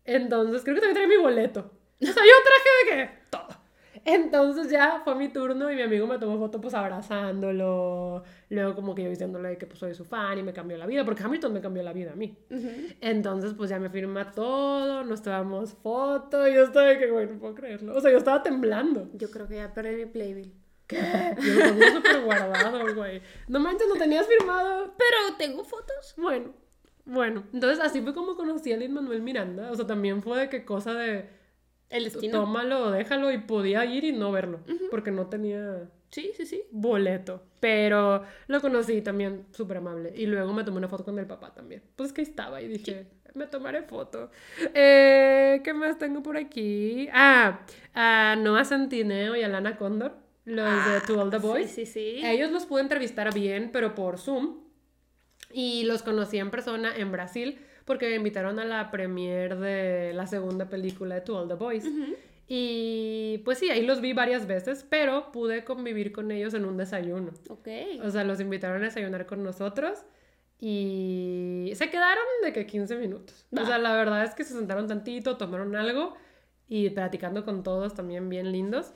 Entonces 0.06 0.64
creo 0.64 0.76
que 0.76 0.82
también 0.82 0.96
traía 0.96 1.10
mi 1.10 1.22
boleto. 1.22 1.72
O 2.02 2.06
sea, 2.06 2.24
yo 2.24 2.34
traje 2.44 2.70
de 2.80 3.08
que 3.08 3.14
todo. 3.30 3.62
Entonces 4.06 4.72
ya 4.72 5.02
fue 5.04 5.14
mi 5.16 5.30
turno 5.30 5.72
y 5.72 5.76
mi 5.76 5.84
amigo 5.84 6.08
me 6.08 6.18
tomó 6.18 6.40
foto 6.40 6.60
pues 6.60 6.74
abrazándolo. 6.74 8.24
Luego 8.50 8.76
como 8.76 8.96
que 8.96 9.04
yo 9.04 9.10
diciéndole 9.10 9.50
de 9.50 9.58
que 9.58 9.68
pues 9.68 9.80
soy 9.80 9.94
su 9.94 10.06
fan 10.06 10.40
y 10.40 10.44
me 10.44 10.54
cambió 10.54 10.78
la 10.78 10.88
vida, 10.88 11.06
porque 11.06 11.24
Hamilton 11.24 11.54
me 11.54 11.62
cambió 11.62 11.84
la 11.84 11.94
vida 11.94 12.14
a 12.14 12.16
mí. 12.16 12.36
Entonces 13.02 13.54
pues 13.54 13.70
ya 13.70 13.80
me 13.80 13.90
firma 13.90 14.32
todo, 14.32 15.04
nos 15.04 15.22
tomamos 15.22 15.74
foto 15.74 16.48
y 16.48 16.56
yo 16.56 16.64
estaba 16.64 16.88
de 16.88 16.98
que, 16.98 17.12
güey, 17.12 17.28
no 17.28 17.38
puedo 17.38 17.54
creerlo. 17.54 17.96
O 17.96 18.02
sea, 18.02 18.12
yo 18.12 18.18
estaba 18.18 18.42
temblando. 18.42 19.10
Yo 19.14 19.30
creo 19.30 19.48
que 19.48 19.58
ya 19.58 19.72
perdí 19.72 19.96
mi 19.98 20.06
playbill. 20.08 20.61
¿Qué? 20.92 21.36
Yo 21.42 21.54
lo 21.54 21.62
tengo 21.74 21.96
súper 21.96 22.22
guardado, 22.22 22.94
güey. 22.96 23.22
No 23.48 23.60
manches, 23.60 23.88
lo 23.88 23.96
tenías 23.96 24.28
firmado. 24.28 24.94
Pero 24.98 25.38
tengo 25.38 25.64
fotos. 25.64 26.14
Bueno, 26.18 26.54
bueno. 27.06 27.44
Entonces 27.54 27.80
así 27.84 28.02
fue 28.02 28.14
como 28.14 28.36
conocí 28.36 28.72
a 28.74 28.78
Lin 28.78 28.94
Manuel 28.94 29.22
Miranda. 29.22 29.72
O 29.72 29.76
sea, 29.76 29.88
también 29.88 30.22
fue 30.22 30.38
de 30.40 30.50
que 30.50 30.66
cosa 30.66 30.94
de 30.94 31.30
El 31.90 32.04
destino. 32.04 32.42
tómalo 32.42 32.92
déjalo 32.92 33.32
y 33.32 33.38
podía 33.40 33.86
ir 33.86 34.04
y 34.04 34.12
no 34.12 34.32
verlo. 34.32 34.60
Porque 34.92 35.12
no 35.12 35.28
tenía 35.28 35.90
Sí, 36.12 36.32
sí, 36.36 36.46
sí. 36.46 36.62
boleto. 36.72 37.42
Pero 37.62 38.24
lo 38.48 38.60
conocí 38.60 39.02
también 39.02 39.46
súper 39.52 39.78
amable. 39.78 40.12
Y 40.16 40.26
luego 40.26 40.52
me 40.52 40.64
tomé 40.66 40.78
una 40.80 40.90
foto 40.90 41.06
con 41.06 41.18
el 41.20 41.26
papá 41.26 41.54
también. 41.54 41.82
Pues 41.96 42.12
que 42.12 42.22
estaba 42.22 42.62
y 42.62 42.68
dije, 42.68 43.08
me 43.34 43.48
tomaré 43.48 43.84
foto. 43.84 44.30
Eh, 44.74 45.62
¿Qué 45.64 45.74
más 45.74 45.98
tengo 45.98 46.22
por 46.22 46.36
aquí? 46.38 47.08
Ah, 47.14 47.62
a 47.94 48.36
Noah 48.38 48.66
Centineo 48.66 49.36
y 49.38 49.44
a 49.44 49.48
Lana 49.48 49.78
Condor, 49.78 50.16
los 50.56 50.86
de 50.86 51.02
To 51.08 51.22
All 51.22 51.30
the 51.30 51.38
Boys. 51.38 51.70
Sí, 51.72 51.86
sí, 51.86 52.20
sí. 52.20 52.26
Ellos 52.26 52.52
los 52.52 52.66
pude 52.66 52.82
entrevistar 52.82 53.34
bien, 53.34 53.70
pero 53.72 53.96
por 53.96 54.18
Zoom. 54.18 54.60
Y 55.54 55.84
los 55.84 56.04
conocí 56.04 56.38
en 56.38 56.50
persona 56.52 56.96
en 56.96 57.12
Brasil 57.12 57.60
porque 57.86 58.08
me 58.10 58.16
invitaron 58.16 58.60
a 58.60 58.66
la 58.66 58.92
premiere 58.92 59.56
de 59.56 60.14
la 60.14 60.28
segunda 60.28 60.70
película 60.70 61.16
de 61.16 61.22
To 61.22 61.40
All 61.40 61.48
the 61.48 61.56
Boys. 61.56 61.86
Y 62.48 63.42
pues 63.46 63.60
sí, 63.60 63.70
ahí 63.70 63.86
los 63.86 64.02
vi 64.02 64.14
varias 64.14 64.46
veces, 64.46 64.86
pero 64.90 65.32
pude 65.32 65.64
convivir 65.64 66.12
con 66.12 66.32
ellos 66.32 66.54
en 66.54 66.66
un 66.66 66.78
desayuno. 66.78 67.32
Ok. 67.50 67.68
O 68.04 68.10
sea, 68.10 68.24
los 68.24 68.40
invitaron 68.40 68.82
a 68.82 68.86
desayunar 68.86 69.26
con 69.26 69.44
nosotros 69.44 70.00
y 70.60 71.72
se 71.76 71.90
quedaron 71.90 72.24
de 72.44 72.54
que 72.54 72.66
15 72.66 72.98
minutos. 72.98 73.46
O 73.52 73.66
sea, 73.66 73.78
la 73.78 73.94
verdad 73.96 74.24
es 74.24 74.36
que 74.36 74.44
se 74.44 74.54
sentaron 74.54 74.88
tantito, 74.88 75.38
tomaron 75.38 75.76
algo 75.76 76.14
y 76.68 76.90
platicando 76.92 77.44
con 77.46 77.64
todos 77.64 77.96
también 77.96 78.30
bien 78.30 78.52
lindos. 78.52 78.94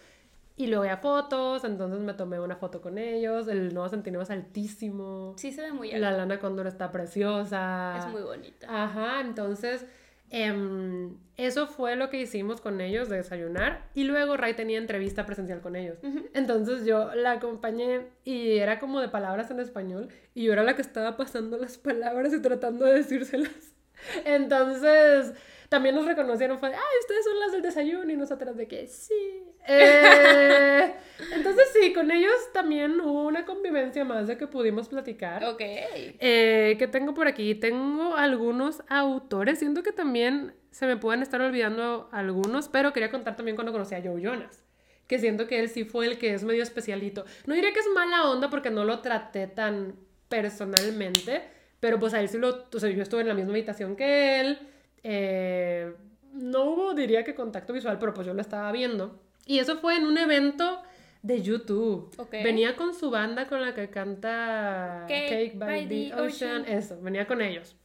Y 0.58 0.68
luego 0.68 0.86
ya 0.86 0.97
fotos, 0.97 1.66
entonces 1.66 1.99
me 1.99 2.14
tomé 2.14 2.39
una 2.39 2.56
foto 2.56 2.82
con 2.82 2.97
ellos. 2.97 3.47
El 3.49 3.74
nuevo 3.74 3.89
centineo 3.89 4.22
es 4.22 4.30
altísimo. 4.30 5.34
Sí 5.38 5.51
se 5.51 5.62
ve 5.62 5.72
muy 5.74 5.91
La 5.91 6.08
alto. 6.10 6.20
lana 6.20 6.39
cóndor 6.39 6.68
está 6.68 6.91
preciosa. 6.91 7.97
Es 7.97 8.08
muy 8.08 8.22
bonita. 8.22 8.66
Ajá, 8.70 9.20
entonces 9.20 9.86
em, 10.30 11.18
eso 11.38 11.68
fue 11.68 11.95
lo 11.97 12.10
que 12.10 12.22
hicimos 12.22 12.62
con 12.62 12.80
ellos 12.80 13.10
de 13.10 13.18
desayunar 13.18 13.89
y 13.93 14.06
luego 14.06 14.38
Ray 14.38 14.53
tenía 14.53 14.78
entrevista 14.78 15.26
presencial 15.26 15.60
con 15.62 15.76
ellos. 15.76 15.97
Entonces 16.34 16.86
yo 16.86 17.14
la 17.16 17.34
acompañé 17.34 18.08
y 18.24 18.58
era 18.58 18.80
como 18.80 19.01
de 19.01 19.10
palabras 19.10 19.51
en 19.51 19.60
español 19.60 20.08
y 20.34 20.43
yo 20.45 20.53
era 20.53 20.64
la 20.64 20.76
que 20.76 20.82
estaba 20.82 21.18
pasando 21.18 21.58
las 21.58 21.78
palabras 21.78 22.34
y 22.34 22.41
tratando 22.41 22.86
de 22.86 22.93
decírselas. 22.95 23.51
Entonces 24.26 25.34
también 25.70 25.95
nos 25.95 26.05
reconocieron, 26.05 26.59
fue, 26.59 26.70
ay, 26.70 26.99
ustedes 27.01 27.26
son 27.26 27.39
las 27.39 27.51
del 27.51 27.61
desayuno 27.61 28.11
y 28.11 28.18
nosotras 28.18 28.55
de 28.55 28.68
que 28.68 28.88
sí. 28.88 29.43
Eh, 29.68 30.93
entonces 31.34 31.70
sí, 31.74 31.91
con 31.91 32.11
ellos 32.11 32.36
también 32.53 33.01
hubo 33.01 33.24
una 33.24 33.45
convivencia 33.45 34.05
más 34.05 34.28
de 34.28 34.38
que 34.38 34.45
pudimos 34.45 34.89
platicar. 34.89 35.43
Ok. 35.43 35.59
Eh, 35.59 36.76
¿Qué 36.78 36.88
tengo 36.88 37.16
por 37.16 37.28
aquí? 37.28 37.55
Tengo 37.55 38.16
algunos 38.16 38.84
autores. 38.89 39.57
Siento 39.57 39.82
que 39.82 39.91
también 39.91 40.53
se 40.70 40.86
me 40.86 40.97
pueden 40.97 41.24
estar 41.24 41.41
olvidando 41.41 42.09
algunos, 42.11 42.70
pero 42.70 42.93
quería 42.93 43.09
contar 43.09 43.36
también 43.36 43.55
cuando 43.55 43.72
conocí 43.72 43.95
a 43.95 44.03
Joe 44.03 44.22
Jonas. 44.22 44.63
Que 45.07 45.18
siento 45.18 45.47
que 45.47 45.59
él 45.59 45.70
sí 45.70 45.84
fue 45.84 46.05
el 46.05 46.20
que 46.20 46.36
es 46.36 46.43
medio 46.43 46.61
especialito. 46.61 47.26
No 47.47 47.55
diría 47.55 47.74
que 47.74 47.80
es 47.80 47.88
mala 47.95 48.30
onda 48.30 48.51
porque 48.51 48.70
no 48.70 48.86
lo 48.86 48.99
traté 48.99 49.47
tan 49.47 49.95
personalmente, 50.30 51.41
pero 51.80 51.99
pues 51.99 52.13
a 52.13 52.20
él 52.20 52.30
sí 52.30 52.38
lo. 52.38 52.68
O 52.72 52.80
sea, 52.80 52.89
yo 52.89 53.01
estuve 53.01 53.22
en 53.22 53.30
la 53.30 53.34
misma 53.34 53.51
habitación 53.51 53.95
que 53.95 54.39
él. 54.41 54.59
Eh, 55.08 55.93
no 56.34 56.64
hubo, 56.64 56.93
diría 56.95 57.24
que 57.24 57.36
contacto 57.36 57.74
visual, 57.74 57.99
pero 57.99 58.12
pues 58.14 58.26
yo 58.26 58.34
lo 58.34 58.41
estaba 58.41 58.72
viendo. 58.72 59.22
Y 59.45 59.60
eso 59.60 59.78
fue 59.78 59.95
en 59.95 60.06
un 60.06 60.18
evento 60.18 60.82
de 61.22 61.43
YouTube. 61.43 62.10
Venía 62.32 62.76
con 62.76 62.95
su 62.95 63.12
banda 63.12 63.47
con 63.47 63.62
la 63.62 63.76
que 63.76 63.91
canta 63.91 65.06
Cake 65.08 65.30
Cake, 65.30 65.58
by, 65.60 65.68
by 65.68 65.88
the, 65.88 65.95
the 66.10 66.14
ocean. 66.16 66.62
Ocean. 66.64 66.66
Eso, 66.66 66.99
venía 67.01 67.28
con 67.28 67.41
ellos. 67.41 67.76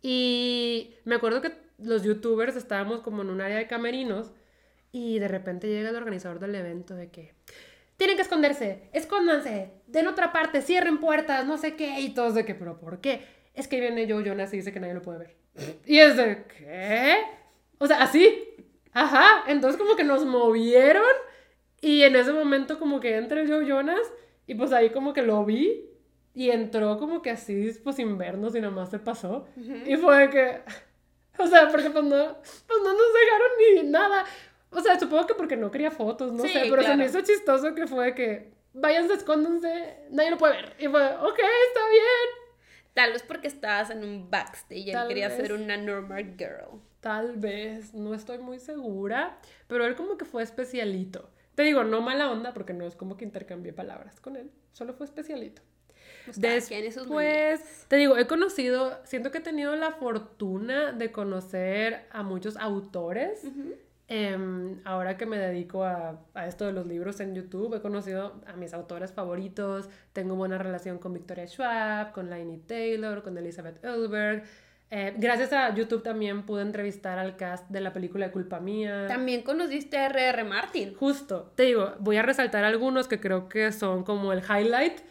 Y 0.00 0.94
me 1.04 1.16
acuerdo 1.16 1.42
que 1.42 1.52
los 1.78 2.04
youtubers 2.04 2.54
estábamos 2.54 3.00
como 3.00 3.22
en 3.22 3.30
un 3.30 3.40
área 3.40 3.56
de 3.56 3.66
camerinos 3.66 4.30
y 4.92 5.18
de 5.18 5.26
repente 5.26 5.66
llega 5.66 5.90
el 5.90 5.96
organizador 5.96 6.38
del 6.38 6.54
evento 6.54 6.94
de 6.94 7.10
que 7.10 7.34
tienen 7.96 8.14
que 8.14 8.22
esconderse, 8.22 8.88
escóndanse, 8.92 9.72
den 9.88 10.06
otra 10.06 10.32
parte, 10.32 10.62
cierren 10.62 11.00
puertas, 11.00 11.44
no 11.46 11.58
sé 11.58 11.74
qué, 11.74 12.00
y 12.00 12.10
todos 12.10 12.34
de 12.34 12.44
que, 12.44 12.54
pero 12.54 12.78
¿por 12.78 13.00
qué? 13.00 13.26
Es 13.54 13.66
que 13.66 13.80
viene 13.80 14.08
Joe 14.08 14.24
Jonas 14.24 14.54
y 14.54 14.58
dice 14.58 14.72
que 14.72 14.78
nadie 14.78 14.94
lo 14.94 15.02
puede 15.02 15.18
ver. 15.18 15.39
Y 15.86 15.98
es 15.98 16.16
de, 16.16 16.44
¿qué? 16.58 17.18
O 17.78 17.86
sea, 17.86 18.02
así, 18.02 18.54
ajá, 18.92 19.44
entonces 19.46 19.80
como 19.80 19.96
que 19.96 20.04
nos 20.04 20.24
movieron 20.24 21.02
y 21.80 22.02
en 22.02 22.16
ese 22.16 22.32
momento 22.32 22.78
como 22.78 23.00
que 23.00 23.16
entra 23.16 23.44
Joe 23.46 23.66
Jonas 23.66 24.00
y 24.46 24.54
pues 24.54 24.72
ahí 24.72 24.90
como 24.90 25.12
que 25.12 25.22
lo 25.22 25.44
vi 25.44 25.86
y 26.34 26.50
entró 26.50 26.98
como 26.98 27.22
que 27.22 27.30
así, 27.30 27.72
pues 27.82 27.96
sin 27.96 28.16
vernos 28.18 28.54
y 28.54 28.60
nada 28.60 28.72
más 28.72 28.90
se 28.90 28.98
pasó. 28.98 29.46
Y 29.86 29.96
fue 29.96 30.18
de 30.18 30.30
que, 30.30 30.60
o 31.38 31.46
sea, 31.46 31.68
porque 31.68 31.90
pues 31.90 32.04
no, 32.04 32.36
pues 32.66 32.78
no 32.82 32.92
nos 32.92 33.12
dejaron 33.12 33.50
ni 33.84 33.90
nada. 33.90 34.24
O 34.70 34.80
sea, 34.80 34.98
supongo 35.00 35.26
que 35.26 35.34
porque 35.34 35.56
no 35.56 35.70
quería 35.70 35.90
fotos, 35.90 36.32
no 36.32 36.44
Sí, 36.44 36.50
sé, 36.50 36.60
pero 36.70 36.82
se 36.82 36.88
me 36.90 37.04
claro. 37.04 37.10
hizo 37.10 37.20
chistoso 37.22 37.74
que 37.74 37.86
fue 37.88 38.14
que, 38.14 38.52
váyanse, 38.72 39.14
escóndanse, 39.14 40.04
nadie 40.10 40.30
lo 40.30 40.38
puede 40.38 40.54
ver. 40.54 40.76
Y 40.78 40.86
fue, 40.86 41.02
ok, 41.04 41.38
está 41.38 41.88
bien. 41.90 42.39
Tal 42.94 43.12
vez 43.12 43.22
porque 43.22 43.48
estabas 43.48 43.90
en 43.90 44.04
un 44.04 44.30
backstage 44.30 44.78
y 44.78 44.90
él 44.90 44.98
quería 45.08 45.28
vez. 45.28 45.36
ser 45.36 45.52
una 45.52 45.76
normal 45.76 46.34
girl. 46.36 46.80
Tal 47.00 47.36
vez, 47.36 47.94
no 47.94 48.14
estoy 48.14 48.38
muy 48.38 48.58
segura, 48.58 49.38
pero 49.68 49.86
él 49.86 49.94
como 49.94 50.16
que 50.18 50.24
fue 50.24 50.42
especialito. 50.42 51.30
Te 51.54 51.62
digo, 51.62 51.84
no 51.84 52.00
mala 52.00 52.30
onda, 52.30 52.52
porque 52.52 52.72
no 52.72 52.86
es 52.86 52.96
como 52.96 53.16
que 53.16 53.24
intercambié 53.24 53.72
palabras 53.72 54.20
con 54.20 54.36
él, 54.36 54.50
solo 54.72 54.92
fue 54.94 55.06
especialito. 55.06 55.62
Pues. 56.24 56.40
Después, 56.40 57.86
te 57.88 57.96
digo, 57.96 58.16
he 58.16 58.26
conocido, 58.26 58.98
siento 59.04 59.30
que 59.30 59.38
he 59.38 59.42
tenido 59.42 59.74
la 59.76 59.92
fortuna 59.92 60.92
de 60.92 61.10
conocer 61.10 62.06
a 62.10 62.22
muchos 62.22 62.56
autores. 62.56 63.42
Em, 64.12 64.80
ahora 64.84 65.16
que 65.16 65.24
me 65.24 65.38
dedico 65.38 65.84
a, 65.84 66.18
a 66.34 66.48
esto 66.48 66.66
de 66.66 66.72
los 66.72 66.84
libros 66.84 67.20
en 67.20 67.32
YouTube, 67.32 67.76
he 67.76 67.80
conocido 67.80 68.40
a 68.44 68.54
mis 68.54 68.74
autores 68.74 69.12
favoritos. 69.12 69.88
Tengo 70.12 70.34
buena 70.34 70.58
relación 70.58 70.98
con 70.98 71.14
Victoria 71.14 71.46
Schwab, 71.46 72.10
con 72.10 72.28
Lainey 72.28 72.58
Taylor, 72.58 73.22
con 73.22 73.38
Elizabeth 73.38 73.84
Elberg. 73.84 74.42
Eh, 74.90 75.14
gracias 75.16 75.52
a 75.52 75.72
YouTube 75.72 76.02
también 76.02 76.42
pude 76.42 76.62
entrevistar 76.62 77.20
al 77.20 77.36
cast 77.36 77.70
de 77.70 77.80
la 77.80 77.92
película 77.92 78.26
de 78.26 78.32
Culpa 78.32 78.58
Mía. 78.58 79.06
También 79.06 79.42
conociste 79.42 79.96
a 79.96 80.06
R.R. 80.06 80.42
Martin. 80.42 80.92
Justo, 80.96 81.52
te 81.54 81.62
digo, 81.62 81.92
voy 82.00 82.16
a 82.16 82.22
resaltar 82.22 82.64
algunos 82.64 83.06
que 83.06 83.20
creo 83.20 83.48
que 83.48 83.70
son 83.70 84.02
como 84.02 84.32
el 84.32 84.40
highlight 84.40 85.02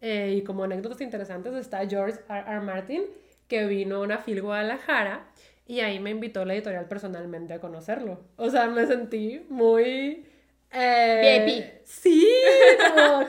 eh, 0.00 0.36
y 0.38 0.44
como 0.44 0.62
anécdotas 0.62 1.00
interesantes. 1.00 1.52
Está 1.54 1.84
George 1.88 2.20
R. 2.28 2.44
R. 2.46 2.60
Martin, 2.60 3.02
que 3.48 3.66
vino 3.66 3.96
a 3.96 4.00
una 4.02 4.18
FIL 4.18 4.42
Guadalajara 4.42 5.26
y 5.66 5.80
ahí 5.80 5.98
me 6.00 6.10
invitó 6.10 6.44
la 6.44 6.54
editorial 6.54 6.86
personalmente 6.88 7.54
a 7.54 7.60
conocerlo. 7.60 8.20
O 8.36 8.50
sea, 8.50 8.66
me 8.66 8.86
sentí 8.86 9.44
muy... 9.48 10.26
eh, 10.70 11.44
VIP. 11.46 11.86
Sí, 11.86 12.26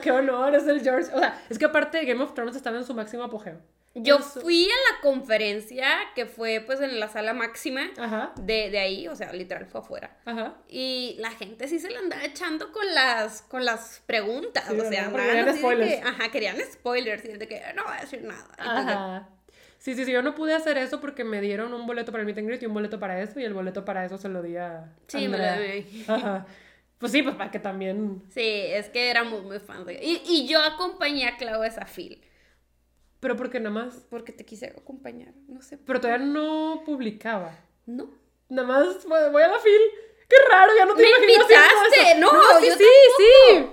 qué 0.02 0.10
honor, 0.10 0.54
es 0.54 0.66
el 0.66 0.80
George. 0.82 1.10
O 1.14 1.18
sea, 1.18 1.40
es 1.48 1.58
que 1.58 1.64
aparte 1.64 2.04
Game 2.04 2.22
of 2.22 2.34
Thrones 2.34 2.56
estaba 2.56 2.76
en 2.76 2.84
su 2.84 2.94
máximo 2.94 3.22
apogeo. 3.24 3.60
Yo 3.98 4.18
fui 4.18 4.64
a 4.66 4.92
la 4.92 5.00
conferencia 5.00 5.86
que 6.14 6.26
fue 6.26 6.62
pues 6.66 6.82
en 6.82 7.00
la 7.00 7.08
sala 7.08 7.32
máxima 7.32 7.88
Ajá, 7.96 8.32
de, 8.36 8.68
de 8.68 8.78
ahí, 8.78 9.08
o 9.08 9.16
sea, 9.16 9.32
literal 9.32 9.64
fue 9.64 9.80
afuera. 9.80 10.18
ajá. 10.26 10.54
Y 10.68 11.16
la 11.18 11.30
gente 11.30 11.66
sí 11.66 11.78
se 11.78 11.88
la 11.88 12.00
andaba 12.00 12.22
echando 12.26 12.72
con 12.72 12.84
las, 12.94 13.40
con 13.40 13.64
las 13.64 14.02
preguntas. 14.04 14.64
Sí, 14.68 14.78
o 14.78 14.84
sea, 14.90 15.06
andaban 15.06 15.26
querían 15.28 15.46
de 15.46 15.56
spoilers. 15.56 15.94
que, 15.94 16.02
ajá, 16.02 16.30
querían 16.30 16.56
spoilers 16.72 17.24
y 17.24 17.28
de 17.38 17.48
que 17.48 17.62
no 17.74 17.84
voy 17.84 17.94
a 17.96 18.00
decir 18.02 18.22
nada. 18.22 18.46
Entonces, 18.58 18.94
Ajá. 18.94 19.28
Sí, 19.86 19.94
sí, 19.94 20.04
sí, 20.04 20.10
yo 20.10 20.20
no 20.20 20.34
pude 20.34 20.52
hacer 20.52 20.78
eso 20.78 21.00
porque 21.00 21.22
me 21.22 21.40
dieron 21.40 21.72
un 21.72 21.86
boleto 21.86 22.10
para 22.10 22.22
el 22.22 22.26
meet 22.26 22.38
and 22.38 22.48
greet 22.48 22.60
y 22.60 22.66
un 22.66 22.74
boleto 22.74 22.98
para 22.98 23.20
eso, 23.22 23.38
y 23.38 23.44
el 23.44 23.54
boleto 23.54 23.84
para 23.84 24.04
eso 24.04 24.18
se 24.18 24.28
lo 24.28 24.42
di 24.42 24.56
a 24.56 24.92
Sí, 25.06 25.28
me 25.28 25.38
lo 25.38 25.44
di. 25.62 26.04
Ajá. 26.08 26.44
Pues 26.98 27.12
sí, 27.12 27.22
pues 27.22 27.36
para 27.36 27.52
que 27.52 27.60
también... 27.60 28.20
Sí, 28.30 28.40
es 28.42 28.88
que 28.88 29.10
éramos 29.10 29.44
muy 29.44 29.60
fans. 29.60 29.86
de- 29.86 30.02
Y, 30.02 30.22
y 30.26 30.48
yo 30.48 30.60
acompañé 30.60 31.28
a 31.28 31.36
Clau 31.36 31.62
a 31.62 31.66
esa 31.68 31.86
fil. 31.86 32.20
Pero 33.20 33.36
porque 33.36 33.60
nada 33.60 33.70
más... 33.70 33.94
Porque 34.10 34.32
te 34.32 34.44
quise 34.44 34.74
acompañar. 34.76 35.32
No 35.46 35.62
sé. 35.62 35.78
Pero 35.78 36.00
todavía 36.00 36.26
no 36.26 36.82
publicaba. 36.84 37.56
No. 37.86 38.10
Nada 38.48 38.66
más 38.66 39.06
voy 39.06 39.42
a 39.42 39.46
la 39.48 39.58
fil. 39.60 39.80
Qué 40.28 40.36
raro, 40.50 40.72
ya 40.76 40.84
no 40.86 40.96
te 40.96 41.02
¡Me 41.02 41.08
haciendo 41.10 41.32
invitaste! 41.44 42.10
eso. 42.10 42.20
No, 42.20 42.60
sí, 42.60 42.66
yo 42.66 42.74
sí, 42.74 42.84
sí. 43.18 43.66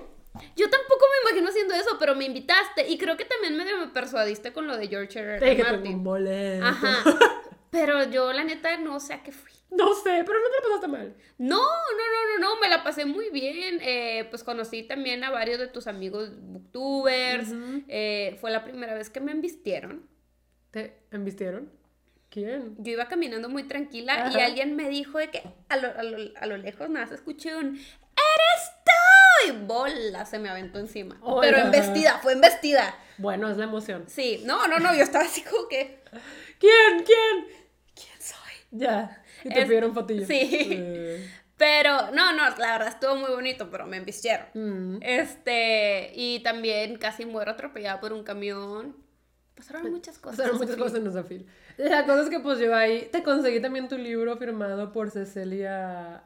Yo 0.55 0.69
tampoco 0.69 1.05
me 1.23 1.29
imagino 1.29 1.49
haciendo 1.49 1.73
eso, 1.75 1.97
pero 1.99 2.15
me 2.15 2.25
invitaste. 2.25 2.87
Y 2.89 2.97
creo 2.97 3.17
que 3.17 3.25
también 3.25 3.55
medio 3.55 3.77
me 3.77 3.87
persuadiste 3.87 4.51
con 4.51 4.67
lo 4.67 4.75
de 4.77 4.87
George 4.87 5.19
R. 5.19 5.35
R. 5.37 5.61
un 5.63 5.71
Martin. 5.71 6.03
boleto. 6.03 6.65
Ajá. 6.65 6.97
Pero 7.71 8.03
yo, 8.03 8.31
la 8.33 8.43
neta, 8.43 8.77
no 8.77 8.99
sé 8.99 9.13
a 9.15 9.23
qué 9.23 9.31
fui. 9.31 9.51
No 9.71 9.95
sé, 9.95 10.23
pero 10.23 10.37
no 10.39 10.45
te 10.45 10.55
lo 10.57 10.61
pasaste 10.75 10.87
mal. 10.87 11.15
No, 11.39 11.57
no, 11.57 11.63
no, 11.65 12.39
no, 12.39 12.49
no, 12.55 12.61
me 12.61 12.69
la 12.69 12.83
pasé 12.83 13.05
muy 13.05 13.31
bien. 13.31 13.79
Eh, 13.81 14.27
pues 14.29 14.43
conocí 14.43 14.83
también 14.83 15.23
a 15.23 15.31
varios 15.31 15.57
de 15.57 15.65
tus 15.67 15.87
amigos 15.87 16.29
booktubers. 16.39 17.49
Ujú. 17.49 17.81
Eh, 17.87 18.37
fue 18.39 18.51
la 18.51 18.63
primera 18.63 18.93
vez 18.93 19.09
que 19.09 19.19
me 19.21 19.31
embistieron. 19.31 20.07
¿Te 20.69 20.99
embistieron? 21.09 21.71
¿Quién? 22.29 22.75
Yo 22.77 22.91
iba 22.91 23.07
caminando 23.07 23.49
muy 23.49 23.63
tranquila 23.63 24.29
y 24.31 24.35
Ajá. 24.37 24.45
alguien 24.45 24.75
me 24.75 24.87
dijo 24.89 25.17
de 25.17 25.31
que 25.31 25.41
a 25.69 25.77
lo, 25.77 25.87
a 25.97 26.03
lo- 26.03 26.31
a 26.39 26.45
lo 26.45 26.57
lejos 26.57 26.87
nada, 26.91 27.07
más 27.07 27.11
escuché 27.15 27.55
un 27.55 27.69
¡Eres! 27.75 28.71
Y 29.47 29.51
bola 29.51 30.25
se 30.25 30.39
me 30.39 30.49
aventó 30.49 30.79
encima. 30.79 31.17
Oiga. 31.21 31.41
Pero 31.41 31.57
embestida, 31.65 32.19
fue 32.21 32.33
embestida. 32.33 32.95
Bueno, 33.17 33.49
es 33.49 33.57
la 33.57 33.65
emoción. 33.65 34.05
Sí, 34.07 34.41
no, 34.45 34.67
no, 34.67 34.79
no, 34.79 34.93
yo 34.95 35.03
estaba 35.03 35.25
así 35.25 35.41
como 35.43 35.67
que 35.67 35.99
¿Quién? 36.59 37.03
¿Quién? 37.05 37.45
¿quién 37.95 38.21
soy? 38.21 38.53
Ya. 38.71 39.21
Y 39.43 39.49
te 39.49 39.59
Es- 39.61 39.65
pidieron 39.65 39.93
fotillos. 39.93 40.27
sí. 40.27 40.49
Eh, 40.71 41.29
Pero, 41.57 42.11
no, 42.11 42.33
no, 42.33 42.49
la 42.57 42.71
verdad 42.73 42.87
estuvo 42.87 43.15
muy 43.15 43.29
bonito, 43.31 43.69
pero 43.69 43.85
me 43.85 43.97
embistieron. 43.97 44.47
mm. 44.53 44.99
Este, 45.01 46.11
y 46.15 46.39
también 46.41 46.97
casi 46.97 47.25
muero 47.25 47.51
atropellada 47.51 47.99
por 47.99 48.13
un 48.13 48.23
camión. 48.23 48.95
Pasaron 49.55 49.91
muchas 49.91 50.17
cosas. 50.17 50.37
Pasaron 50.39 50.57
muchas 50.59 50.75
cosas 50.75 50.97
en 50.99 51.07
esa 51.07 51.23
fila. 51.23 51.45
La 51.77 52.05
cosa 52.05 52.23
es 52.23 52.29
que 52.29 52.39
pues 52.39 52.57
yo 52.59 52.75
ahí 52.75 53.07
te 53.11 53.21
conseguí 53.23 53.61
también 53.61 53.87
tu 53.87 53.97
libro 53.97 54.35
firmado 54.37 54.91
por 54.91 55.11
Cecilia 55.11 56.17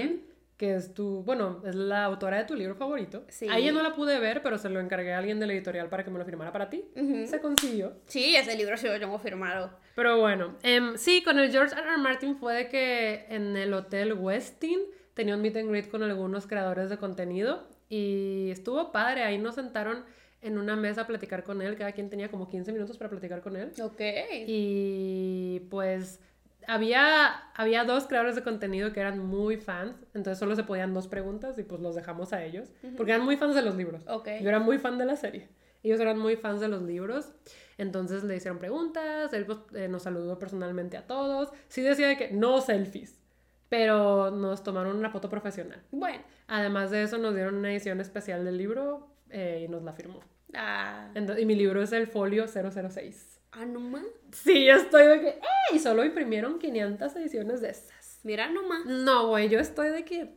Aren. 0.00 0.24
Que 0.64 0.74
es 0.74 0.94
tu, 0.94 1.22
bueno, 1.24 1.62
es 1.66 1.74
la 1.74 2.04
autora 2.04 2.38
de 2.38 2.44
tu 2.44 2.54
libro 2.54 2.74
favorito. 2.74 3.24
Sí. 3.28 3.46
A 3.50 3.58
ella 3.58 3.70
no 3.72 3.82
la 3.82 3.92
pude 3.92 4.18
ver, 4.18 4.42
pero 4.42 4.56
se 4.56 4.70
lo 4.70 4.80
encargué 4.80 5.12
a 5.12 5.18
alguien 5.18 5.38
de 5.38 5.46
la 5.46 5.52
editorial 5.52 5.90
para 5.90 6.04
que 6.04 6.10
me 6.10 6.18
lo 6.18 6.24
firmara 6.24 6.52
para 6.52 6.70
ti. 6.70 6.84
Se 7.26 7.40
consiguió. 7.40 7.92
Sí, 8.06 8.34
ese 8.34 8.56
libro 8.56 8.76
sí 8.78 8.86
lo 8.86 8.98
tengo 8.98 9.18
firmado. 9.18 9.70
Pero 9.94 10.18
bueno, 10.18 10.56
em, 10.62 10.96
sí, 10.96 11.22
con 11.22 11.38
el 11.38 11.50
George 11.50 11.74
R. 11.74 11.86
R. 11.86 11.98
Martin 11.98 12.36
fue 12.36 12.54
de 12.54 12.68
que 12.68 13.26
en 13.28 13.56
el 13.56 13.74
Hotel 13.74 14.14
Westin 14.14 14.80
tenía 15.12 15.34
un 15.34 15.42
meet 15.42 15.56
and 15.56 15.68
greet 15.68 15.90
con 15.90 16.02
algunos 16.02 16.46
creadores 16.46 16.88
de 16.88 16.96
contenido 16.96 17.68
y 17.90 18.48
estuvo 18.50 18.90
padre. 18.90 19.22
Ahí 19.22 19.36
nos 19.36 19.56
sentaron 19.56 20.04
en 20.40 20.56
una 20.56 20.76
mesa 20.76 21.02
a 21.02 21.06
platicar 21.06 21.44
con 21.44 21.60
él. 21.60 21.76
Cada 21.76 21.92
quien 21.92 22.08
tenía 22.08 22.30
como 22.30 22.48
15 22.48 22.72
minutos 22.72 22.96
para 22.96 23.10
platicar 23.10 23.42
con 23.42 23.56
él. 23.56 23.70
Ok. 23.82 24.00
Y 24.46 25.60
pues 25.70 26.20
había, 26.68 27.26
había 27.54 27.84
dos 27.84 28.06
creadores 28.06 28.34
de 28.34 28.42
contenido 28.42 28.92
que 28.92 29.00
eran 29.00 29.18
muy 29.18 29.56
fans, 29.56 29.96
entonces 30.14 30.38
solo 30.38 30.54
se 30.56 30.64
podían 30.64 30.92
dos 30.94 31.08
preguntas 31.08 31.58
y 31.58 31.62
pues 31.62 31.80
los 31.80 31.94
dejamos 31.94 32.32
a 32.32 32.44
ellos, 32.44 32.68
porque 32.96 33.12
eran 33.12 33.24
muy 33.24 33.36
fans 33.36 33.54
de 33.54 33.62
los 33.62 33.74
libros. 33.76 34.02
Ok. 34.08 34.28
Yo 34.40 34.48
era 34.48 34.58
muy 34.60 34.78
fan 34.78 34.98
de 34.98 35.06
la 35.06 35.16
serie. 35.16 35.48
Ellos 35.82 36.00
eran 36.00 36.18
muy 36.18 36.36
fans 36.36 36.60
de 36.60 36.68
los 36.68 36.82
libros, 36.82 37.32
entonces 37.76 38.24
le 38.24 38.36
hicieron 38.36 38.58
preguntas, 38.58 39.32
él 39.34 39.44
pues, 39.44 39.58
eh, 39.74 39.88
nos 39.88 40.02
saludó 40.04 40.38
personalmente 40.38 40.96
a 40.96 41.06
todos. 41.06 41.50
Sí 41.68 41.82
decía 41.82 42.08
de 42.08 42.16
que 42.16 42.30
no 42.30 42.60
selfies, 42.62 43.20
pero 43.68 44.30
nos 44.30 44.62
tomaron 44.62 44.96
una 44.96 45.10
foto 45.10 45.28
profesional. 45.28 45.82
Bueno. 45.90 46.22
Además 46.46 46.90
de 46.90 47.02
eso, 47.02 47.18
nos 47.18 47.34
dieron 47.34 47.54
una 47.56 47.70
edición 47.72 48.00
especial 48.00 48.44
del 48.44 48.56
libro 48.58 49.08
eh, 49.30 49.64
y 49.66 49.68
nos 49.68 49.82
la 49.82 49.92
firmó. 49.92 50.20
Ah, 50.54 51.10
Ento- 51.14 51.38
y 51.40 51.44
mi 51.46 51.54
libro 51.54 51.82
es 51.82 51.92
el 51.92 52.06
folio 52.06 52.46
006. 52.46 53.33
Ah, 53.54 53.66
nomás. 53.66 54.04
Sí, 54.32 54.66
yo 54.66 54.74
estoy 54.74 55.06
de 55.06 55.20
que, 55.20 55.28
¡eh! 55.28 55.74
Y 55.74 55.78
solo 55.78 56.04
imprimieron 56.04 56.58
500 56.58 57.16
ediciones 57.16 57.60
de 57.60 57.70
esas. 57.70 58.20
Mira 58.22 58.48
nomás. 58.50 58.84
No, 58.86 59.28
güey, 59.28 59.48
yo 59.48 59.58
estoy 59.58 59.90
de 59.90 60.04
que, 60.04 60.34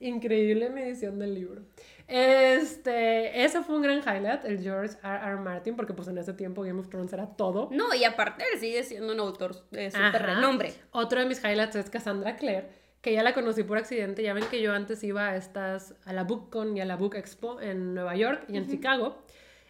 increíble 0.00 0.70
mi 0.70 0.82
edición 0.82 1.18
del 1.18 1.34
libro. 1.34 1.62
Este, 2.08 3.44
ese 3.44 3.62
fue 3.62 3.76
un 3.76 3.82
gran 3.82 3.98
highlight, 3.98 4.44
el 4.44 4.62
George 4.62 4.96
R. 5.02 5.28
R. 5.28 5.36
Martin, 5.36 5.74
porque 5.74 5.92
pues 5.92 6.06
en 6.08 6.18
ese 6.18 6.32
tiempo 6.34 6.62
Game 6.62 6.78
of 6.78 6.88
Thrones 6.88 7.12
era 7.12 7.26
todo. 7.26 7.68
No, 7.72 7.92
y 7.94 8.04
aparte 8.04 8.44
él 8.52 8.60
sigue 8.60 8.82
siendo 8.84 9.12
un 9.12 9.20
autor 9.20 9.68
de 9.70 9.88
Ajá. 9.88 10.06
súper 10.06 10.22
renombre. 10.22 10.72
Otro 10.92 11.20
de 11.20 11.26
mis 11.26 11.42
highlights 11.42 11.74
es 11.74 11.90
Cassandra 11.90 12.36
Clare, 12.36 12.68
que 13.00 13.12
ya 13.12 13.24
la 13.24 13.34
conocí 13.34 13.64
por 13.64 13.78
accidente. 13.78 14.22
Ya 14.22 14.34
ven 14.34 14.44
que 14.44 14.62
yo 14.62 14.72
antes 14.72 15.02
iba 15.02 15.28
a 15.28 15.36
estas, 15.36 15.94
a 16.04 16.12
la 16.12 16.22
BookCon 16.22 16.76
y 16.76 16.80
a 16.80 16.84
la 16.84 16.96
Book 16.96 17.16
Expo 17.16 17.60
en 17.60 17.94
Nueva 17.94 18.14
York 18.14 18.44
y 18.48 18.56
en 18.56 18.68
Chicago. 18.68 19.18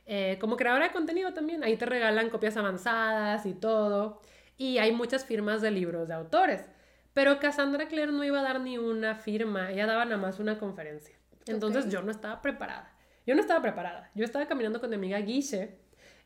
Eh, 0.07 0.39
como 0.41 0.57
creadora 0.57 0.87
de 0.87 0.93
contenido 0.93 1.35
también. 1.35 1.65
Ahí 1.65 1.77
te 1.77 1.85
regalan 1.85 2.31
copias 2.31 2.57
avanzadas 2.57 3.45
y 3.45 3.55
todo. 3.55 4.23
Y 4.57 4.79
hay 4.79 4.93
muchas 4.93 5.25
firmas 5.25 5.61
de 5.61 5.73
libros 5.73 6.09
de 6.09 6.15
autores. 6.15 6.65
Pero 7.13 7.41
Cassandra 7.41 7.89
Clare 7.89 8.13
no 8.13 8.23
iba 8.25 8.41
a 8.41 8.43
dar 8.43 8.61
ni 8.61 8.79
una 8.79 9.15
firma, 9.15 9.71
ella 9.71 9.87
daba 9.87 10.05
nada 10.05 10.19
más 10.19 10.39
una 10.39 10.59
conferencia. 10.59 11.17
Entonces 11.47 11.89
yo 11.89 12.03
no 12.03 12.11
estaba 12.11 12.43
preparada. 12.43 12.93
Yo 13.27 13.35
no 13.35 13.41
estaba 13.41 13.63
preparada. 13.63 14.11
Yo 14.15 14.25
estaba 14.25 14.47
caminando 14.47 14.81
con 14.81 14.91
mi 14.91 14.97
amiga 14.97 15.19
Guiche 15.19 15.79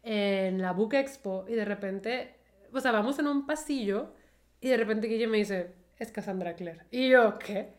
en 0.02 0.60
la 0.60 0.72
Book 0.72 0.94
Expo 0.94 1.44
y 1.48 1.54
de 1.54 1.64
repente, 1.64 2.34
o 2.72 2.80
sea, 2.80 2.90
vamos 2.92 3.18
en 3.18 3.26
un 3.26 3.46
pasillo 3.46 4.14
Y 4.60 4.68
de 4.68 4.76
repente 4.76 5.06
Guille 5.06 5.26
me 5.26 5.38
dice, 5.38 5.74
es 5.96 6.10
Cassandra 6.10 6.54
Clare. 6.54 6.86
Y 6.90 7.10
yo, 7.10 7.38
¿qué? 7.38 7.74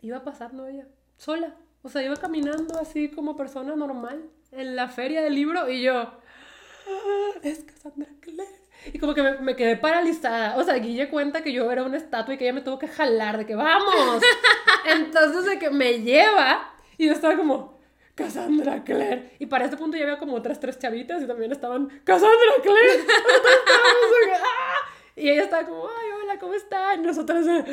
Iba 0.00 0.24
pasando 0.24 0.66
ella, 0.66 0.88
sola. 1.16 1.54
O 1.82 1.88
sea, 1.88 2.02
iba 2.02 2.16
caminando 2.16 2.78
así 2.78 3.08
como 3.08 3.36
persona 3.36 3.76
normal 3.76 4.30
en 4.52 4.76
la 4.76 4.88
feria 4.88 5.22
del 5.22 5.34
libro 5.34 5.68
y 5.68 5.82
yo, 5.82 5.94
"Ah, 5.96 7.30
es 7.42 7.64
Cassandra 7.64 8.08
Clare. 8.20 8.48
Y 8.92 8.98
como 8.98 9.14
que 9.14 9.22
me, 9.22 9.38
me 9.38 9.54
quedé 9.56 9.76
paralizada. 9.76 10.56
O 10.58 10.64
sea, 10.64 10.74
Guille 10.74 11.08
cuenta 11.08 11.42
que 11.42 11.52
yo 11.52 11.70
era 11.70 11.84
una 11.84 11.96
estatua 11.96 12.34
y 12.34 12.38
que 12.38 12.44
ella 12.44 12.52
me 12.54 12.62
tuvo 12.62 12.78
que 12.78 12.88
jalar, 12.88 13.38
de 13.38 13.46
que 13.46 13.54
vamos. 13.54 14.22
Entonces, 14.86 15.44
de 15.44 15.58
que 15.58 15.70
me 15.70 16.00
lleva 16.00 16.74
y 16.98 17.06
yo 17.06 17.12
estaba 17.12 17.36
como, 17.36 17.80
Cassandra 18.14 18.82
Clare. 18.84 19.36
Y 19.38 19.46
para 19.46 19.64
este 19.66 19.76
punto 19.76 19.96
ya 19.96 20.02
había 20.04 20.18
como 20.18 20.34
otras 20.34 20.58
tres 20.60 20.78
chavitas 20.78 21.22
y 21.22 21.26
también 21.26 21.52
estaban, 21.52 21.88
Cassandra 22.04 22.38
Clare. 22.62 22.98
Nosotros 22.98 23.52
estábamos 23.58 24.40
"Ah". 24.44 24.76
Y 25.16 25.28
ella 25.30 25.42
estaba 25.44 25.64
como, 25.64 25.86
ay, 25.88 26.10
hola, 26.22 26.38
¿cómo 26.38 26.54
están? 26.54 27.00
Y 27.00 27.06
nosotras, 27.06 27.46
"Ah". 27.48 27.64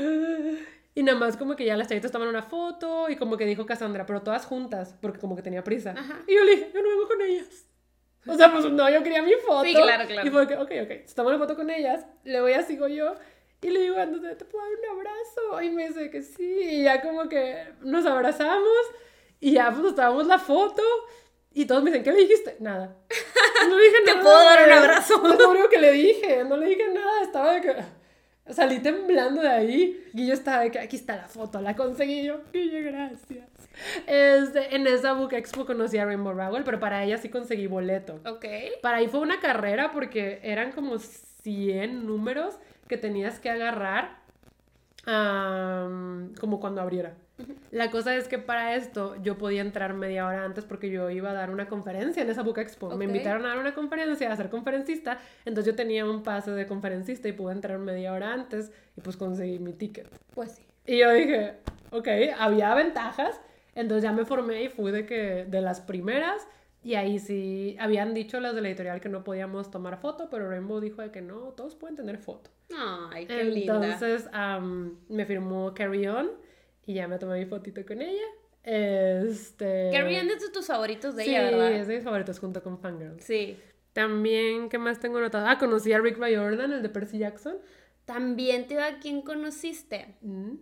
Y 1.00 1.04
nada 1.04 1.18
más 1.18 1.38
como 1.38 1.56
que 1.56 1.64
ya 1.64 1.78
las 1.78 1.88
chavitas 1.88 2.12
toman 2.12 2.28
una 2.28 2.44
foto 2.44 3.10
y 3.10 3.16
como 3.16 3.38
que 3.38 3.46
dijo 3.46 3.66
Cassandra, 3.66 4.06
pero 4.06 4.22
todas 4.22 4.46
juntas, 4.46 4.96
porque 5.02 5.18
como 5.20 5.36
que 5.36 5.42
tenía 5.42 5.64
prisa. 5.64 5.96
Ajá. 5.98 6.20
Y 6.28 6.36
yo 6.36 6.44
le 6.44 6.52
dije, 6.52 6.72
yo 6.74 6.82
no 6.82 6.90
vengo 6.90 7.08
con 7.08 7.22
ellas. 7.22 7.66
O 8.28 8.36
sea, 8.36 8.52
pues 8.52 8.66
no, 8.66 8.90
yo 8.90 9.02
quería 9.02 9.22
mi 9.22 9.32
foto. 9.46 9.64
Sí, 9.64 9.74
claro, 9.74 10.06
claro. 10.06 10.28
Y 10.28 10.32
fue 10.32 10.46
que, 10.48 10.56
ok, 10.56 10.72
ok, 10.84 10.92
estamos 11.06 11.32
en 11.32 11.40
foto 11.40 11.56
con 11.56 11.70
ellas, 11.70 12.06
le 12.26 12.42
voy 12.42 12.52
a 12.52 12.64
sigo 12.64 12.88
yo. 12.90 13.16
Y 13.62 13.70
le 13.70 13.80
digo, 13.82 13.98
"Ándate, 13.98 14.36
¿te 14.36 14.46
puedo 14.46 14.64
dar 14.64 14.74
un 14.78 14.98
abrazo? 14.98 15.62
Y 15.62 15.70
me 15.70 15.88
dice 15.88 16.10
que 16.10 16.22
sí. 16.22 16.60
Y 16.64 16.84
ya 16.84 17.02
como 17.02 17.28
que 17.30 17.74
nos 17.82 18.06
abrazamos. 18.06 18.78
Y 19.40 19.54
ya 19.54 19.70
pues 19.70 19.80
nos 19.84 19.96
tomamos 19.96 20.28
la 20.28 20.38
foto. 20.40 20.82
Y 21.54 21.66
todos 21.66 21.82
me 21.84 21.92
dicen, 21.92 22.04
¿qué 22.04 22.12
le 22.12 22.20
dijiste? 22.22 22.58
Nada. 22.60 22.96
No 23.68 23.76
le 23.78 23.84
dije 23.84 23.98
Te 24.06 24.12
nada. 24.12 24.22
puedo 24.24 24.38
dar 24.44 24.66
un 24.68 24.74
abrazo. 24.74 25.14
Es 25.34 25.40
lo 25.40 25.50
único 25.52 25.70
que 25.70 25.78
le 25.78 25.92
dije. 25.92 26.44
No 26.44 26.58
le 26.58 26.68
dije 26.68 26.88
nada. 26.94 27.22
Estaba 27.24 27.54
de 27.54 27.62
que... 27.62 27.76
Salí 28.50 28.80
temblando 28.80 29.42
de 29.42 29.50
ahí. 29.50 30.10
Y 30.14 30.28
yo 30.28 30.34
estaba 30.34 30.64
de 30.64 30.72
que 30.72 30.80
aquí 30.80 30.96
está 30.96 31.16
la 31.16 31.28
foto. 31.28 31.62
La 31.62 31.76
conseguí 31.76 32.24
yo. 32.24 32.42
Guille, 32.52 32.82
gracias. 32.82 33.48
Este, 34.08 34.76
en 34.76 34.88
esa 34.88 35.14
Book 35.14 35.34
Expo 35.34 35.66
conocí 35.66 35.98
a 35.98 36.06
Rainbow 36.06 36.34
Rowell. 36.34 36.64
Pero 36.64 36.80
para 36.80 37.04
ella 37.04 37.18
sí 37.18 37.30
conseguí 37.30 37.68
boleto. 37.68 38.20
Ok. 38.26 38.46
Para 38.82 38.98
ahí 38.98 39.08
fue 39.08 39.20
una 39.20 39.40
carrera 39.40 39.92
porque 39.92 40.40
eran 40.44 40.72
como 40.72 40.98
100 40.98 42.06
números 42.06 42.56
que 42.88 42.98
tenías 42.98 43.40
que 43.40 43.50
agarrar 43.50 44.20
como 45.06 46.60
cuando 46.60 46.82
abriera. 46.82 47.16
La 47.72 47.92
cosa 47.92 48.16
es 48.16 48.28
que 48.28 48.40
para 48.40 48.76
esto 48.76 49.16
yo 49.22 49.38
podía 49.38 49.62
entrar 49.62 49.94
media 49.94 50.26
hora 50.26 50.44
antes 50.44 50.66
porque 50.66 50.90
yo 50.90 51.10
iba 51.10 51.32
a 51.32 51.34
dar 51.34 51.50
una 51.52 51.68
conferencia 51.68 52.24
en 52.24 52.30
esa 52.30 52.44
Book 52.44 52.60
Expo. 52.60 52.96
Me 52.96 53.06
invitaron 53.06 53.46
a 53.46 53.50
dar 53.50 53.60
una 53.60 53.74
conferencia, 53.74 54.32
a 54.32 54.36
ser 54.36 54.50
conferencista, 54.50 55.20
entonces 55.46 55.74
yo 55.74 55.76
tenía 55.76 56.06
un 56.06 56.24
pase 56.24 56.52
de 56.52 56.66
conferencista 56.66 57.28
y 57.28 57.34
pude 57.34 57.54
entrar 57.54 57.78
media 57.80 58.14
hora 58.14 58.34
antes 58.34 58.72
y 58.96 59.02
pues 59.02 59.18
conseguí 59.18 59.60
mi 59.60 59.74
ticket. 59.74 60.08
Pues 60.34 60.54
sí. 60.54 60.64
Y 60.86 61.00
yo 61.00 61.12
dije, 61.14 61.54
ok, 61.92 62.08
había 62.38 62.74
ventajas. 62.76 63.40
Entonces 63.76 64.04
ya 64.04 64.12
me 64.12 64.26
formé 64.26 64.64
y 64.64 64.70
fui 64.70 64.92
de 64.92 65.06
que 65.06 65.46
de 65.46 65.62
las 65.62 65.80
primeras. 65.80 66.48
Y 66.84 66.96
ahí 66.96 67.20
sí, 67.20 67.78
habían 67.80 68.14
dicho 68.14 68.40
las 68.40 68.56
de 68.56 68.62
la 68.62 68.70
editorial 68.70 69.00
que 69.02 69.10
no 69.10 69.24
podíamos 69.24 69.70
tomar 69.70 69.98
foto, 69.98 70.30
pero 70.30 70.50
Rainbow 70.50 70.80
dijo 70.80 71.02
de 71.02 71.12
que 71.12 71.22
no, 71.22 71.36
todos 71.50 71.76
pueden 71.76 71.96
tener 71.96 72.18
foto. 72.18 72.50
Ay, 73.12 73.26
qué 73.26 73.44
linda. 73.44 73.76
Entonces 73.76 74.30
me 75.10 75.26
firmó 75.26 75.74
Carrie 75.74 76.10
On 76.10 76.30
y 76.90 76.96
ya 76.96 77.08
me 77.08 77.20
tomé 77.20 77.38
mi 77.38 77.46
fotito 77.46 77.86
con 77.86 78.02
ella. 78.02 78.26
Este... 78.64 79.92
Carrie 79.94 80.22
es 80.22 80.42
de 80.42 80.50
tus 80.50 80.66
favoritos 80.66 81.16
de 81.16 81.24
sí, 81.24 81.30
ella, 81.30 81.44
¿verdad? 81.44 81.72
es 81.72 81.88
de 81.88 81.98
mis 81.98 82.04
favoritos 82.04 82.40
junto 82.40 82.64
con 82.64 82.80
Fangirls. 82.80 83.24
Sí. 83.24 83.60
También, 83.94 84.70
¿qué 84.70 84.80
más 84.80 85.00
tengo 85.00 85.20
anotado? 85.20 85.46
Ah, 85.48 85.60
conocí 85.60 85.94
a 85.94 86.00
Rick 86.00 86.18
Riordan, 86.18 86.74
el 86.74 86.82
de 86.82 86.90
Percy 86.90 87.20
Jackson. 87.20 87.58
También 88.06 88.66
te 88.66 88.74
iba 88.74 88.88
a 88.88 88.98
quién 88.98 89.22
conociste. 89.22 90.16
Mm. 90.22 90.56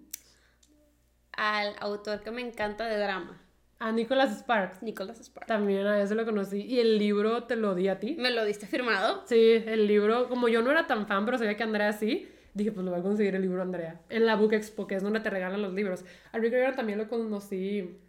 Al 1.31 1.75
autor 1.79 2.19
que 2.19 2.31
me 2.31 2.41
encanta 2.41 2.87
de 2.87 2.97
drama, 2.97 3.41
A 3.79 3.93
Nicholas 3.93 4.37
Sparks. 4.37 4.83
Nicholas 4.83 5.19
Sparks. 5.19 5.47
También 5.47 5.87
a 5.87 6.01
ese 6.01 6.13
lo 6.13 6.25
conocí. 6.25 6.61
Y 6.61 6.81
el 6.81 6.97
libro 6.97 7.45
te 7.45 7.55
lo 7.55 7.73
di 7.73 7.87
a 7.87 8.01
ti. 8.01 8.17
¿Me 8.19 8.31
lo 8.31 8.43
diste 8.43 8.67
firmado? 8.67 9.23
Sí, 9.27 9.63
el 9.65 9.87
libro, 9.87 10.27
como 10.27 10.49
yo 10.49 10.61
no 10.61 10.71
era 10.71 10.87
tan 10.87 11.07
fan, 11.07 11.23
pero 11.23 11.37
sabía 11.37 11.55
que 11.55 11.63
Andrea 11.63 11.93
sí, 11.93 12.27
dije, 12.57 12.71
pues 12.71 12.83
lo 12.83 12.91
voy 12.91 12.99
a 12.99 13.03
conseguir 13.03 13.35
el 13.35 13.41
libro 13.41 13.61
Andrea. 13.61 14.01
En 14.09 14.25
la 14.25 14.35
Book 14.35 14.53
Expo, 14.53 14.87
que 14.87 14.95
es 14.95 15.03
donde 15.03 15.19
te 15.19 15.29
regalan 15.29 15.61
los 15.61 15.73
libros. 15.73 16.03
A 16.31 16.39
Rick 16.39 16.51
Riordan 16.51 16.75
también 16.75 16.97
lo 16.97 17.07
conocí 17.07 17.99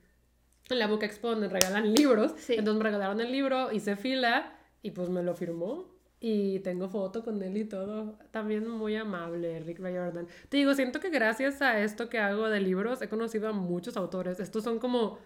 en 0.68 0.78
la 0.78 0.86
Book 0.86 1.02
Expo, 1.04 1.30
donde 1.30 1.48
regalan 1.48 1.92
libros. 1.94 2.34
Sí. 2.38 2.54
Entonces 2.54 2.78
me 2.78 2.84
regalaron 2.84 3.20
el 3.20 3.30
libro, 3.30 3.70
hice 3.72 3.96
fila 3.96 4.58
y 4.82 4.90
pues 4.90 5.08
me 5.08 5.22
lo 5.22 5.34
firmó. 5.34 5.96
Y 6.20 6.58
tengo 6.60 6.88
foto 6.88 7.22
con 7.22 7.40
él 7.42 7.56
y 7.56 7.64
todo. 7.64 8.18
También 8.32 8.68
muy 8.68 8.96
amable, 8.96 9.60
Rick 9.60 9.78
Riordan. 9.78 10.26
Te 10.48 10.56
digo, 10.56 10.74
siento 10.74 10.98
que 10.98 11.10
gracias 11.10 11.62
a 11.62 11.80
esto 11.80 12.08
que 12.08 12.18
hago 12.18 12.48
de 12.48 12.60
libros 12.60 13.00
he 13.02 13.08
conocido 13.08 13.48
a 13.48 13.52
muchos 13.52 13.96
autores. 13.96 14.40
Estos 14.40 14.64
son 14.64 14.80
como 14.80 15.18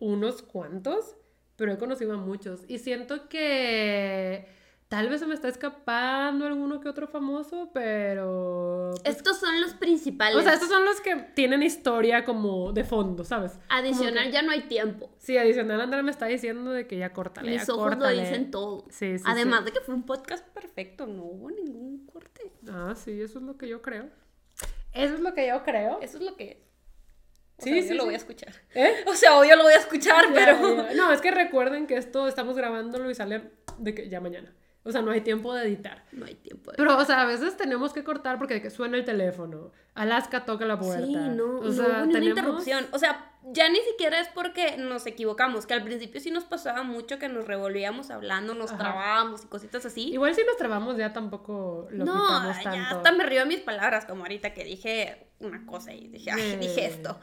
unos 0.00 0.42
cuantos, 0.42 1.16
pero 1.54 1.72
he 1.72 1.78
conocido 1.78 2.14
a 2.14 2.16
muchos. 2.16 2.64
Y 2.66 2.78
siento 2.78 3.28
que 3.28 4.48
tal 4.90 5.08
vez 5.08 5.20
se 5.20 5.26
me 5.26 5.34
está 5.34 5.46
escapando 5.48 6.44
alguno 6.46 6.80
que 6.80 6.88
otro 6.88 7.06
famoso, 7.06 7.70
pero... 7.72 8.92
pues, 9.02 9.16
Estos 9.16 9.38
son 9.38 9.60
los 9.60 9.72
principales. 9.74 10.36
o 10.36 10.42
sea, 10.42 10.52
estos 10.54 10.68
son 10.68 10.84
los 10.84 11.00
que 11.00 11.14
tienen 11.34 11.62
historia 11.62 12.24
como 12.24 12.72
de 12.72 12.82
fondo, 12.84 13.22
¿sabes? 13.24 13.58
Adicional, 13.68 14.24
que- 14.26 14.32
ya 14.32 14.42
no 14.42 14.50
hay 14.50 14.62
tiempo. 14.62 15.08
Sí, 15.18 15.38
adicional 15.38 15.80
Andrea 15.80 16.02
me 16.02 16.10
está 16.10 16.26
diciendo 16.26 16.72
de 16.72 16.86
que 16.88 16.98
ya 16.98 17.12
córtale, 17.12 17.52
Mis 17.52 17.66
ya 17.66 17.72
ojos 17.72 17.84
lo 17.86 17.90
córtale. 17.92 18.20
dicen 18.20 18.50
todo. 18.50 18.84
Sí, 18.90 19.16
sí, 19.18 19.24
Además 19.26 19.64
de 19.64 19.72
que 19.72 19.80
fue 19.80 19.94
un 19.94 20.04
podcast 20.04 20.44
perfecto, 20.48 21.06
no 21.06 21.22
hubo 21.22 21.50
ningún 21.50 22.04
corte. 22.06 22.52
Ah, 22.68 22.94
sí, 22.96 23.22
eso 23.22 23.38
es 23.38 23.44
lo 23.44 23.56
que 23.56 23.68
yo 23.68 23.80
creo. 23.82 24.08
Eso 24.92 25.14
es 25.14 25.20
lo 25.20 25.32
que 25.34 25.46
yo 25.46 25.62
creo. 25.62 26.00
Eso 26.02 26.18
es 26.18 26.24
lo 26.24 26.36
que. 26.36 26.68
O 27.58 27.62
Sí, 27.62 27.70
sea, 27.74 27.82
sí, 27.82 27.88
yo 27.90 27.94
lo 27.94 28.04
voy 28.06 28.14
a 28.14 28.16
escuchar. 28.16 28.54
¿Eh? 28.74 29.04
O 29.06 29.14
sea, 29.14 29.38
obvio 29.38 29.54
lo 29.54 29.62
voy 29.62 29.74
a 29.74 29.76
escuchar, 29.76 30.24
Ya, 30.28 30.34
pero. 30.34 30.88
ya. 30.88 30.94
No, 30.94 31.12
es 31.12 31.20
que 31.20 31.30
recuerden 31.30 31.86
que 31.86 31.96
esto 31.96 32.26
estamos 32.26 32.56
grabándolo 32.56 33.08
y 33.08 33.14
sale 33.14 33.52
de 33.78 33.94
que 33.94 34.08
ya 34.08 34.20
mañana. 34.20 34.52
O 34.82 34.92
sea, 34.92 35.02
no 35.02 35.10
hay 35.10 35.20
tiempo 35.20 35.52
de 35.54 35.64
editar. 35.66 36.04
No 36.12 36.24
hay 36.24 36.36
tiempo. 36.36 36.70
de- 36.70 36.76
Pero, 36.78 36.96
o 36.96 37.04
sea, 37.04 37.20
a 37.22 37.26
veces 37.26 37.56
tenemos 37.56 37.92
que 37.92 38.02
cortar 38.02 38.38
porque 38.38 38.54
de 38.54 38.62
que 38.62 38.70
suena 38.70 38.96
el 38.96 39.04
teléfono. 39.04 39.72
Alaska 39.94 40.46
toca 40.46 40.64
la 40.64 40.78
puerta. 40.78 41.04
Sí, 41.06 41.14
no, 41.14 41.58
o 41.58 41.64
no 41.64 41.72
sea, 41.72 41.84
una 42.04 42.08
tenemos- 42.12 42.28
interrupción. 42.38 42.86
O 42.92 42.98
sea, 42.98 43.26
ya 43.52 43.68
ni 43.68 43.78
siquiera 43.80 44.20
es 44.20 44.28
porque 44.28 44.76
nos 44.78 45.06
equivocamos, 45.06 45.66
que 45.66 45.74
al 45.74 45.82
principio 45.84 46.20
sí 46.20 46.30
nos 46.30 46.44
pasaba 46.44 46.82
mucho 46.82 47.18
que 47.18 47.28
nos 47.28 47.46
revolvíamos 47.46 48.10
hablando, 48.10 48.54
nos 48.54 48.70
Ajá. 48.70 48.78
trabábamos 48.78 49.44
y 49.44 49.48
cositas 49.48 49.84
así. 49.84 50.08
Igual 50.12 50.34
si 50.34 50.44
nos 50.44 50.56
trabamos 50.56 50.96
ya 50.96 51.12
tampoco 51.12 51.86
lo 51.90 52.04
no, 52.06 52.12
quitamos 52.14 52.64
ya 52.64 52.90
hasta 52.90 53.12
me 53.12 53.24
río 53.26 53.40
de 53.40 53.46
mis 53.46 53.60
palabras, 53.60 54.06
como 54.06 54.22
ahorita 54.22 54.54
que 54.54 54.64
dije 54.64 55.26
una 55.40 55.64
cosa 55.66 55.92
y 55.92 56.08
dije, 56.08 56.30
ay, 56.30 56.56
dije 56.56 56.86
esto. 56.86 57.18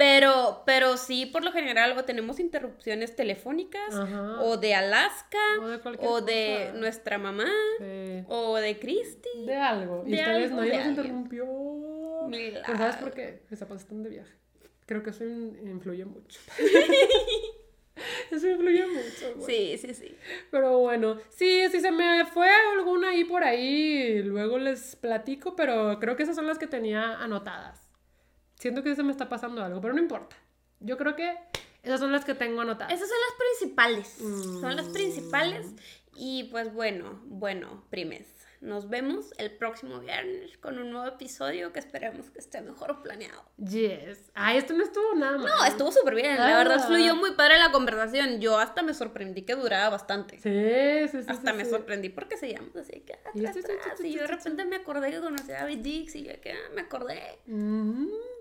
Pero, 0.00 0.62
pero 0.64 0.96
sí, 0.96 1.26
por 1.26 1.44
lo 1.44 1.52
general, 1.52 1.94
o 1.98 2.04
tenemos 2.06 2.40
interrupciones 2.40 3.14
telefónicas, 3.14 3.94
Ajá. 3.94 4.40
o 4.40 4.56
de 4.56 4.74
Alaska, 4.74 5.38
O 5.60 5.68
de 5.68 5.78
cualquier 5.78 6.08
o 6.10 6.20
de 6.22 6.64
cosa. 6.68 6.78
nuestra 6.78 7.18
mamá, 7.18 7.50
Sí. 7.78 8.24
o 8.28 8.56
de 8.56 8.78
Christy. 8.78 9.44
De 9.44 9.56
algo. 9.56 10.02
Y 10.06 10.12
De 10.12 10.16
esta 10.16 10.32
vez 10.32 10.50
algo, 10.52 10.56
nadie 10.62 10.78
nos 10.78 10.86
interrumpió. 10.86 11.44
Milagro. 12.28 12.62
Pero 12.64 12.78
¿sabes 12.78 12.96
por 12.96 13.12
qué? 13.12 13.42
Mis 13.50 13.60
están 13.60 14.02
de 14.02 14.08
viaje. 14.08 14.32
Creo 14.86 15.02
que 15.02 15.10
eso 15.10 15.22
in- 15.24 15.58
influye 15.68 16.06
mucho. 16.06 16.40
eso 18.30 18.48
influye 18.48 18.86
mucho. 18.86 19.44
Sí, 19.46 19.76
sí, 19.78 19.92
sí. 19.94 20.16
Pero 20.50 20.78
bueno, 20.78 21.18
sí, 21.28 21.62
sí 21.70 21.80
se 21.80 21.90
me 21.90 22.24
fue 22.24 22.48
alguna 22.76 23.10
ahí 23.10 23.24
por 23.24 23.44
ahí, 23.44 24.22
luego 24.22 24.58
les 24.58 24.96
platico, 24.96 25.54
pero 25.56 25.98
creo 26.00 26.16
que 26.16 26.22
esas 26.22 26.36
son 26.36 26.46
las 26.46 26.58
que 26.58 26.66
tenía 26.66 27.22
anotadas. 27.22 27.79
Siento 28.60 28.82
que 28.82 28.94
se 28.94 29.02
me 29.02 29.10
está 29.10 29.28
pasando 29.28 29.64
algo, 29.64 29.80
pero 29.80 29.94
no 29.94 30.00
importa. 30.00 30.36
Yo 30.80 30.96
creo 30.98 31.16
que 31.16 31.34
esas 31.82 31.98
son 31.98 32.12
las 32.12 32.24
que 32.26 32.34
tengo 32.34 32.60
anotadas. 32.60 32.92
Esas 32.92 33.08
son 33.08 33.16
las 33.26 33.38
principales. 33.38 34.08
Son 34.60 34.76
las 34.76 34.88
Mm. 34.88 34.92
principales. 34.92 35.66
Y 36.14 36.44
pues 36.50 36.72
bueno, 36.74 37.20
bueno, 37.24 37.84
primes. 37.88 38.26
Nos 38.60 38.90
vemos 38.90 39.32
el 39.38 39.50
próximo 39.52 40.00
viernes 40.00 40.58
con 40.58 40.78
un 40.78 40.90
nuevo 40.90 41.06
episodio 41.06 41.72
que 41.72 41.78
esperemos 41.78 42.30
que 42.30 42.40
esté 42.40 42.60
mejor 42.60 43.00
planeado. 43.02 43.42
Yes. 43.56 44.30
Ay, 44.34 44.58
esto 44.58 44.74
no 44.74 44.84
estuvo 44.84 45.14
nada 45.14 45.38
mal. 45.38 45.46
No, 45.46 45.64
estuvo 45.64 45.90
súper 45.90 46.14
bien. 46.14 46.36
La 46.36 46.58
verdad 46.58 46.76
Ah. 46.82 46.86
fluyó 46.86 47.16
muy 47.16 47.30
padre 47.32 47.58
la 47.58 47.72
conversación. 47.72 48.38
Yo 48.38 48.58
hasta 48.58 48.82
me 48.82 48.92
sorprendí 48.92 49.42
que 49.42 49.54
duraba 49.54 49.88
bastante. 49.88 50.36
Sí, 50.40 51.08
sí, 51.10 51.22
sí. 51.22 51.26
Hasta 51.30 51.52
sí, 51.52 51.56
me 51.56 51.64
sí. 51.64 51.70
sorprendí 51.70 52.10
porque 52.10 52.36
seguíamos 52.36 52.76
así 52.76 53.00
que 53.00 53.18
Y 53.32 53.40
atrás, 53.46 53.54
sí, 53.54 53.62
sí, 53.62 53.72
atrás, 53.72 53.98
sí, 53.98 54.08
y 54.08 54.12
yo 54.12 54.20
de 54.20 54.26
repente 54.26 54.64
me 54.66 54.76
acordé 54.76 55.10
que 55.10 55.20
conocí 55.20 55.50
a 55.52 55.60
David 55.60 55.78
Dix 55.78 56.14
y 56.16 56.24
yo 56.24 56.38
que 56.42 56.52
ah, 56.52 56.70
me 56.74 56.82
acordé. 56.82 57.38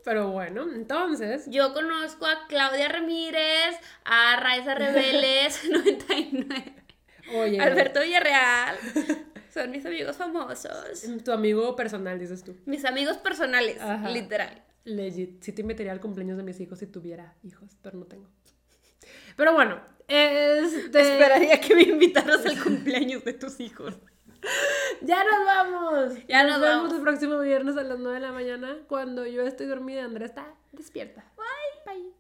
Pero 0.04 0.32
bueno, 0.32 0.68
entonces. 0.76 1.46
Yo 1.48 1.74
conozco 1.74 2.26
a 2.26 2.46
Claudia 2.48 2.90
Ramírez, 2.90 3.78
a 4.04 4.36
Raiza 4.36 4.76
Rebeles 4.76 5.64
99, 5.70 6.76
Oye. 7.36 7.62
Alberto 7.62 8.02
Villarreal. 8.02 8.76
Son 9.54 9.72
mis 9.72 9.86
amigos 9.86 10.16
famosos. 10.18 11.04
Tu 11.24 11.32
amigo 11.32 11.76
personal, 11.76 12.20
dices 12.20 12.44
tú. 12.44 12.56
Mis 12.66 12.86
amigos 12.86 13.18
personales, 13.18 13.80
Ajá. 13.82 14.10
literal. 14.10 14.64
Legit. 14.86 15.42
Sí 15.44 15.52
te 15.52 15.62
invitaría 15.62 15.92
al 15.92 16.00
cumpleaños 16.00 16.38
de 16.38 16.44
mis 16.44 16.60
hijos 16.60 16.80
si 16.80 16.88
tuviera 16.88 17.36
hijos, 17.44 17.78
pero 17.82 17.98
no 17.98 18.06
tengo. 18.06 18.28
Pero 19.36 19.54
bueno, 19.54 19.80
este... 20.08 21.02
Esperaría 21.02 21.60
que 21.62 21.76
me 21.76 21.84
invitaras 21.84 22.46
al 22.46 22.62
cumpleaños 22.62 23.24
de 23.24 23.34
tus 23.34 23.60
hijos. 23.60 23.96
Ya 25.02 25.24
nos 25.24 25.46
vamos. 25.46 26.14
Ya 26.28 26.44
nos, 26.44 26.54
nos 26.54 26.62
vemos 26.62 26.78
vamos. 26.84 26.94
el 26.94 27.02
próximo 27.02 27.40
viernes 27.40 27.78
a 27.78 27.84
las 27.84 28.00
9 28.00 28.16
de 28.20 28.26
la 28.26 28.32
mañana 28.32 28.78
cuando 28.88 29.26
yo 29.26 29.44
estoy 29.44 29.68
dormida 29.68 30.02
y 30.02 30.04
Andrea 30.04 30.28
está 30.28 30.54
despierta. 30.72 31.26
Bye. 31.38 31.94
Bye. 31.96 32.19